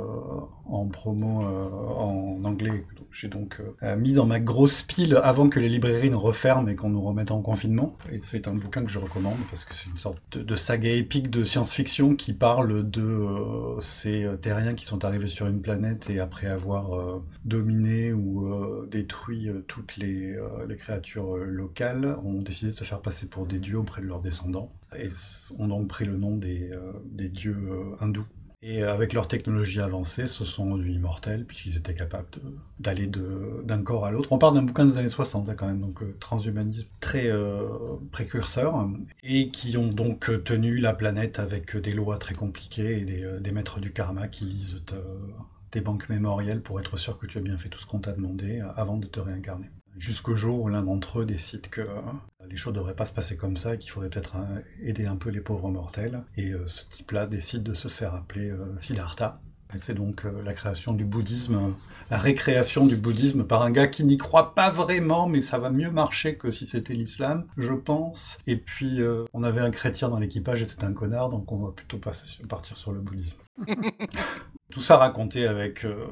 en 0.66 0.86
promo 0.88 1.42
euh, 1.42 1.70
en 1.70 2.44
anglais. 2.44 2.84
J'ai 3.10 3.28
donc 3.28 3.62
mis 3.96 4.12
dans 4.12 4.26
ma 4.26 4.40
grosse 4.40 4.82
pile 4.82 5.18
avant 5.22 5.48
que 5.48 5.60
les 5.60 5.68
librairies 5.68 6.10
ne 6.10 6.16
referment 6.16 6.68
et 6.68 6.74
qu'on 6.74 6.90
nous 6.90 7.00
remette 7.00 7.30
en 7.30 7.40
confinement. 7.40 7.96
Et 8.12 8.18
c'est 8.20 8.48
un 8.48 8.54
bouquin 8.54 8.82
que 8.82 8.90
je 8.90 8.98
recommande 8.98 9.38
parce 9.48 9.64
que 9.64 9.72
c'est 9.72 9.88
une 9.88 9.96
sorte 9.96 10.18
de, 10.36 10.56
saga 10.56 10.90
épique 10.90 11.30
de 11.30 11.44
science-fiction 11.44 12.16
qui 12.16 12.32
parle 12.32 12.90
de 12.90 13.76
ces 13.78 14.28
terriens 14.42 14.74
qui 14.74 14.84
sont 14.84 15.04
arrivés 15.04 15.28
sur 15.28 15.46
une 15.46 15.62
planète 15.62 16.10
et 16.10 16.18
après 16.18 16.48
avoir 16.48 17.20
dominé 17.44 18.12
ou 18.12 18.84
détruit 18.90 19.48
toutes 19.68 19.96
les, 19.96 20.36
créatures 20.76 21.36
locales, 21.36 22.16
ont 22.24 22.42
décidé 22.42 22.72
de 22.72 22.76
se 22.76 22.82
faire 22.82 23.00
passer 23.00 23.26
pour 23.26 23.46
des 23.46 23.60
dieux 23.60 23.78
auprès 23.78 24.02
de 24.02 24.06
leurs 24.06 24.20
descendants 24.20 24.72
et 24.98 25.10
ont 25.58 25.68
donc 25.68 25.88
pris 25.88 26.04
le 26.04 26.16
nom 26.16 26.36
des, 26.36 26.70
euh, 26.70 27.28
dieux 27.28 27.56
euh, 27.56 28.04
hindous. 28.04 28.26
Et 28.62 28.82
euh, 28.82 28.92
avec 28.92 29.12
leur 29.12 29.28
technologie 29.28 29.80
avancée, 29.80 30.26
se 30.26 30.44
sont 30.44 30.70
rendus 30.70 30.90
immortels 30.90 31.44
puisqu'ils 31.44 31.76
étaient 31.76 31.94
capables 31.94 32.28
d'aller 32.80 33.06
d'un 33.06 33.82
corps 33.82 34.06
à 34.06 34.10
l'autre. 34.10 34.32
On 34.32 34.38
parle 34.38 34.54
d'un 34.54 34.62
bouquin 34.62 34.86
des 34.86 34.96
années 34.96 35.10
60 35.10 35.48
hein, 35.48 35.54
quand 35.54 35.66
même, 35.66 35.80
donc 35.80 36.00
transhumanisme 36.18 36.88
très 37.00 37.30
précurseur, 38.10 38.88
et 39.22 39.50
qui 39.50 39.76
ont 39.76 39.88
donc 39.88 40.30
tenu 40.44 40.78
la 40.78 40.94
planète 40.94 41.38
avec 41.38 41.76
des 41.76 41.92
lois 41.92 42.16
très 42.16 42.34
compliquées 42.34 43.00
et 43.00 43.04
des, 43.04 43.28
des 43.38 43.52
maîtres 43.52 43.80
du 43.80 43.92
karma 43.92 44.28
qui 44.28 44.46
lisent 44.46 44.82
tes 45.70 45.82
banques 45.82 46.08
mémorielles 46.08 46.62
pour 46.62 46.80
être 46.80 46.96
sûr 46.96 47.18
que 47.18 47.26
tu 47.26 47.36
as 47.36 47.42
bien 47.42 47.58
fait 47.58 47.68
tout 47.68 47.78
ce 47.78 47.86
qu'on 47.86 47.98
t'a 47.98 48.12
demandé 48.12 48.62
avant 48.76 48.96
de 48.96 49.06
te 49.06 49.20
réincarner. 49.20 49.68
Jusqu'au 49.96 50.34
jour 50.36 50.60
où 50.62 50.68
l'un 50.68 50.82
d'entre 50.82 51.20
eux 51.20 51.26
décide 51.26 51.68
que 51.68 51.80
euh, 51.82 52.00
les 52.48 52.56
choses 52.56 52.72
ne 52.74 52.78
devraient 52.78 52.96
pas 52.96 53.06
se 53.06 53.12
passer 53.12 53.36
comme 53.36 53.56
ça 53.56 53.74
et 53.74 53.78
qu'il 53.78 53.90
faudrait 53.90 54.10
peut-être 54.10 54.36
euh, 54.36 54.60
aider 54.82 55.06
un 55.06 55.16
peu 55.16 55.30
les 55.30 55.40
pauvres 55.40 55.70
mortels. 55.70 56.22
Et 56.36 56.50
euh, 56.52 56.66
ce 56.66 56.84
type-là 56.88 57.26
décide 57.26 57.62
de 57.62 57.74
se 57.74 57.88
faire 57.88 58.14
appeler 58.14 58.52
Siddhartha. 58.78 59.40
C'est 59.78 59.94
donc 59.94 60.24
la 60.44 60.52
création 60.54 60.92
du 60.92 61.04
bouddhisme, 61.04 61.74
la 62.08 62.16
récréation 62.18 62.86
du 62.86 62.94
bouddhisme 62.96 63.42
par 63.42 63.62
un 63.62 63.72
gars 63.72 63.88
qui 63.88 64.04
n'y 64.04 64.18
croit 64.18 64.54
pas 64.54 64.70
vraiment, 64.70 65.26
mais 65.28 65.42
ça 65.42 65.58
va 65.58 65.68
mieux 65.70 65.90
marcher 65.90 66.36
que 66.36 66.52
si 66.52 66.64
c'était 66.64 66.94
l'islam, 66.94 67.44
je 67.56 67.72
pense. 67.72 68.38
Et 68.46 68.56
puis, 68.56 69.00
euh, 69.02 69.24
on 69.32 69.42
avait 69.42 69.60
un 69.62 69.72
chrétien 69.72 70.08
dans 70.10 70.20
l'équipage 70.20 70.62
et 70.62 70.64
c'était 70.64 70.84
un 70.84 70.92
connard, 70.92 71.28
donc 71.28 71.50
on 71.50 71.58
va 71.58 71.72
plutôt 71.72 71.98
passer 71.98 72.28
sur- 72.28 72.46
partir 72.46 72.76
sur 72.76 72.92
le 72.92 73.00
bouddhisme. 73.00 73.38
Tout 74.70 74.80
ça 74.80 74.96
raconté 74.96 75.46
avec 75.48 75.84
euh, 75.84 76.06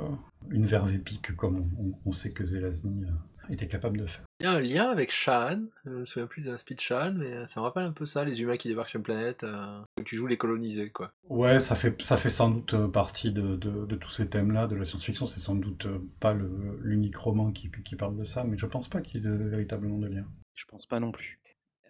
une 0.51 0.67
verve 0.67 0.93
épique, 0.93 1.37
comme 1.37 1.57
on, 1.79 1.93
on- 2.05 2.13
sait 2.13 2.31
que 2.33 2.45
Zelazny 2.45 3.05
était 3.51 3.69
capable 3.69 3.99
de 3.99 4.07
faire. 4.07 4.25
Il 4.41 4.45
y 4.45 4.47
a 4.47 4.53
un 4.53 4.61
lien 4.61 4.91
avec 4.91 5.11
Shaan, 5.13 5.67
je 5.85 5.91
me 5.91 6.05
souviens 6.07 6.27
plus 6.27 6.43
des 6.43 6.51
inspirations 6.51 6.97
de 6.97 7.03
Shaan, 7.03 7.15
mais 7.19 7.47
ça 7.47 7.61
me 7.61 7.65
rappelle 7.65 7.85
un 7.85 7.93
peu 7.93 8.07
ça, 8.07 8.25
les 8.25 8.41
humains 8.41 8.57
qui 8.57 8.69
débarquent 8.69 8.91
sur 8.91 8.99
une 8.99 9.05
planète, 9.05 9.45
euh, 9.45 9.81
tu 10.05 10.17
joues 10.17 10.27
les 10.27 10.37
colonisés, 10.37 10.91
quoi. 10.91 11.13
Ouais, 11.29 11.61
ça 11.61 11.75
fait, 11.75 12.01
ça 12.03 12.17
fait 12.17 12.29
sans 12.29 12.51
doute 12.51 12.75
euh, 12.75 12.89
partie 12.89 13.33
de, 13.33 13.57
de- 13.57 13.87
de 13.87 13.97
tous 13.97 14.11
ces 14.11 14.29
thèmes-là, 14.29 14.67
de 14.67 14.77
la 14.77 14.85
science-fiction. 14.85 15.27
C'est 15.27 15.41
sans 15.41 15.55
doute 15.55 15.87
euh, 15.87 15.99
pas 16.21 16.35
l'unique 16.35 17.17
roman 17.17 17.53
qui, 17.53 17.71
qui 17.85 17.97
parle 17.97 18.17
de 18.17 18.25
ça, 18.25 18.45
mais 18.45 18.57
je 18.59 18.67
pense 18.67 18.89
pas 18.89 19.01
qu'il 19.01 19.23
y 19.23 19.27
ait 19.27 19.29
de- 19.31 19.45
véritablement 19.49 19.99
de 19.99 20.09
lien. 20.09 20.25
Je 20.55 20.65
pense 20.67 20.87
pas 20.87 21.01
non 21.01 21.13
plus. 21.13 21.39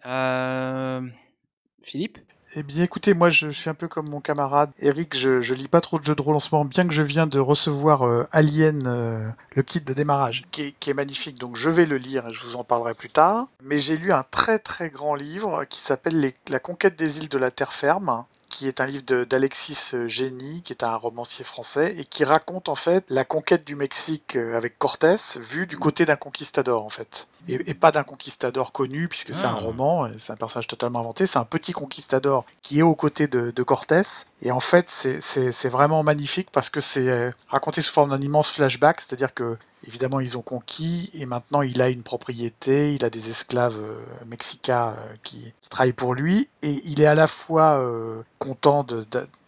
Euh, 0.05 1.01
Philippe? 1.81 2.17
Eh 2.55 2.61
bien, 2.61 2.83
écoutez, 2.83 3.15
moi, 3.15 3.31
je 3.31 3.49
suis 3.49 3.67
un 3.71 3.73
peu 3.73 3.87
comme 3.87 4.07
mon 4.09 4.21
camarade 4.21 4.69
Eric. 4.77 5.17
Je, 5.17 5.41
je 5.41 5.55
lis 5.55 5.67
pas 5.67 5.81
trop 5.81 5.97
de 5.97 6.03
jeux 6.03 6.13
de 6.13 6.21
rôle 6.21 6.35
en 6.35 6.39
ce 6.39 6.49
moment, 6.53 6.65
bien 6.65 6.87
que 6.87 6.93
je 6.93 7.01
viens 7.01 7.25
de 7.25 7.39
recevoir 7.39 8.03
euh, 8.03 8.27
Alien, 8.31 8.83
euh, 8.85 9.27
le 9.55 9.63
kit 9.63 9.81
de 9.81 9.91
démarrage, 9.91 10.43
qui 10.51 10.75
est, 10.85 10.93
magnifique. 10.93 11.39
Donc, 11.39 11.55
je 11.55 11.71
vais 11.71 11.87
le 11.87 11.97
lire 11.97 12.27
et 12.27 12.33
je 12.33 12.43
vous 12.43 12.55
en 12.55 12.63
parlerai 12.63 12.93
plus 12.93 13.09
tard. 13.09 13.47
Mais 13.63 13.79
j'ai 13.79 13.97
lu 13.97 14.11
un 14.11 14.21
très 14.21 14.59
très 14.59 14.91
grand 14.91 15.15
livre 15.15 15.65
qui 15.65 15.79
s'appelle 15.79 16.31
La 16.47 16.59
conquête 16.59 16.95
des 16.95 17.17
îles 17.17 17.29
de 17.29 17.39
la 17.39 17.49
terre 17.49 17.73
ferme 17.73 18.25
qui 18.49 18.67
est 18.67 18.81
un 18.81 18.85
livre 18.85 19.23
d'Alexis 19.23 19.95
euh, 19.95 20.07
Génie, 20.07 20.61
qui 20.61 20.73
est 20.73 20.83
un 20.83 20.95
romancier 20.95 21.43
français, 21.43 21.95
et 21.97 22.05
qui 22.05 22.23
raconte 22.23 22.69
en 22.69 22.75
fait 22.75 23.03
la 23.09 23.25
conquête 23.25 23.65
du 23.65 23.75
Mexique 23.75 24.35
avec 24.35 24.77
Cortés, 24.77 25.15
vu 25.37 25.65
du 25.65 25.75
côté 25.75 26.05
d'un 26.05 26.17
conquistador 26.17 26.85
en 26.85 26.89
fait. 26.89 27.27
Et, 27.47 27.69
et 27.71 27.73
pas 27.73 27.91
d'un 27.91 28.03
conquistador 28.03 28.71
connu, 28.71 29.07
puisque 29.07 29.33
c'est 29.33 29.45
un 29.45 29.55
Ah. 29.57 29.59
roman, 29.59 30.07
c'est 30.19 30.31
un 30.31 30.35
personnage 30.35 30.67
totalement 30.67 30.99
inventé, 30.99 31.27
c'est 31.27 31.39
un 31.39 31.45
petit 31.45 31.71
conquistador 31.73 32.45
qui 32.61 32.79
est 32.79 32.83
aux 32.83 32.95
côtés 32.95 33.27
de, 33.27 33.51
de 33.51 33.63
Cortés, 33.63 34.01
et 34.41 34.51
en 34.51 34.59
fait 34.59 34.89
c'est- 34.89 35.19
vraiment 35.69 36.03
magnifique 36.03 36.49
parce 36.51 36.69
que 36.69 36.81
c'est 36.81 37.07
euh, 37.09 37.31
raconté 37.47 37.81
sous 37.81 37.91
forme 37.91 38.11
d'un 38.11 38.21
immense 38.21 38.51
flashback, 38.51 39.01
c'est-à-dire 39.01 39.33
que 39.33 39.57
Évidemment, 39.85 40.21
ils 40.21 40.37
ont 40.37 40.41
conquis 40.41 41.09
et 41.13 41.25
maintenant 41.25 41.61
il 41.61 41.81
a 41.81 41.89
une 41.89 42.03
propriété, 42.03 42.95
il 42.95 43.03
a 43.03 43.09
des 43.09 43.29
esclaves 43.29 43.77
euh, 43.77 44.01
mexicains 44.25 44.95
euh, 44.97 45.13
qui, 45.23 45.51
qui 45.61 45.69
travaillent 45.69 45.91
pour 45.91 46.13
lui. 46.13 46.47
Et 46.61 46.81
il 46.85 47.01
est 47.01 47.05
à 47.05 47.15
la 47.15 47.27
fois 47.27 47.79
euh, 47.79 48.23
content 48.39 48.85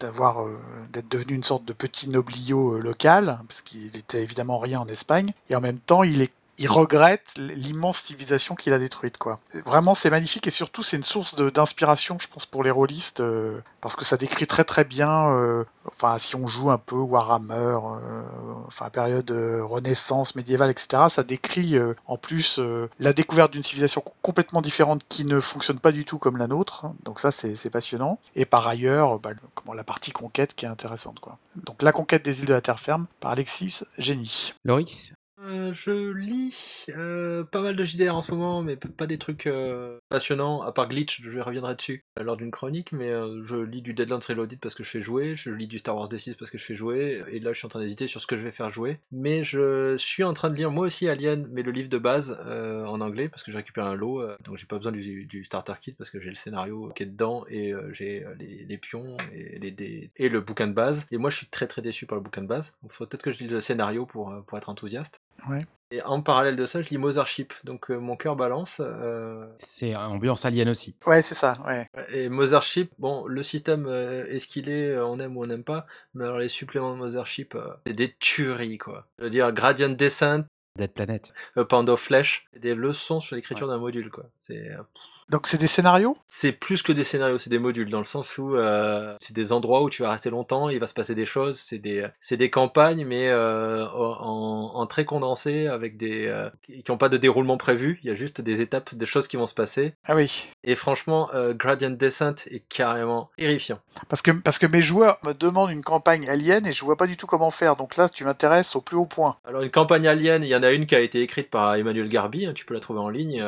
d'avoir 0.01 0.45
d'être 0.91 1.07
devenu 1.09 1.35
une 1.35 1.43
sorte 1.43 1.63
de 1.63 1.71
petit 1.71 2.09
noblio 2.09 2.77
local 2.79 3.39
parce 3.47 3.61
qu'il 3.61 3.95
était 3.95 4.21
évidemment 4.21 4.57
rien 4.59 4.81
en 4.81 4.87
Espagne. 4.87 5.31
Et 5.49 5.55
en 5.55 5.61
même 5.61 5.79
temps 5.79 6.03
il 6.03 6.21
est 6.21 6.33
il 6.57 6.69
regrette 6.69 7.31
l'immense 7.37 8.01
civilisation 8.03 8.55
qu'il 8.55 8.73
a 8.73 8.79
détruite 8.79 9.17
quoi. 9.17 9.39
Vraiment 9.65 9.95
c'est 9.95 10.09
magnifique 10.09 10.47
et 10.47 10.51
surtout 10.51 10.83
c'est 10.83 10.97
une 10.97 11.03
source 11.03 11.35
d'inspiration 11.35 12.17
je 12.19 12.27
pense 12.27 12.45
pour 12.45 12.63
les 12.63 12.71
rôlistes 12.71 13.19
euh, 13.19 13.61
parce 13.81 13.95
que 13.95 14.05
ça 14.05 14.17
décrit 14.17 14.47
très 14.47 14.63
très 14.63 14.85
bien 14.85 15.29
euh, 15.31 15.65
enfin 15.87 16.17
si 16.17 16.35
on 16.35 16.47
joue 16.47 16.71
un 16.71 16.77
peu 16.77 16.95
Warhammer 16.95 17.55
euh, 17.55 18.23
enfin 18.67 18.89
période 18.89 19.29
euh, 19.31 19.63
renaissance 19.63 20.35
médiévale 20.35 20.71
etc 20.71 21.03
ça 21.09 21.23
décrit 21.23 21.77
euh, 21.77 21.93
en 22.07 22.17
plus 22.17 22.59
euh, 22.59 22.89
la 22.99 23.13
découverte 23.13 23.51
d'une 23.51 23.63
civilisation 23.63 24.01
co- 24.01 24.13
complètement 24.21 24.61
différente 24.61 25.01
qui 25.09 25.25
ne 25.25 25.39
fonctionne 25.39 25.79
pas 25.79 25.91
du 25.91 26.05
tout 26.05 26.19
comme 26.19 26.37
la 26.37 26.47
nôtre 26.47 26.85
donc 27.03 27.19
ça 27.19 27.31
c'est 27.31 27.69
passionnant. 27.69 28.19
Et 28.35 28.45
par 28.45 28.67
ailleurs 28.67 29.19
bah, 29.19 29.31
comment 29.55 29.73
la 29.73 29.83
partie 29.83 30.11
conquête 30.11 30.53
qui 30.55 30.65
est 30.65 30.69
intéressante 30.69 31.19
quoi. 31.19 31.37
Donc 31.55 31.81
la 31.81 31.91
conquête 31.91 32.23
des 32.23 32.39
îles 32.39 32.45
de 32.47 32.53
la 32.53 32.61
terre 32.61 32.79
ferme 32.79 33.07
par 33.19 33.31
Alexis 33.31 33.81
Génie. 33.97 34.53
Loris? 34.63 35.11
Euh, 35.45 35.73
je 35.73 36.11
lis 36.13 36.85
euh, 36.89 37.43
pas 37.43 37.61
mal 37.61 37.75
de 37.75 37.83
JDR 37.83 38.15
en 38.15 38.21
ce 38.21 38.31
moment, 38.31 38.63
mais 38.63 38.75
pas 38.75 39.05
des 39.05 39.17
trucs 39.17 39.47
euh, 39.47 39.99
passionnants, 40.09 40.61
à 40.61 40.71
part 40.71 40.89
Glitch, 40.89 41.21
je 41.21 41.39
reviendrai 41.39 41.75
dessus 41.75 42.05
lors 42.19 42.37
d'une 42.37 42.51
chronique, 42.51 42.91
mais 42.91 43.11
je 43.43 43.57
lis 43.57 43.81
du 43.81 43.93
Deadlands 43.93 44.19
Reloaded 44.27 44.59
parce 44.59 44.75
que 44.75 44.83
je 44.83 44.89
fais 44.89 45.01
jouer, 45.01 45.35
je 45.35 45.51
lis 45.51 45.67
du 45.67 45.77
Star 45.77 45.95
Wars 45.95 46.09
D6 46.09 46.35
parce 46.35 46.49
que 46.49 46.57
je 46.57 46.63
fais 46.63 46.75
jouer, 46.75 47.23
et 47.29 47.39
là 47.39 47.53
je 47.53 47.59
suis 47.59 47.65
en 47.65 47.69
train 47.69 47.79
d'hésiter 47.79 48.07
sur 48.07 48.21
ce 48.21 48.27
que 48.27 48.37
je 48.37 48.43
vais 48.43 48.51
faire 48.51 48.71
jouer. 48.71 48.99
Mais 49.11 49.43
je 49.43 49.95
suis 49.97 50.23
en 50.23 50.33
train 50.33 50.49
de 50.49 50.55
lire 50.55 50.71
moi 50.71 50.87
aussi 50.87 51.07
Alien, 51.07 51.47
mais 51.51 51.61
le 51.61 51.71
livre 51.71 51.89
de 51.89 51.97
base 51.97 52.31
en 52.31 53.01
anglais, 53.01 53.29
parce 53.29 53.43
que 53.43 53.51
j'ai 53.51 53.57
récupéré 53.57 53.87
un 53.87 53.95
lot, 53.95 54.21
donc 54.43 54.57
j'ai 54.57 54.65
pas 54.65 54.77
besoin 54.77 54.91
du, 54.91 55.43
starter 55.43 55.73
kit 55.81 55.91
parce 55.93 56.09
que 56.09 56.19
j'ai 56.19 56.29
le 56.29 56.35
scénario 56.35 56.91
qui 56.95 57.03
est 57.03 57.07
dedans, 57.07 57.45
et 57.49 57.73
j'ai 57.91 58.25
les, 58.39 58.77
pions, 58.77 59.17
et, 59.33 60.29
le 60.29 60.41
bouquin 60.41 60.67
de 60.67 60.73
base. 60.73 61.05
Et 61.11 61.17
moi 61.17 61.29
je 61.29 61.37
suis 61.37 61.47
très 61.47 61.67
très 61.67 61.81
déçu 61.81 62.05
par 62.05 62.17
le 62.17 62.23
bouquin 62.23 62.41
de 62.41 62.47
base, 62.47 62.75
il 62.83 62.89
faut 62.89 63.05
peut-être 63.05 63.23
que 63.23 63.31
je 63.31 63.39
lise 63.39 63.51
le 63.51 63.61
scénario 63.61 64.05
pour 64.05 64.57
être 64.57 64.69
enthousiaste. 64.69 65.21
Ouais. 65.49 65.65
Et 65.91 66.01
en 66.01 66.21
parallèle 66.21 66.55
de 66.55 66.65
ça, 66.65 66.81
je 66.81 66.89
lis 66.89 66.97
Mothership, 66.97 67.53
donc 67.63 67.91
euh, 67.91 67.99
mon 67.99 68.15
cœur 68.15 68.35
balance. 68.35 68.81
euh, 68.83 69.45
C'est 69.59 69.93
un 69.93 70.07
ambiance 70.07 70.43
alien 70.43 70.67
aussi. 70.69 70.95
ouais 71.05 71.21
c'est 71.21 71.35
ça 71.35 71.57
ouais 71.65 71.87
et 72.09 72.27
Mothership, 72.27 72.91
bon, 72.97 73.25
le 73.27 73.43
système 73.43 73.85
euh, 73.87 74.25
est 74.27 74.39
ce 74.39 74.47
qu'il 74.47 74.67
est, 74.67 74.97
on 74.97 75.19
aime 75.19 75.37
ou 75.37 75.43
on 75.43 75.45
n'aime 75.45 75.63
pas, 75.63 75.85
mais 76.15 76.23
alors 76.25 76.39
les 76.39 76.49
suppléments 76.49 76.93
de 76.93 76.97
Mothership, 76.97 77.53
euh, 77.55 77.67
c'est 77.85 77.93
des 77.93 78.15
tueries, 78.19 78.79
quoi. 78.79 79.05
Je 79.19 79.25
veux 79.25 79.29
dire, 79.29 79.51
Gradient 79.53 79.89
Descent, 79.89 80.45
Dead 80.77 80.91
Planet. 80.91 81.31
Pound 81.69 81.87
of 81.89 82.01
Flesh, 82.01 82.47
des 82.59 82.73
leçons 82.73 83.19
sur 83.19 83.35
l'écriture 83.35 83.67
d'un 83.67 83.77
module, 83.77 84.09
quoi. 84.09 84.25
C'est 84.37 84.71
euh, 84.71 84.81
donc 85.29 85.47
c'est 85.47 85.57
des 85.57 85.67
scénarios? 85.67 86.17
C'est 86.27 86.51
plus 86.51 86.81
que 86.81 86.91
des 86.91 87.03
scénarios, 87.03 87.37
c'est 87.37 87.49
des 87.49 87.59
modules, 87.59 87.89
dans 87.89 87.97
le 87.99 88.03
sens 88.03 88.37
où 88.37 88.55
euh, 88.55 89.15
c'est 89.19 89.33
des 89.35 89.51
endroits 89.53 89.81
où 89.83 89.89
tu 89.89 90.03
vas 90.03 90.11
rester 90.11 90.29
longtemps, 90.29 90.69
il 90.69 90.79
va 90.79 90.87
se 90.87 90.93
passer 90.93 91.15
des 91.15 91.25
choses, 91.25 91.61
c'est 91.65 91.77
des, 91.79 92.05
c'est 92.21 92.37
des 92.37 92.49
campagnes, 92.49 93.05
mais 93.05 93.29
euh, 93.29 93.85
en, 93.87 94.71
en 94.75 94.85
très 94.87 95.05
condensé, 95.05 95.67
avec 95.67 95.97
des 95.97 96.27
euh, 96.27 96.49
qui 96.63 96.83
n'ont 96.89 96.97
pas 96.97 97.09
de 97.09 97.17
déroulement 97.17 97.57
prévu, 97.57 97.99
il 98.03 98.09
y 98.09 98.11
a 98.11 98.15
juste 98.15 98.41
des 98.41 98.61
étapes, 98.61 98.93
des 98.93 99.05
choses 99.05 99.27
qui 99.27 99.37
vont 99.37 99.47
se 99.47 99.53
passer. 99.55 99.93
ah 100.05 100.15
oui 100.15 100.49
Et 100.63 100.75
franchement, 100.75 101.29
Gradient 101.57 101.91
Descent 101.91 102.35
est 102.51 102.63
carrément 102.69 103.29
terrifiant. 103.37 103.79
parce 104.09 104.21
que 104.21 104.31
parce 104.31 104.59
que 104.59 104.67
mes 104.67 104.81
joueurs 104.81 105.17
me 105.25 105.33
demandent 105.33 105.71
une 105.71 105.83
campagne 105.83 106.29
alien 106.29 106.65
et 106.65 106.71
je 106.71 106.83
vois 106.83 106.97
pas 106.97 107.07
du 107.07 107.17
tout 107.17 107.27
comment 107.27 107.51
faire 107.51 107.75
donc 107.75 107.95
là 107.95 108.09
tu 108.09 108.23
m'intéresses 108.25 108.75
au 108.75 108.81
plus 108.81 108.97
haut 108.97 109.05
point 109.05 109.37
Alors 109.47 109.61
une 109.61 109.71
campagne 109.71 110.07
alien, 110.07 110.43
il 110.43 110.49
y 110.49 110.55
en 110.55 110.63
a 110.63 110.71
une 110.71 110.85
qui 110.85 110.95
a 110.95 110.99
été 110.99 111.21
écrite 111.21 111.49
par 111.49 111.75
Emmanuel 111.75 112.09
Garbi, 112.09 112.45
hein, 112.45 112.53
tu 112.53 112.65
peux 112.65 112.73
la 112.73 112.79
trouver 112.79 112.99
en 112.99 113.09
ligne, 113.09 113.43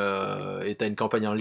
et 0.65 0.75
t'as 0.75 0.87
une 0.87 0.95
campagne 0.95 1.27
en 1.27 1.33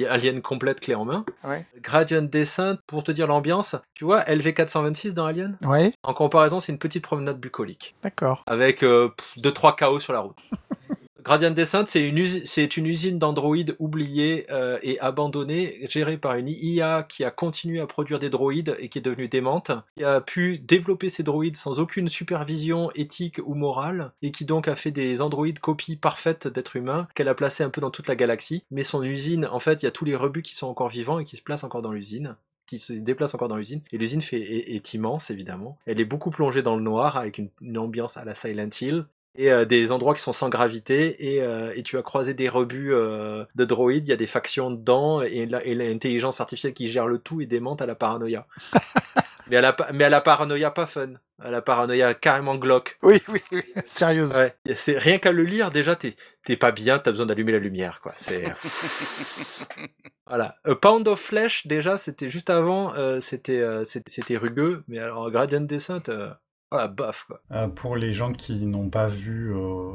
complète 0.42 0.80
clé 0.80 0.94
en 0.94 1.04
main. 1.04 1.24
Ouais. 1.44 1.64
Gradient 1.80 2.22
Descent, 2.22 2.76
pour 2.86 3.02
te 3.04 3.12
dire 3.12 3.26
l'ambiance, 3.26 3.76
tu 3.94 4.04
vois 4.04 4.22
LV426 4.24 5.14
dans 5.14 5.26
Alien 5.26 5.56
ouais 5.62 5.92
En 6.02 6.14
comparaison, 6.14 6.60
c'est 6.60 6.72
une 6.72 6.78
petite 6.78 7.02
promenade 7.02 7.38
bucolique, 7.38 7.94
d'accord 8.02 8.42
avec 8.46 8.82
2-3 8.82 9.76
chaos 9.76 10.00
sur 10.00 10.12
la 10.12 10.20
route. 10.20 10.38
Gradient 11.26 11.50
Descent, 11.50 11.86
c'est 11.86 12.06
une, 12.06 12.18
une 12.18 12.86
usine 12.86 13.18
d'androïdes 13.18 13.74
oubliée 13.80 14.46
euh, 14.52 14.78
et 14.84 15.00
abandonnée, 15.00 15.84
gérée 15.88 16.18
par 16.18 16.36
une 16.36 16.46
IA 16.48 17.02
qui 17.02 17.24
a 17.24 17.32
continué 17.32 17.80
à 17.80 17.88
produire 17.88 18.20
des 18.20 18.30
droïdes 18.30 18.76
et 18.78 18.88
qui 18.88 18.98
est 18.98 19.02
devenue 19.02 19.26
démente, 19.26 19.72
qui 19.96 20.04
a 20.04 20.20
pu 20.20 20.60
développer 20.60 21.10
ces 21.10 21.24
droïdes 21.24 21.56
sans 21.56 21.80
aucune 21.80 22.08
supervision 22.08 22.92
éthique 22.94 23.40
ou 23.44 23.56
morale, 23.56 24.12
et 24.22 24.30
qui 24.30 24.44
donc 24.44 24.68
a 24.68 24.76
fait 24.76 24.92
des 24.92 25.20
androïdes 25.20 25.58
copies 25.58 25.96
parfaites 25.96 26.46
d'êtres 26.46 26.76
humains, 26.76 27.08
qu'elle 27.16 27.26
a 27.28 27.34
placés 27.34 27.64
un 27.64 27.70
peu 27.70 27.80
dans 27.80 27.90
toute 27.90 28.06
la 28.06 28.14
galaxie. 28.14 28.62
Mais 28.70 28.84
son 28.84 29.02
usine, 29.02 29.46
en 29.46 29.58
fait, 29.58 29.82
il 29.82 29.86
y 29.86 29.88
a 29.88 29.90
tous 29.90 30.04
les 30.04 30.14
rebuts 30.14 30.42
qui 30.42 30.54
sont 30.54 30.68
encore 30.68 30.90
vivants 30.90 31.18
et 31.18 31.24
qui 31.24 31.36
se 31.36 31.42
placent 31.42 31.64
encore 31.64 31.82
dans 31.82 31.90
l'usine. 31.90 32.36
qui 32.68 32.78
se 32.80 32.92
déplace 32.92 33.34
encore 33.34 33.48
dans 33.48 33.56
l'usine. 33.56 33.80
Et 33.92 33.98
l'usine 33.98 34.22
est 34.32 34.94
immense, 34.94 35.30
évidemment. 35.30 35.78
Elle 35.86 36.00
est 36.00 36.04
beaucoup 36.04 36.30
plongée 36.30 36.62
dans 36.62 36.76
le 36.76 36.82
noir, 36.82 37.16
avec 37.16 37.38
une, 37.38 37.48
une 37.60 37.78
ambiance 37.78 38.16
à 38.16 38.24
la 38.24 38.34
Silent 38.34 38.70
Hill. 38.80 39.06
Et 39.38 39.50
euh, 39.52 39.64
des 39.64 39.92
endroits 39.92 40.14
qui 40.14 40.22
sont 40.22 40.32
sans 40.32 40.48
gravité, 40.48 41.34
et, 41.34 41.42
euh, 41.42 41.72
et 41.76 41.82
tu 41.82 41.98
as 41.98 42.02
croisé 42.02 42.32
des 42.34 42.48
rebuts 42.48 42.92
euh, 42.94 43.44
de 43.54 43.64
droïdes, 43.64 44.06
il 44.08 44.10
y 44.10 44.14
a 44.14 44.16
des 44.16 44.26
factions 44.26 44.70
dedans, 44.70 45.20
et 45.22 45.46
la- 45.46 45.64
et 45.64 45.74
l'intelligence 45.74 46.40
artificielle 46.40 46.72
qui 46.74 46.88
gère 46.88 47.06
le 47.06 47.18
tout 47.18 47.40
est 47.40 47.46
démente 47.46 47.82
à 47.82 47.86
la 47.86 47.94
paranoïa. 47.94 48.46
mais, 49.50 49.56
à 49.56 49.60
la, 49.60 49.76
mais 49.92 50.04
à 50.04 50.08
la 50.08 50.20
paranoïa 50.20 50.70
pas 50.70 50.86
fun, 50.86 51.10
à 51.42 51.50
la 51.50 51.60
paranoïa 51.62 52.14
carrément 52.14 52.56
glauque. 52.56 52.98
Oui, 53.02 53.20
oui, 53.28 53.40
oui, 53.52 53.62
sérieuse. 53.86 54.34
Ouais, 54.34 54.54
et 54.64 54.74
c'est 54.74 54.96
rien 54.98 55.18
qu'à 55.18 55.32
le 55.32 55.42
lire 55.44 55.70
déjà, 55.70 55.96
t'es 55.96 56.16
t'es 56.44 56.56
pas 56.56 56.72
bien, 56.72 56.98
t'as 56.98 57.10
besoin 57.10 57.26
d'allumer 57.26 57.52
la 57.52 57.58
lumière, 57.58 58.00
quoi. 58.02 58.14
C'est 58.16 58.44
voilà. 60.26 60.56
A 60.64 60.74
Pound 60.74 61.06
of 61.08 61.20
Flesh 61.20 61.66
déjà, 61.66 61.96
c'était 61.98 62.30
juste 62.30 62.50
avant, 62.50 62.94
euh, 62.94 63.20
c'était 63.20 63.60
euh, 63.60 63.84
c'était 63.84 64.10
c'était 64.10 64.36
rugueux, 64.36 64.82
mais 64.88 64.98
alors 64.98 65.30
Gradient 65.30 65.60
Descent, 65.60 66.08
euh, 66.08 66.30
ah 66.70 66.88
bof 66.88 67.24
quoi. 67.26 67.40
Euh, 67.52 67.68
pour 67.68 67.96
les 67.96 68.12
gens 68.12 68.32
qui 68.32 68.66
n'ont 68.66 68.90
pas 68.90 69.06
vu 69.08 69.54
euh, 69.54 69.90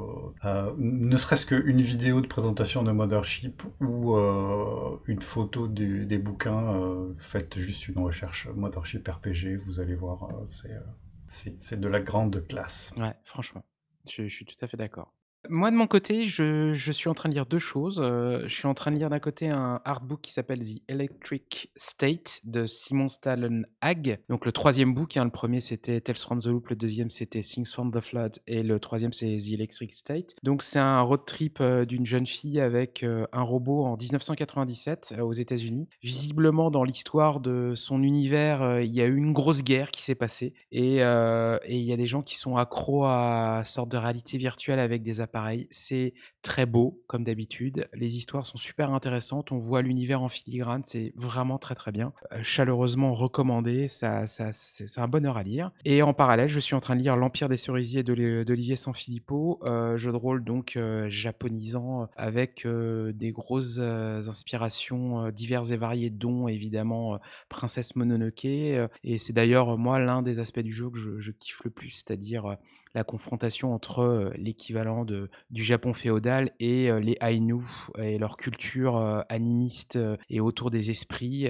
euh, 0.46 0.74
ne 0.78 1.18
serait-ce 1.18 1.46
qu'une 1.46 1.82
vidéo 1.82 2.22
de 2.22 2.28
présentation 2.28 2.84
de 2.84 2.92
Mothership 2.92 3.64
ou 3.82 4.16
euh, 4.16 4.98
une 5.08 5.22
photo 5.22 5.68
du- 5.68 6.06
des 6.06 6.18
bouquins, 6.18 6.76
euh, 6.76 7.14
faites 7.18 7.58
juste 7.60 7.88
une 7.88 8.00
recherche 8.00 8.48
Mothership 8.56 9.08
RPG, 9.08 9.58
vous 9.66 9.80
allez 9.80 9.96
voir, 9.96 10.24
euh, 10.24 10.46
c'est, 10.48 10.72
euh, 10.72 11.78
de 11.78 11.88
la 11.88 12.00
grande 12.00 12.46
classe. 12.48 12.94
Ouais, 12.98 13.14
franchement, 13.26 13.64
je, 14.10 14.24
je 14.28 14.34
suis 14.34 14.46
tout 14.46 14.56
à 14.62 14.68
fait 14.68 14.78
d'accord. 14.78 15.14
Moi, 15.50 15.72
de 15.72 15.76
mon 15.76 15.88
côté, 15.88 16.28
je, 16.28 16.92
suis 16.92 17.10
en 17.10 17.14
train 17.14 17.30
de 17.30 17.34
lire 17.34 17.46
deux 17.46 17.60
choses. 17.60 18.00
Euh, 18.04 18.44
je 18.48 18.54
suis 18.54 18.68
en 18.68 18.74
train 18.74 18.92
de 18.92 18.98
lire 18.98 19.10
d'un 19.10 19.20
côté 19.20 19.50
un 19.50 19.82
artbook 19.86 20.22
qui 20.22 20.32
s'appelle 20.32 20.60
The 20.60 20.82
Electric 20.88 21.72
State 21.76 22.42
de 22.44 22.68
Simon 22.68 23.10
Stallen 23.10 23.66
Hag. 23.82 24.20
Donc 24.30 24.46
le 24.46 24.52
troisième 24.52 24.94
book, 24.94 25.18
hein, 25.18 25.26
le 25.26 25.32
premier 25.32 25.60
c'était 25.60 26.00
Tales 26.00 26.18
from 26.18 26.40
the 26.40 26.46
Loop, 26.46 26.70
le 26.70 26.76
deuxième 26.76 27.10
c'était 27.10 27.42
Things 27.42 27.66
from 27.66 27.92
the 27.92 28.02
Flood 28.02 28.40
et 28.46 28.62
le 28.62 28.80
troisième 28.80 29.14
c'est 29.14 29.38
The 29.38 29.54
Electric 29.54 29.94
State. 29.94 30.36
Donc 30.44 30.62
c'est 30.62 30.80
un 30.80 31.02
road 31.02 31.26
trip 31.26 31.58
euh, 31.60 31.86
d'une 31.86 32.06
jeune 32.06 32.28
fille 32.28 32.60
avec 32.60 33.04
euh, 33.04 33.26
un 33.32 33.42
robot 33.42 33.86
en 33.86 33.98
1997 33.98 35.14
euh, 35.18 35.24
aux 35.24 35.34
États-Unis. 35.34 35.88
Visiblement, 36.04 36.70
dans 36.72 36.84
l'histoire 36.84 37.40
de 37.40 37.74
son 37.76 38.04
univers, 38.04 38.82
il 38.82 38.94
y 38.94 39.02
a 39.02 39.06
eu 39.06 39.18
une 39.18 39.34
grosse 39.34 39.64
guerre 39.64 39.92
qui 39.92 40.04
s'est 40.04 40.16
passée 40.16 40.54
et 40.72 40.98
il 40.98 41.84
y 41.84 41.94
a 41.94 41.98
des 41.98 42.08
gens 42.08 42.22
qui 42.22 42.36
sont 42.36 42.58
accros 42.58 43.06
à 43.06 43.64
sorte 43.66 43.90
de 43.90 43.98
réalité 43.98 44.38
virtuelle 44.38 44.80
avec 44.80 45.02
des 45.04 45.22
appareils. 45.32 45.68
C'est 45.72 46.14
très 46.42 46.66
beau, 46.66 47.02
comme 47.08 47.24
d'habitude. 47.24 47.88
Les 47.94 48.18
histoires 48.18 48.46
sont 48.46 48.58
super 48.58 48.92
intéressantes. 48.92 49.52
On 49.52 49.60
voit 49.60 49.82
l'univers 49.82 50.22
en 50.22 50.30
filigrane. 50.30 50.84
C'est 50.86 51.14
vraiment 51.16 51.58
très 51.58 51.76
très 51.76 51.92
bien. 51.94 52.12
Euh, 52.34 52.42
chaleureusement 52.44 53.14
recommandé. 53.14 53.88
Ça, 53.88 54.28
ça, 54.28 54.52
c'est 54.52 55.00
un 55.00 55.08
bonheur 55.08 55.38
à 55.38 55.44
lire. 55.44 55.72
Et 55.86 56.02
en 56.02 56.14
parallèle, 56.14 56.50
je 56.50 56.60
suis 56.60 56.76
en 56.76 56.82
train 56.82 56.96
de 56.96 57.02
lire 57.02 57.16
L'Empire 57.16 57.48
des 57.48 57.58
cerisiers 57.58 58.04
de- 58.04 58.44
d'Olivier 58.44 58.76
Sanfilippo, 58.76 59.60
euh, 59.64 59.98
jeu 59.98 60.12
de 60.12 60.18
rôle 60.18 60.44
donc 60.44 60.74
euh, 60.76 61.10
japonisant 61.10 62.10
avec 62.18 62.68
des 62.68 63.32
grosses 63.32 63.80
inspirations 63.80 65.30
diverses 65.30 65.72
et 65.72 65.78
variées, 65.78 66.10
dont 66.10 66.48
évidemment 66.48 67.20
Princesse 67.50 67.96
Mononoke. 67.96 68.46
et 68.46 69.18
c'est 69.18 69.34
d'ailleurs 69.34 69.78
moi 69.78 70.00
l'un 70.00 70.22
des 70.22 70.40
aspects 70.40 70.60
du 70.60 70.74
jeu 70.74 70.90
que 70.90 70.98
je, 70.98 71.32
kiffe 71.32 71.62
le 71.64 71.70
plus, 71.72 71.92
c'est-à-dire 71.92 72.58
la 72.94 73.04
confrontation 73.04 73.74
entre 73.74 74.32
l'équivalent 74.36 75.06
du 75.06 75.64
Japon 75.64 75.94
féodal 75.94 76.52
et 76.60 76.92
les 77.00 77.18
Ainu 77.22 77.64
et 77.98 78.18
leur 78.18 78.38
culture 78.38 79.24
animiste 79.30 79.98
et 80.30 80.40
autour 80.40 80.72
des 80.72 80.92
esprits. 80.92 81.50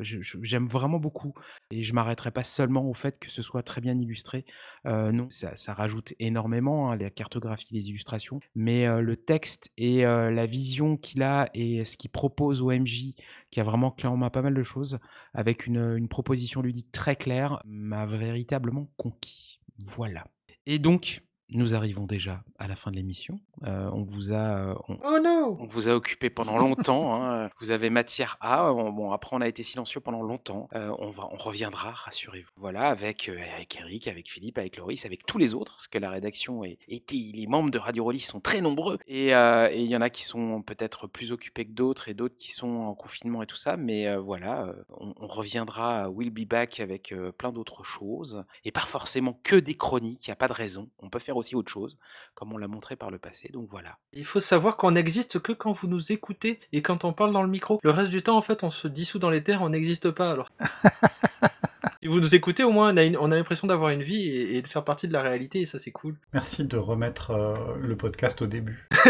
J'aime 0.00 0.66
vraiment 0.66 0.98
beaucoup 0.98 1.34
et 1.70 1.82
je 1.82 1.92
m'arrêterai 1.92 2.30
pas 2.30 2.44
seulement 2.44 2.88
au 2.88 2.94
fait 2.94 3.18
que 3.18 3.30
ce 3.30 3.42
soit 3.42 3.62
très 3.62 3.80
bien 3.80 3.98
illustré. 3.98 4.44
Non, 4.84 5.28
ça, 5.30 5.74
rajoute 5.74 6.12
énormément 6.18 6.90
hein, 6.90 6.96
la 6.96 7.10
cartographie, 7.10 7.74
les 7.74 7.88
illustrations, 7.88 8.40
mais 8.54 8.86
le 9.00 9.16
texte 9.16 9.70
et 9.76 10.02
la 10.02 10.46
vision 10.46 10.96
qu'il 10.96 11.22
a 11.22 11.48
et 11.54 11.84
ce 11.84 11.96
qu'il 11.96 12.10
propose 12.10 12.60
au 12.60 12.70
MJ, 12.70 13.14
qui 13.50 13.60
a 13.60 13.64
vraiment 13.64 13.94
main 14.16 14.30
pas 14.30 14.42
mal 14.42 14.54
de 14.54 14.62
choses, 14.62 14.98
avec 15.34 15.66
une, 15.66 15.96
une 15.96 16.08
proposition 16.08 16.62
ludique 16.62 16.92
très 16.92 17.16
claire, 17.16 17.62
m'a 17.64 18.06
véritablement 18.06 18.88
conquis. 18.96 19.51
Voilà. 19.86 20.26
Et 20.66 20.78
donc, 20.78 21.22
nous 21.54 21.74
arrivons 21.74 22.06
déjà 22.06 22.42
à 22.58 22.66
la 22.68 22.76
fin 22.76 22.90
de 22.90 22.96
l'émission. 22.96 23.40
Euh, 23.64 23.88
on 23.92 24.02
vous 24.02 24.32
a, 24.32 24.56
euh, 24.56 24.74
on, 24.88 24.98
Oh 25.04 25.56
on 25.60 25.66
vous 25.66 25.88
a 25.88 25.94
occupé 25.94 26.30
pendant 26.30 26.58
longtemps. 26.58 27.14
hein. 27.22 27.50
Vous 27.60 27.70
avez 27.70 27.90
matière 27.90 28.36
à. 28.40 28.72
Bon, 28.72 28.90
bon, 28.90 29.10
après, 29.12 29.36
on 29.36 29.40
a 29.40 29.48
été 29.48 29.62
silencieux 29.62 30.00
pendant 30.00 30.22
longtemps. 30.22 30.68
Euh, 30.74 30.92
on, 30.98 31.10
va, 31.10 31.28
on 31.30 31.36
reviendra, 31.36 31.92
rassurez-vous. 31.92 32.50
Voilà, 32.56 32.88
avec, 32.88 33.28
euh, 33.28 33.38
avec 33.56 33.76
Eric, 33.76 34.08
avec 34.08 34.30
Philippe, 34.30 34.58
avec 34.58 34.76
Loris, 34.76 35.04
avec 35.06 35.24
tous 35.26 35.38
les 35.38 35.54
autres, 35.54 35.74
parce 35.76 35.86
que 35.88 35.98
la 35.98 36.10
rédaction 36.10 36.64
est, 36.64 36.78
était, 36.88 37.30
les 37.34 37.46
membres 37.46 37.70
de 37.70 37.78
Radio 37.78 38.04
Rollis 38.04 38.20
sont 38.20 38.40
très 38.40 38.60
nombreux. 38.60 38.98
Et 39.06 39.34
euh, 39.34 39.70
il 39.72 39.86
y 39.86 39.96
en 39.96 40.00
a 40.00 40.10
qui 40.10 40.24
sont 40.24 40.62
peut-être 40.62 41.06
plus 41.06 41.30
occupés 41.32 41.64
que 41.64 41.72
d'autres 41.72 42.08
et 42.08 42.14
d'autres 42.14 42.36
qui 42.36 42.52
sont 42.52 42.68
en 42.68 42.94
confinement 42.94 43.42
et 43.42 43.46
tout 43.46 43.56
ça. 43.56 43.76
Mais 43.76 44.08
euh, 44.08 44.18
voilà, 44.20 44.74
on, 44.98 45.14
on 45.20 45.26
reviendra 45.26 46.02
à 46.02 46.08
Will 46.08 46.30
Be 46.30 46.46
Back 46.48 46.80
avec 46.80 47.12
euh, 47.12 47.32
plein 47.32 47.52
d'autres 47.52 47.84
choses. 47.84 48.44
Et 48.64 48.72
pas 48.72 48.80
forcément 48.80 49.38
que 49.44 49.56
des 49.56 49.74
chroniques, 49.74 50.26
il 50.26 50.30
n'y 50.30 50.32
a 50.32 50.36
pas 50.36 50.48
de 50.48 50.52
raison. 50.52 50.88
On 51.00 51.10
peut 51.10 51.18
faire 51.18 51.36
aussi 51.42 51.54
autre 51.56 51.70
chose, 51.70 51.98
comme 52.34 52.52
on 52.52 52.56
l'a 52.56 52.68
montré 52.68 52.96
par 52.96 53.10
le 53.10 53.18
passé. 53.18 53.50
Donc 53.52 53.66
voilà. 53.68 53.98
Il 54.12 54.24
faut 54.24 54.40
savoir 54.40 54.76
qu'on 54.76 54.92
n'existe 54.92 55.38
que 55.40 55.52
quand 55.52 55.72
vous 55.72 55.88
nous 55.88 56.10
écoutez 56.12 56.58
et 56.72 56.80
quand 56.82 57.04
on 57.04 57.12
parle 57.12 57.32
dans 57.32 57.42
le 57.42 57.48
micro. 57.48 57.78
Le 57.82 57.90
reste 57.90 58.10
du 58.10 58.22
temps, 58.22 58.36
en 58.36 58.42
fait, 58.42 58.64
on 58.64 58.70
se 58.70 58.88
dissout 58.88 59.18
dans 59.18 59.30
les 59.30 59.42
terres, 59.42 59.62
on 59.62 59.68
n'existe 59.70 60.10
pas. 60.10 60.30
Alors, 60.30 60.48
si 62.02 62.08
vous 62.08 62.20
nous 62.20 62.34
écoutez, 62.34 62.64
au 62.64 62.70
moins, 62.72 62.92
on 62.92 62.96
a, 62.96 63.04
une- 63.04 63.16
on 63.18 63.30
a 63.30 63.36
l'impression 63.36 63.66
d'avoir 63.66 63.90
une 63.90 64.02
vie 64.02 64.28
et, 64.28 64.56
et 64.56 64.62
de 64.62 64.68
faire 64.68 64.84
partie 64.84 65.06
de 65.08 65.12
la 65.12 65.20
réalité, 65.22 65.60
et 65.60 65.66
ça, 65.66 65.78
c'est 65.78 65.90
cool. 65.92 66.16
Merci 66.32 66.64
de 66.64 66.76
remettre 66.76 67.30
euh, 67.32 67.54
le 67.80 67.96
podcast 67.96 68.40
au 68.42 68.46
début. 68.46 68.88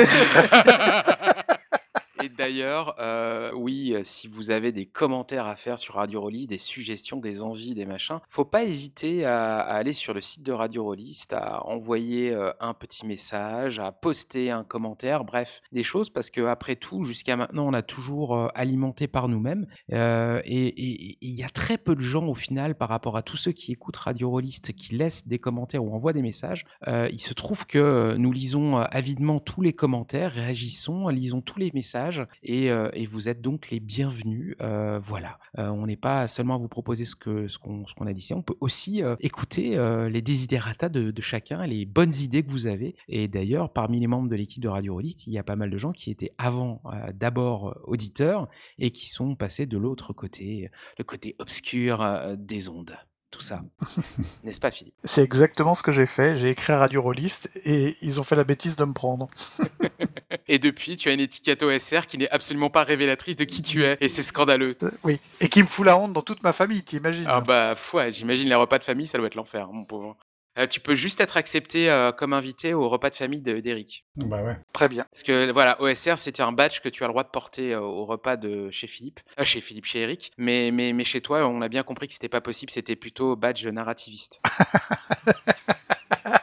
Et 2.23 2.29
d'ailleurs, 2.29 2.95
euh, 3.01 3.51
oui, 3.53 3.95
euh, 3.95 4.03
si 4.05 4.29
vous 4.29 4.53
avez 4.53 4.71
des 4.71 4.87
commentaires 4.87 5.47
à 5.47 5.57
faire 5.57 5.81
sur 5.81 5.95
Radio 5.95 6.21
Rollist, 6.21 6.51
des 6.51 6.59
suggestions, 6.59 7.19
des 7.19 7.43
envies, 7.43 7.75
des 7.75 7.85
machins, 7.85 8.21
faut 8.29 8.45
pas 8.45 8.65
hésiter 8.65 9.25
à, 9.25 9.59
aller 9.59 9.93
sur 9.93 10.15
le 10.15 10.21
site 10.21 10.45
de 10.45 10.53
Radio 10.53 10.85
Rollist, 10.85 11.33
à 11.33 11.67
envoyer 11.67 12.33
euh, 12.33 12.53
un 12.61 12.75
petit 12.75 13.07
message, 13.07 13.81
à 13.81 13.91
poster 13.91 14.53
un 14.53 14.63
commentaire, 14.63 15.25
bref, 15.25 15.63
des 15.73 15.83
choses, 15.83 16.11
parce 16.11 16.31
que 16.31 16.43
après 16.43 16.77
tout, 16.77 17.03
jusqu'à 17.03 17.37
maintenant, 17.37 17.67
on 17.67 17.73
a 17.73 17.83
toujours 17.83 18.51
alimenté 18.55 19.09
par 19.09 19.29
nous-mêmes. 19.29 19.67
et 19.91 21.17
il 21.21 21.35
y 21.35 21.43
a 21.43 21.49
très 21.49 21.79
peu 21.79 21.97
de 21.97 22.01
gens 22.01 22.27
au 22.27 22.35
final 22.35 22.77
par 22.77 22.89
rapport 22.89 23.17
à 23.17 23.23
tous 23.23 23.37
ceux 23.37 23.53
qui 23.53 23.73
écoutent 23.73 23.97
Radio 23.97 24.31
Rollist, 24.31 24.73
qui 24.73 24.95
laissent 24.95 25.27
des 25.27 25.39
commentaires 25.39 25.85
ou 25.85 25.93
envoient 25.93 26.13
des 26.13 26.23
messages. 26.23 26.65
Il 26.87 27.21
se 27.21 27.35
trouve 27.35 27.67
que 27.67 28.15
nous 28.17 28.33
lisons 28.33 28.77
avidement 28.77 29.41
tous 29.41 29.63
les 29.63 29.73
commentaires, 29.73 30.33
réagissons, 30.33 31.09
lisons 31.09 31.41
tous 31.41 31.59
les 31.59 31.71
messages 31.75 32.12
et, 32.43 32.71
euh, 32.71 32.91
et 32.93 33.07
vous 33.07 33.29
êtes 33.29 33.41
donc 33.41 33.71
les 33.71 33.81
bienvenus. 33.81 34.57
Euh, 34.61 35.01
voilà, 35.03 35.39
Euh, 35.59 35.69
on 35.69 35.87
n'est 35.87 35.97
pas 35.97 36.29
seulement 36.29 36.55
à 36.55 36.59
vous 36.59 36.69
proposer 36.69 37.05
ce 37.05 37.15
qu'on 37.15 38.07
a 38.07 38.13
dit 38.13 38.21
ici, 38.21 38.35
on 38.35 38.43
peut 38.43 38.57
aussi 38.61 39.03
écouter 39.21 39.77
les 40.11 40.23
desiderata 40.23 40.89
de, 40.89 41.11
de 41.11 41.23
chacun, 41.23 41.67
les 41.67 41.85
bonnes 41.85 42.15
idées 42.15 42.43
que 42.43 42.51
vous 42.51 42.67
avez. 42.67 42.95
Et 43.09 43.29
d'ailleurs, 43.29 43.73
parmi 43.73 44.01
les 44.01 44.07
membres 44.07 44.29
de 44.29 44.37
l'équipe 44.37 44.63
de 44.63 44.69
Radio 44.69 44.95
Rollist, 44.95 45.27
il 45.27 45.33
y 45.33 45.39
a 45.39 45.43
pas 45.43 45.57
mal 45.57 45.71
de 45.71 45.79
gens 45.79 45.93
qui 45.93 46.11
étaient 46.11 46.33
avant 46.39 46.83
d'abord 47.15 47.79
auditeurs 47.85 48.49
et 48.79 48.91
qui 48.91 49.09
sont 49.11 49.35
passés 49.37 49.67
de 49.67 49.77
l'autre 49.77 50.13
côté, 50.13 50.71
le 50.99 51.05
côté 51.05 51.37
obscur 51.39 52.37
des 52.39 52.69
ondes. 52.69 52.97
Tout 53.33 53.41
ça, 53.41 53.63
n'est-ce 54.45 54.61
pas, 54.61 54.71
Philippe? 54.71 54.95
C'est 55.05 55.23
exactement 55.23 55.75
ce 55.75 55.83
que 55.83 55.91
j'ai 55.91 56.07
fait. 56.07 56.37
J'ai 56.37 56.51
écrit 56.51 56.73
à 56.75 56.79
Radio 56.79 57.01
Rollist 57.03 57.49
et 57.65 57.97
ils 58.03 58.21
ont 58.21 58.25
fait 58.25 58.37
la 58.37 58.45
bêtise 58.45 58.77
de 58.77 58.85
me 58.85 58.93
prendre. 58.93 59.29
Et 60.49 60.59
depuis, 60.59 60.97
tu 60.97 61.09
as 61.09 61.13
une 61.13 61.21
étiquette 61.21 61.63
OSR 61.63 62.07
qui 62.07 62.19
n'est 62.19 62.29
absolument 62.29 62.69
pas 62.69 62.85
révélatrice 62.85 63.37
de 63.37 63.45
qui 63.45 63.63
tu 63.63 63.85
es, 63.85 63.97
et 64.01 64.09
c'est 64.09 64.23
scandaleux. 64.23 64.77
Euh, 64.83 64.91
Oui. 65.05 65.19
Et 65.41 65.49
qui 65.49 65.63
me 65.63 65.67
fout 65.69 65.87
la 65.87 65.97
honte 65.97 66.13
dans 66.13 66.21
toute 66.23 66.43
ma 66.43 66.53
famille, 66.53 66.83
t'imagines? 66.83 67.25
Ah 67.27 67.41
bah, 67.41 67.75
ouais, 67.95 68.13
j'imagine 68.13 68.49
les 68.49 68.55
repas 68.55 68.79
de 68.79 68.85
famille, 68.85 69.07
ça 69.07 69.17
doit 69.19 69.29
être 69.29 69.35
l'enfer, 69.35 69.69
mon 69.73 69.85
pauvre. 69.85 70.17
Euh, 70.59 70.67
tu 70.67 70.81
peux 70.81 70.95
juste 70.95 71.21
être 71.23 71.39
accepté 71.39 71.91
euh, 71.91 72.13
comme 72.13 72.35
invité 72.35 72.75
au 72.75 72.91
repas 72.91 73.09
de 73.09 73.15
famille 73.15 73.41
de- 73.41 73.61
d'Eric. 73.61 74.05
Bah 74.17 74.43
ouais. 74.43 74.57
Très 74.75 74.89
bien. 74.89 75.05
Parce 75.11 75.23
que 75.23 75.51
voilà, 75.51 75.81
OSR, 75.81 76.19
c'était 76.19 76.43
un 76.43 76.53
badge 76.53 76.81
que 76.81 76.91
tu 76.91 77.05
as 77.05 77.07
le 77.07 77.13
droit 77.13 77.25
de 77.25 77.31
porter 77.31 77.73
euh, 77.73 77.81
au 77.81 78.05
repas 78.05 78.37
de 78.37 78.71
chez 78.71 78.87
Philippe, 78.87 79.21
euh, 79.41 79.45
chez 79.47 79.63
Philippe, 79.63 79.87
chez 79.87 80.01
Eric. 80.01 80.31
Mais, 80.37 80.71
mais, 80.71 80.93
mais 80.93 81.05
chez 81.05 81.23
toi, 81.23 81.47
on 81.49 81.63
a 81.63 81.69
bien 81.69 81.83
compris 81.83 82.07
que 82.07 82.13
c'était 82.13 82.29
pas 82.29 82.43
possible, 82.43 82.71
c'était 82.71 82.97
plutôt 82.97 83.35
badge 83.35 83.67
narrativiste. 83.67 84.43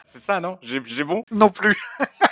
C'est 0.06 0.18
ça, 0.20 0.40
non? 0.40 0.58
J'ai 0.62 1.04
bon? 1.04 1.24
Non 1.30 1.50
plus. 1.50 1.76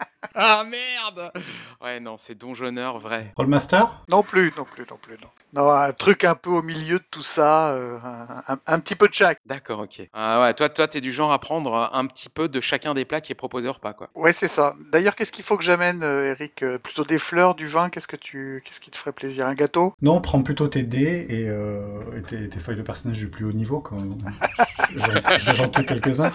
Ah 0.34 0.64
merde 0.64 1.32
Ouais, 1.80 1.98
non, 1.98 2.16
c'est 2.18 2.34
donjonneur 2.36 2.98
vrai. 2.98 3.32
Rollmaster 3.36 3.86
Non 4.08 4.22
plus, 4.22 4.52
non 4.56 4.64
plus, 4.64 4.84
non 4.88 4.98
plus, 5.00 5.14
non. 5.20 5.28
Non, 5.54 5.70
un 5.72 5.92
truc 5.92 6.24
un 6.24 6.34
peu 6.34 6.50
au 6.50 6.62
milieu 6.62 6.98
de 6.98 7.04
tout 7.10 7.22
ça, 7.22 7.70
euh, 7.72 7.98
un, 8.46 8.58
un- 8.66 8.78
petit 8.80 8.94
peu 8.94 9.08
de 9.08 9.14
chaque. 9.14 9.38
D'accord, 9.46 9.80
ok. 9.80 10.02
Ah 10.12 10.42
ouais, 10.42 10.54
toi, 10.54 10.68
toi, 10.68 10.86
t'es 10.86 11.00
du 11.00 11.10
genre 11.10 11.32
à 11.32 11.38
prendre 11.40 11.90
un 11.92 12.06
petit 12.06 12.28
peu 12.28 12.48
de 12.48 12.60
chacun 12.60 12.94
des 12.94 13.04
plats 13.04 13.20
qui 13.20 13.32
est 13.32 13.34
proposé 13.34 13.68
au 13.68 13.72
repas, 13.72 13.92
quoi. 13.94 14.08
Ouais, 14.14 14.32
c'est 14.32 14.46
ça. 14.46 14.74
D'ailleurs, 14.92 15.16
qu'est-ce 15.16 15.32
qu'il 15.32 15.44
faut 15.44 15.56
que 15.56 15.64
j'amène, 15.64 16.02
euh, 16.02 16.30
Eric 16.32 16.62
Euh, 16.62 16.78
Plutôt 16.78 17.02
des 17.02 17.18
fleurs, 17.18 17.54
du 17.54 17.66
vin? 17.66 17.88
Qu'est-ce 17.88 18.08
que 18.08 18.16
tu, 18.16 18.62
qu'est-ce 18.64 18.78
qui 18.80 18.90
te 18.90 18.96
ferait 18.98 19.12
plaisir? 19.12 19.46
Un 19.46 19.54
gâteau? 19.54 19.94
Non, 20.02 20.20
prends 20.20 20.42
plutôt 20.42 20.68
tes 20.68 20.82
dés 20.82 21.26
et, 21.28 21.48
euh, 21.48 22.18
et 22.18 22.22
tes, 22.22 22.48
tes 22.48 22.60
feuilles 22.60 22.76
de 22.76 22.82
personnage 22.82 23.18
du 23.18 23.28
plus 23.30 23.46
haut 23.46 23.52
niveau. 23.52 23.80
Quand 23.80 23.96
J'en 24.96 25.54
j'en 25.54 25.68
tue 25.68 25.84
quelques-uns. 25.84 26.30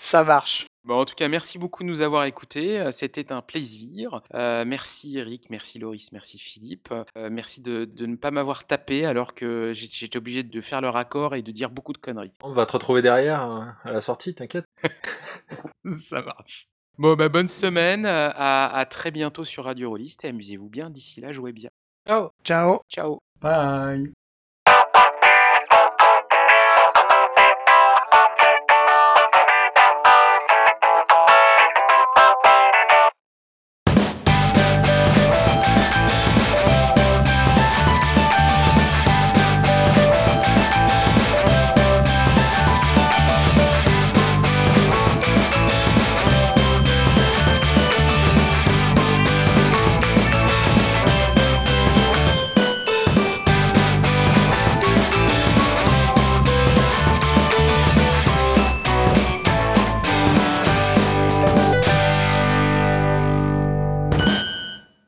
Ça 0.00 0.24
marche. 0.24 0.64
Bon, 0.84 1.00
en 1.00 1.04
tout 1.06 1.14
cas, 1.14 1.28
merci 1.28 1.58
beaucoup 1.58 1.82
de 1.82 1.88
nous 1.88 2.02
avoir 2.02 2.24
écoutés. 2.26 2.78
euh, 2.78 2.90
C'était 2.90 3.32
un 3.32 3.40
plaisir. 3.40 4.20
Euh, 4.34 4.64
merci 4.66 5.16
Eric, 5.16 5.48
merci 5.48 5.78
Loris, 5.78 6.12
merci 6.12 6.38
Philippe. 6.38 6.92
Euh, 7.16 7.30
merci 7.30 7.62
de, 7.62 7.86
de 7.86 8.04
ne 8.04 8.16
pas 8.16 8.30
m'avoir 8.30 8.64
tapé 8.66 9.06
alors 9.06 9.32
que 9.34 9.72
j'étais 9.74 10.18
obligé 10.18 10.42
de 10.42 10.60
faire 10.60 10.82
le 10.82 10.90
raccord 10.90 11.34
et 11.34 11.40
de 11.42 11.50
dire 11.52 11.70
beaucoup 11.70 11.94
de 11.94 11.98
conneries. 11.98 12.32
On 12.42 12.52
va 12.52 12.66
te 12.66 12.72
retrouver 12.72 13.00
derrière 13.00 13.40
à 13.82 13.92
la 13.92 14.02
sortie, 14.02 14.34
t'inquiète. 14.34 14.66
Ça 15.96 16.20
marche. 16.20 16.68
Bon, 16.98 17.16
bah, 17.16 17.28
bonne 17.30 17.48
semaine. 17.48 18.04
À, 18.06 18.66
à 18.66 18.84
très 18.84 19.10
bientôt 19.10 19.44
sur 19.44 19.64
Radio 19.64 19.88
Rollist 19.88 20.24
et 20.24 20.28
amusez-vous 20.28 20.68
bien. 20.68 20.90
D'ici 20.90 21.20
là, 21.20 21.32
jouez 21.32 21.52
bien. 21.52 21.70
Ciao 22.06 22.28
Ciao 22.44 22.80
Ciao. 22.90 23.18
Bye 23.40 24.12